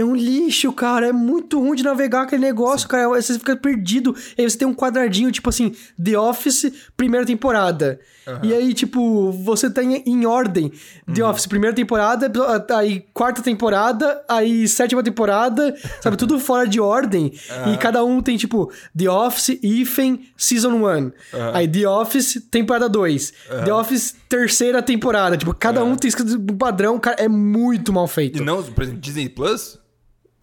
é 0.00 0.04
um 0.04 0.14
lixo, 0.14 0.72
cara. 0.72 1.08
É 1.08 1.12
muito 1.12 1.60
ruim 1.60 1.76
de 1.76 1.82
navegar 1.82 2.22
aquele 2.22 2.42
negócio, 2.42 2.88
cara. 2.88 3.08
Você 3.08 3.34
fica 3.34 3.54
perdido. 3.56 4.16
Aí 4.38 4.48
você 4.48 4.56
tem 4.56 4.66
um 4.66 4.74
quadradinho, 4.74 5.30
tipo 5.30 5.48
assim, 5.48 5.74
The 6.02 6.18
Office, 6.18 6.72
primeira 6.96 7.26
temporada. 7.26 8.00
Uhum. 8.26 8.38
E 8.42 8.54
aí, 8.54 8.72
tipo, 8.72 9.30
você 9.30 9.68
tem 9.68 10.00
tá 10.00 10.10
em 10.10 10.24
ordem. 10.24 10.72
The 11.12 11.22
uhum. 11.22 11.30
Office, 11.30 11.46
primeira 11.46 11.74
temporada, 11.74 12.30
aí 12.76 13.04
quarta 13.12 13.42
temporada, 13.42 14.22
aí 14.28 14.66
sétima 14.68 15.02
temporada, 15.02 15.74
sabe? 16.00 16.16
Tudo 16.16 16.38
fora 16.40 16.66
de 16.66 16.80
ordem. 16.80 17.32
Uhum. 17.50 17.74
E 17.74 17.76
cada 17.76 18.02
um 18.02 18.22
tem, 18.22 18.36
tipo, 18.36 18.72
The 18.96 19.10
Office, 19.10 19.58
Ifen, 19.62 20.28
Season 20.36 20.72
1. 20.72 21.12
Aí 21.52 21.68
The 21.68 21.86
Office, 21.86 22.42
temporada 22.50 22.88
2. 22.88 23.32
The 23.64 23.74
Office, 23.74 24.16
terceira 24.28 24.82
temporada. 24.82 25.36
Tipo, 25.36 25.54
cada 25.54 25.84
um 25.84 25.94
tem 25.94 26.08
escrito 26.08 26.36
um 26.36 26.56
padrão, 26.56 26.98
cara, 26.98 27.16
é 27.18 27.28
muito 27.28 27.92
mal 27.92 28.06
feito. 28.06 28.40
E 28.40 28.44
não, 28.44 28.62
por 28.62 28.82
exemplo, 28.82 29.00
Disney 29.00 29.28
Plus 29.28 29.78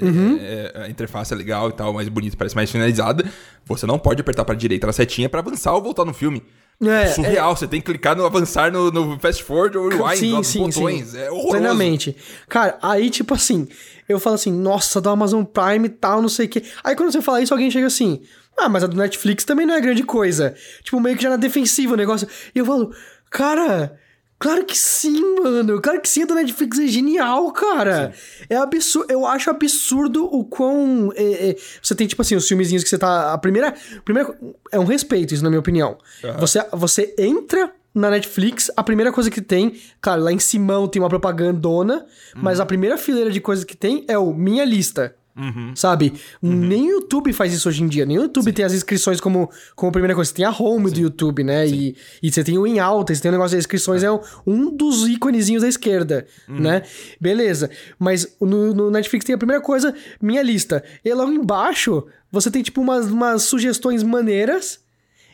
Uhum. 0.02 0.38
É, 0.40 0.74
a 0.76 0.90
interface 0.90 1.34
é 1.34 1.36
legal 1.36 1.70
e 1.70 1.74
tal, 1.74 1.94
mais 1.94 2.08
bonita, 2.08 2.38
parece 2.38 2.56
mais 2.56 2.70
finalizada. 2.70 3.26
Você 3.66 3.86
não 3.86 3.98
pode 3.98 4.22
apertar 4.22 4.46
pra 4.46 4.56
direita 4.56 4.86
na 4.86 4.94
setinha 4.94 5.28
para 5.28 5.40
avançar 5.40 5.74
ou 5.74 5.82
voltar 5.82 6.06
no 6.06 6.14
filme. 6.14 6.44
É, 6.80 7.08
surreal, 7.08 7.52
é... 7.52 7.56
você 7.56 7.68
tem 7.68 7.82
que 7.82 7.88
clicar 7.88 8.16
no 8.16 8.24
avançar 8.24 8.72
no, 8.72 8.92
no 8.92 9.20
fast 9.20 9.44
forward 9.44 9.76
ou 9.78 9.90
rewind, 9.90 10.18
sim, 10.18 10.44
sim, 10.44 10.60
botões. 10.60 11.08
Sim. 11.08 11.18
É 11.18 11.32
horroroso. 11.32 11.50
Plenamente. 11.50 12.16
Cara, 12.48 12.78
aí 12.84 13.10
tipo 13.10 13.34
assim, 13.34 13.68
eu 14.08 14.20
falo 14.20 14.36
assim, 14.36 14.52
nossa, 14.52 15.02
do 15.02 15.10
Amazon 15.10 15.44
Prime 15.44 15.88
e 15.88 15.90
tal, 15.90 16.22
não 16.22 16.30
sei 16.30 16.46
o 16.46 16.50
quê. 16.50 16.64
Aí 16.84 16.96
quando 16.96 17.12
você 17.12 17.22
fala 17.22 17.42
isso, 17.42 17.54
alguém 17.54 17.72
chega 17.72 17.88
assim, 17.88 18.22
ah, 18.56 18.70
mas 18.70 18.84
a 18.84 18.88
do 18.88 18.96
Netflix 18.96 19.44
também 19.44 19.66
não 19.66 19.74
é 19.74 19.82
grande 19.82 20.04
coisa. 20.04 20.54
Tipo, 20.84 21.00
meio 21.00 21.18
que 21.18 21.24
já 21.24 21.30
na 21.30 21.38
defensiva 21.38 21.94
o 21.94 21.98
negócio. 21.98 22.28
E 22.54 22.60
eu 22.60 22.66
falo, 22.66 22.92
cara, 23.32 23.98
Claro 24.40 24.64
que 24.66 24.78
sim, 24.78 25.20
mano. 25.42 25.82
Claro 25.82 26.00
que 26.00 26.08
sim, 26.08 26.24
a 26.24 26.26
da 26.26 26.36
Netflix 26.36 26.78
é 26.78 26.88
genial, 26.88 27.52
cara. 27.52 28.14
Sim. 28.14 28.46
É 28.50 28.56
absurdo. 28.56 29.12
Eu 29.12 29.26
acho 29.26 29.50
absurdo 29.50 30.26
o 30.26 30.46
quão. 30.46 31.12
É, 31.16 31.50
é, 31.50 31.56
você 31.82 31.96
tem, 31.96 32.06
tipo 32.06 32.22
assim, 32.22 32.36
os 32.36 32.48
filmezinhos 32.48 32.84
que 32.84 32.90
você 32.90 32.98
tá. 32.98 33.34
A 33.34 33.38
primeira. 33.38 33.74
primeira 34.06 34.38
é 34.72 34.80
um 34.80 34.86
respeito, 34.86 35.34
isso, 35.34 35.44
na 35.44 35.50
minha 35.50 35.60
opinião. 35.60 35.98
Uhum. 36.24 36.38
Você, 36.38 36.64
você 36.72 37.16
entra 37.18 37.72
na 37.96 38.12
Netflix, 38.12 38.70
a 38.78 38.84
primeira 38.84 39.12
coisa 39.12 39.32
que 39.32 39.42
tem, 39.42 39.76
claro, 40.00 40.22
lá 40.22 40.32
em 40.32 40.38
cima 40.38 40.88
tem 40.88 41.02
uma 41.02 41.10
propagandona, 41.10 42.06
uhum. 42.36 42.42
mas 42.44 42.60
a 42.60 42.66
primeira 42.66 42.96
fileira 42.96 43.32
de 43.32 43.42
coisas 43.42 43.66
que 43.66 43.76
tem 43.76 44.06
é 44.08 44.18
o 44.20 44.32
Minha 44.34 44.64
Lista. 44.64 45.16
Uhum. 45.38 45.76
Sabe? 45.76 46.14
Uhum. 46.42 46.56
Nem 46.56 46.88
o 46.88 46.96
YouTube 46.96 47.32
faz 47.32 47.54
isso 47.54 47.70
hoje 47.70 47.84
em 47.84 47.88
dia. 47.88 48.06
Nem 48.06 48.18
o 48.18 48.24
YouTube 48.24 48.46
Sim. 48.46 48.54
tem 48.54 48.66
as 48.66 48.74
inscrições 48.74 49.22
como, 49.22 49.50
como 49.76 49.92
primeira 49.92 50.16
coisa. 50.16 50.30
Você 50.30 50.36
tem 50.36 50.46
a 50.46 50.52
home 50.52 50.90
Sim. 50.90 50.96
do 50.96 51.00
YouTube, 51.02 51.44
né? 51.44 51.68
E, 51.68 51.96
e 52.22 52.32
você 52.32 52.44
tem 52.44 52.58
o 52.58 52.66
em 52.66 52.80
alta, 52.80 53.14
você 53.14 53.22
tem 53.22 53.30
o 53.30 53.32
negócio 53.34 53.56
das 53.56 53.64
inscrições, 53.64 54.04
é, 54.04 54.08
é 54.08 54.20
um 54.46 54.76
dos 54.76 55.08
íconezinhos 55.08 55.62
da 55.62 55.70
esquerda, 55.70 56.26
uhum. 56.50 56.60
né? 56.60 56.82
Beleza. 57.22 57.70
Mas 58.00 58.36
no, 58.42 58.74
no, 58.74 58.90
Netflix 58.90 59.26
tem 59.26 59.36
a 59.36 59.38
primeira 59.38 59.62
coisa, 59.62 59.94
minha 60.20 60.42
lista. 60.42 60.84
E 61.06 61.14
logo 61.14 61.32
embaixo, 61.32 62.06
você 62.32 62.50
tem, 62.50 62.64
tipo, 62.64 62.82
umas, 62.82 63.08
umas 63.08 63.44
sugestões 63.44 64.02
maneiras. 64.02 64.80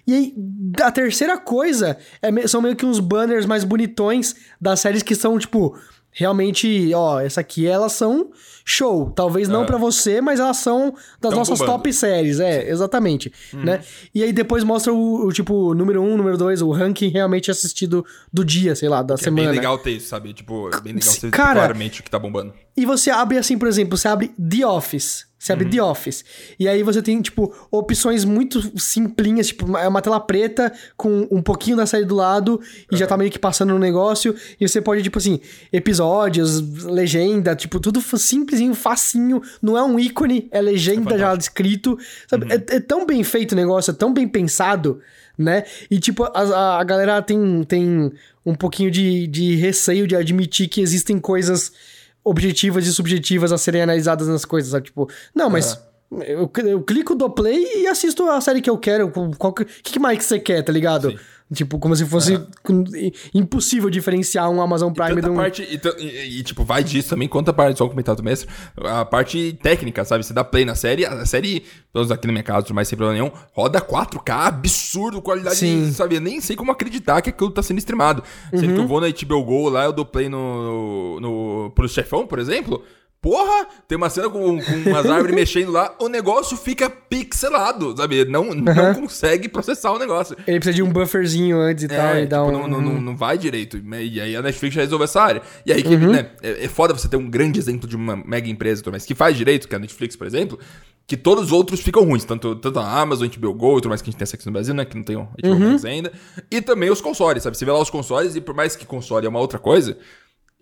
E 0.05 0.13
aí, 0.13 0.35
a 0.81 0.91
terceira 0.91 1.37
coisa 1.37 1.97
é, 2.21 2.47
são 2.47 2.61
meio 2.61 2.75
que 2.75 2.85
uns 2.85 2.99
banners 2.99 3.45
mais 3.45 3.63
bonitões 3.63 4.35
das 4.59 4.81
séries 4.81 5.01
que 5.01 5.15
são, 5.15 5.39
tipo, 5.39 5.77
realmente, 6.13 6.91
ó, 6.93 7.19
essa 7.19 7.41
aqui 7.41 7.67
elas 7.67 7.93
são 7.93 8.31
show. 8.65 9.11
Talvez 9.11 9.47
não 9.49 9.63
é. 9.63 9.65
para 9.65 9.77
você, 9.77 10.21
mas 10.21 10.39
elas 10.39 10.57
são 10.57 10.91
das 11.19 11.29
Tão 11.31 11.39
nossas 11.39 11.59
bombando. 11.59 11.77
top 11.79 11.93
séries. 11.93 12.39
É, 12.39 12.69
exatamente. 12.69 13.31
Uhum. 13.53 13.63
Né? 13.63 13.81
E 14.13 14.23
aí 14.23 14.31
depois 14.31 14.63
mostra 14.63 14.93
o, 14.93 15.27
o, 15.27 15.31
tipo, 15.31 15.73
número 15.73 16.01
um, 16.01 16.15
número 16.15 16.37
dois, 16.37 16.61
o 16.61 16.71
ranking 16.71 17.09
realmente 17.09 17.51
assistido 17.51 18.05
do 18.31 18.45
dia, 18.45 18.75
sei 18.75 18.89
lá, 18.89 19.01
da 19.01 19.15
que 19.15 19.23
semana. 19.23 19.49
É 19.49 19.51
bem 19.51 19.55
legal 19.59 19.77
ter 19.77 19.91
isso, 19.91 20.07
sabe? 20.07 20.33
Tipo, 20.33 20.69
é 20.69 20.79
bem 20.79 20.93
legal 20.93 21.13
ter 21.13 21.31
Cara, 21.31 21.59
claramente 21.59 22.01
o 22.01 22.03
que 22.03 22.09
tá 22.09 22.19
bombando. 22.19 22.53
E 22.75 22.85
você 22.85 23.09
abre 23.09 23.37
assim, 23.37 23.57
por 23.57 23.67
exemplo, 23.67 23.97
você 23.97 24.07
abre 24.07 24.29
The 24.29 24.65
Office. 24.65 25.25
Abre 25.51 25.65
uhum. 25.65 25.71
The 25.71 25.83
Office. 25.83 26.25
E 26.57 26.67
aí 26.67 26.83
você 26.83 27.01
tem, 27.01 27.21
tipo, 27.21 27.53
opções 27.69 28.23
muito 28.23 28.79
simplinhas, 28.79 29.47
tipo, 29.47 29.77
é 29.77 29.87
uma 29.87 30.01
tela 30.01 30.19
preta 30.19 30.71
com 30.95 31.27
um 31.29 31.41
pouquinho 31.41 31.75
da 31.75 31.85
série 31.85 32.05
do 32.05 32.15
lado 32.15 32.61
e 32.89 32.93
uhum. 32.93 32.97
já 32.97 33.05
tá 33.05 33.17
meio 33.17 33.29
que 33.29 33.39
passando 33.39 33.73
no 33.73 33.79
negócio. 33.79 34.35
E 34.59 34.67
você 34.67 34.81
pode, 34.81 35.03
tipo 35.03 35.17
assim, 35.17 35.41
episódios, 35.71 36.83
legenda, 36.85 37.55
tipo, 37.55 37.79
tudo 37.79 38.01
simplesinho, 38.17 38.73
facinho. 38.73 39.41
Não 39.61 39.77
é 39.77 39.83
um 39.83 39.99
ícone, 39.99 40.47
é 40.51 40.61
legenda 40.61 41.15
é 41.15 41.17
já 41.17 41.35
escrito. 41.35 41.97
Sabe? 42.27 42.45
Uhum. 42.45 42.51
É, 42.51 42.75
é, 42.75 42.79
tão 42.79 43.05
bem 43.05 43.23
feito 43.23 43.51
o 43.51 43.55
negócio, 43.55 43.91
é 43.91 43.93
tão 43.93 44.13
bem 44.13 44.27
pensado, 44.27 45.01
né? 45.37 45.63
E, 45.89 45.99
tipo, 45.99 46.23
a, 46.23 46.79
a 46.79 46.83
galera 46.83 47.21
tem, 47.21 47.63
tem 47.63 48.11
um 48.45 48.55
pouquinho 48.55 48.91
de, 48.91 49.27
de 49.27 49.55
receio 49.55 50.07
de 50.07 50.15
admitir 50.15 50.67
que 50.67 50.81
existem 50.81 51.19
coisas 51.19 51.71
objetivas 52.23 52.87
e 52.87 52.93
subjetivas 52.93 53.51
a 53.51 53.57
serem 53.57 53.81
analisadas 53.81 54.27
nas 54.27 54.45
coisas, 54.45 54.71
sabe? 54.71 54.85
Tipo, 54.85 55.09
não, 55.33 55.49
mas. 55.49 55.79
Eu, 56.11 56.51
eu 56.63 56.83
clico 56.83 57.15
do 57.15 57.27
play 57.27 57.81
e 57.81 57.87
assisto 57.87 58.29
a 58.29 58.39
série 58.39 58.61
que 58.61 58.69
eu 58.69 58.77
quero. 58.77 59.11
O 59.15 59.51
que, 59.51 59.65
que 59.65 59.99
mais 59.99 60.19
que 60.19 60.23
você 60.23 60.39
quer, 60.39 60.61
tá 60.61 60.71
ligado? 60.71 61.09
Sim. 61.09 61.17
Tipo, 61.53 61.77
como 61.77 61.95
se 61.95 62.05
fosse 62.05 62.39
impossível 63.33 63.89
diferenciar 63.89 64.49
um 64.49 64.61
Amazon 64.61 64.91
Prime 64.91 65.21
de 65.21 65.29
um... 65.29 65.35
Parte, 65.35 65.61
e, 65.61 65.79
e, 66.01 66.39
e, 66.39 66.43
tipo, 66.43 66.63
vai 66.63 66.83
disso 66.83 67.09
também, 67.09 67.27
quanto 67.27 67.49
a 67.49 67.53
parte, 67.53 67.77
só 67.77 67.85
um 67.85 67.89
comentário 67.89 68.21
do 68.21 68.23
mestre, 68.23 68.49
a 68.77 69.05
parte 69.05 69.57
técnica, 69.61 70.03
sabe? 70.03 70.23
Você 70.23 70.33
dá 70.33 70.43
play 70.43 70.65
na 70.65 70.73
série, 70.73 71.05
a 71.05 71.25
série, 71.25 71.59
pelo 71.91 72.05
menos 72.05 72.11
aqui 72.11 72.25
na 72.27 72.33
minha 72.33 72.43
casa, 72.43 72.73
mais 72.73 72.87
sem 72.87 72.97
problema 72.97 73.21
nenhum, 73.21 73.31
roda 73.51 73.79
4K, 73.79 74.47
absurdo, 74.47 75.21
qualidade, 75.21 75.57
Sim. 75.57 75.91
sabe? 75.91 76.15
Eu 76.15 76.21
nem 76.21 76.41
sei 76.41 76.55
como 76.55 76.71
acreditar 76.71 77.21
que 77.21 77.29
aquilo 77.29 77.51
tá 77.51 77.61
sendo 77.61 77.77
streamado. 77.77 78.23
Uhum. 78.51 78.59
Sendo 78.59 78.73
que 78.73 78.79
eu 78.79 78.87
vou 78.87 79.01
na 79.01 79.07
HBO 79.09 79.43
Go 79.43 79.69
lá, 79.69 79.85
eu 79.85 79.93
dou 79.93 80.05
play 80.05 80.29
no, 80.29 81.19
no, 81.19 81.71
pro 81.75 81.87
chefão, 81.87 82.25
por 82.25 82.39
exemplo... 82.39 82.83
Porra, 83.23 83.65
tem 83.87 83.97
uma 83.97 84.09
cena 84.09 84.29
com, 84.29 84.59
com 84.59 84.89
umas 84.89 85.05
árvores 85.05 85.31
mexendo 85.33 85.71
lá, 85.71 85.95
o 85.97 86.09
negócio 86.09 86.57
fica 86.57 86.89
pixelado, 86.89 87.95
sabe? 87.95 88.25
Não, 88.25 88.49
uhum. 88.49 88.55
não 88.55 88.93
consegue 88.93 89.47
processar 89.47 89.93
o 89.93 89.97
negócio. 89.97 90.35
Ele 90.45 90.59
precisa 90.59 90.75
de 90.75 90.83
um 90.83 90.91
bufferzinho 90.91 91.57
antes 91.57 91.83
e 91.83 91.85
é, 91.85 91.97
tal, 91.97 92.17
e 92.17 92.25
dá 92.25 92.43
tipo, 92.43 92.57
um... 92.57 92.67
Não, 92.67 92.81
não, 92.81 93.01
não, 93.01 93.15
vai 93.15 93.37
direito. 93.37 93.77
E 93.77 94.19
aí 94.19 94.35
a 94.35 94.41
Netflix 94.41 94.75
já 94.75 94.81
resolve 94.81 95.05
essa 95.05 95.21
área. 95.21 95.41
E 95.65 95.71
aí, 95.71 95.85
uhum. 95.85 96.11
né, 96.11 96.31
é, 96.41 96.65
é 96.65 96.67
foda 96.67 96.93
você 96.93 97.07
ter 97.07 97.15
um 97.15 97.29
grande 97.29 97.57
exemplo 97.57 97.87
de 97.87 97.95
uma 97.95 98.17
mega 98.17 98.49
empresa, 98.49 98.83
mas 98.91 99.05
que 99.05 99.15
faz 99.15 99.37
direito, 99.37 99.69
que 99.69 99.73
é 99.73 99.77
a 99.77 99.79
Netflix, 99.79 100.17
por 100.17 100.27
exemplo, 100.27 100.59
que 101.07 101.15
todos 101.15 101.45
os 101.45 101.51
outros 101.53 101.79
ficam 101.79 102.03
ruins. 102.03 102.25
Tanto, 102.25 102.57
tanto 102.57 102.77
a 102.77 102.99
Amazon, 102.99 103.25
a 103.25 103.39
HBO 103.39 103.53
Go, 103.53 103.75
tudo 103.75 103.87
mais 103.87 104.01
que 104.01 104.09
a 104.09 104.11
gente 104.11 104.19
tem 104.19 104.27
aqui 104.33 104.45
no 104.45 104.51
Brasil, 104.51 104.73
né? 104.73 104.83
Que 104.83 104.97
não 104.97 105.03
tem 105.03 105.15
HBO 105.15 105.31
uhum. 105.45 105.71
Max 105.71 105.85
ainda. 105.85 106.11
E 106.51 106.61
também 106.61 106.91
os 106.91 106.99
consoles, 106.99 107.41
sabe? 107.41 107.57
Você 107.57 107.63
vê 107.63 107.71
lá 107.71 107.79
os 107.79 107.89
consoles 107.89 108.35
e 108.35 108.41
por 108.41 108.53
mais 108.53 108.75
que 108.75 108.85
console 108.85 109.25
é 109.25 109.29
uma 109.29 109.39
outra 109.39 109.59
coisa 109.59 109.97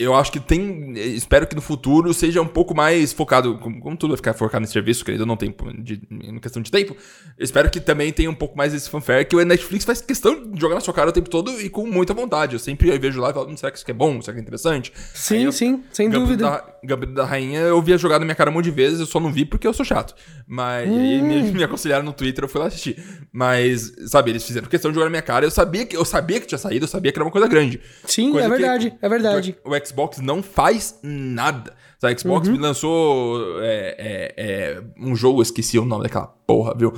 eu 0.02 0.16
acho 0.16 0.32
que 0.32 0.39
tem. 0.39 0.93
Espero 0.95 1.45
que 1.45 1.56
no 1.56 1.62
futuro 1.62 2.14
seja 2.14 2.41
um 2.41 2.47
pouco 2.47 2.76
mais 2.76 3.14
focado. 3.14 3.58
Como, 3.60 3.80
como 3.80 3.97
tudo 3.97 4.12
vai 4.12 4.18
ficar 4.18 4.34
focado 4.34 4.64
em 4.64 4.68
serviço, 4.68 5.06
querido, 5.06 5.26
não 5.26 5.38
tem 5.38 5.54
de, 5.80 6.02
em 6.10 6.39
questão 6.39 6.62
de 6.62 6.72
tempo. 6.72 6.95
Espero 7.38 7.70
que 7.70 7.80
também 7.80 8.12
tenha 8.12 8.30
um 8.30 8.36
pouco 8.36 8.58
mais 8.58 8.74
esse 8.74 8.89
fanfare 8.89 9.26
que 9.26 9.36
o 9.36 9.45
Netflix 9.45 9.86
faz 9.86 10.02
questão 10.02 10.52
de 10.52 10.60
jogar 10.60 10.76
na 10.76 10.82
sua 10.82 10.93
cara 10.93 11.10
o 11.10 11.14
tempo 11.14 11.30
todo 11.30 11.62
e 11.62 11.70
com 11.70 11.86
muita 11.86 12.14
vontade. 12.14 12.54
Eu 12.54 12.60
sempre 12.60 12.97
vejo 12.97 13.20
lá 13.20 13.30
e 13.30 13.34
falo, 13.34 13.49
hum, 13.49 13.58
será 13.58 13.72
que 13.72 13.78
isso 13.78 13.86
aqui 13.86 13.91
é 13.91 13.95
bom? 13.95 14.22
Será 14.22 14.34
que 14.34 14.39
é 14.39 14.41
interessante? 14.41 14.91
Sim, 15.14 15.45
eu, 15.45 15.52
sim, 15.52 15.84
sem 15.91 16.10
Gambito 16.10 16.28
dúvida. 16.28 16.49
Da, 16.49 16.66
Gambito 16.84 17.14
da 17.14 17.26
Rainha 17.26 17.60
eu 17.62 17.82
via 17.82 17.97
jogar 17.97 18.20
na 18.20 18.26
minha 18.26 18.36
cara 18.36 18.49
um 18.49 18.54
monte 18.54 18.66
de 18.66 18.72
vezes, 18.72 18.99
eu 18.99 19.06
só 19.06 19.20
não 19.20 19.32
vi 19.32 19.45
porque 19.45 19.68
eu 19.68 19.74
sou 19.74 19.86
chato. 19.86 20.16
Mas 20.47 20.89
hum. 20.89 20.99
aí 20.99 21.22
me, 21.22 21.41
me 21.52 21.64
aconselharam 21.64 22.04
no 22.04 22.14
Twitter, 22.14 22.43
eu 22.43 22.49
fui 22.49 22.60
lá 22.60 22.68
assistir. 22.68 23.02
Mas, 23.32 23.93
sabe, 24.08 24.32
eles 24.32 24.43
fizeram 24.43 24.68
questão 24.68 24.91
de 24.91 24.95
jogar 24.95 25.06
na 25.06 25.12
minha 25.12 25.22
cara. 25.22 25.45
Eu 25.45 25.52
sabia 25.52 25.86
que, 25.86 25.95
eu 25.95 26.04
sabia 26.04 26.39
que 26.39 26.47
tinha 26.47 26.58
saído, 26.58 26.86
eu 26.86 26.89
sabia 26.89 27.12
que 27.12 27.18
era 27.18 27.26
uma 27.26 27.32
coisa 27.32 27.47
grande. 27.47 27.80
Sim, 28.06 28.32
coisa 28.32 28.47
é 28.47 28.49
verdade, 28.49 28.91
que, 28.91 29.06
é 29.06 29.10
verdade. 29.10 29.56
O, 29.64 29.70
o 29.70 29.76
Xbox 29.92 30.20
não 30.20 30.42
faz 30.42 31.00
nada. 31.04 31.74
A 32.02 32.18
Xbox 32.18 32.48
uhum. 32.48 32.54
me 32.54 32.60
lançou 32.60 33.62
é, 33.62 33.96
é, 33.98 34.34
é, 34.38 34.84
um 34.98 35.16
jogo, 35.16 35.42
esqueci 35.42 35.78
o 35.78 35.86
nome 35.86 36.04
daquela 36.04 36.28
porra, 36.48 36.74
viu? 36.76 36.94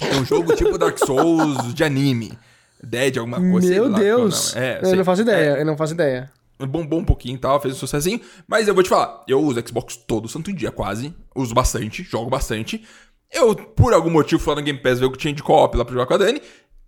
É 0.00 0.16
um 0.16 0.24
jogo 0.24 0.56
tipo 0.56 0.76
Dark 0.76 0.98
Souls 0.98 1.72
de 1.72 1.84
anime. 1.84 2.36
Dead, 2.82 3.16
alguma 3.16 3.38
coisa. 3.38 3.68
Meu 3.68 3.92
Deus! 3.92 4.54
É, 4.56 4.80
eu 4.82 4.96
não 4.96 5.04
faço 5.04 5.22
ideia, 5.22 5.58
eu 5.58 5.64
não 5.64 5.76
faço 5.76 5.94
ideia. 5.94 6.30
Bombou 6.58 7.00
um 7.00 7.04
pouquinho 7.04 7.36
e 7.36 7.38
tal, 7.38 7.60
fez 7.60 7.74
um 7.74 7.78
sucessinho. 7.78 8.20
Mas 8.46 8.66
eu 8.66 8.74
vou 8.74 8.82
te 8.82 8.88
falar, 8.88 9.22
eu 9.28 9.40
uso 9.40 9.62
Xbox 9.66 9.96
todo 9.96 10.28
santo 10.28 10.52
dia, 10.52 10.70
quase. 10.70 11.14
Uso 11.34 11.54
bastante, 11.54 12.02
jogo 12.02 12.28
bastante. 12.28 12.84
Eu, 13.32 13.54
por 13.54 13.92
algum 13.92 14.10
motivo, 14.10 14.40
fui 14.40 14.54
lá 14.54 14.60
no 14.60 14.64
Game 14.64 14.78
Pass 14.78 15.00
ver 15.00 15.06
o 15.06 15.12
que 15.12 15.18
tinha 15.18 15.32
de 15.32 15.42
co-op 15.42 15.76
lá 15.76 15.84
pra 15.84 15.92
jogar 15.92 16.06
com 16.06 16.14
a 16.14 16.18
Dani. 16.18 16.40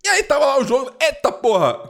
E 0.05 0.07
aí 0.09 0.23
tava 0.23 0.45
lá 0.45 0.59
o 0.59 0.63
jogo. 0.63 0.91
Eita 1.01 1.31
porra! 1.31 1.89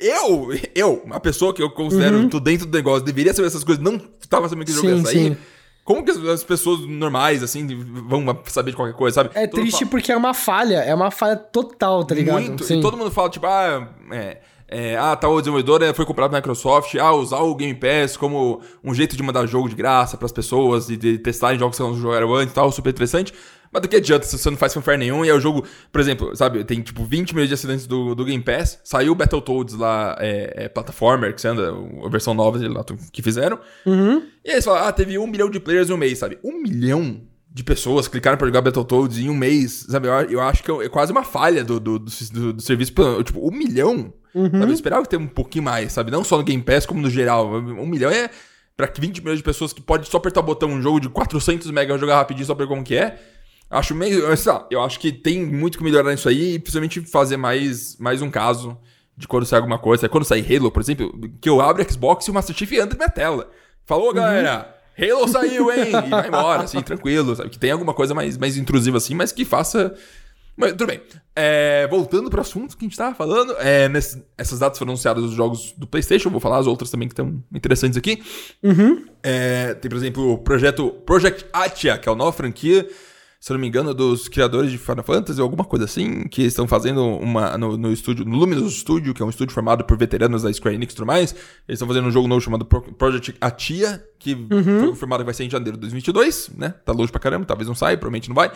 Eu, 0.00 0.48
eu, 0.74 1.02
uma 1.04 1.20
pessoa 1.20 1.52
que 1.52 1.62
eu 1.62 1.70
considero 1.70 2.16
uhum. 2.16 2.28
tô 2.28 2.40
dentro 2.40 2.66
do 2.66 2.76
negócio, 2.76 3.04
deveria 3.04 3.34
saber 3.34 3.48
essas 3.48 3.62
coisas, 3.62 3.82
não 3.82 3.98
tava 4.28 4.48
sabendo 4.48 4.66
que 4.66 4.72
jogo 4.72 4.88
ia 4.88 5.02
sair. 5.02 5.32
Sim. 5.32 5.36
Como 5.84 6.04
que 6.04 6.10
as 6.10 6.44
pessoas 6.44 6.80
normais, 6.80 7.42
assim, 7.42 7.66
vão 8.06 8.24
saber 8.46 8.70
de 8.70 8.76
qualquer 8.76 8.94
coisa, 8.94 9.16
sabe? 9.16 9.30
É 9.34 9.46
todo 9.46 9.60
triste 9.60 9.80
fala... 9.80 9.90
porque 9.90 10.12
é 10.12 10.16
uma 10.16 10.32
falha, 10.32 10.76
é 10.76 10.94
uma 10.94 11.10
falha 11.10 11.36
total, 11.36 12.04
tá 12.04 12.14
ligado? 12.14 12.42
Muito, 12.42 12.64
Sim. 12.64 12.78
e 12.78 12.82
todo 12.82 12.96
mundo 12.96 13.10
fala, 13.10 13.28
tipo, 13.28 13.46
ah, 13.46 13.88
é, 14.12 14.40
é, 14.70 14.96
ah, 14.96 15.16
tal 15.16 15.36
desenvolvedor 15.40 15.92
foi 15.94 16.06
comprado 16.06 16.30
pela 16.30 16.40
Microsoft, 16.40 16.94
ah, 16.94 17.12
usar 17.12 17.40
o 17.40 17.54
Game 17.56 17.74
Pass 17.74 18.16
como 18.16 18.60
um 18.84 18.94
jeito 18.94 19.16
de 19.16 19.22
mandar 19.22 19.44
jogo 19.46 19.68
de 19.68 19.74
graça 19.74 20.16
para 20.16 20.26
as 20.26 20.32
pessoas 20.32 20.88
e 20.88 20.96
de 20.96 21.18
testarem 21.18 21.58
jogos 21.58 21.76
que 21.76 21.82
elas 21.82 21.96
não 21.96 22.00
jogaram 22.00 22.32
antes 22.32 22.52
e 22.52 22.54
tal, 22.54 22.70
super 22.70 22.90
interessante. 22.90 23.34
Mas 23.72 23.82
do 23.82 23.88
que 23.88 23.96
adianta 23.96 24.26
se 24.26 24.38
você 24.38 24.48
não 24.48 24.56
faz 24.56 24.72
fanfare 24.72 24.98
nenhum 24.98 25.24
e 25.24 25.28
é 25.28 25.34
o 25.34 25.40
jogo, 25.40 25.64
por 25.90 26.00
exemplo, 26.00 26.34
sabe, 26.36 26.62
tem 26.64 26.80
tipo 26.82 27.04
20 27.04 27.32
milhões 27.32 27.48
de 27.48 27.54
assinantes 27.54 27.86
do, 27.86 28.14
do 28.14 28.24
Game 28.24 28.42
Pass, 28.42 28.80
saiu 28.84 29.12
o 29.12 29.14
Battletoads 29.14 29.74
lá, 29.74 30.16
é, 30.20 30.64
é 30.64 30.68
plataformer, 30.68 31.34
que 31.34 31.40
você 31.40 31.48
anda, 31.48 31.72
a 32.04 32.08
versão 32.08 32.32
nova 32.32 32.58
lá, 32.68 32.84
que 33.12 33.22
fizeram. 33.22 33.58
Uhum. 33.84 34.22
E 34.44 34.50
aí 34.50 34.60
você 34.60 34.68
fala, 34.68 34.88
ah, 34.88 34.92
teve 34.92 35.18
um 35.18 35.26
milhão 35.26 35.50
de 35.50 35.58
players 35.58 35.90
em 35.90 35.92
um 35.92 35.96
mês, 35.96 36.18
sabe? 36.18 36.38
Um 36.44 36.62
milhão 36.62 37.20
de 37.52 37.64
pessoas 37.64 38.06
clicaram 38.06 38.38
pra 38.38 38.46
jogar 38.46 38.60
Battletoads 38.60 39.18
em 39.18 39.28
um 39.28 39.34
mês, 39.34 39.86
sabe? 39.88 40.06
Eu, 40.06 40.14
eu 40.30 40.40
acho 40.40 40.62
que 40.62 40.70
é 40.70 40.88
quase 40.88 41.10
uma 41.10 41.24
falha 41.24 41.64
do, 41.64 41.80
do, 41.80 41.98
do, 41.98 42.10
do, 42.32 42.52
do 42.52 42.62
serviço. 42.62 42.92
Tipo, 43.24 43.48
um 43.48 43.52
milhão? 43.52 44.12
Uhum. 44.34 44.50
Sabe? 44.50 44.64
Eu 44.64 44.72
esperava 44.72 45.06
ter 45.06 45.16
um 45.16 45.26
pouquinho 45.26 45.64
mais, 45.64 45.92
sabe? 45.92 46.10
Não 46.10 46.24
só 46.24 46.36
no 46.36 46.44
Game 46.44 46.62
Pass, 46.62 46.86
como 46.86 47.00
no 47.00 47.10
geral. 47.10 47.52
Um 47.52 47.86
milhão 47.86 48.10
é 48.10 48.30
pra 48.76 48.90
20 48.98 49.20
milhões 49.20 49.38
de 49.38 49.44
pessoas 49.44 49.72
que 49.72 49.80
pode 49.80 50.08
só 50.08 50.16
apertar 50.16 50.40
o 50.40 50.42
botão 50.42 50.70
um 50.70 50.80
jogo 50.80 51.00
de 51.00 51.08
400 51.08 51.70
megas 51.70 52.00
jogar 52.00 52.16
rapidinho 52.16 52.46
só 52.46 52.54
pra 52.54 52.64
ver 52.64 52.68
como 52.68 52.84
que 52.84 52.96
é. 52.96 53.18
Acho 53.70 53.94
meio. 53.94 54.24
Eu 54.70 54.82
acho 54.82 54.98
que 54.98 55.12
tem 55.12 55.44
muito 55.44 55.78
que 55.78 55.84
melhorar 55.84 56.10
nisso 56.10 56.28
aí 56.28 56.54
e 56.54 56.58
principalmente 56.58 57.00
fazer 57.02 57.36
mais, 57.36 57.96
mais 57.98 58.20
um 58.20 58.30
caso 58.30 58.76
de 59.16 59.28
quando 59.28 59.46
sai 59.46 59.58
alguma 59.58 59.78
coisa. 59.78 60.08
Quando 60.08 60.24
sai 60.24 60.44
Halo, 60.44 60.72
por 60.72 60.82
exemplo, 60.82 61.12
que 61.40 61.48
eu 61.48 61.60
abro 61.60 61.84
o 61.84 61.92
Xbox 61.92 62.26
e 62.26 62.30
o 62.30 62.34
Master 62.34 62.56
Chief 62.56 62.72
anda 62.72 62.92
na 62.92 62.96
minha 62.96 63.08
tela. 63.08 63.50
Falou, 63.84 64.08
uhum. 64.08 64.14
galera! 64.14 64.76
Halo 64.98 65.28
saiu, 65.28 65.72
hein? 65.72 65.88
E 65.88 66.10
vai 66.10 66.28
embora, 66.28 66.62
assim, 66.64 66.80
tranquilo, 66.82 67.34
sabe? 67.34 67.48
Que 67.48 67.58
tem 67.58 67.70
alguma 67.70 67.94
coisa 67.94 68.12
mais, 68.12 68.36
mais 68.36 68.56
intrusiva 68.58 68.98
assim, 68.98 69.14
mas 69.14 69.32
que 69.32 69.44
faça. 69.44 69.94
Mas 70.60 70.72
tudo 70.72 70.86
bem. 70.86 71.00
É, 71.34 71.86
voltando 71.88 72.28
pro 72.28 72.40
assunto 72.40 72.76
que 72.76 72.84
a 72.84 72.88
gente 72.88 72.96
tava 72.96 73.14
falando, 73.14 73.56
é, 73.58 73.88
nesse, 73.88 74.22
essas 74.36 74.58
datas 74.58 74.78
foram 74.78 74.90
anunciadas 74.90 75.24
os 75.24 75.32
jogos 75.32 75.72
do 75.76 75.86
PlayStation, 75.86 76.28
vou 76.28 76.40
falar 76.40 76.58
as 76.58 76.66
outras 76.66 76.90
também 76.90 77.08
que 77.08 77.12
estão 77.12 77.42
interessantes 77.52 77.96
aqui. 77.96 78.22
Uhum. 78.62 79.06
É, 79.22 79.74
tem, 79.74 79.88
por 79.88 79.96
exemplo, 79.96 80.32
o 80.32 80.38
projeto 80.38 80.90
Project 81.06 81.46
Atia, 81.52 81.96
que 81.96 82.08
é 82.08 82.12
a 82.12 82.14
nova 82.14 82.32
franquia 82.32 82.86
se 83.40 83.50
eu 83.50 83.54
não 83.54 83.60
me 83.62 83.68
engano, 83.68 83.94
dos 83.94 84.28
criadores 84.28 84.70
de 84.70 84.76
Final 84.76 85.02
Fantasy 85.02 85.40
ou 85.40 85.44
alguma 85.44 85.64
coisa 85.64 85.86
assim, 85.86 86.28
que 86.28 86.42
estão 86.42 86.68
fazendo 86.68 87.02
uma 87.02 87.56
no, 87.56 87.74
no 87.74 87.90
estúdio, 87.90 88.22
no 88.26 88.36
Luminous 88.36 88.74
Studio, 88.74 89.14
que 89.14 89.22
é 89.22 89.24
um 89.24 89.30
estúdio 89.30 89.54
formado 89.54 89.82
por 89.82 89.96
veteranos 89.96 90.42
da 90.42 90.52
Square 90.52 90.76
Enix 90.76 90.92
e 90.92 90.96
tudo 90.96 91.06
mais. 91.06 91.32
Eles 91.66 91.76
estão 91.76 91.88
fazendo 91.88 92.06
um 92.06 92.10
jogo 92.10 92.28
novo 92.28 92.42
chamado 92.42 92.66
Project 92.66 93.34
Atia, 93.40 94.04
que 94.18 94.34
uhum. 94.34 94.62
foi 94.62 94.88
confirmado 94.90 95.22
que 95.22 95.24
vai 95.24 95.32
ser 95.32 95.44
em 95.44 95.50
janeiro 95.50 95.78
de 95.78 95.80
2022, 95.80 96.50
né? 96.54 96.74
Tá 96.84 96.92
longe 96.92 97.10
pra 97.10 97.18
caramba, 97.18 97.46
talvez 97.46 97.66
não 97.66 97.74
saia, 97.74 97.96
provavelmente 97.96 98.28
não 98.28 98.36
vai. 98.36 98.52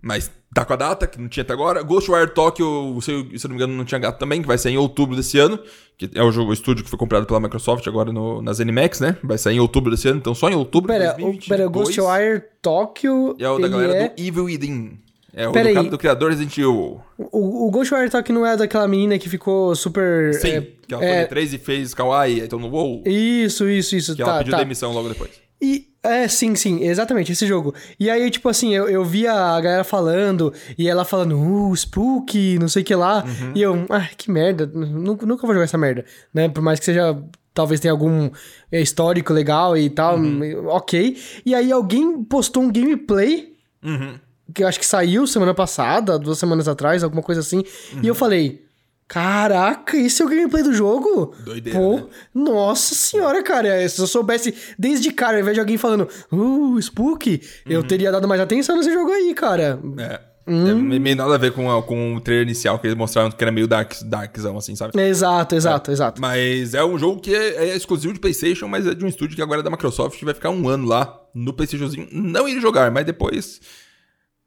Mas 0.00 0.30
tá 0.54 0.64
com 0.64 0.72
a 0.72 0.76
data, 0.76 1.06
que 1.06 1.20
não 1.20 1.28
tinha 1.28 1.42
até 1.42 1.52
agora. 1.52 1.82
Ghostwire 1.82 2.30
Tokyo, 2.30 2.98
se 3.02 3.12
eu, 3.12 3.38
se 3.38 3.46
eu 3.46 3.48
não 3.48 3.56
me 3.56 3.62
engano, 3.62 3.74
não 3.74 3.84
tinha 3.84 3.98
gato 3.98 4.18
também, 4.18 4.40
que 4.40 4.46
vai 4.46 4.56
sair 4.56 4.74
em 4.74 4.78
outubro 4.78 5.16
desse 5.16 5.38
ano. 5.38 5.58
Que 5.98 6.10
é 6.14 6.22
o 6.22 6.30
jogo, 6.30 6.50
o 6.50 6.52
estúdio 6.54 6.84
que 6.84 6.90
foi 6.90 6.98
comprado 6.98 7.26
pela 7.26 7.40
Microsoft 7.40 7.86
agora 7.86 8.12
no, 8.12 8.42
nas 8.42 8.58
NMAX, 8.58 9.00
né? 9.00 9.16
Vai 9.22 9.38
sair 9.38 9.56
em 9.56 9.60
outubro 9.60 9.90
desse 9.90 10.08
ano, 10.08 10.18
então 10.18 10.34
só 10.34 10.48
em 10.48 10.54
outubro 10.54 10.92
pera, 10.92 11.12
de 11.14 11.22
2022. 11.22 11.48
Pera, 11.48 11.68
Ghostwire 11.68 12.44
Tokyo... 12.60 13.34
É 13.38 13.48
o 13.48 13.58
da 13.58 13.68
galera 13.68 13.94
é... 13.94 14.08
do 14.08 14.22
Evil 14.22 14.44
Within. 14.44 14.98
É 15.34 15.48
o 15.48 15.52
do, 15.52 15.54
cara, 15.54 15.82
do 15.84 15.98
criador 15.98 16.30
Resident 16.30 16.56
Evil. 16.56 17.00
O, 17.18 17.66
o 17.66 17.70
Ghostwire 17.70 18.10
Tokyo 18.10 18.34
não 18.34 18.46
é 18.46 18.56
daquela 18.56 18.86
menina 18.86 19.18
que 19.18 19.28
ficou 19.28 19.74
super... 19.74 20.34
Sim, 20.34 20.48
é, 20.48 20.60
que 20.86 20.94
ela 20.94 21.02
foi 21.02 21.12
é... 21.12 21.24
3 21.24 21.54
e 21.54 21.58
fez 21.58 21.94
Kawaii, 21.94 22.40
então 22.40 22.58
no 22.58 22.68
WoW. 22.68 23.02
Isso, 23.06 23.68
isso, 23.68 23.96
isso. 23.96 24.14
Que 24.14 24.22
tá, 24.22 24.30
ela 24.30 24.38
pediu 24.38 24.52
tá. 24.52 24.58
demissão 24.58 24.92
logo 24.92 25.08
depois. 25.08 25.45
E 25.60 25.88
é, 26.06 26.28
sim, 26.28 26.54
sim, 26.54 26.84
exatamente, 26.84 27.32
esse 27.32 27.46
jogo. 27.46 27.74
E 27.98 28.08
aí, 28.08 28.30
tipo 28.30 28.48
assim, 28.48 28.72
eu, 28.72 28.88
eu 28.88 29.04
via 29.04 29.32
a 29.32 29.60
galera 29.60 29.82
falando, 29.82 30.52
e 30.78 30.88
ela 30.88 31.04
falando, 31.04 31.36
uh, 31.36 31.76
Spooky, 31.76 32.58
não 32.60 32.68
sei 32.68 32.82
o 32.82 32.84
que 32.84 32.94
lá. 32.94 33.24
Uhum. 33.24 33.52
E 33.54 33.62
eu, 33.62 33.86
ah, 33.90 34.08
que 34.16 34.30
merda, 34.30 34.66
nunca, 34.66 35.26
nunca 35.26 35.46
vou 35.46 35.54
jogar 35.54 35.64
essa 35.64 35.76
merda, 35.76 36.04
né? 36.32 36.48
Por 36.48 36.62
mais 36.62 36.78
que 36.78 36.84
seja. 36.84 37.16
Talvez 37.52 37.80
tenha 37.80 37.90
algum 37.90 38.30
é, 38.70 38.82
histórico 38.82 39.32
legal 39.32 39.78
e 39.78 39.88
tal, 39.88 40.18
uhum. 40.18 40.68
ok. 40.68 41.16
E 41.44 41.54
aí 41.54 41.72
alguém 41.72 42.22
postou 42.22 42.62
um 42.62 42.70
gameplay, 42.70 43.54
uhum. 43.82 44.16
que 44.52 44.62
eu 44.62 44.68
acho 44.68 44.78
que 44.78 44.84
saiu 44.84 45.26
semana 45.26 45.54
passada, 45.54 46.18
duas 46.18 46.38
semanas 46.38 46.68
atrás, 46.68 47.02
alguma 47.02 47.22
coisa 47.22 47.40
assim. 47.40 47.64
E 48.02 48.06
eu 48.06 48.14
falei, 48.14 48.65
Caraca, 49.08 49.96
esse 49.96 50.20
é 50.20 50.24
o 50.24 50.28
gameplay 50.28 50.64
do 50.64 50.74
jogo? 50.74 51.32
Doideira, 51.44 51.78
Pô, 51.78 51.96
né? 51.96 52.06
nossa 52.34 52.94
senhora, 52.94 53.40
cara. 53.42 53.88
Se 53.88 54.00
eu 54.00 54.06
soubesse 54.06 54.52
desde 54.76 55.12
cara, 55.12 55.36
ao 55.36 55.40
invés 55.40 55.54
de 55.54 55.60
alguém 55.60 55.76
falando, 55.76 56.08
uh, 56.32 56.78
Spook, 56.80 57.40
uhum. 57.66 57.72
eu 57.72 57.84
teria 57.84 58.10
dado 58.10 58.26
mais 58.26 58.40
atenção 58.40 58.76
nesse 58.76 58.92
jogo 58.92 59.12
aí, 59.12 59.32
cara. 59.32 59.78
É. 59.98 60.20
Hum. 60.48 60.92
É 60.92 60.98
meio 60.98 61.16
nada 61.16 61.34
a 61.34 61.38
ver 61.38 61.52
com, 61.52 61.70
a, 61.70 61.82
com 61.82 62.16
o 62.16 62.20
trailer 62.20 62.46
inicial, 62.46 62.78
que 62.78 62.86
eles 62.86 62.96
mostraram 62.96 63.30
que 63.30 63.42
era 63.42 63.50
meio 63.50 63.66
dark, 63.66 63.92
darkzão, 64.04 64.56
assim, 64.56 64.76
sabe? 64.76 65.00
Exato, 65.00 65.54
exato, 65.56 65.90
é. 65.90 65.94
exato. 65.94 66.20
Mas 66.20 66.74
é 66.74 66.84
um 66.84 66.96
jogo 66.98 67.20
que 67.20 67.34
é, 67.34 67.68
é, 67.68 67.76
exclusivo 67.76 68.12
de 68.12 68.20
PlayStation, 68.20 68.68
mas 68.68 68.86
é 68.86 68.94
de 68.94 69.04
um 69.04 69.08
estúdio 69.08 69.36
que 69.36 69.42
agora 69.42 69.60
é 69.60 69.62
da 69.62 69.70
Microsoft, 69.70 70.20
vai 70.22 70.34
ficar 70.34 70.50
um 70.50 70.68
ano 70.68 70.86
lá 70.86 71.20
no 71.34 71.52
PlayStationzinho. 71.52 72.08
Não 72.12 72.48
ir 72.48 72.60
jogar, 72.60 72.90
mas 72.92 73.04
depois. 73.04 73.60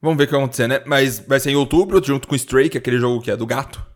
Vamos 0.02 0.18
ver 0.18 0.24
o 0.24 0.28
que 0.28 0.32
vai 0.32 0.42
acontecer, 0.42 0.68
né? 0.68 0.82
Mas 0.86 1.20
vai 1.20 1.40
ser 1.40 1.52
em 1.52 1.56
outubro, 1.56 2.02
junto 2.04 2.28
com 2.28 2.36
Stray, 2.36 2.70
que 2.70 2.78
é 2.78 2.80
aquele 2.80 2.98
jogo 2.98 3.22
que 3.22 3.32
é 3.32 3.36
do 3.36 3.46
gato 3.46 3.90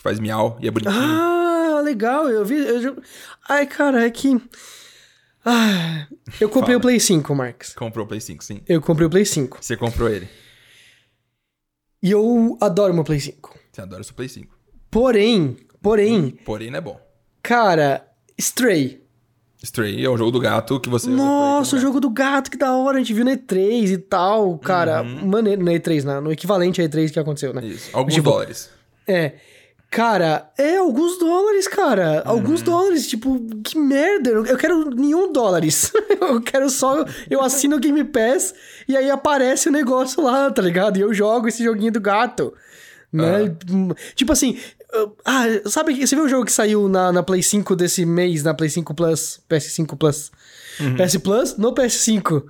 que 0.00 0.02
faz 0.02 0.18
miau 0.18 0.58
e 0.60 0.66
é 0.66 0.70
bonitinho. 0.70 0.98
Ah, 0.98 1.82
legal. 1.84 2.28
Eu 2.28 2.44
vi. 2.44 2.56
Eu... 2.56 2.96
Ai, 3.48 3.66
cara, 3.66 4.04
é 4.04 4.10
que. 4.10 4.40
Ah, 5.44 6.06
eu 6.40 6.48
comprei 6.48 6.74
Fala. 6.74 6.78
o 6.78 6.80
Play 6.80 7.00
5, 7.00 7.34
Marcos. 7.34 7.74
Comprou 7.74 8.04
o 8.06 8.08
Play 8.08 8.20
5, 8.20 8.42
sim. 8.42 8.62
Eu 8.66 8.80
comprei 8.80 9.06
o 9.06 9.10
Play 9.10 9.24
5. 9.24 9.58
Você 9.60 9.76
comprou 9.76 10.08
ele. 10.08 10.28
E 12.02 12.10
eu 12.10 12.56
adoro 12.60 12.94
meu 12.94 13.04
Play 13.04 13.20
5. 13.20 13.58
Você 13.70 13.80
adora 13.82 14.00
o 14.00 14.04
seu 14.04 14.14
Play 14.14 14.28
5. 14.28 14.54
Porém, 14.90 15.56
porém. 15.82 16.18
Hum, 16.18 16.30
porém 16.44 16.70
não 16.70 16.78
é 16.78 16.80
bom. 16.80 17.00
Cara, 17.42 18.06
Stray. 18.38 19.02
Stray 19.62 20.02
é 20.02 20.08
o 20.08 20.16
jogo 20.16 20.30
do 20.30 20.40
gato 20.40 20.80
que 20.80 20.88
você. 20.88 21.10
Nossa, 21.10 21.76
o 21.76 21.78
jogo 21.78 22.00
do 22.00 22.08
gato, 22.08 22.50
que 22.50 22.56
da 22.56 22.74
hora. 22.74 22.96
A 22.96 23.00
gente 23.00 23.12
viu 23.12 23.24
na 23.24 23.32
E3 23.32 23.90
e 23.90 23.98
tal. 23.98 24.58
Cara, 24.58 25.02
uhum. 25.02 25.26
maneiro 25.26 25.62
na 25.62 25.72
E3, 25.72 26.04
na, 26.04 26.20
no 26.22 26.32
equivalente 26.32 26.80
à 26.80 26.84
E3 26.88 27.12
que 27.12 27.18
aconteceu, 27.18 27.52
né? 27.52 27.66
Isso. 27.66 27.90
Alguns 27.92 28.14
tipo, 28.14 28.30
dólares. 28.30 28.70
É. 29.06 29.34
Cara, 29.90 30.48
é 30.56 30.76
alguns 30.76 31.18
dólares, 31.18 31.66
cara. 31.66 32.22
Uhum. 32.24 32.30
Alguns 32.30 32.62
dólares, 32.62 33.08
tipo, 33.08 33.40
que 33.64 33.76
merda. 33.76 34.30
Eu 34.30 34.56
quero 34.56 34.88
nenhum 34.90 35.32
dólares. 35.32 35.92
eu 36.20 36.40
quero 36.40 36.70
só. 36.70 37.04
Eu 37.28 37.42
assino 37.42 37.76
o 37.76 37.80
Game 37.80 38.04
Pass 38.04 38.54
e 38.86 38.96
aí 38.96 39.10
aparece 39.10 39.68
o 39.68 39.72
negócio 39.72 40.22
lá, 40.22 40.48
tá 40.48 40.62
ligado? 40.62 40.96
E 40.96 41.00
eu 41.00 41.12
jogo 41.12 41.48
esse 41.48 41.64
joguinho 41.64 41.90
do 41.90 42.00
gato. 42.00 42.54
Né? 43.12 43.52
Uhum. 43.68 43.90
Tipo 44.14 44.32
assim. 44.32 44.56
Ah, 45.24 45.44
sabe, 45.66 46.06
você 46.06 46.14
viu 46.14 46.24
o 46.24 46.28
jogo 46.28 46.44
que 46.44 46.52
saiu 46.52 46.88
na, 46.88 47.12
na 47.12 47.22
Play 47.22 47.42
5 47.42 47.74
desse 47.76 48.04
mês, 48.04 48.42
na 48.42 48.54
Play 48.54 48.68
5 48.68 48.92
Plus, 48.94 49.40
PS5 49.48 49.96
Plus? 49.96 50.32
Uhum. 50.80 50.96
PS 50.96 51.16
Plus 51.16 51.56
no 51.56 51.72
PS5. 51.74 52.44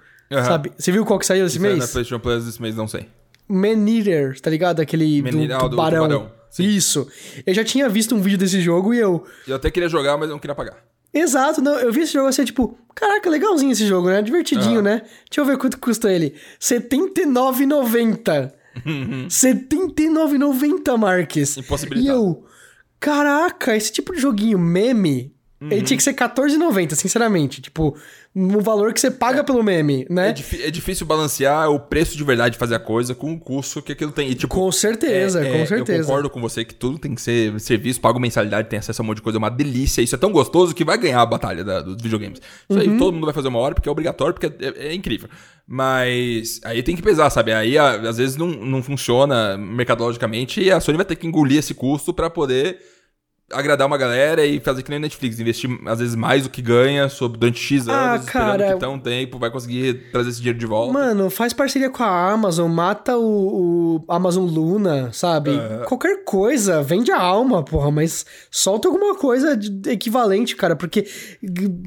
Sabe? 0.44 0.72
Você 0.78 0.92
viu 0.92 1.04
qual 1.04 1.18
que 1.18 1.26
saiu 1.26 1.46
esse 1.46 1.56
Isso 1.56 1.62
mês? 1.62 1.74
É 1.74 1.78
na 1.78 1.88
PlayStation 1.88 2.18
Plus 2.18 2.44
desse 2.44 2.60
mês, 2.60 2.76
não 2.76 2.86
sei. 2.86 3.08
Man 3.50 3.88
Eater, 3.88 4.40
tá 4.40 4.48
ligado? 4.50 4.80
Aquele 4.80 5.20
Man 5.22 5.30
do, 5.30 5.42
Eater, 5.42 5.68
do, 5.68 5.76
barão. 5.76 6.02
Do 6.08 6.08
barão. 6.08 6.32
Sim. 6.50 6.64
Isso. 6.64 7.06
Eu 7.46 7.54
já 7.54 7.62
tinha 7.64 7.88
visto 7.88 8.14
um 8.14 8.20
vídeo 8.20 8.38
desse 8.38 8.60
jogo 8.60 8.92
e 8.94 8.98
eu. 8.98 9.24
Eu 9.46 9.56
até 9.56 9.70
queria 9.70 9.88
jogar, 9.88 10.16
mas 10.16 10.28
não 10.28 10.38
queria 10.38 10.54
pagar. 10.54 10.78
Exato, 11.12 11.60
não, 11.60 11.74
eu 11.76 11.92
vi 11.92 12.02
esse 12.02 12.12
jogo 12.12 12.28
assim, 12.28 12.44
tipo, 12.44 12.78
caraca, 12.94 13.28
legalzinho 13.28 13.72
esse 13.72 13.84
jogo, 13.86 14.08
né? 14.08 14.22
Divertidinho, 14.22 14.78
Ah. 14.78 14.82
né? 14.82 15.02
Deixa 15.28 15.40
eu 15.40 15.44
ver 15.44 15.58
quanto 15.58 15.76
custa 15.78 16.12
ele. 16.12 16.26
R$ 16.26 16.34
79,90. 16.60 18.52
Uhum. 18.86 19.22
R$ 19.24 19.28
79,90, 19.28 20.96
Marques. 20.96 21.56
Impossibilitado. 21.56 22.06
E 22.06 22.08
eu, 22.16 22.44
caraca, 22.98 23.76
esse 23.76 23.90
tipo 23.92 24.14
de 24.14 24.20
joguinho 24.20 24.58
meme, 24.58 25.34
Uhum. 25.60 25.68
ele 25.70 25.82
tinha 25.82 25.96
que 25.96 26.02
ser 26.02 26.12
R$14,90, 26.12 26.94
sinceramente. 26.94 27.60
Tipo, 27.60 27.96
o 28.32 28.60
valor 28.60 28.92
que 28.94 29.00
você 29.00 29.10
paga 29.10 29.42
pelo 29.42 29.60
meme, 29.62 30.06
É, 30.08 30.12
né? 30.12 30.32
difí- 30.32 30.62
é 30.62 30.70
difícil 30.70 31.04
balancear 31.04 31.68
o 31.68 31.80
preço 31.80 32.16
de 32.16 32.22
verdade 32.22 32.52
de 32.52 32.58
fazer 32.58 32.76
a 32.76 32.78
coisa 32.78 33.12
com 33.14 33.32
o 33.32 33.38
custo 33.40 33.82
que 33.82 33.90
aquilo 33.90 34.12
tem. 34.12 34.30
E, 34.30 34.34
tipo, 34.36 34.54
Com 34.54 34.70
certeza, 34.70 35.44
é, 35.44 35.50
com 35.50 35.58
é, 35.58 35.66
certeza. 35.66 35.98
Eu 35.98 36.04
concordo 36.06 36.30
com 36.30 36.40
você 36.40 36.64
que 36.64 36.72
tudo 36.74 36.96
tem 36.98 37.12
que 37.14 37.20
ser 37.20 37.58
serviço, 37.58 38.00
pago 38.00 38.20
mensalidade, 38.20 38.68
tem 38.68 38.78
acesso 38.78 39.02
a 39.02 39.04
um 39.04 39.06
monte 39.08 39.16
de 39.16 39.22
coisa, 39.22 39.36
é 39.36 39.40
uma 39.40 39.50
delícia. 39.50 40.00
Isso 40.00 40.14
é 40.14 40.18
tão 40.18 40.30
gostoso 40.30 40.72
que 40.74 40.84
vai 40.84 40.96
ganhar 40.96 41.20
a 41.20 41.26
batalha 41.26 41.64
da- 41.64 41.80
dos 41.82 42.00
videogames. 42.00 42.38
Isso 42.38 42.78
Uhum. 42.78 42.78
aí 42.92 42.98
todo 42.98 43.12
mundo 43.14 43.24
vai 43.24 43.34
fazer 43.34 43.48
uma 43.48 43.58
hora 43.58 43.74
porque 43.74 43.88
é 43.88 43.92
obrigatório, 43.92 44.32
porque 44.32 44.46
é, 44.64 44.88
é 44.90 44.94
incrível. 44.94 45.28
Mas 45.66 46.60
aí 46.64 46.82
tem 46.82 46.94
que 46.94 47.02
pesar, 47.02 47.30
sabe? 47.30 47.52
Aí 47.52 47.78
às 47.78 48.16
vezes 48.18 48.36
não, 48.36 48.46
não 48.48 48.82
funciona 48.82 49.56
mercadologicamente 49.56 50.60
e 50.60 50.70
a 50.70 50.78
Sony 50.80 50.96
vai 50.96 51.06
ter 51.06 51.16
que 51.16 51.26
engolir 51.26 51.58
esse 51.58 51.74
custo 51.74 52.12
pra 52.12 52.28
poder 52.28 52.78
agradar 53.52 53.86
uma 53.86 53.98
galera 53.98 54.44
e 54.46 54.60
fazer 54.60 54.82
que 54.82 54.90
nem 54.90 54.98
Netflix, 55.00 55.40
investir 55.40 55.68
às 55.86 55.98
vezes 55.98 56.14
mais 56.14 56.44
do 56.44 56.50
que 56.50 56.62
ganha 56.62 57.08
sobre, 57.08 57.38
durante 57.38 57.58
X 57.60 57.88
anos, 57.88 58.00
Ah, 58.00 58.16
esperando 58.16 58.48
cara, 58.58 58.72
que 58.74 58.78
tão 58.80 58.98
tempo 58.98 59.38
vai 59.38 59.50
conseguir 59.50 60.10
trazer 60.12 60.30
esse 60.30 60.38
dinheiro 60.38 60.58
de 60.58 60.66
volta. 60.66 60.92
Mano, 60.92 61.28
faz 61.30 61.52
parceria 61.52 61.90
com 61.90 62.02
a 62.02 62.30
Amazon, 62.32 62.70
mata 62.70 63.16
o, 63.18 63.96
o 64.06 64.12
Amazon 64.12 64.44
Luna, 64.48 65.10
sabe? 65.12 65.50
É. 65.50 65.84
Qualquer 65.86 66.24
coisa, 66.24 66.82
vende 66.82 67.10
a 67.10 67.18
alma, 67.20 67.64
porra, 67.64 67.90
mas 67.90 68.24
solta 68.50 68.86
alguma 68.88 69.14
coisa 69.16 69.56
de- 69.56 69.90
equivalente, 69.90 70.54
cara, 70.54 70.76
porque 70.76 71.06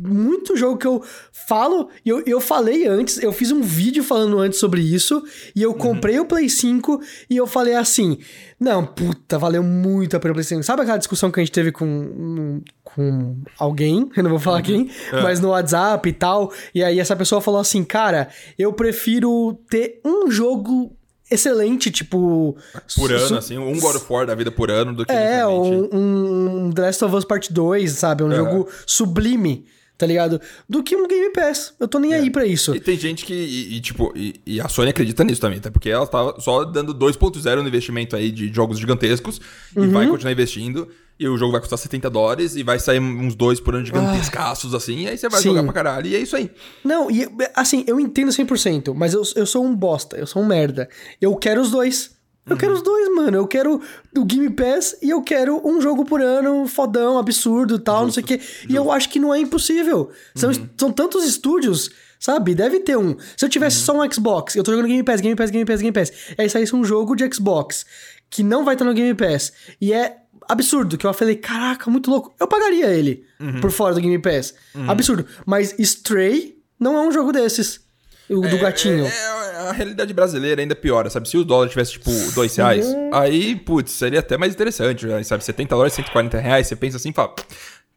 muito 0.01 0.55
jogo 0.57 0.77
que 0.77 0.87
eu 0.87 1.03
falo, 1.31 1.89
e 2.05 2.09
eu, 2.09 2.23
eu 2.25 2.41
falei 2.41 2.87
antes, 2.87 3.21
eu 3.21 3.31
fiz 3.31 3.51
um 3.51 3.61
vídeo 3.61 4.03
falando 4.03 4.37
antes 4.39 4.59
sobre 4.59 4.81
isso, 4.81 5.23
e 5.55 5.61
eu 5.61 5.73
comprei 5.73 6.19
o 6.19 6.25
Play 6.25 6.49
5 6.49 6.99
e 7.29 7.37
eu 7.37 7.47
falei 7.47 7.75
assim: 7.75 8.17
não, 8.59 8.85
puta, 8.85 9.37
valeu 9.37 9.61
muito 9.63 10.15
a 10.15 10.19
pena 10.19 10.31
o 10.31 10.35
Play 10.35 10.43
5. 10.43 10.63
Sabe 10.63 10.81
aquela 10.83 10.97
discussão 10.97 11.29
que 11.31 11.39
a 11.39 11.43
gente 11.43 11.51
teve 11.51 11.71
com, 11.71 12.61
com 12.83 13.37
alguém, 13.57 14.09
eu 14.15 14.23
não 14.23 14.29
vou 14.29 14.39
falar 14.39 14.61
quem, 14.61 14.89
mas 15.11 15.39
no 15.39 15.49
WhatsApp 15.49 16.07
e 16.07 16.13
tal, 16.13 16.51
e 16.73 16.83
aí 16.83 16.99
essa 16.99 17.15
pessoa 17.15 17.41
falou 17.41 17.59
assim, 17.59 17.83
cara, 17.83 18.29
eu 18.57 18.71
prefiro 18.73 19.59
ter 19.69 19.99
um 20.05 20.29
jogo 20.31 20.95
excelente, 21.31 21.89
tipo... 21.89 22.55
Por 22.95 23.11
ano, 23.11 23.37
assim, 23.37 23.57
um 23.57 23.79
God 23.79 23.95
of 23.95 24.05
War 24.07 24.25
da 24.27 24.35
vida 24.35 24.51
por 24.51 24.69
ano 24.69 24.93
do 24.93 25.05
que 25.05 25.11
É, 25.11 25.45
um, 25.47 25.89
um 25.91 26.71
The 26.71 26.81
Last 26.83 27.03
of 27.05 27.15
Us 27.15 27.25
Part 27.25 27.51
2, 27.51 27.91
sabe? 27.91 28.23
Um 28.23 28.31
É. 28.31 28.35
jogo 28.35 28.69
sublime, 28.85 29.65
tá 30.03 30.07
ligado? 30.07 30.41
Do 30.67 30.83
que 30.83 30.95
um 30.97 31.07
Game 31.07 31.31
Pass. 31.31 31.73
Eu 31.79 31.87
tô 31.87 31.97
nem 31.97 32.13
aí 32.13 32.29
pra 32.29 32.45
isso. 32.45 32.75
E 32.75 32.79
tem 32.81 32.97
gente 32.97 33.23
que, 33.25 33.33
e, 33.33 33.77
e, 33.77 33.81
tipo, 33.81 34.11
e, 34.15 34.35
e 34.45 34.59
a 34.59 34.67
Sony 34.67 34.89
acredita 34.89 35.23
nisso 35.23 35.39
também, 35.39 35.59
até 35.59 35.69
porque 35.69 35.89
ela 35.89 36.05
tava 36.05 36.39
só 36.41 36.65
dando 36.65 36.93
2.0 36.93 37.61
no 37.61 37.67
investimento 37.67 38.15
aí 38.17 38.29
de 38.31 38.53
jogos 38.53 38.77
gigantescos 38.79 39.39
e 39.75 39.79
Uhum. 39.79 39.91
vai 39.91 40.07
continuar 40.07 40.31
investindo. 40.33 40.89
E 41.19 41.27
o 41.27 41.37
jogo 41.37 41.51
vai 41.51 41.61
custar 41.61 41.77
70 41.79 42.09
dólares 42.09 42.55
e 42.55 42.63
vai 42.63 42.79
sair 42.79 42.99
uns 42.99 43.35
dois 43.35 43.59
por 43.59 43.75
ano 43.75 43.85
gigantescaços, 43.85 44.73
assim, 44.73 45.03
e 45.03 45.07
aí 45.07 45.17
você 45.17 45.29
vai 45.29 45.39
Sim. 45.41 45.49
jogar 45.49 45.63
pra 45.63 45.71
caralho. 45.71 46.07
E 46.07 46.15
é 46.15 46.19
isso 46.19 46.35
aí. 46.35 46.49
Não, 46.83 47.09
e 47.09 47.27
assim, 47.55 47.83
eu 47.87 47.99
entendo 47.99 48.29
100%, 48.31 48.93
mas 48.95 49.13
eu, 49.13 49.21
eu 49.35 49.45
sou 49.45 49.63
um 49.63 49.75
bosta, 49.75 50.17
eu 50.17 50.25
sou 50.27 50.41
um 50.41 50.45
merda. 50.45 50.89
Eu 51.21 51.35
quero 51.35 51.61
os 51.61 51.69
dois. 51.71 52.11
Eu 52.45 52.57
quero 52.57 52.73
os 52.73 52.81
dois, 52.81 53.09
mano. 53.15 53.37
Eu 53.37 53.47
quero 53.47 53.81
o 54.15 54.25
Game 54.25 54.49
Pass 54.49 54.97
e 55.01 55.09
eu 55.09 55.21
quero 55.21 55.65
um 55.65 55.79
jogo 55.79 56.03
por 56.03 56.21
ano, 56.21 56.67
fodão, 56.67 57.17
absurdo 57.17 57.79
tal, 57.79 58.03
não 58.03 58.11
sei 58.11 58.23
o 58.23 58.25
quê. 58.25 58.39
E 58.67 58.75
eu 58.75 58.91
acho 58.91 59.09
que 59.09 59.19
não 59.19 59.33
é 59.33 59.39
impossível. 59.39 60.11
São, 60.35 60.51
são 60.77 60.91
tantos 60.91 61.23
estúdios, 61.25 61.89
sabe? 62.19 62.53
Deve 62.53 62.79
ter 62.81 62.97
um. 62.97 63.15
Se 63.37 63.45
eu 63.45 63.49
tivesse 63.49 63.77
só 63.77 63.97
um 63.97 64.11
Xbox, 64.11 64.55
eu 64.55 64.63
tô 64.63 64.71
jogando 64.71 64.87
Game 64.87 65.03
Pass, 65.03 65.21
Game 65.21 65.35
Pass, 65.35 65.49
Game 65.51 65.65
Pass, 65.65 65.81
Game 65.81 65.93
Pass. 65.93 66.11
Aí 66.37 66.49
saísse 66.49 66.75
um 66.75 66.83
jogo 66.83 67.15
de 67.15 67.33
Xbox 67.33 67.85
que 68.29 68.43
não 68.43 68.65
vai 68.65 68.75
estar 68.75 68.83
no 68.85 68.93
Game 68.93 69.13
Pass. 69.13 69.53
E 69.79 69.93
é 69.93 70.17
absurdo, 70.49 70.97
que 70.97 71.05
eu 71.05 71.13
falei, 71.13 71.35
caraca, 71.37 71.89
muito 71.89 72.09
louco. 72.09 72.33
Eu 72.39 72.47
pagaria 72.47 72.87
ele 72.87 73.25
por 73.61 73.71
fora 73.71 73.95
do 73.95 74.01
Game 74.01 74.19
Pass. 74.19 74.53
Absurdo. 74.87 75.25
Mas 75.45 75.73
Stray 75.79 76.57
não 76.79 76.97
é 76.97 77.07
um 77.07 77.11
jogo 77.11 77.31
desses. 77.31 77.81
O 78.29 78.41
do 78.41 78.57
gatinho. 78.57 79.05
É, 79.05 79.09
é, 79.09 79.42
a 79.69 79.71
realidade 79.71 80.13
brasileira 80.13 80.61
ainda 80.61 80.75
piora, 80.75 81.09
sabe? 81.09 81.27
Se 81.29 81.37
o 81.37 81.43
dólar 81.43 81.69
tivesse, 81.69 81.93
tipo, 81.93 82.11
2 82.33 82.55
reais, 82.55 82.85
aí, 83.13 83.55
putz, 83.55 83.91
seria 83.91 84.19
até 84.19 84.37
mais 84.37 84.53
interessante, 84.53 85.05
né? 85.05 85.23
sabe? 85.23 85.43
70 85.43 85.69
dólares, 85.75 85.93
140 85.93 86.39
reais, 86.39 86.67
você 86.67 86.75
pensa 86.75 86.97
assim 86.97 87.09
e 87.09 87.13
fala, 87.13 87.33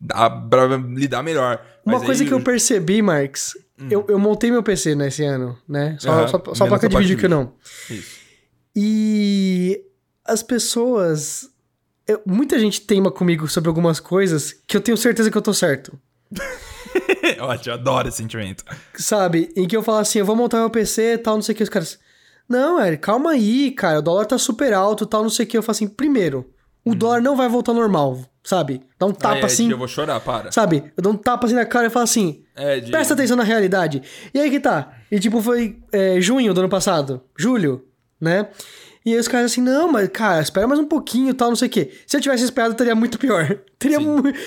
dá 0.01 0.29
pra 0.31 0.67
lidar 0.77 1.23
melhor. 1.23 1.61
Uma 1.85 1.97
Mas 1.99 2.07
coisa 2.07 2.23
aí 2.23 2.29
que 2.29 2.35
eu 2.35 2.41
percebi, 2.41 3.01
Marx, 3.03 3.53
eu, 3.91 4.05
eu 4.09 4.19
montei 4.19 4.51
meu 4.51 4.63
PC 4.63 4.95
nesse 4.95 5.25
ano, 5.25 5.57
né? 5.69 5.97
Só, 6.01 6.11
Aham, 6.11 6.29
só, 6.29 6.39
só 6.39 6.65
menos 6.65 6.69
placa 6.69 6.89
de 6.89 6.97
vídeo 6.97 7.17
de 7.17 7.21
que 7.23 7.29
não. 7.29 7.53
Isso. 7.91 8.17
E 8.75 9.83
as 10.25 10.43
pessoas. 10.43 11.49
eu- 12.07 12.21
muita 12.27 12.59
gente 12.59 12.81
teima 12.83 13.11
comigo 13.11 13.49
sobre 13.49 13.69
algumas 13.69 13.99
coisas 14.01 14.55
que 14.67 14.77
eu 14.77 14.81
tenho 14.81 14.97
certeza 14.97 15.31
que 15.31 15.37
eu 15.39 15.43
tô 15.43 15.55
certo. 15.55 15.99
Ótimo, 17.41 17.75
eu 17.75 17.79
adoro 17.79 18.09
esse 18.09 18.19
sentimento. 18.19 18.65
Sabe? 18.95 19.53
Em 19.57 19.67
que 19.67 19.77
eu 19.77 19.83
falo 19.83 19.99
assim, 19.99 20.19
eu 20.19 20.25
vou 20.25 20.37
montar 20.37 20.59
meu 20.59 20.71
PC 20.71 21.15
e 21.15 21.19
tal, 21.19 21.35
não 21.35 21.43
sei 21.43 21.55
o 21.55 21.57
que. 21.57 21.63
Os 21.63 21.69
caras. 21.69 21.99
Não, 22.49 22.81
Eric, 22.81 23.03
calma 23.03 23.33
aí, 23.33 23.71
cara. 23.73 23.99
O 23.99 24.03
dólar 24.03 24.27
tá 24.27 24.39
super 24.39 24.73
alto 24.73 25.07
tal, 25.07 25.23
não 25.23 25.31
sei 25.31 25.45
o 25.45 25.49
que. 25.49 25.57
Eu 25.57 25.63
falo 25.63 25.77
assim, 25.77 25.89
primeiro, 25.89 26.49
o 26.85 26.95
dólar 26.95 27.21
não 27.21 27.35
vai 27.37 27.49
voltar 27.49 27.73
ao 27.73 27.79
normal, 27.79 28.21
sabe? 28.45 28.81
Dá 28.99 29.07
um 29.07 29.13
tapa 29.13 29.35
Ai, 29.35 29.39
Ed, 29.39 29.47
assim. 29.47 29.71
Eu 29.71 29.79
vou 29.79 29.89
chorar, 29.89 30.21
para. 30.21 30.53
Sabe? 30.53 30.93
Eu 30.97 31.03
dou 31.03 31.13
um 31.13 31.17
tapa 31.17 31.47
assim 31.47 31.57
na 31.57 31.67
cara 31.67 31.89
e 31.89 31.91
falo 31.91 32.05
assim. 32.05 32.45
Ed, 32.57 32.91
Presta 32.91 33.15
atenção 33.15 33.37
na 33.37 33.43
realidade. 33.43 34.03
E 34.33 34.39
aí 34.39 34.51
que 34.51 34.61
tá. 34.61 34.93
E 35.11 35.19
tipo, 35.19 35.43
foi 35.43 35.79
é, 35.93 36.21
junho 36.21 36.55
do 36.55 36.61
ano 36.61 36.69
passado. 36.69 37.23
Julho, 37.37 37.85
né? 38.21 38.49
E 39.07 39.13
aí 39.13 39.21
os 39.21 39.29
caras 39.29 39.53
assim, 39.53 39.61
não, 39.61 39.93
mas, 39.93 40.09
cara, 40.09 40.43
espera 40.43 40.67
mais 40.67 40.81
um 40.81 40.85
pouquinho 40.85 41.31
e 41.31 41.33
tal, 41.33 41.49
não 41.49 41.55
sei 41.55 41.69
o 41.69 41.71
quê. 41.71 41.93
Se 42.05 42.17
eu 42.17 42.21
tivesse 42.21 42.43
esperado, 42.43 42.75
teria 42.75 42.93
muito 42.93 43.21
pior. 43.21 43.57
Teria. 43.79 43.99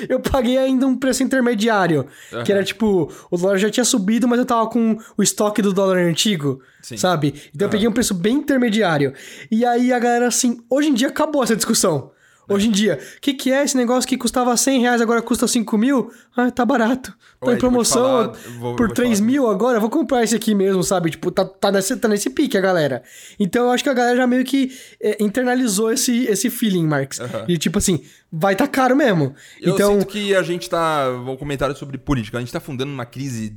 Eu 0.09 0.19
paguei 0.19 0.57
ainda 0.57 0.85
um 0.85 0.97
preço 0.97 1.23
intermediário. 1.23 2.07
Que 2.43 2.51
era 2.51 2.61
tipo, 2.61 3.09
o 3.31 3.37
dólar 3.37 3.57
já 3.57 3.69
tinha 3.69 3.85
subido, 3.85 4.27
mas 4.27 4.37
eu 4.37 4.45
tava 4.45 4.67
com 4.67 4.97
o 5.15 5.23
estoque 5.23 5.61
do 5.61 5.71
dólar 5.71 5.99
antigo. 5.99 6.61
Sim. 6.81 6.97
Sabe? 6.97 7.35
Então 7.55 7.67
eu 7.67 7.71
peguei 7.71 7.87
um 7.87 7.91
preço 7.93 8.13
bem 8.13 8.37
intermediário. 8.37 9.13
E 9.49 9.63
aí 9.63 9.93
a 9.93 9.99
galera 9.99 10.27
assim, 10.27 10.59
hoje 10.69 10.89
em 10.89 10.93
dia 10.93 11.07
acabou 11.07 11.41
essa 11.41 11.55
discussão. 11.55 12.11
Hoje 12.49 12.67
em 12.67 12.71
dia, 12.71 12.99
o 13.17 13.21
que, 13.21 13.35
que 13.35 13.53
é 13.53 13.63
esse 13.63 13.77
negócio 13.77 14.09
que 14.09 14.17
custava 14.17 14.57
100 14.57 14.81
reais, 14.81 15.01
agora 15.01 15.21
custa 15.21 15.47
5 15.47 15.77
mil? 15.77 16.11
Ah, 16.35 16.49
tá 16.49 16.65
barato. 16.65 17.13
Tá 17.39 17.47
em 17.47 17.49
vou 17.51 17.57
promoção 17.57 18.03
falar, 18.03 18.23
vou- 18.59 18.75
por 18.75 18.87
vou 18.87 18.87
te 18.89 18.95
3 18.95 19.19
falar. 19.19 19.31
mil 19.31 19.49
agora, 19.49 19.79
vou 19.79 19.89
comprar 19.89 20.23
esse 20.23 20.35
aqui 20.35 20.53
mesmo, 20.53 20.83
sabe? 20.83 21.09
Tipo, 21.11 21.31
tá, 21.31 21.45
tá, 21.45 21.71
nesse, 21.71 21.95
tá 21.95 22.07
nesse 22.09 22.29
pique 22.29 22.57
a 22.57 22.61
galera. 22.61 23.01
Então 23.39 23.65
eu 23.65 23.71
acho 23.71 23.81
que 23.81 23.89
a 23.89 23.93
galera 23.93 24.17
já 24.17 24.27
meio 24.27 24.43
que 24.43 24.71
é, 25.01 25.23
internalizou 25.23 25.89
esse, 25.89 26.25
esse 26.25 26.49
feeling, 26.49 26.85
Marx. 26.85 27.19
Aham. 27.21 27.45
E 27.47 27.57
tipo 27.57 27.77
assim, 27.77 28.03
vai 28.29 28.57
tá 28.57 28.67
caro 28.67 28.93
mesmo. 28.93 29.33
Eu 29.61 29.73
então, 29.73 29.93
sinto 29.93 30.07
que 30.07 30.35
a 30.35 30.43
gente 30.43 30.69
tá. 30.69 31.07
Um 31.25 31.37
comentário 31.37 31.73
sobre 31.75 31.97
política. 31.97 32.37
A 32.37 32.41
gente 32.41 32.51
tá 32.51 32.59
fundando 32.59 32.91
uma 32.91 33.05
crise 33.05 33.55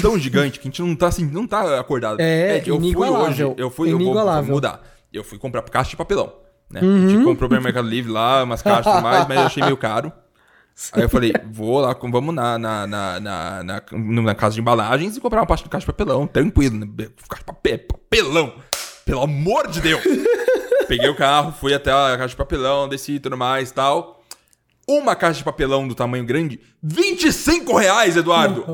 tão 0.00 0.16
gigante 0.18 0.58
que 0.58 0.66
a 0.66 0.70
gente 0.70 0.80
não 0.80 0.96
tá 0.96 1.08
assim, 1.08 1.26
não 1.26 1.46
tá 1.46 1.78
acordado. 1.78 2.20
É, 2.20 2.56
Ed, 2.56 2.70
eu 2.70 2.80
fui 2.80 2.94
hoje, 2.96 3.42
eu 3.42 3.70
fui, 3.70 3.92
eu 3.92 3.98
vou, 3.98 4.14
vou 4.14 4.42
mudar. 4.44 4.82
Eu 5.12 5.22
fui 5.22 5.38
comprar 5.38 5.60
caixa 5.62 5.90
de 5.90 5.96
papelão. 5.96 6.32
Né? 6.70 6.80
Uhum. 6.82 7.06
A 7.06 7.08
gente 7.10 7.24
comprou 7.24 7.50
pelo 7.50 7.60
Mercado 7.62 7.88
Livre 7.88 8.10
lá, 8.10 8.44
umas 8.44 8.62
caixas 8.62 8.86
e 8.86 8.90
tudo 8.90 9.02
mais, 9.02 9.26
mas 9.28 9.38
eu 9.38 9.46
achei 9.46 9.62
meio 9.62 9.76
caro. 9.76 10.10
Aí 10.92 11.02
eu 11.02 11.08
falei, 11.08 11.32
vou 11.52 11.78
lá, 11.78 11.94
vamos 12.00 12.34
na, 12.34 12.58
na, 12.58 12.86
na, 12.86 13.20
na, 13.20 13.62
na, 13.62 13.82
na 14.22 14.34
casa 14.34 14.54
de 14.54 14.60
embalagens 14.60 15.16
e 15.16 15.20
comprar 15.20 15.40
uma 15.40 15.46
parte 15.46 15.64
de 15.64 15.70
caixa 15.70 15.84
de 15.86 15.92
papelão, 15.92 16.26
tranquilo, 16.26 16.78
né? 16.78 16.86
Caixa 17.28 17.42
de 17.42 17.44
papel, 17.44 17.78
papelão, 17.80 18.54
pelo 19.04 19.22
amor 19.22 19.68
de 19.68 19.80
Deus! 19.80 20.02
Peguei 20.88 21.08
o 21.08 21.14
carro, 21.14 21.52
fui 21.52 21.74
até 21.74 21.92
a 21.92 22.16
caixa 22.16 22.28
de 22.28 22.36
papelão, 22.36 22.88
desci 22.88 23.12
e 23.12 23.20
tudo 23.20 23.36
mais 23.36 23.70
e 23.70 23.74
tal. 23.74 24.19
Uma 24.92 25.14
caixa 25.14 25.38
de 25.38 25.44
papelão 25.44 25.86
do 25.86 25.94
tamanho 25.94 26.24
grande, 26.24 26.58
25 26.82 27.76
reais, 27.76 28.16
Eduardo! 28.16 28.64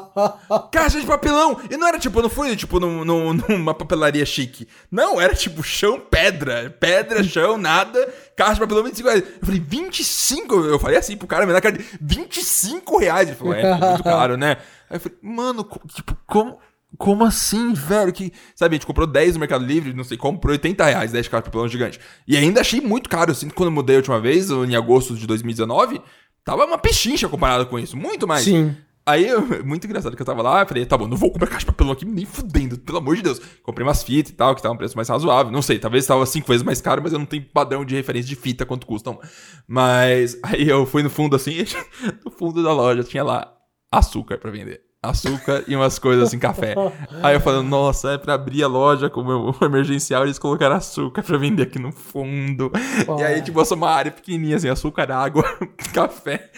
Caixa 0.72 0.98
de 1.00 1.06
papelão! 1.06 1.60
E 1.70 1.76
não 1.76 1.86
era 1.86 1.98
tipo, 1.98 2.22
não 2.22 2.30
foi 2.30 2.56
tipo 2.56 2.80
num- 2.80 3.04
num- 3.04 3.34
numa 3.48 3.74
papelaria 3.74 4.24
chique. 4.24 4.66
Não, 4.90 5.20
era 5.20 5.34
tipo 5.34 5.62
chão, 5.62 6.00
pedra. 6.00 6.74
Pedra, 6.80 7.22
chão, 7.22 7.58
nada. 7.58 8.08
Caixa 8.36 8.54
de 8.54 8.60
papelão, 8.60 8.84
25 8.84 9.08
reais. 9.08 9.22
Eu 9.40 9.44
falei, 9.46 9.60
25? 9.60 10.54
Eu 10.54 10.78
falei 10.78 10.96
assim 10.98 11.16
pro 11.16 11.26
cara, 11.28 11.44
mas 11.44 11.54
na 11.54 11.60
cara 11.60 11.76
de 11.76 11.84
25 12.00 12.98
reais. 12.98 13.28
Ele 13.28 13.36
falou, 13.36 13.54
é, 13.54 13.60
é 13.62 13.74
muito 13.74 14.02
caro, 14.04 14.36
né? 14.38 14.56
Aí 14.88 14.96
eu 14.96 15.00
falei, 15.00 15.18
mano, 15.22 15.68
tipo, 15.94 16.16
como. 16.26 16.58
Como 16.98 17.24
assim, 17.24 17.72
velho? 17.72 18.12
Que, 18.12 18.32
sabe, 18.54 18.74
a 18.74 18.76
gente 18.76 18.86
comprou 18.86 19.06
10 19.06 19.34
no 19.34 19.40
Mercado 19.40 19.64
Livre, 19.64 19.92
não 19.92 20.04
sei 20.04 20.16
como, 20.16 20.38
por 20.38 20.50
80 20.50 20.84
reais, 20.84 21.12
10 21.12 21.28
caixas 21.28 21.44
de 21.44 21.50
papelão 21.50 21.68
gigante. 21.68 21.98
E 22.26 22.36
ainda 22.36 22.60
achei 22.60 22.80
muito 22.80 23.08
caro. 23.10 23.30
Eu 23.30 23.34
sinto 23.34 23.50
que 23.50 23.56
quando 23.56 23.68
eu 23.68 23.72
mudei 23.74 23.96
a 23.96 23.98
última 23.98 24.20
vez, 24.20 24.50
em 24.50 24.76
agosto 24.76 25.14
de 25.16 25.26
2019, 25.26 26.00
tava 26.44 26.64
uma 26.64 26.78
pechincha 26.78 27.28
comparado 27.28 27.66
com 27.66 27.78
isso. 27.78 27.96
Muito 27.96 28.26
mais. 28.28 28.44
sim. 28.44 28.76
Aí, 29.06 29.28
eu- 29.28 29.42
muito 29.66 29.86
engraçado 29.86 30.16
que 30.16 30.22
eu 30.22 30.24
tava 30.24 30.40
lá, 30.40 30.62
eu 30.62 30.66
falei, 30.66 30.86
tá 30.86 30.96
bom, 30.96 31.06
não 31.06 31.14
vou 31.16 31.30
comprar 31.30 31.46
caixa 31.48 31.60
de 31.60 31.66
papelão 31.66 31.92
aqui 31.92 32.06
nem 32.06 32.24
fudendo, 32.24 32.78
pelo 32.78 32.96
amor 32.96 33.14
de 33.16 33.20
Deus. 33.22 33.38
Comprei 33.62 33.86
umas 33.86 34.02
fitas 34.02 34.32
e 34.32 34.34
tal, 34.34 34.54
que 34.54 34.62
tava 34.62 34.72
um 34.72 34.78
preço 34.78 34.96
mais 34.96 35.10
razoável. 35.10 35.52
Não 35.52 35.60
sei, 35.60 35.78
talvez 35.78 36.06
tava 36.06 36.24
cinco 36.24 36.46
vezes 36.48 36.62
mais 36.62 36.80
caro, 36.80 37.02
mas 37.02 37.12
eu 37.12 37.18
não 37.18 37.26
tenho 37.26 37.44
padrão 37.52 37.84
de 37.84 37.94
referência 37.94 38.28
de 38.30 38.34
fita 38.34 38.64
quanto 38.64 38.86
custam. 38.86 39.20
Mas 39.68 40.38
aí 40.42 40.66
eu 40.68 40.86
fui 40.86 41.02
no 41.02 41.10
fundo 41.10 41.36
assim, 41.36 41.64
no 42.24 42.30
fundo 42.30 42.62
da 42.62 42.72
loja 42.72 43.04
tinha 43.04 43.22
lá 43.22 43.52
açúcar 43.92 44.38
pra 44.38 44.50
vender. 44.50 44.80
Açúcar 45.10 45.64
e 45.66 45.76
umas 45.76 45.98
coisas 45.98 46.28
assim, 46.28 46.38
café. 46.38 46.74
Aí 47.22 47.34
eu 47.34 47.40
falando, 47.40 47.68
nossa, 47.68 48.12
é 48.12 48.18
pra 48.18 48.34
abrir 48.34 48.62
a 48.62 48.66
loja 48.66 49.10
como 49.10 49.54
emergencial, 49.62 50.24
eles 50.24 50.38
colocaram 50.38 50.76
açúcar 50.76 51.22
pra 51.22 51.36
vender 51.38 51.64
aqui 51.64 51.78
no 51.78 51.92
fundo. 51.92 52.72
E 53.18 53.22
aí, 53.22 53.42
tipo, 53.42 53.60
eu 53.60 53.64
sou 53.64 53.76
uma 53.76 53.90
área 53.90 54.10
pequenininha, 54.10 54.56
assim, 54.56 54.68
açúcar, 54.68 55.10
água, 55.10 55.44
café. 55.92 56.50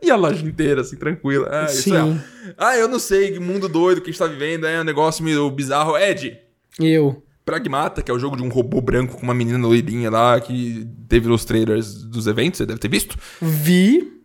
E 0.00 0.10
a 0.10 0.16
loja 0.16 0.44
inteira, 0.46 0.82
assim, 0.82 0.96
tranquila. 0.96 1.48
Ah, 1.50 1.64
isso 1.64 1.82
Sim. 1.82 1.96
é. 1.96 2.54
Ah, 2.58 2.76
eu 2.76 2.88
não 2.88 2.98
sei, 2.98 3.32
que 3.32 3.40
mundo 3.40 3.68
doido 3.68 4.00
que 4.00 4.10
a 4.10 4.12
gente 4.12 4.18
tá 4.18 4.26
vivendo, 4.26 4.66
é 4.66 4.80
um 4.80 4.84
negócio 4.84 5.24
meio 5.24 5.50
bizarro. 5.50 5.96
Ed, 5.96 6.38
Eu. 6.78 7.22
Pragmata, 7.44 8.02
que 8.02 8.10
é 8.10 8.14
o 8.14 8.18
jogo 8.18 8.36
de 8.36 8.42
um 8.42 8.48
robô 8.48 8.80
branco 8.80 9.16
com 9.16 9.22
uma 9.22 9.34
menina 9.34 9.58
loirinha 9.58 10.10
lá, 10.10 10.40
que 10.40 10.88
teve 11.08 11.28
nos 11.28 11.44
trailers 11.44 12.02
dos 12.04 12.26
eventos, 12.26 12.58
você 12.58 12.66
deve 12.66 12.78
ter 12.78 12.88
visto. 12.88 13.18
Vi. 13.40 14.23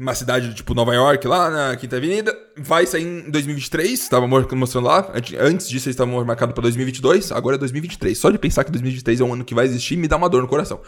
Uma 0.00 0.14
cidade 0.14 0.54
tipo 0.54 0.72
Nova 0.72 0.94
York, 0.94 1.28
lá 1.28 1.50
na 1.50 1.76
Quinta 1.76 1.96
Avenida. 1.98 2.34
Vai 2.56 2.86
sair 2.86 3.02
em 3.04 3.30
2023, 3.30 4.08
tava 4.08 4.26
mo- 4.26 4.48
mostrando 4.56 4.86
lá. 4.86 5.10
Ante- 5.14 5.36
Antes 5.36 5.68
disso, 5.68 5.88
eles 5.88 5.94
estavam 5.94 6.24
marcados 6.24 6.54
pra 6.54 6.62
2022, 6.62 7.30
agora 7.32 7.56
é 7.56 7.58
2023. 7.58 8.16
Só 8.16 8.30
de 8.30 8.38
pensar 8.38 8.64
que 8.64 8.70
2023 8.70 9.20
é 9.20 9.24
um 9.24 9.34
ano 9.34 9.44
que 9.44 9.54
vai 9.54 9.66
existir, 9.66 9.96
me 9.98 10.08
dá 10.08 10.16
uma 10.16 10.30
dor 10.30 10.40
no 10.40 10.48
coração. 10.48 10.80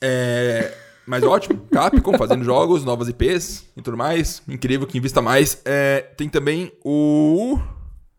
É. 0.00 0.72
Mas 1.06 1.22
ótimo, 1.22 1.60
Capcom 1.70 2.16
fazendo 2.16 2.42
jogos, 2.42 2.84
novas 2.86 3.08
IPs 3.08 3.66
e 3.76 3.82
tudo 3.82 3.98
mais. 3.98 4.42
Incrível 4.48 4.86
que 4.86 4.96
invista 4.96 5.20
mais. 5.20 5.60
É, 5.64 6.00
tem 6.16 6.28
também 6.28 6.72
o. 6.82 7.58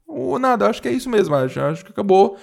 O 0.06 0.38
nada, 0.40 0.68
acho 0.70 0.82
que 0.82 0.88
é 0.88 0.92
isso 0.92 1.10
mesmo, 1.10 1.34
acho, 1.36 1.60
acho 1.60 1.84
que 1.84 1.92
acabou. 1.92 2.38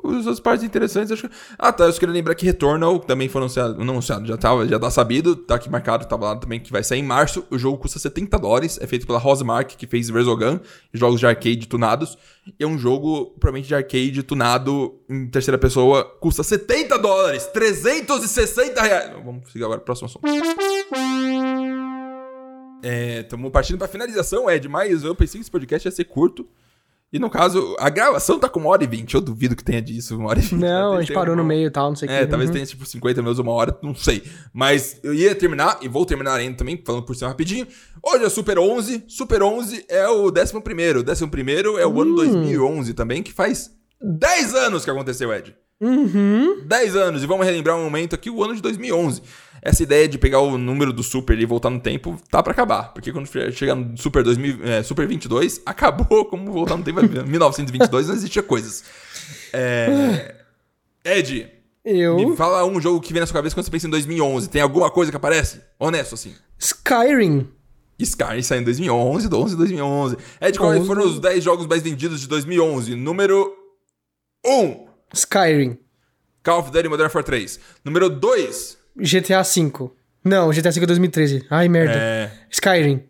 Outras 0.00 0.38
partes 0.38 0.64
interessantes, 0.64 1.10
acho 1.10 1.28
que. 1.28 1.34
Ah, 1.58 1.72
tá. 1.72 1.84
Eu 1.84 1.92
só 1.92 1.98
queria 1.98 2.14
lembrar 2.14 2.34
que 2.36 2.46
Returnal 2.46 3.00
também 3.00 3.28
foi 3.28 3.40
anunciado. 3.40 3.74
Não 3.84 3.94
anunciado, 3.94 4.26
já 4.26 4.36
tava, 4.36 4.66
já 4.66 4.78
tá 4.78 4.90
sabido. 4.90 5.34
Tá 5.34 5.56
aqui 5.56 5.68
marcado, 5.68 6.06
tava 6.06 6.26
lá 6.26 6.36
também 6.36 6.60
que 6.60 6.70
vai 6.70 6.84
sair 6.84 7.00
em 7.00 7.02
março. 7.02 7.44
O 7.50 7.58
jogo 7.58 7.78
custa 7.78 7.98
70 7.98 8.38
dólares. 8.38 8.78
É 8.80 8.86
feito 8.86 9.06
pela 9.06 9.18
Rosemark, 9.18 9.76
que 9.76 9.86
fez 9.88 10.08
Resogun, 10.08 10.60
jogos 10.92 11.18
de 11.18 11.26
arcade 11.26 11.66
tunados. 11.66 12.16
E 12.46 12.62
é 12.62 12.66
um 12.66 12.78
jogo, 12.78 13.34
provavelmente, 13.40 13.66
de 13.66 13.74
arcade 13.74 14.22
tunado 14.22 15.00
em 15.10 15.26
terceira 15.28 15.58
pessoa. 15.58 16.04
Custa 16.04 16.44
70 16.44 16.96
dólares! 16.98 17.46
360 17.46 18.80
reais! 18.80 19.12
Vamos 19.24 19.50
seguir 19.50 19.64
agora 19.64 19.80
próximo 19.80 20.06
assunto. 20.06 20.22
É, 22.82 23.20
estamos 23.20 23.50
partindo 23.50 23.78
pra 23.78 23.88
finalização, 23.88 24.48
Ed, 24.48 24.68
mas 24.68 25.02
eu 25.02 25.14
pensei 25.14 25.38
que 25.38 25.42
esse 25.42 25.50
podcast 25.50 25.88
ia 25.88 25.92
ser 25.92 26.04
curto. 26.04 26.46
E 27.10 27.18
no 27.18 27.30
caso, 27.30 27.74
a 27.78 27.88
gravação 27.88 28.38
tá 28.38 28.50
com 28.50 28.60
uma 28.60 28.68
hora 28.68 28.84
e 28.84 28.86
vinte. 28.86 29.14
Eu 29.14 29.20
duvido 29.22 29.56
que 29.56 29.64
tenha 29.64 29.80
disso, 29.80 30.14
uma 30.18 30.28
hora 30.28 30.38
e 30.38 30.42
vinte. 30.42 30.56
Não, 30.60 30.68
a 30.68 30.80
Talvez 30.82 31.06
gente 31.06 31.14
parou 31.14 31.34
no 31.34 31.40
uma- 31.42 31.48
meio 31.48 31.68
e 31.68 31.70
tal, 31.70 31.88
não 31.88 31.96
sei 31.96 32.06
o 32.06 32.12
É, 32.12 32.20
que. 32.20 32.26
talvez 32.26 32.50
Uhum. 32.50 32.54
tenha 32.54 32.66
tipo 32.66 32.84
50 32.84 33.22
minutos, 33.22 33.38
uma 33.38 33.52
hora, 33.52 33.78
não 33.82 33.94
sei. 33.94 34.22
Mas 34.52 35.00
eu 35.02 35.14
ia 35.14 35.34
terminar, 35.34 35.78
e 35.80 35.88
vou 35.88 36.04
terminar 36.04 36.34
ainda 36.34 36.56
também, 36.58 36.78
falando 36.84 37.04
por 37.04 37.16
cima 37.16 37.30
rapidinho. 37.30 37.66
Hoje 38.02 38.24
é 38.24 38.28
Super 38.28 38.58
11. 38.58 39.04
Super 39.08 39.42
11 39.42 39.86
é 39.88 40.06
o 40.06 40.30
11 40.30 40.60
primeiro. 40.60 41.00
O 41.00 41.02
11 41.10 41.26
primeiro 41.28 41.78
é 41.78 41.86
o 41.86 41.90
Hum. 41.94 42.00
ano 42.02 42.14
2011 42.14 42.92
também, 42.92 43.22
que 43.22 43.32
faz 43.32 43.70
10 44.02 44.54
anos 44.54 44.84
que 44.84 44.90
aconteceu, 44.90 45.32
Ed. 45.32 45.56
Uhum. 45.80 46.60
10 46.66 46.94
anos. 46.94 47.22
E 47.22 47.26
vamos 47.26 47.46
relembrar 47.46 47.76
um 47.76 47.84
momento 47.84 48.14
aqui, 48.14 48.28
o 48.28 48.42
ano 48.44 48.54
de 48.54 48.60
2011. 48.60 49.22
Essa 49.68 49.82
ideia 49.82 50.08
de 50.08 50.16
pegar 50.16 50.40
o 50.40 50.56
número 50.56 50.94
do 50.94 51.02
Super 51.02 51.38
e 51.38 51.44
voltar 51.44 51.68
no 51.68 51.78
tempo 51.78 52.18
tá 52.30 52.42
pra 52.42 52.52
acabar. 52.52 52.92
Porque 52.94 53.12
quando 53.12 53.28
chega 53.52 53.74
no 53.74 53.98
Super, 53.98 54.22
2000, 54.22 54.64
é, 54.64 54.82
Super 54.82 55.06
22, 55.06 55.60
acabou 55.66 56.24
como 56.24 56.50
voltar 56.50 56.76
no 56.76 56.82
tempo. 56.82 57.04
Em 57.04 57.28
1922 57.28 58.08
não 58.08 58.14
existia 58.14 58.42
coisas. 58.42 58.82
É... 59.52 60.36
Ed, 61.04 61.50
Eu. 61.84 62.16
me 62.16 62.34
fala 62.34 62.64
um 62.64 62.80
jogo 62.80 62.98
que 62.98 63.12
vem 63.12 63.20
na 63.20 63.26
sua 63.26 63.34
cabeça 63.34 63.54
quando 63.54 63.66
você 63.66 63.70
pensa 63.70 63.86
em 63.86 63.90
2011. 63.90 64.48
Tem 64.48 64.62
alguma 64.62 64.90
coisa 64.90 65.12
que 65.12 65.16
aparece? 65.16 65.60
Honesto, 65.78 66.14
assim. 66.14 66.34
Skyrim. 66.58 67.46
Skyrim 67.98 68.42
saiu 68.42 68.62
em 68.62 68.64
2011, 68.64 69.28
11 69.34 69.56
2011. 69.56 70.16
Ed, 70.40 70.58
quais 70.58 70.78
11. 70.78 70.86
foram 70.86 71.04
os 71.04 71.20
10 71.20 71.44
jogos 71.44 71.66
mais 71.66 71.82
vendidos 71.82 72.20
de 72.22 72.28
2011? 72.28 72.94
Número 72.94 73.52
1, 74.46 74.86
Skyrim. 75.12 75.78
Call 76.42 76.60
of 76.60 76.70
Duty 76.70 76.88
Modern 76.88 77.02
Warfare 77.04 77.24
3. 77.24 77.60
Número 77.84 78.08
2, 78.08 78.77
GTA 78.98 79.42
V. 79.42 79.90
Não, 80.24 80.50
GTA 80.50 80.70
V 80.70 80.82
é 80.82 80.86
2013. 80.86 81.46
Ai, 81.50 81.68
merda. 81.68 81.94
é... 81.94 82.30
Skyrim. 82.50 83.02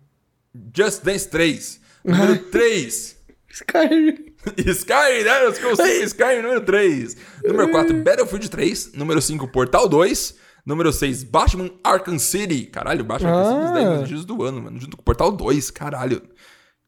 Just 0.76 1.02
Dance 1.04 1.28
3. 1.28 1.80
Número 2.04 2.38
3. 2.50 3.16
Skyrim. 3.50 4.26
Skyrim, 4.56 5.24
né? 5.24 5.44
Eu 5.46 5.52
consigo 5.52 6.04
Skyrim 6.04 6.42
número 6.42 6.60
3. 6.62 7.16
Número 7.44 7.70
4, 7.70 7.94
Battlefield 8.02 8.48
3. 8.50 8.92
Número 8.94 9.20
5, 9.20 9.48
Portal 9.48 9.88
2. 9.88 10.36
Número 10.64 10.92
6, 10.92 11.22
Batman 11.24 11.70
Arkham 11.82 12.18
City. 12.18 12.66
Caralho, 12.66 13.02
Batman 13.04 13.30
Arkham 13.30 13.44
City 13.46 13.58
é 13.58 13.64
dos 13.64 13.72
10 13.72 13.84
Ah. 13.86 13.88
mais 13.90 14.00
vendidos 14.02 14.24
do 14.24 14.42
ano, 14.42 14.62
mano. 14.62 14.78
Junto 14.78 14.96
com 14.96 15.02
Portal 15.02 15.32
2, 15.32 15.70
caralho. 15.70 16.22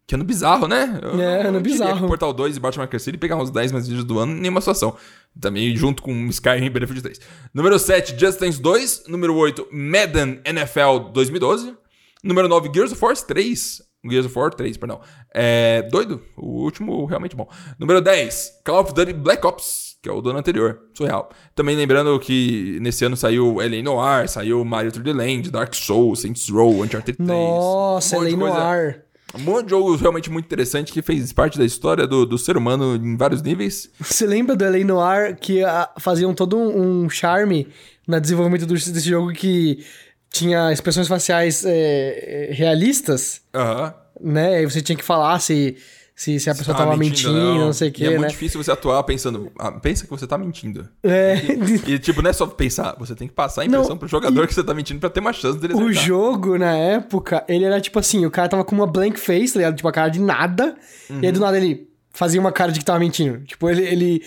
Que 0.06 0.14
ano 0.16 0.24
bizarro, 0.24 0.66
né? 0.68 0.98
Eu 1.02 1.20
É, 1.20 1.40
ano 1.47 1.60
diria 1.62 1.78
bizarro. 1.78 2.01
que 2.02 2.06
Portal 2.06 2.32
2 2.32 2.56
e 2.56 2.60
Batman 2.60 2.82
Arkham 2.85 2.98
City 2.98 3.16
pegar 3.16 3.40
os 3.40 3.51
10 3.51 3.72
mais 3.72 3.85
vendidos 3.86 4.05
do 4.05 4.18
ano 4.18 4.32
em 4.32 4.40
nenhuma 4.40 4.60
situação. 4.60 4.97
Também 5.39 5.74
junto 5.77 6.02
com 6.02 6.27
Skyrim 6.28 6.66
e 6.66 6.70
Battlefield 6.70 7.02
3. 7.02 7.20
Número 7.55 7.78
7, 7.78 8.19
Just 8.19 8.40
Dance 8.40 8.61
2. 8.61 9.05
Número 9.09 9.35
8, 9.36 9.69
Madden 9.73 10.40
NFL 10.44 11.11
2012. 11.12 11.74
Número 12.23 12.48
9, 12.48 12.70
Gears 12.74 12.93
of 12.93 13.02
War 13.05 13.16
3. 13.16 13.82
Gears 14.05 14.27
of 14.27 14.39
War 14.39 14.52
3, 14.52 14.77
perdão. 14.77 15.01
É, 15.35 15.82
doido. 15.90 16.23
O 16.36 16.62
último 16.65 17.05
realmente 17.07 17.36
bom. 17.36 17.48
Número 17.78 18.01
10, 18.01 18.61
Call 18.65 18.81
of 18.81 18.94
Duty 18.94 19.12
Black 19.12 19.47
Ops, 19.47 19.97
que 20.02 20.09
é 20.09 20.12
o 20.12 20.20
do 20.20 20.31
ano 20.31 20.39
anterior. 20.39 20.81
Surreal. 20.94 21.31
Também 21.55 21.77
lembrando 21.77 22.19
que 22.19 22.78
nesse 22.81 23.05
ano 23.05 23.16
saiu 23.16 23.61
L.A. 23.61 23.82
Noir, 23.82 24.28
saiu 24.28 24.65
Mario 24.65 24.90
3D 24.90 25.12
Land, 25.15 25.51
Dark 25.51 25.74
Souls, 25.74 26.20
Saints 26.20 26.48
Row, 26.48 26.82
Uncharted 26.82 27.16
3. 27.16 27.28
Nossa, 27.28 28.16
um 28.16 28.20
coisa- 28.20 28.36
Noir. 28.36 29.05
Um 29.35 29.39
monte 29.40 29.65
de 29.66 29.70
jogos 29.70 30.01
realmente 30.01 30.28
muito 30.31 30.47
interessante 30.47 30.93
que 30.93 31.01
fez 31.02 31.32
parte 31.32 31.57
da 31.59 31.65
história 31.65 32.07
do, 32.07 32.27
do 32.27 32.36
ser 32.36 32.57
humano 32.57 32.97
em 32.97 33.16
vários 33.16 33.43
níveis. 33.43 33.89
Você 34.01 34.27
lembra 34.27 34.57
do 34.57 34.65
L.A. 34.65 34.85
Noir 34.85 35.36
que 35.40 35.62
ah, 35.62 35.89
faziam 35.98 36.35
todo 36.35 36.57
um, 36.57 37.05
um 37.05 37.09
charme 37.11 37.69
no 38.07 38.20
desenvolvimento 38.20 38.66
do- 38.66 38.74
desse 38.74 39.01
jogo 39.09 39.32
que 39.32 39.85
tinha 40.32 40.73
expressões 40.73 41.07
faciais 41.09 41.65
é, 41.65 42.51
realistas, 42.52 43.40
Aham. 43.55 43.94
né? 44.20 44.62
E 44.62 44.66
você 44.69 44.81
tinha 44.81 44.97
que 44.97 45.05
falar 45.05 45.39
se, 45.40 45.77
se, 46.20 46.38
se 46.38 46.51
a 46.51 46.55
pessoa 46.55 46.76
tava 46.76 46.94
mentindo, 46.98 47.32
não, 47.32 47.72
sei 47.72 47.88
o 47.88 47.90
E 47.90 47.92
que, 47.92 48.05
é 48.05 48.10
né? 48.10 48.18
muito 48.18 48.30
difícil 48.32 48.62
você 48.62 48.70
atuar 48.70 49.02
pensando, 49.05 49.51
ah, 49.59 49.72
pensa 49.72 50.05
que 50.05 50.10
você 50.10 50.26
tá 50.26 50.36
mentindo. 50.36 50.86
É, 51.02 51.34
E, 51.86 51.98
tipo, 51.98 52.20
não 52.20 52.28
é 52.28 52.32
só 52.34 52.47
pensar, 52.47 52.94
você 52.98 53.14
tem 53.14 53.26
que 53.26 53.32
passar 53.32 53.62
a 53.62 53.64
impressão 53.64 53.90
Não, 53.90 53.97
pro 53.97 54.06
jogador 54.06 54.47
que 54.47 54.52
você 54.52 54.62
tá 54.62 54.74
mentindo 54.74 55.01
pra 55.01 55.09
ter 55.09 55.20
uma 55.20 55.32
chance 55.32 55.59
dele 55.59 55.72
o 55.72 55.78
acertar. 55.78 56.05
jogo, 56.05 56.59
na 56.59 56.72
época, 56.76 57.42
ele 57.48 57.64
era 57.64 57.80
tipo 57.80 57.98
assim, 57.98 58.26
o 58.26 58.30
cara 58.30 58.51
tava 58.51 58.64
com 58.64 58.74
uma 58.74 58.86
blank 58.86 59.18
face, 59.18 59.55
tá 59.55 59.60
ligado? 59.60 59.76
Tipo, 59.76 59.88
a 59.88 59.92
cara 59.92 60.09
de 60.10 60.20
nada, 60.20 60.76
e 61.09 61.24
aí 61.24 61.32
do 61.32 61.40
nada 61.40 61.56
ele 61.56 61.88
fazia 62.12 62.38
uma 62.38 62.52
cara 62.52 62.70
de 62.70 62.80
que 62.80 62.84
tava 62.84 62.98
mentindo. 62.98 63.38
Tipo, 63.47 63.70
ele... 63.70 63.82
ele 63.84 64.22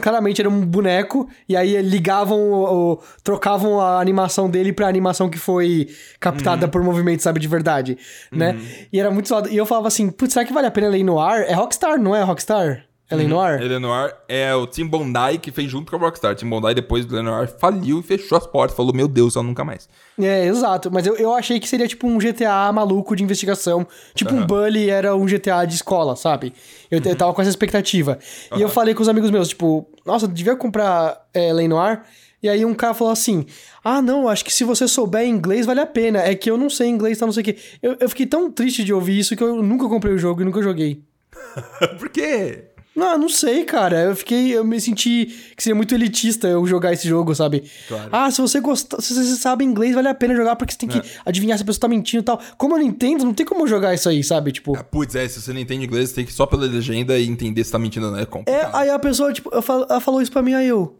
claramente 0.00 0.40
era 0.40 0.48
um 0.48 0.60
boneco, 0.64 1.28
e 1.48 1.56
aí 1.56 1.80
ligavam 1.82 2.38
o, 2.52 2.92
o- 2.92 2.98
trocavam 3.24 3.80
a 3.80 4.00
animação 4.00 4.48
dele 4.48 4.72
pra 4.72 4.86
animação 4.88 5.28
que 5.28 5.38
foi 5.38 5.88
captada 6.20 6.68
por 6.68 6.82
movimento, 6.82 7.22
sabe, 7.22 7.40
de 7.40 7.48
verdade, 7.48 7.98
né? 8.30 8.56
E 8.92 9.00
era 9.00 9.10
muito 9.10 9.28
zoado. 9.28 9.48
E 9.48 9.56
eu 9.56 9.66
falava 9.66 9.88
assim, 9.88 10.10
putz, 10.10 10.32
será 10.34 10.44
que 10.44 10.52
vale 10.52 10.66
a 10.66 10.70
pena 10.70 10.86
L.A. 10.86 11.04
Noir? 11.04 11.44
É 11.48 11.54
Rockstar, 11.54 11.98
não 12.00 12.14
é 12.14 12.22
Rockstar? 12.22 12.84
L.A. 13.12 13.28
Noir? 13.28 13.62
Eleanor 13.62 14.14
é 14.28 14.54
o 14.54 14.66
Tim 14.66 14.86
Bondi 14.86 15.38
que 15.40 15.50
fez 15.50 15.70
junto 15.70 15.90
com 15.90 15.96
a 15.96 16.00
Rockstar. 16.00 16.34
Tim 16.34 16.48
Bondi, 16.48 16.74
depois 16.74 17.04
do 17.04 17.14
Eleanor, 17.14 17.48
faliu 17.58 18.00
e 18.00 18.02
fechou 18.02 18.36
as 18.36 18.46
portas. 18.46 18.76
Falou, 18.76 18.94
meu 18.94 19.08
Deus, 19.08 19.34
só 19.34 19.42
nunca 19.42 19.64
mais. 19.64 19.88
É, 20.20 20.46
exato. 20.46 20.90
Mas 20.90 21.06
eu, 21.06 21.16
eu 21.16 21.34
achei 21.34 21.60
que 21.60 21.68
seria 21.68 21.86
tipo 21.86 22.06
um 22.06 22.18
GTA 22.18 22.72
maluco 22.72 23.14
de 23.14 23.22
investigação. 23.22 23.86
Tipo 24.14 24.34
um 24.34 24.46
Bully 24.46 24.90
era 24.90 25.14
um 25.14 25.26
GTA 25.26 25.64
de 25.66 25.74
escola, 25.74 26.16
sabe? 26.16 26.52
Eu, 26.90 27.00
eu 27.04 27.16
tava 27.16 27.32
com 27.34 27.40
essa 27.40 27.50
expectativa. 27.50 28.18
E 28.56 28.60
eu 28.62 28.68
falei 28.68 28.94
com 28.94 29.02
os 29.02 29.08
amigos 29.08 29.30
meus, 29.30 29.48
tipo, 29.48 29.88
nossa, 30.04 30.26
devia 30.26 30.56
comprar 30.56 31.26
é, 31.32 31.52
Lei 31.52 31.68
Noir. 31.68 32.02
E 32.42 32.48
aí 32.48 32.64
um 32.64 32.74
cara 32.74 32.92
falou 32.92 33.12
assim: 33.12 33.46
Ah, 33.84 34.02
não, 34.02 34.28
acho 34.28 34.44
que 34.44 34.52
se 34.52 34.64
você 34.64 34.88
souber 34.88 35.24
inglês 35.26 35.64
vale 35.64 35.80
a 35.80 35.86
pena. 35.86 36.18
É 36.20 36.34
que 36.34 36.50
eu 36.50 36.56
não 36.56 36.68
sei 36.68 36.88
inglês, 36.88 37.18
tá 37.18 37.24
não 37.24 37.32
sei 37.32 37.42
o 37.42 37.44
quê. 37.44 37.56
Eu, 37.80 37.96
eu 38.00 38.08
fiquei 38.08 38.26
tão 38.26 38.50
triste 38.50 38.82
de 38.82 38.92
ouvir 38.92 39.18
isso 39.18 39.36
que 39.36 39.42
eu 39.42 39.62
nunca 39.62 39.88
comprei 39.88 40.12
o 40.12 40.18
jogo 40.18 40.42
e 40.42 40.44
nunca 40.44 40.60
joguei. 40.60 41.04
Por 41.98 42.08
quê? 42.08 42.71
Não, 42.94 43.16
não 43.16 43.28
sei, 43.28 43.64
cara. 43.64 44.00
Eu 44.02 44.14
fiquei. 44.16 44.54
Eu 44.54 44.64
me 44.64 44.78
senti 44.80 45.26
que 45.56 45.62
seria 45.62 45.74
muito 45.74 45.94
elitista 45.94 46.46
eu 46.46 46.66
jogar 46.66 46.92
esse 46.92 47.08
jogo, 47.08 47.34
sabe? 47.34 47.64
Claro. 47.88 48.08
Ah, 48.12 48.30
se 48.30 48.40
você 48.40 48.60
gosta, 48.60 49.00
se 49.00 49.14
você 49.14 49.34
sabe 49.36 49.64
inglês, 49.64 49.94
vale 49.94 50.08
a 50.08 50.14
pena 50.14 50.34
jogar 50.36 50.56
porque 50.56 50.72
você 50.74 50.78
tem 50.78 50.88
que 50.90 50.98
É. 50.98 51.02
adivinhar 51.24 51.56
se 51.56 51.62
a 51.62 51.66
pessoa 51.66 51.80
tá 51.80 51.88
mentindo 51.88 52.20
e 52.20 52.24
tal. 52.24 52.38
Como 52.58 52.74
eu 52.74 52.80
não 52.80 52.86
entendo, 52.86 53.24
não 53.24 53.32
tem 53.32 53.46
como 53.46 53.62
eu 53.62 53.66
jogar 53.66 53.94
isso 53.94 54.08
aí, 54.10 54.22
sabe? 54.22 54.52
Tipo. 54.52 54.76
Ah, 54.76 54.84
Putz, 54.84 55.14
é, 55.14 55.26
se 55.26 55.40
você 55.40 55.52
não 55.54 55.60
entende 55.60 55.86
inglês, 55.86 56.10
você 56.10 56.16
tem 56.16 56.24
que 56.26 56.30
ir 56.32 56.34
só 56.34 56.44
pela 56.44 56.66
legenda 56.66 57.18
e 57.18 57.26
entender 57.26 57.64
se 57.64 57.72
tá 57.72 57.78
mentindo 57.78 58.06
ou 58.06 58.12
não. 58.12 58.18
É 58.18 58.22
É, 58.22 58.26
complicado. 58.26 58.74
aí 58.74 58.90
a 58.90 58.98
pessoa, 58.98 59.32
tipo, 59.32 59.48
eu 59.54 59.62
falo- 59.62 59.86
ela 59.88 60.00
falou 60.00 60.20
isso 60.20 60.30
pra 60.32 60.42
mim, 60.42 60.52
aí 60.52 60.68
eu. 60.68 60.94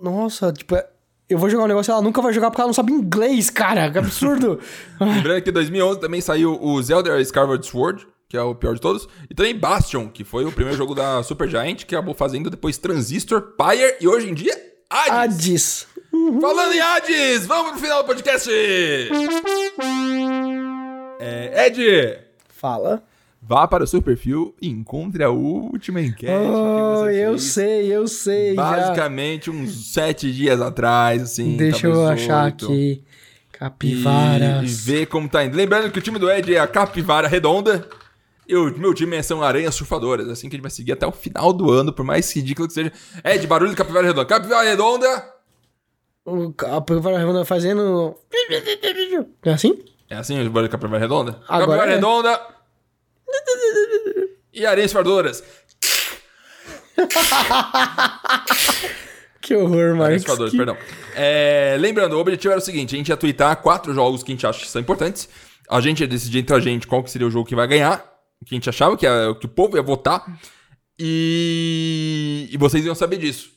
Nossa, 0.00 0.52
tipo, 0.52 0.74
é, 0.76 0.86
eu 1.28 1.38
vou 1.38 1.48
jogar 1.50 1.64
um 1.64 1.68
negócio 1.68 1.90
e 1.90 1.92
ela 1.92 2.02
nunca 2.02 2.22
vai 2.22 2.32
jogar 2.32 2.50
porque 2.50 2.60
ela 2.60 2.68
não 2.68 2.74
sabe 2.74 2.92
inglês, 2.92 3.50
cara. 3.50 3.90
Que 3.90 3.98
absurdo. 3.98 4.60
Lembrando 5.00 5.42
que 5.42 5.50
em 5.50 5.52
2011 5.52 6.00
também 6.00 6.20
saiu 6.20 6.58
o 6.62 6.80
Zelda 6.82 7.20
Skyward 7.20 7.66
Sword, 7.66 8.06
que 8.28 8.36
é 8.36 8.42
o 8.42 8.54
pior 8.54 8.74
de 8.74 8.80
todos. 8.80 9.08
E 9.30 9.34
também 9.34 9.54
Bastion, 9.58 10.08
que 10.08 10.22
foi 10.24 10.44
o 10.44 10.52
primeiro 10.52 10.76
jogo 10.76 10.94
da 10.94 11.22
Super 11.22 11.48
Giant, 11.48 11.84
que 11.84 11.94
acabou 11.94 12.14
fazendo 12.14 12.50
depois 12.50 12.76
Transistor, 12.78 13.54
Pyre 13.56 13.96
e 14.00 14.06
hoje 14.08 14.28
em 14.28 14.34
dia 14.34 14.54
Hades. 14.90 15.12
Hades. 15.12 15.86
Falando 16.40 16.72
em 16.72 16.80
Hades, 16.80 17.46
vamos 17.46 17.72
pro 17.72 17.80
final 17.80 18.02
do 18.02 18.06
podcast! 18.06 18.50
É, 21.20 21.66
Ed, 21.66 22.18
Fala. 22.48 23.02
vá 23.42 23.66
para 23.66 23.84
o 23.84 23.86
seu 23.86 24.00
perfil 24.00 24.54
e 24.60 24.68
encontre 24.68 25.22
a 25.24 25.30
última 25.30 26.00
enquete 26.00 26.32
Oh, 26.32 27.06
eu 27.08 27.38
sei, 27.38 27.86
eu 27.92 28.06
sei. 28.06 28.54
já. 28.54 28.62
Basicamente 28.62 29.50
uns 29.50 29.92
sete 29.92 30.32
dias 30.32 30.60
atrás, 30.60 31.22
assim. 31.22 31.56
Deixa 31.56 31.86
eu 31.88 32.06
achar 32.06 32.46
oito. 32.46 32.66
aqui. 32.66 33.02
E, 33.02 33.58
Capivaras. 33.58 34.62
e 34.62 34.66
ver 34.90 35.06
como 35.06 35.28
tá 35.28 35.44
indo. 35.44 35.56
Lembrando 35.56 35.90
que 35.90 35.98
o 35.98 36.02
time 36.02 36.18
do 36.18 36.30
Ed 36.30 36.54
é 36.54 36.60
a 36.60 36.66
Capivara 36.66 37.26
Redonda. 37.26 37.88
E 38.48 38.56
o 38.56 38.76
meu 38.78 38.94
time 38.94 39.22
são 39.22 39.42
Aranhas 39.42 39.74
Surfadoras. 39.74 40.26
Assim 40.28 40.48
que 40.48 40.54
a 40.54 40.56
gente 40.56 40.62
vai 40.62 40.70
seguir 40.70 40.92
até 40.92 41.06
o 41.06 41.12
final 41.12 41.52
do 41.52 41.70
ano, 41.70 41.92
por 41.92 42.04
mais 42.04 42.34
ridículo 42.34 42.66
que 42.66 42.74
seja. 42.74 42.90
Ed, 43.22 43.46
barulho 43.46 43.70
de 43.70 43.76
Capivara 43.76 44.06
Redonda. 44.06 44.26
Capivara 44.26 44.68
Redonda! 44.68 45.34
O 46.24 46.52
Capivara 46.52 47.18
Redonda 47.18 47.44
fazendo. 47.44 48.16
É 49.44 49.50
assim? 49.50 49.84
É 50.08 50.16
assim 50.16 50.40
o 50.40 50.50
barulho 50.50 50.68
de 50.68 50.72
Capivara 50.72 50.98
Redonda? 50.98 51.42
Agora 51.46 51.66
Capivara 51.66 51.90
é. 51.90 51.94
Redonda! 51.96 52.40
E 54.54 54.64
Aranhas 54.64 54.90
Surfadoras. 54.90 55.44
Que 59.40 59.54
horror, 59.54 59.98
Aranhas 60.02 60.24
Marcos. 60.26 60.50
Que- 60.50 60.56
perdão. 60.58 60.76
É, 61.14 61.74
lembrando, 61.80 62.14
o 62.14 62.18
objetivo 62.18 62.52
era 62.52 62.60
o 62.60 62.64
seguinte: 62.64 62.94
a 62.94 62.98
gente 62.98 63.08
ia 63.08 63.16
twittar 63.16 63.56
quatro 63.62 63.94
jogos 63.94 64.22
que 64.22 64.30
a 64.30 64.34
gente 64.34 64.46
acha 64.46 64.60
que 64.60 64.68
são 64.68 64.80
importantes. 64.80 65.26
A 65.70 65.80
gente 65.80 66.00
ia 66.00 66.06
decidir 66.06 66.40
entre 66.40 66.54
a 66.54 66.60
gente 66.60 66.86
qual 66.86 67.02
que 67.02 67.10
seria 67.10 67.26
o 67.26 67.30
jogo 67.30 67.48
que 67.48 67.54
vai 67.54 67.66
ganhar. 67.66 68.04
Que 68.44 68.54
a 68.54 68.56
gente 68.56 68.68
achava 68.68 68.96
que, 68.96 69.04
ia- 69.06 69.34
que 69.38 69.46
o 69.46 69.48
povo 69.48 69.76
ia 69.76 69.82
votar. 69.82 70.24
E, 71.00 72.48
e 72.50 72.56
vocês 72.56 72.84
iam 72.84 72.94
saber 72.94 73.18
disso. 73.18 73.50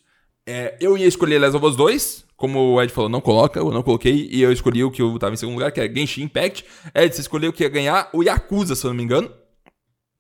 É, 0.45 0.75
eu 0.81 0.97
ia 0.97 1.07
escolher 1.07 1.39
Last 1.39 1.55
of 1.57 1.65
Us 1.65 1.75
2, 1.75 2.25
como 2.35 2.73
o 2.73 2.81
Ed 2.81 2.91
falou, 2.91 3.09
não 3.09 3.21
coloca, 3.21 3.59
eu 3.59 3.71
não 3.71 3.83
coloquei, 3.83 4.27
e 4.31 4.41
eu 4.41 4.51
escolhi 4.51 4.83
o 4.83 4.91
que 4.91 5.01
eu 5.01 5.17
tava 5.19 5.33
em 5.33 5.37
segundo 5.37 5.55
lugar, 5.55 5.71
que 5.71 5.79
é 5.79 5.87
Genshin 5.91 6.23
Impact. 6.23 6.65
Ed, 6.95 7.15
você 7.15 7.21
escolheu 7.21 7.51
o 7.51 7.53
que 7.53 7.63
ia 7.63 7.69
ganhar 7.69 8.09
o 8.13 8.23
Yakuza, 8.23 8.75
se 8.75 8.83
eu 8.85 8.89
não 8.89 8.95
me 8.97 9.03
engano. 9.03 9.31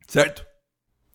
Certo? 0.07 0.45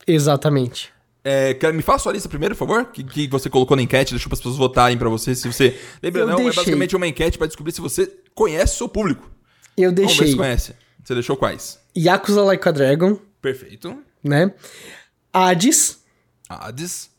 Exatamente. 0.06 0.92
É, 1.24 1.54
quer- 1.54 1.72
me 1.72 1.82
faça 1.82 2.04
sua 2.04 2.12
lista 2.12 2.28
primeiro, 2.28 2.54
por 2.54 2.66
favor, 2.66 2.84
que, 2.86 3.02
que 3.02 3.28
você 3.28 3.48
colocou 3.50 3.76
na 3.76 3.82
enquete, 3.82 4.12
deixou 4.12 4.28
para 4.28 4.34
as 4.36 4.40
pessoas 4.40 4.56
votarem 4.56 4.96
pra 4.98 5.08
você, 5.08 5.34
se 5.34 5.46
você... 5.52 5.76
Lembra, 6.02 6.22
Eu 6.22 6.26
não, 6.26 6.34
é 6.34 6.36
deixei. 6.44 6.56
basicamente 6.62 6.96
uma 6.96 7.06
enquete 7.06 7.38
pra 7.38 7.46
descobrir 7.46 7.72
se 7.72 7.80
você 7.80 8.06
conhece 8.34 8.74
o 8.74 8.78
seu 8.78 8.88
público. 8.88 9.30
Eu 9.76 9.90
Vamos 9.92 10.02
ver 10.02 10.08
se 10.14 10.18
deixei 10.20 10.36
conhece. 10.36 10.74
Você 11.04 11.14
deixou 11.14 11.36
quais? 11.36 11.78
Yakuza 11.96 12.42
Like 12.42 12.68
a 12.68 12.72
Dragon, 12.72 13.18
Perfeito. 13.52 14.02
né? 14.24 14.52
Hades, 15.32 16.02
Hades, 16.48 17.10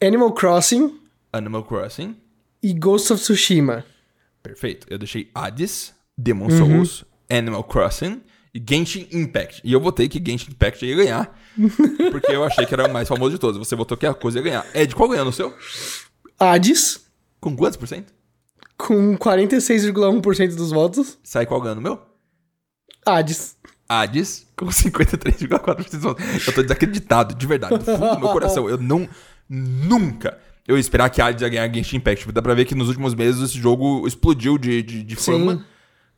Animal 0.00 0.32
Crossing 0.32 1.00
Animal 1.32 1.64
Crossing, 1.64 2.16
e 2.62 2.72
Ghost 2.72 3.12
of 3.12 3.20
Tsushima. 3.22 3.84
perfeito. 4.42 4.86
Eu 4.90 4.98
deixei 4.98 5.28
Hades, 5.34 5.92
Demon 6.16 6.44
Uhum. 6.50 6.58
Souls, 6.58 7.04
Animal 7.30 7.64
Crossing 7.64 8.22
e 8.54 8.62
Genshin 8.64 9.08
Impact. 9.10 9.60
E 9.64 9.72
eu 9.72 9.80
votei 9.80 10.08
que 10.08 10.22
Genshin 10.24 10.50
Impact 10.52 10.84
ia 10.86 10.94
ganhar, 10.94 11.40
porque 12.12 12.30
eu 12.30 12.44
achei 12.44 12.64
que 12.66 12.74
era 12.74 12.86
o 12.88 12.92
mais 12.92 13.08
famoso 13.08 13.32
de 13.32 13.38
todos. 13.40 13.58
Você 13.58 13.74
votou 13.74 13.96
que 13.96 14.06
a 14.06 14.14
coisa 14.14 14.38
ia 14.38 14.44
ganhar. 14.44 14.66
Ed, 14.74 14.94
qual 14.94 15.08
ganhou 15.08 15.24
no 15.24 15.32
seu? 15.32 15.52
Hades, 16.38 17.00
Com 17.40 17.56
quantos 17.56 17.76
por 17.76 17.88
cento? 17.88 18.12
com 18.76 19.16
46,1% 19.16 20.54
dos 20.56 20.70
votos. 20.70 21.18
Sai 21.24 21.46
qual 21.46 21.60
ganhou 21.60 21.76
no 21.76 21.82
meu? 21.82 22.00
Hades. 23.06 23.56
Hades 24.00 24.46
com 24.56 24.66
53,4% 24.66 25.90
dos 25.90 26.02
votos. 26.02 26.46
Eu 26.46 26.54
tô 26.54 26.62
desacreditado, 26.62 27.34
de 27.34 27.46
verdade, 27.46 27.78
do 27.78 27.84
fundo 27.84 28.14
do 28.14 28.20
meu 28.20 28.28
coração. 28.32 28.68
Eu 28.68 28.78
não. 28.78 29.08
Nunca 29.48 30.38
eu 30.66 30.76
ia 30.76 30.80
esperar 30.80 31.10
que 31.10 31.20
Hades 31.20 31.42
ia 31.42 31.48
ganhar 31.48 31.72
Genshin 31.74 31.96
Impact. 31.96 32.30
Dá 32.30 32.40
pra 32.40 32.54
ver 32.54 32.64
que 32.64 32.74
nos 32.74 32.88
últimos 32.88 33.14
meses 33.14 33.42
esse 33.42 33.58
jogo 33.58 34.06
explodiu 34.06 34.56
de, 34.56 34.82
de, 34.82 35.02
de 35.02 35.16
Sim. 35.16 35.32
fama. 35.32 35.66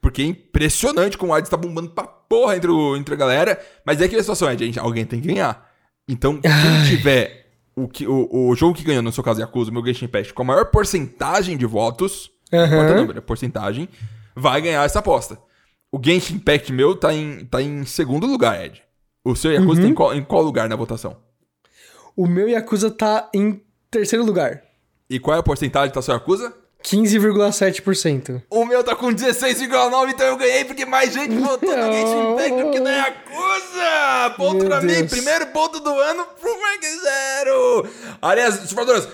Porque 0.00 0.20
é 0.22 0.26
impressionante 0.26 1.16
como 1.16 1.32
o 1.32 1.34
Hades 1.34 1.48
tá 1.48 1.56
bombando 1.56 1.90
pra 1.90 2.04
porra 2.04 2.56
entre, 2.56 2.70
o, 2.70 2.94
entre 2.96 3.14
a 3.14 3.16
galera. 3.16 3.58
Mas 3.86 4.00
é 4.00 4.08
que 4.08 4.14
a 4.14 4.20
situação 4.20 4.48
é, 4.48 4.56
gente, 4.56 4.78
alguém 4.78 5.04
tem 5.06 5.20
que 5.20 5.28
ganhar. 5.28 5.70
Então, 6.06 6.38
quem 6.40 6.50
tiver 6.96 7.46
o, 7.74 7.88
que, 7.88 8.06
o, 8.06 8.28
o 8.30 8.54
jogo 8.54 8.74
que 8.74 8.84
ganhou, 8.84 9.02
no 9.02 9.10
seu 9.10 9.24
caso, 9.24 9.40
Yakuza, 9.40 9.70
o 9.70 9.74
meu 9.74 9.84
Genshin 9.84 10.04
Impact, 10.04 10.34
com 10.34 10.42
a 10.42 10.44
maior 10.44 10.66
porcentagem 10.66 11.56
de 11.56 11.64
votos, 11.64 12.30
Aham. 12.52 12.88
não 12.88 12.96
número, 12.96 13.18
é 13.18 13.22
porcentagem, 13.22 13.88
vai 14.36 14.60
ganhar 14.60 14.84
essa 14.84 14.98
aposta. 14.98 15.38
O 15.94 16.00
Genshin 16.02 16.34
Impact 16.34 16.72
meu 16.72 16.96
tá 16.96 17.14
em, 17.14 17.44
tá 17.44 17.62
em 17.62 17.84
segundo 17.84 18.26
lugar, 18.26 18.60
Ed. 18.64 18.82
O 19.24 19.36
seu 19.36 19.52
Yakuza 19.52 19.80
Uhum. 19.80 19.86
tem 19.86 19.94
qual, 19.94 20.12
em 20.14 20.24
qual 20.24 20.42
lugar 20.42 20.68
na 20.68 20.74
votação? 20.74 21.16
O 22.16 22.26
meu 22.26 22.48
Yakuza 22.48 22.90
tá 22.90 23.30
em 23.32 23.62
terceiro 23.92 24.24
lugar. 24.24 24.60
E 25.08 25.20
qual 25.20 25.36
é 25.36 25.38
a 25.38 25.42
porcentagem 25.42 25.90
que 25.90 25.94
tá 25.94 26.02
seu 26.02 26.14
Yakuza? 26.14 26.52
15,7%. 26.82 28.42
O 28.50 28.64
meu 28.64 28.82
tá 28.82 28.96
com 28.96 29.06
16,9, 29.14 30.10
então 30.10 30.26
eu 30.26 30.36
ganhei 30.36 30.64
porque 30.64 30.84
mais 30.84 31.12
gente 31.14 31.34
votou 31.38 31.76
no 31.76 31.92
Genshin 31.92 32.32
Impact 32.32 32.62
do 32.64 32.70
que 32.72 32.80
na 32.80 32.90
Yakuza! 32.90 34.34
Ponto 34.36 34.56
Meu 34.58 34.66
pra 34.66 34.80
mim, 34.80 34.88
Deus. 34.88 35.10
primeiro 35.10 35.46
ponto 35.46 35.78
do 35.78 35.90
ano 35.96 36.26
pro 36.40 36.60
Mark 36.60 36.82
Zero! 36.82 37.88
Aliás, 38.20 38.56
surfadoras, 38.56 39.08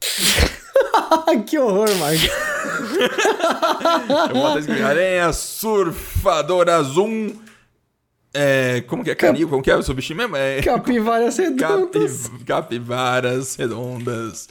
que 1.46 1.58
horror, 1.58 1.94
Marcos. 1.96 2.55
eu 4.28 4.34
vou 4.34 4.46
até 4.48 4.60
escrever. 4.60 4.82
Aranha 4.84 5.32
Surfadoras 5.32 6.96
1. 6.96 7.32
É, 8.38 8.82
como 8.82 9.02
que 9.02 9.10
é? 9.10 9.14
Canil, 9.14 9.48
como 9.48 9.62
que 9.62 9.70
é 9.70 9.76
o 9.76 9.82
seu 9.82 9.94
bichinho 9.94 10.18
mesmo? 10.18 10.36
É... 10.36 10.60
Capivaras 10.60 11.36
redondas. 11.38 12.28
Capi- 12.28 12.44
capivaras 12.44 13.56
redondas. 13.56 14.48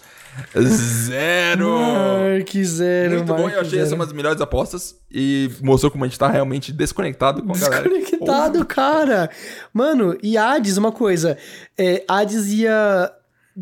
Zero! 0.69 1.69
Mark 1.79 2.49
zero, 2.65 3.11
Muito 3.17 3.25
bom, 3.27 3.43
Mark 3.43 3.53
eu 3.53 3.59
achei 3.61 3.71
zero. 3.71 3.83
essa 3.83 3.95
uma 3.95 4.05
das 4.05 4.13
melhores 4.13 4.41
apostas 4.41 4.95
e 5.09 5.49
mostrou 5.61 5.89
como 5.91 6.03
a 6.03 6.07
gente 6.07 6.19
tá 6.19 6.27
realmente 6.27 6.73
desconectado 6.73 7.41
com 7.43 7.53
a 7.53 7.57
galera. 7.57 7.87
Desconectado, 7.89 8.65
cara. 8.65 9.29
Mano, 9.73 10.17
e 10.21 10.37
Hades, 10.37 10.75
uma 10.77 10.91
coisa. 10.91 11.37
É, 11.77 12.03
Hades 12.07 12.47
ia. 12.47 13.11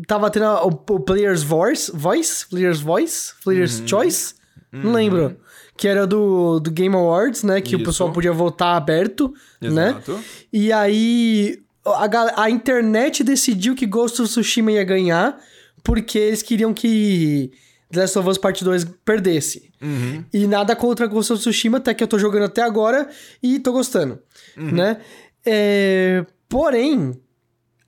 Tava 0.08 0.28
tendo 0.30 0.46
o, 0.46 0.68
o 0.94 1.00
Player's 1.00 1.42
Voice. 1.44 1.92
Voice? 1.94 2.44
Player's 2.48 2.80
Voice? 2.80 3.32
Player's 3.44 3.78
Uhum. 3.80 3.86
Choice? 3.88 4.34
Não 4.82 4.92
lembro. 4.92 5.36
Que 5.76 5.88
era 5.88 6.06
do, 6.06 6.60
do 6.60 6.70
Game 6.70 6.94
Awards, 6.94 7.42
né? 7.42 7.60
Que 7.60 7.74
Isso. 7.74 7.82
o 7.82 7.84
pessoal 7.84 8.12
podia 8.12 8.32
votar 8.32 8.76
aberto, 8.76 9.32
né? 9.60 9.90
Exato. 9.90 10.20
E 10.52 10.72
aí. 10.72 11.60
A, 11.86 12.44
a 12.44 12.50
internet 12.50 13.22
decidiu 13.22 13.74
que 13.74 13.84
Ghost 13.84 14.22
of 14.22 14.30
Tsushima 14.30 14.72
ia 14.72 14.84
ganhar 14.84 15.38
porque 15.82 16.18
eles 16.18 16.40
queriam 16.40 16.72
que 16.72 17.52
The 17.90 18.00
Last 18.00 18.18
of 18.18 18.28
Us 18.30 18.38
Part 18.38 18.64
2 18.64 18.86
perdesse. 19.04 19.70
Uhum. 19.82 20.24
E 20.32 20.46
nada 20.46 20.74
contra 20.74 21.06
Ghost 21.06 21.34
of 21.34 21.42
Tsushima, 21.42 21.76
até 21.76 21.92
que 21.92 22.02
eu 22.02 22.08
tô 22.08 22.18
jogando 22.18 22.44
até 22.44 22.62
agora 22.62 23.06
e 23.42 23.58
tô 23.58 23.70
gostando, 23.70 24.18
né? 24.56 24.96
É, 25.44 26.24
Porém, 26.54 27.20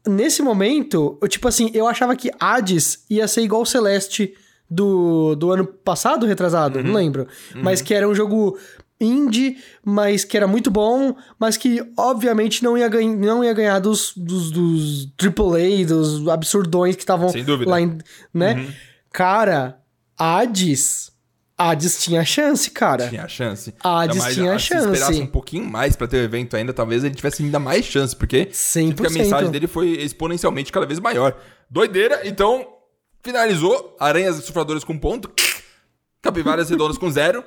nesse 0.04 0.42
momento, 0.42 1.16
eu, 1.22 1.28
tipo 1.28 1.46
assim, 1.46 1.70
eu 1.72 1.86
achava 1.86 2.16
que 2.16 2.32
Hades 2.40 3.04
ia 3.08 3.28
ser 3.28 3.42
igual 3.42 3.62
o 3.62 3.66
Celeste 3.66 4.34
do, 4.68 5.34
do 5.36 5.52
ano 5.52 5.66
passado, 5.66 6.26
retrasado, 6.26 6.82
não 6.82 6.92
lembro. 6.92 7.26
Mas 7.54 7.80
que 7.80 7.94
era 7.94 8.08
um 8.08 8.14
jogo 8.14 8.58
indie, 9.00 9.58
mas 9.84 10.24
que 10.24 10.36
era 10.36 10.46
muito 10.46 10.70
bom, 10.70 11.14
mas 11.38 11.56
que 11.56 11.82
obviamente 11.96 12.62
não 12.62 12.76
ia, 12.76 12.88
ganha, 12.88 13.14
não 13.14 13.44
ia 13.44 13.52
ganhar 13.52 13.78
dos, 13.78 14.12
dos, 14.16 14.50
dos 14.50 15.06
AAA, 15.20 15.86
dos 15.86 16.26
absurdões 16.28 16.96
que 16.96 17.02
estavam 17.02 17.28
Sem 17.28 17.44
dúvida. 17.44 17.70
lá, 17.70 17.80
em, 17.80 17.98
né? 18.32 18.72
Cara, 19.12 19.78
Hades... 20.18 21.14
Hades 21.58 22.02
tinha 22.02 22.22
chance, 22.22 22.70
cara. 22.70 23.08
Tinha 23.08 23.26
chance. 23.28 23.74
Hades 23.82 24.18
mais, 24.18 24.34
tinha 24.34 24.52
ah, 24.52 24.58
Se 24.58 24.74
esperasse 24.74 25.06
chance. 25.06 25.22
um 25.22 25.26
pouquinho 25.26 25.64
mais 25.64 25.96
pra 25.96 26.06
ter 26.06 26.18
o 26.18 26.20
evento 26.20 26.54
ainda, 26.54 26.70
talvez 26.70 27.02
ele 27.02 27.14
tivesse 27.14 27.42
ainda 27.42 27.58
mais 27.58 27.86
chance, 27.86 28.14
porque 28.14 28.50
sinto 28.52 29.00
que 29.00 29.08
a 29.08 29.10
100%. 29.10 29.14
mensagem 29.14 29.50
dele 29.50 29.66
foi 29.66 29.88
exponencialmente 29.92 30.70
cada 30.70 30.84
vez 30.84 31.00
maior. 31.00 31.34
Doideira, 31.70 32.20
então 32.28 32.75
finalizou. 33.26 33.96
Aranhas 33.98 34.36
sufradoras 34.36 34.84
com 34.84 34.96
ponto. 34.96 35.30
Capivaras 36.22 36.70
redondas 36.70 36.96
com 36.96 37.10
zero. 37.10 37.44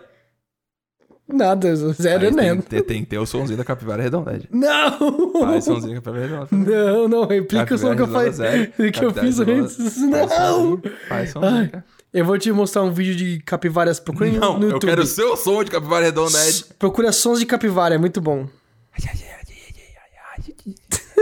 Nada, 1.32 1.76
zero 1.76 2.22
Aí 2.22 2.28
é 2.28 2.32
tem, 2.32 2.56
né? 2.56 2.62
tem, 2.68 2.84
tem 2.84 3.04
que 3.04 3.10
ter 3.12 3.20
o 3.20 3.26
somzinho 3.26 3.58
da 3.58 3.64
capivara 3.64 4.02
redonda. 4.02 4.34
Ed. 4.36 4.50
Não! 4.52 5.32
Faz 5.42 5.64
somzinho 5.64 5.96
da 5.96 6.02
capivara 6.02 6.46
redonda. 6.48 6.72
Não, 6.72 7.08
não, 7.08 7.26
replica 7.28 7.76
o 7.76 7.78
som 7.78 7.96
que 7.96 8.02
eu, 8.02 8.08
Capivara 8.08 8.26
faz... 8.26 8.36
zero. 8.38 8.72
que 8.72 8.82
eu 8.84 9.14
Capivara 9.14 9.22
fiz 9.22 9.40
antes. 9.40 9.98
Não! 9.98 10.82
Faz 11.08 11.34
cara. 11.34 11.86
eu 12.12 12.26
vou 12.26 12.38
te 12.38 12.52
mostrar 12.52 12.82
um 12.82 12.92
vídeo 12.92 13.16
de 13.16 13.40
capivaras. 13.44 14.00
Procura 14.00 14.32
Não, 14.32 14.58
no 14.58 14.66
eu 14.66 14.70
YouTube. 14.72 14.90
quero 14.90 15.04
o 15.04 15.06
seu 15.06 15.38
som 15.38 15.64
de 15.64 15.70
capivara 15.70 16.06
redonda, 16.06 16.38
Ed. 16.48 16.66
Procura 16.80 17.12
sons 17.12 17.40
de 17.40 17.46
capivara, 17.46 17.94
é 17.94 17.98
muito 18.00 18.20
bom. 18.20 18.48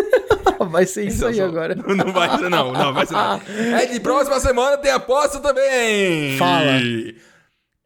vai 0.70 0.86
ser 0.86 1.06
isso 1.08 1.18
Então, 1.18 1.30
aí 1.30 1.36
só- 1.36 1.46
agora. 1.46 1.76
Não 1.96 2.12
vai 2.12 2.38
ser, 2.38 2.50
não. 2.50 2.72
Não 2.74 2.94
vai 2.94 3.06
ser, 3.06 3.14
não. 3.14 3.42
É 3.78 3.86
de 3.86 4.00
próxima 4.00 4.40
semana 4.40 4.78
tem 4.78 4.92
aposta 4.92 5.40
também. 5.40 6.38
Fala. 6.38 6.80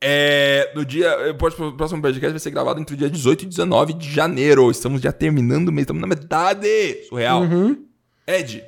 É, 0.03 0.71
no 0.73 0.83
dia. 0.85 1.31
O 1.31 1.35
próximo 1.35 2.01
podcast 2.01 2.31
vai 2.31 2.39
ser 2.39 2.49
gravado 2.51 2.79
entre 2.79 2.95
o 2.95 2.97
dia 2.97 3.09
18 3.09 3.43
e 3.43 3.47
19 3.47 3.93
de 3.93 4.09
janeiro. 4.11 4.69
Estamos 4.71 5.01
já 5.01 5.11
terminando 5.11 5.67
o 5.67 5.71
mês, 5.71 5.83
estamos 5.83 6.01
na 6.01 6.07
metade. 6.07 6.67
Surreal. 7.07 7.41
Uhum. 7.43 7.85
Ed, 8.25 8.63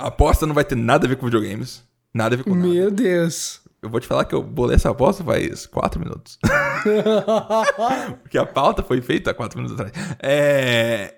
a 0.00 0.06
aposta 0.06 0.46
não 0.46 0.54
vai 0.54 0.64
ter 0.64 0.76
nada 0.76 1.06
a 1.06 1.08
ver 1.08 1.16
com 1.16 1.26
videogames. 1.26 1.82
Nada 2.14 2.34
a 2.34 2.38
ver 2.38 2.44
com 2.44 2.54
nada. 2.54 2.68
Meu 2.68 2.90
Deus. 2.90 3.60
Eu 3.82 3.90
vou 3.90 4.00
te 4.00 4.06
falar 4.06 4.24
que 4.24 4.34
eu 4.34 4.42
bolei 4.42 4.74
essa 4.76 4.90
aposta 4.90 5.22
faz 5.22 5.66
4 5.66 6.00
minutos. 6.00 6.38
Porque 8.22 8.38
a 8.38 8.46
pauta 8.46 8.82
foi 8.82 9.00
feita 9.00 9.30
há 9.30 9.34
4 9.34 9.58
minutos 9.60 9.78
atrás. 9.80 10.16
É. 10.20 11.14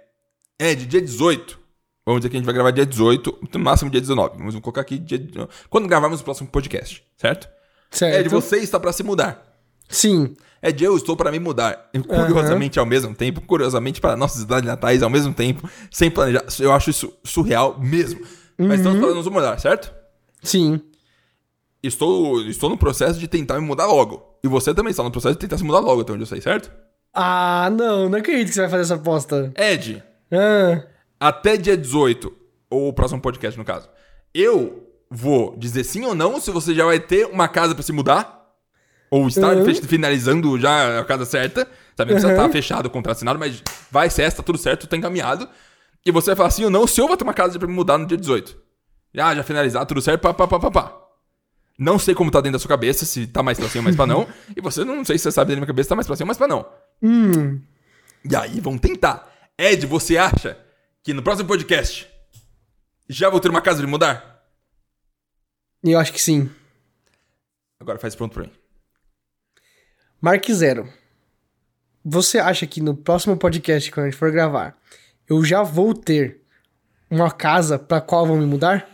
Ed, 0.61 0.85
dia 0.85 1.01
18. 1.01 1.59
Vamos 2.05 2.21
dizer 2.21 2.29
que 2.29 2.37
a 2.37 2.39
gente 2.39 2.45
vai 2.45 2.55
gravar 2.55 2.71
dia 2.71 2.85
18, 2.85 3.49
no 3.55 3.61
máximo 3.61 3.91
dia 3.91 4.01
19. 4.01 4.37
Vamos 4.37 4.61
colocar 4.61 4.83
aqui 4.83 4.99
dia. 4.99 5.19
Quando 5.71 5.89
gravarmos 5.89 6.21
o 6.21 6.25
próximo 6.25 6.51
podcast, 6.51 7.03
certo? 7.17 7.49
certo. 7.91 8.21
Ed, 8.21 8.29
você 8.29 8.59
está 8.59 8.79
para 8.79 8.93
se 8.93 9.03
mudar. 9.03 9.43
Sim. 9.89 10.37
Ed, 10.63 10.85
eu 10.85 10.95
estou 10.99 11.17
para 11.17 11.33
me 11.33 11.39
mudar. 11.39 11.89
Curiosamente 12.07 12.79
ao 12.79 12.85
mesmo 12.85 13.15
tempo, 13.15 13.41
curiosamente 13.41 14.03
para 14.03 14.17
nossas 14.17 14.43
cidades 14.43 14.69
natais 14.69 15.03
ao 15.03 15.09
mesmo 15.09 15.33
tempo, 15.33 15.67
sem 15.91 16.11
planejar. 16.11 16.45
Eu 16.59 16.73
acho 16.73 16.91
isso 16.91 17.11
surreal 17.25 17.81
mesmo. 17.81 18.21
Mas 18.59 18.81
estamos 18.81 19.01
para 19.01 19.15
nos 19.15 19.27
mudar, 19.27 19.59
certo? 19.59 19.91
Sim. 20.43 20.79
Estou, 21.83 22.43
estou 22.43 22.69
no 22.69 22.77
processo 22.77 23.19
de 23.19 23.27
tentar 23.27 23.59
me 23.59 23.67
mudar 23.67 23.87
logo. 23.87 24.39
E 24.45 24.49
você 24.49 24.75
também 24.75 24.91
está 24.91 25.03
no 25.03 25.11
processo 25.11 25.37
de 25.37 25.41
tentar 25.41 25.57
se 25.57 25.65
mudar 25.65 25.81
logo, 25.81 26.03
até 26.03 26.13
onde 26.13 26.23
eu 26.23 26.27
sei, 26.27 26.43
certo? 26.43 26.71
Ah, 27.15 27.71
não, 27.73 28.11
não 28.11 28.19
acredito 28.19 28.49
que 28.49 28.55
você 28.55 28.61
vai 28.61 28.69
fazer 28.69 28.83
essa 28.83 28.95
aposta. 28.97 29.51
Ed, 29.57 30.03
Ah, 30.33 30.83
até 31.19 31.57
dia 31.57 31.77
18, 31.77 32.33
ou 32.71 32.89
o 32.89 32.93
próximo 32.93 33.21
podcast 33.21 33.59
no 33.59 33.65
caso, 33.65 33.89
eu 34.35 34.87
vou 35.11 35.57
dizer 35.57 35.85
sim 35.85 36.05
ou 36.05 36.15
não 36.15 36.41
se 36.41 36.51
você 36.51 36.75
já 36.75 36.85
vai 36.85 37.01
ter 37.01 37.27
uma 37.27 37.49
casa 37.49 37.75
pra 37.75 37.83
se 37.83 37.93
mudar. 37.93 38.39
Ou 39.11 39.27
estar 39.27 39.57
Uhum. 39.57 39.75
finalizando 39.75 40.57
já 40.59 41.01
a 41.01 41.05
casa 41.05 41.25
certa. 41.25 41.67
Sabe, 41.97 42.13
precisa 42.13 42.29
Uhum. 42.29 42.35
estar 42.39 42.49
fechado 42.51 42.87
o 42.87 42.91
contrato 42.91 43.17
assinado, 43.17 43.41
mas 43.41 43.61
vai 43.91 44.09
ser 44.09 44.23
essa, 44.23 44.37
tá 44.37 44.43
tudo 44.45 44.57
certo, 44.57 44.87
tá 44.87 44.97
encaminhado. 44.97 45.49
E 46.07 46.13
você 46.13 46.27
vai 46.31 46.37
falar 46.37 46.51
sim 46.51 46.63
ou 46.65 46.71
não 46.71 46.87
se 46.87 47.01
eu 47.01 47.09
vou 47.09 47.17
ter 47.17 47.25
uma 47.25 47.35
casa 47.35 47.59
pra 47.59 47.67
me 47.67 47.75
mudar 47.75 47.99
no 47.99 48.07
dia 48.07 48.17
18. 48.17 48.57
Ah, 49.19 49.35
já 49.35 49.43
finalizar, 49.43 49.85
tudo 49.85 50.01
certo, 50.01 50.21
pá, 50.23 50.33
pá, 50.33 50.47
pá, 50.47 50.61
pá, 50.61 50.71
pá. 50.71 50.97
Não 51.77 51.99
sei 51.99 52.15
como 52.15 52.31
tá 52.31 52.41
dentro 52.41 52.53
da 52.53 52.59
sua 52.61 52.69
cabeça, 52.69 53.05
se 53.05 53.27
tá 53.27 53.43
mais 53.43 53.59
pra 53.59 53.69
cima 53.69 53.81
ou 53.81 53.85
mais 53.85 53.97
pra 53.97 54.07
não. 54.07 54.29
e 54.57 54.61
você 54.61 54.85
não 54.85 55.05
sei 55.05 55.19
se 55.19 55.25
você 55.25 55.33
sabe 55.33 55.49
dentro 55.49 55.57
da 55.57 55.61
minha 55.63 55.67
cabeça 55.67 55.87
se 55.87 55.89
tá 55.89 55.97
mais 55.97 56.07
pra 56.07 56.15
cima 56.15 56.27
ou 56.27 56.29
mais 56.29 56.39
pra 56.39 56.47
não. 56.47 56.65
hum. 57.03 57.61
E 58.31 58.37
aí, 58.37 58.61
vamos 58.61 58.81
tentar. 58.81 59.29
Ed, 59.63 59.85
você 59.87 60.17
acha 60.17 60.59
que 61.03 61.13
no 61.13 61.23
próximo 61.23 61.47
podcast 61.47 62.11
já 63.07 63.29
vou 63.29 63.39
ter 63.39 63.51
uma 63.51 63.61
casa 63.61 63.83
me 63.83 63.87
mudar? 63.87 64.43
Eu 65.85 65.99
acho 65.99 66.15
que 66.15 66.19
sim. 66.19 66.51
Agora 67.79 67.99
faz 67.99 68.15
pronto 68.15 68.33
pra 68.33 68.45
mim. 68.45 68.53
Mark 70.19 70.51
Zero. 70.51 70.91
Você 72.03 72.39
acha 72.39 72.67
que 72.67 72.81
no 72.81 72.97
próximo 72.97 73.37
podcast, 73.37 73.93
quando 73.93 74.07
a 74.07 74.09
gente 74.09 74.19
for 74.19 74.33
gravar, 74.33 74.79
eu 75.29 75.45
já 75.45 75.63
vou 75.63 75.93
ter 75.93 76.41
uma 77.11 77.31
casa 77.31 77.79
pra 77.79 78.01
qual 78.01 78.27
vou 78.27 78.39
me 78.39 78.47
mudar? 78.47 78.89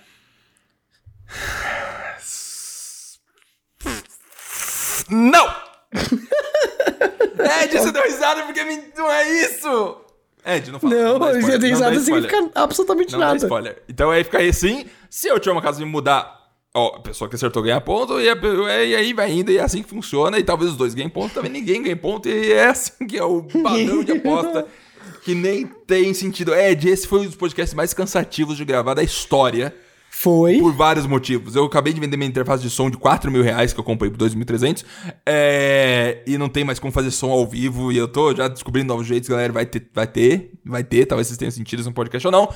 Não! 5.09 5.47
Ed, 7.62 7.78
você 7.78 7.93
deu 7.93 8.02
risada 8.02 8.43
porque 8.43 8.64
não 8.97 9.09
é 9.09 9.30
isso! 9.44 10.05
Ed, 10.47 10.70
não 10.70 10.78
fala. 10.78 10.94
Não, 10.94 11.18
ter 11.18 11.40
não 11.40 11.68
risada 11.68 11.97
spoiler. 11.97 12.02
significa 12.02 12.51
absolutamente 12.55 13.12
Não 13.12 13.18
nada. 13.18 13.36
spoiler. 13.36 13.82
Então 13.89 14.10
aí 14.10 14.23
fica 14.23 14.39
aí 14.39 14.48
assim, 14.48 14.86
se 15.10 15.27
eu 15.28 15.40
tiver 15.40 15.52
uma 15.52 15.62
casa 15.62 15.81
me 15.81 15.86
mudar, 15.86 16.36
ó, 16.74 16.97
a 16.97 17.01
pessoa 17.01 17.28
que 17.28 17.35
acertou 17.35 17.62
ganha 17.62 17.81
ponto, 17.81 18.20
e, 18.20 18.27
e 18.27 18.94
aí 18.94 19.12
vai 19.12 19.32
indo, 19.32 19.51
e 19.51 19.59
é 19.59 19.62
assim 19.62 19.82
que 19.82 19.89
funciona, 19.89 20.39
e 20.39 20.44
talvez 20.44 20.70
os 20.70 20.77
dois 20.77 20.94
ganhem 20.94 21.09
ponto, 21.09 21.35
também 21.35 21.51
ninguém 21.51 21.82
ganha 21.82 21.97
ponto, 21.97 22.28
e 22.28 22.52
é 22.52 22.66
assim 22.66 23.06
que 23.06 23.18
é 23.18 23.24
o 23.24 23.43
padrão 23.43 24.05
de 24.05 24.12
aposta, 24.12 24.66
que 25.24 25.35
nem 25.35 25.66
tem 25.66 26.14
sentido. 26.14 26.55
Ed, 26.55 26.89
esse 26.89 27.09
foi 27.09 27.20
um 27.20 27.24
dos 27.24 27.35
podcasts 27.35 27.74
mais 27.74 27.93
cansativos 27.93 28.56
de 28.56 28.64
gravar 28.64 28.94
da 28.94 29.02
história. 29.02 29.74
Foi. 30.18 30.59
Por 30.59 30.72
vários 30.72 31.06
motivos. 31.06 31.55
Eu 31.55 31.66
acabei 31.66 31.93
de 31.93 32.01
vender 32.01 32.16
minha 32.16 32.28
interface 32.28 32.62
de 32.62 32.70
som 32.70 32.88
de 32.88 32.97
4 32.97 33.30
mil 33.30 33.43
reais, 33.43 33.74
que 33.74 33.78
eu 33.78 33.84
comprei 33.84 34.10
por 34.10 34.16
2.300. 34.16 34.82
É... 35.26 36.22
E 36.26 36.38
não 36.38 36.48
tem 36.48 36.64
mais 36.64 36.78
como 36.78 36.90
fazer 36.90 37.10
som 37.10 37.30
ao 37.30 37.47
vivo. 37.47 37.93
E 37.93 37.98
eu 37.98 38.09
tô 38.09 38.34
já 38.34 38.48
descobrindo 38.48 38.88
novos 38.88 39.06
jeitos, 39.06 39.28
galera. 39.28 39.52
Vai 39.52 39.66
ter, 39.66 39.86
vai 39.93 40.06
ter, 40.06 40.52
vai 40.64 40.82
ter. 40.82 41.05
Talvez 41.05 41.28
vocês 41.28 41.36
tenham 41.36 41.51
sentido 41.51 41.80
isso 41.80 41.90
no 41.90 41.94
podcast 41.94 42.26
ou 42.26 42.32
não. 42.32 42.48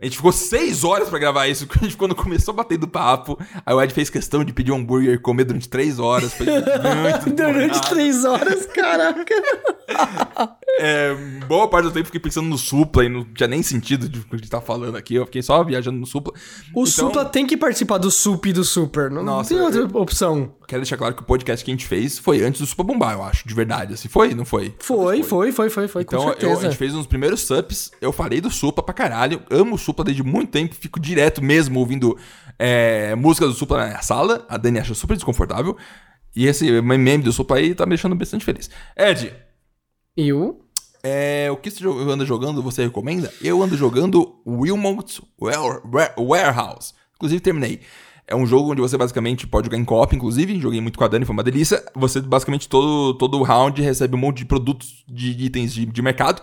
A 0.00 0.04
gente 0.06 0.16
ficou 0.16 0.32
seis 0.32 0.82
horas 0.82 1.08
pra 1.10 1.18
gravar 1.18 1.46
isso. 1.46 1.68
A 1.78 1.84
gente 1.84 1.96
quando 1.96 2.14
começou 2.14 2.54
batendo 2.54 2.88
papo. 2.88 3.38
Aí 3.66 3.74
o 3.74 3.82
Ed 3.82 3.92
fez 3.92 4.08
questão 4.08 4.42
de 4.42 4.52
pedir 4.52 4.72
um 4.72 4.76
hambúrguer 4.76 5.14
e 5.14 5.18
comer 5.18 5.44
durante 5.44 5.68
três 5.68 5.98
horas. 5.98 6.32
Foi 6.32 6.46
muito 6.46 7.30
Durante 7.36 7.80
três 7.88 8.24
horas, 8.24 8.66
caraca. 8.66 9.34
É, 10.82 11.14
boa 11.46 11.68
parte 11.68 11.86
do 11.86 11.90
tempo 11.90 12.06
fiquei 12.06 12.20
pensando 12.20 12.48
no 12.48 12.56
Supla 12.56 13.04
e 13.04 13.08
não 13.08 13.22
tinha 13.34 13.46
nem 13.48 13.62
sentido 13.62 14.08
de 14.08 14.20
o 14.20 14.22
que 14.24 14.34
a 14.36 14.38
gente 14.38 14.48
tá 14.48 14.60
falando 14.62 14.96
aqui. 14.96 15.14
Eu 15.16 15.26
fiquei 15.26 15.42
só 15.42 15.62
viajando 15.62 15.98
no 15.98 16.06
Supla. 16.06 16.32
O 16.74 16.82
Então- 16.82 16.86
Supla 16.86 17.24
tem 17.24 17.46
que 17.46 17.54
participar 17.56 17.98
do 17.98 18.10
Sup 18.10 18.46
e 18.46 18.52
do 18.52 18.64
Super. 18.64 19.10
Não, 19.10 19.22
Nossa, 19.22 19.52
não 19.52 19.70
tem 19.70 19.80
outra 19.82 19.98
opção. 19.98 20.54
Quero 20.70 20.82
deixar 20.82 20.96
claro 20.96 21.16
que 21.16 21.22
o 21.22 21.24
podcast 21.24 21.64
que 21.64 21.70
a 21.70 21.74
gente 21.74 21.84
fez 21.84 22.16
foi 22.16 22.44
antes 22.44 22.60
do 22.60 22.66
Supla 22.66 22.84
bombar, 22.84 23.14
eu 23.14 23.24
acho, 23.24 23.46
de 23.46 23.52
verdade. 23.52 23.94
Assim, 23.94 24.08
foi? 24.08 24.34
Não 24.36 24.44
foi? 24.44 24.72
Foi, 24.78 25.20
foi, 25.24 25.50
foi, 25.50 25.68
foi, 25.68 25.88
foi, 25.88 26.02
Então, 26.02 26.32
eu- 26.40 26.58
a 26.58 26.62
gente 26.62 26.76
fez 26.76 26.94
uns 26.94 27.08
primeiros 27.08 27.40
sups, 27.40 27.90
eu 28.00 28.12
falei 28.12 28.40
do 28.40 28.48
Supla 28.52 28.80
pra 28.84 28.94
caralho, 28.94 29.42
amo 29.50 29.74
o 29.74 29.78
Supla 29.78 30.04
desde 30.04 30.22
muito 30.22 30.52
tempo, 30.52 30.72
fico 30.76 31.00
direto 31.00 31.42
mesmo 31.42 31.80
ouvindo 31.80 32.16
é, 32.56 33.16
música 33.16 33.46
do 33.48 33.52
Supla 33.52 33.78
na 33.78 33.86
minha 33.88 34.02
sala, 34.02 34.46
a 34.48 34.56
Dani 34.56 34.78
acha 34.78 34.94
super 34.94 35.14
desconfortável, 35.16 35.76
e 36.36 36.46
esse 36.46 36.80
meme 36.80 37.18
do 37.24 37.32
Supla 37.32 37.56
aí 37.56 37.74
tá 37.74 37.84
me 37.84 37.90
deixando 37.90 38.14
bastante 38.14 38.44
feliz. 38.44 38.70
Ed, 38.96 39.34
Eu? 40.16 40.60
é, 41.02 41.48
o 41.50 41.56
que 41.56 41.70
você 41.70 41.84
anda 41.86 42.24
jogando, 42.24 42.62
você 42.62 42.84
recomenda? 42.84 43.32
Eu 43.42 43.60
ando 43.62 43.76
jogando 43.76 44.40
Wilmot 44.46 45.20
Ware- 45.40 45.82
Ware- 45.84 46.14
Warehouse, 46.16 46.92
inclusive 47.16 47.40
terminei. 47.40 47.80
É 48.30 48.36
um 48.36 48.46
jogo 48.46 48.70
onde 48.70 48.80
você 48.80 48.96
basicamente 48.96 49.44
pode 49.44 49.66
jogar 49.66 49.76
em 49.76 49.84
co-op, 49.84 50.14
inclusive. 50.14 50.60
Joguei 50.60 50.80
muito 50.80 50.96
com 50.96 51.04
a 51.04 51.08
Dani, 51.08 51.24
foi 51.24 51.32
uma 51.32 51.42
delícia. 51.42 51.84
Você 51.96 52.20
basicamente 52.20 52.68
todo, 52.68 53.14
todo 53.14 53.42
round 53.42 53.82
recebe 53.82 54.14
um 54.14 54.20
monte 54.20 54.38
de 54.38 54.44
produtos, 54.44 55.04
de 55.08 55.30
itens 55.44 55.74
de, 55.74 55.84
de 55.84 56.00
mercado. 56.00 56.40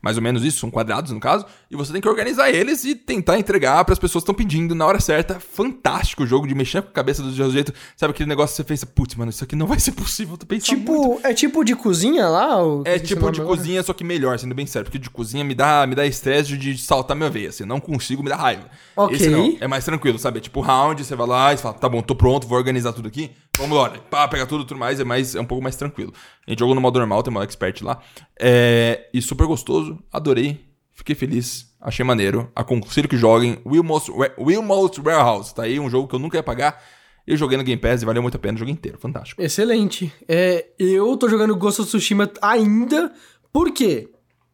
Mais 0.00 0.16
ou 0.16 0.22
menos 0.22 0.44
isso, 0.44 0.60
são 0.60 0.70
quadrados 0.70 1.10
no 1.12 1.20
caso. 1.20 1.44
E 1.70 1.76
você 1.76 1.92
tem 1.92 2.00
que 2.00 2.08
organizar 2.08 2.50
eles 2.50 2.84
e 2.84 2.94
tentar 2.94 3.38
entregar 3.38 3.84
para 3.84 3.92
as 3.92 3.98
pessoas 3.98 4.22
que 4.22 4.30
estão 4.30 4.34
pedindo 4.34 4.74
na 4.74 4.86
hora 4.86 5.00
certa. 5.00 5.40
Fantástico 5.40 6.22
o 6.22 6.26
jogo 6.26 6.46
de 6.46 6.54
mexer 6.54 6.82
com 6.82 6.88
a 6.88 6.92
cabeça 6.92 7.22
do 7.22 7.50
jeito. 7.50 7.72
Sabe 7.96 8.12
aquele 8.12 8.28
negócio 8.28 8.54
que 8.54 8.56
você 8.56 8.64
pensa, 8.64 8.86
putz, 8.86 9.14
mano, 9.14 9.30
isso 9.30 9.42
aqui 9.42 9.56
não 9.56 9.66
vai 9.66 9.80
ser 9.80 9.92
possível. 9.92 10.34
Eu 10.34 10.38
tô 10.38 10.46
pensando 10.46 10.78
muito. 10.78 10.88
Tipo, 10.88 11.20
é 11.26 11.34
tipo 11.34 11.64
de 11.64 11.74
cozinha 11.74 12.28
lá? 12.28 12.58
É 12.84 12.98
tipo 12.98 13.30
de 13.30 13.40
cozinha, 13.42 13.82
só 13.82 13.92
que 13.92 14.04
melhor, 14.04 14.38
sendo 14.38 14.54
bem 14.54 14.66
sério. 14.66 14.84
Porque 14.86 14.98
de 14.98 15.10
cozinha 15.10 15.42
me 15.42 15.54
dá, 15.54 15.86
me 15.86 15.94
dá 15.94 16.06
estresse 16.06 16.56
de 16.56 16.78
saltar 16.78 17.16
minha 17.16 17.30
veia, 17.30 17.48
assim. 17.48 17.64
Não 17.64 17.80
consigo, 17.80 18.22
me 18.22 18.28
dá 18.28 18.36
raiva. 18.36 18.68
Ok. 18.96 19.16
Esse 19.16 19.28
não, 19.28 19.56
é 19.60 19.66
mais 19.66 19.84
tranquilo, 19.84 20.18
sabe? 20.18 20.38
É 20.38 20.40
tipo 20.40 20.60
round, 20.60 21.04
você 21.04 21.16
vai 21.16 21.26
lá 21.26 21.52
e 21.52 21.56
fala, 21.56 21.74
tá 21.74 21.88
bom, 21.88 22.00
tô 22.02 22.14
pronto, 22.14 22.46
vou 22.46 22.56
organizar 22.56 22.92
tudo 22.92 23.08
aqui. 23.08 23.30
Vamos 23.58 23.76
lá, 23.76 23.90
pá, 24.08 24.28
pega 24.28 24.46
tudo 24.46 24.62
e 24.62 24.66
tudo 24.66 24.78
mais, 24.78 25.00
é, 25.00 25.04
mais, 25.04 25.34
é 25.34 25.40
um 25.40 25.44
pouco 25.44 25.62
mais 25.62 25.74
tranquilo. 25.74 26.12
A 26.46 26.50
gente 26.50 26.60
jogou 26.60 26.74
no 26.76 26.80
modo 26.80 26.98
normal, 26.98 27.22
tem 27.24 27.30
uma 27.32 27.42
expert 27.42 27.82
lá. 27.82 28.00
É, 28.38 29.08
e 29.12 29.20
super 29.20 29.46
gostoso, 29.48 29.98
adorei, 30.12 30.64
fiquei 30.92 31.14
feliz, 31.16 31.66
achei 31.80 32.04
maneiro. 32.04 32.50
Aconselho 32.54 33.08
que 33.08 33.16
joguem 33.16 33.58
Wilmost, 33.66 34.10
Wa- 34.10 34.30
Wilmost 34.38 35.00
Warehouse, 35.00 35.52
tá 35.54 35.64
aí, 35.64 35.80
um 35.80 35.90
jogo 35.90 36.06
que 36.06 36.14
eu 36.14 36.20
nunca 36.20 36.36
ia 36.36 36.42
pagar. 36.42 36.80
Eu 37.26 37.36
joguei 37.36 37.58
no 37.58 37.64
Game 37.64 37.80
Pass 37.82 38.00
e 38.00 38.06
valeu 38.06 38.22
muito 38.22 38.36
a 38.36 38.38
pena 38.40 38.54
o 38.54 38.58
jogo 38.58 38.70
inteiro, 38.70 38.96
fantástico. 38.98 39.42
Excelente. 39.42 40.10
É, 40.28 40.66
eu 40.78 41.14
tô 41.16 41.28
jogando 41.28 41.54
Ghost 41.56 41.80
of 41.82 41.88
Tsushima 41.90 42.30
ainda. 42.40 43.12
Por 43.52 43.72
quê? 43.72 44.08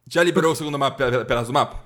Já 0.09 0.23
liberou 0.23 0.51
o 0.51 0.55
segundo 0.55 0.77
mapa, 0.79 0.97
pe- 1.09 1.25
pedaço 1.25 1.47
do 1.47 1.53
mapa? 1.53 1.79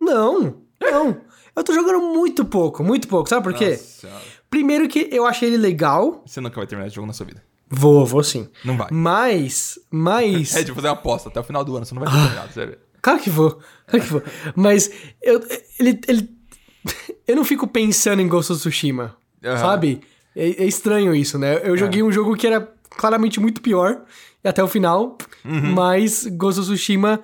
Não, 0.00 0.56
não. 0.80 1.20
Eu 1.56 1.62
tô 1.64 1.72
jogando 1.72 2.00
muito 2.00 2.44
pouco, 2.44 2.82
muito 2.84 3.06
pouco. 3.08 3.28
Sabe 3.28 3.44
por 3.44 3.54
quê? 3.54 3.70
Nossa. 3.70 4.10
Primeiro 4.54 4.86
que 4.86 5.08
eu 5.10 5.26
achei 5.26 5.48
ele 5.48 5.56
legal. 5.56 6.22
Você 6.24 6.40
nunca 6.40 6.54
vai 6.54 6.64
terminar 6.64 6.86
esse 6.86 6.94
jogo 6.94 7.08
na 7.08 7.12
sua 7.12 7.26
vida. 7.26 7.42
Vou, 7.68 8.06
vou 8.06 8.22
sim. 8.22 8.48
Não 8.64 8.76
vai. 8.76 8.86
Mas, 8.92 9.80
mas... 9.90 10.54
É, 10.54 10.62
de 10.62 10.72
fazer 10.72 10.86
uma 10.86 10.92
aposta 10.92 11.28
até 11.28 11.40
o 11.40 11.42
final 11.42 11.64
do 11.64 11.76
ano, 11.76 11.84
você 11.84 11.92
não 11.92 12.04
vai 12.04 12.12
ter 12.12 12.20
terminado, 12.20 12.52
você 12.52 12.60
vai 12.60 12.66
ver. 12.68 12.78
Claro 13.02 13.18
que 13.18 13.30
vou, 13.30 13.58
claro 13.84 14.04
que 14.04 14.12
vou. 14.12 14.22
Mas 14.54 14.92
eu, 15.20 15.42
ele, 15.80 16.00
ele, 16.06 16.30
eu 17.26 17.34
não 17.34 17.44
fico 17.44 17.66
pensando 17.66 18.22
em 18.22 18.28
Ghost 18.28 18.52
of 18.52 18.60
Tsushima, 18.60 19.16
Aham. 19.44 19.58
sabe? 19.58 20.02
É, 20.36 20.62
é 20.62 20.66
estranho 20.66 21.12
isso, 21.16 21.36
né? 21.36 21.60
Eu 21.64 21.76
joguei 21.76 22.00
um 22.00 22.12
jogo 22.12 22.36
que 22.36 22.46
era 22.46 22.72
claramente 22.90 23.40
muito 23.40 23.60
pior 23.60 24.02
até 24.44 24.62
o 24.62 24.68
final, 24.68 25.18
mas 25.42 26.28
Ghost 26.28 26.60
of 26.60 26.70
Tsushima 26.70 27.20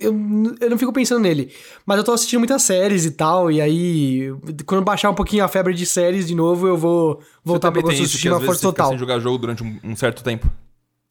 eu, 0.00 0.12
eu 0.60 0.70
não 0.70 0.78
fico 0.78 0.92
pensando 0.92 1.20
nele. 1.20 1.52
Mas 1.86 1.98
eu 1.98 2.04
tô 2.04 2.12
assistindo 2.12 2.40
muitas 2.40 2.62
séries 2.62 3.04
e 3.04 3.10
tal, 3.12 3.50
e 3.50 3.60
aí 3.60 4.32
quando 4.66 4.82
baixar 4.82 5.10
um 5.10 5.14
pouquinho 5.14 5.44
a 5.44 5.48
febre 5.48 5.74
de 5.74 5.84
séries 5.86 6.26
de 6.26 6.34
novo, 6.34 6.66
eu 6.66 6.76
vou 6.76 7.20
voltar 7.44 7.68
Você 7.70 7.80
pro 7.80 7.90
que 7.90 7.94
Tsushima 7.96 8.36
às 8.36 8.40
vezes 8.42 8.46
força 8.46 8.60
você 8.60 8.66
total. 8.66 8.88
sem 8.88 8.98
jogar 8.98 9.18
jogo 9.20 9.38
durante 9.38 9.62
um, 9.62 9.78
um 9.84 9.94
certo 9.96 10.22
tempo. 10.24 10.50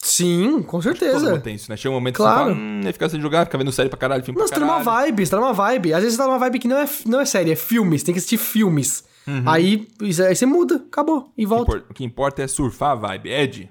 Sim, 0.02 0.62
com 0.64 0.80
Todo 0.80 0.84
certeza. 0.84 1.30
mundo 1.32 1.42
tem 1.42 1.56
isso, 1.56 1.70
né? 1.70 1.76
Chega 1.76 1.92
um 1.92 1.96
momento 1.96 2.16
Claro. 2.16 2.38
que 2.38 2.46
você 2.52 2.56
fala, 2.56 2.62
hum, 2.62 2.82
ia 2.86 2.94
ficar 2.94 3.10
sem 3.10 3.20
jogar, 3.22 3.46
ficar 3.46 3.58
vendo 3.58 3.72
série 3.72 3.90
pra 3.90 3.98
caralho, 3.98 4.24
filme 4.24 4.40
Não, 4.40 4.48
você 4.48 4.54
pra 4.54 4.62
tá 4.62 4.66
numa 4.66 4.84
caralho. 4.84 5.06
vibe, 5.08 5.26
você 5.26 5.32
tá 5.32 5.38
numa 5.38 5.54
vibe. 5.54 5.94
Às 5.94 6.02
vezes 6.02 6.16
você 6.16 6.22
tá 6.24 6.28
numa 6.28 6.40
vibe 6.40 6.60
que 6.60 6.68
não 6.70 6.78
é, 6.78 6.90
não 7.06 7.20
é 7.20 7.26
série, 7.26 7.52
é 7.52 7.56
filme. 7.56 8.00
Você 8.00 8.06
tem 8.06 8.14
que 8.14 8.20
assistir 8.20 8.38
filmes. 8.38 9.04
Uhum. 9.28 9.44
Aí, 9.46 9.88
isso- 10.02 10.24
aí 10.24 10.34
você 10.36 10.46
muda, 10.46 10.76
acabou, 10.76 11.32
e 11.38 11.46
O 11.46 11.50
volta. 11.50 11.64
impor- 11.76 11.84
O 11.90 11.94
que 11.94 12.04
importa 12.06 12.42
é 12.42 12.48
surfar 12.48 12.92
a 12.92 12.96
vibe. 12.96 13.30
Ed, 13.30 13.70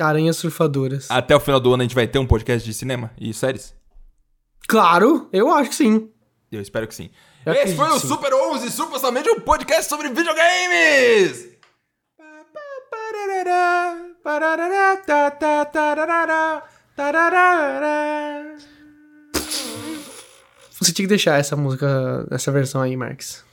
Aranhas 0.00 0.36
surfadoras. 0.36 1.06
até 1.10 1.36
o 1.36 1.40
final 1.40 1.60
do 1.60 1.72
ano 1.74 1.82
a 1.82 1.84
gente 1.84 1.94
vai 1.94 2.06
ter 2.06 2.18
um 2.18 2.26
podcast 2.26 2.66
de 2.66 2.72
cinema 2.72 3.10
e 3.20 3.32
séries? 3.34 3.74
Claro, 4.68 5.30
eu 5.32 5.50
acho 5.50 5.70
que 5.70 5.76
sim. 5.76 6.10
Eu 6.52 6.60
espero 6.60 6.86
que 6.86 6.94
sim. 6.94 7.08
Eu 7.46 7.54
Esse 7.54 7.74
foi 7.74 7.88
o 7.88 7.98
sim. 7.98 8.06
Super 8.06 8.34
11, 8.34 8.70
supostamente 8.70 9.30
um 9.30 9.40
podcast 9.40 9.88
sobre 9.88 10.10
videogames! 10.10 11.48
Você 20.78 20.92
tinha 20.92 21.04
que 21.04 21.08
deixar 21.08 21.40
essa 21.40 21.56
música, 21.56 22.26
essa 22.30 22.52
versão 22.52 22.82
aí, 22.82 22.94
Marx. 22.94 23.47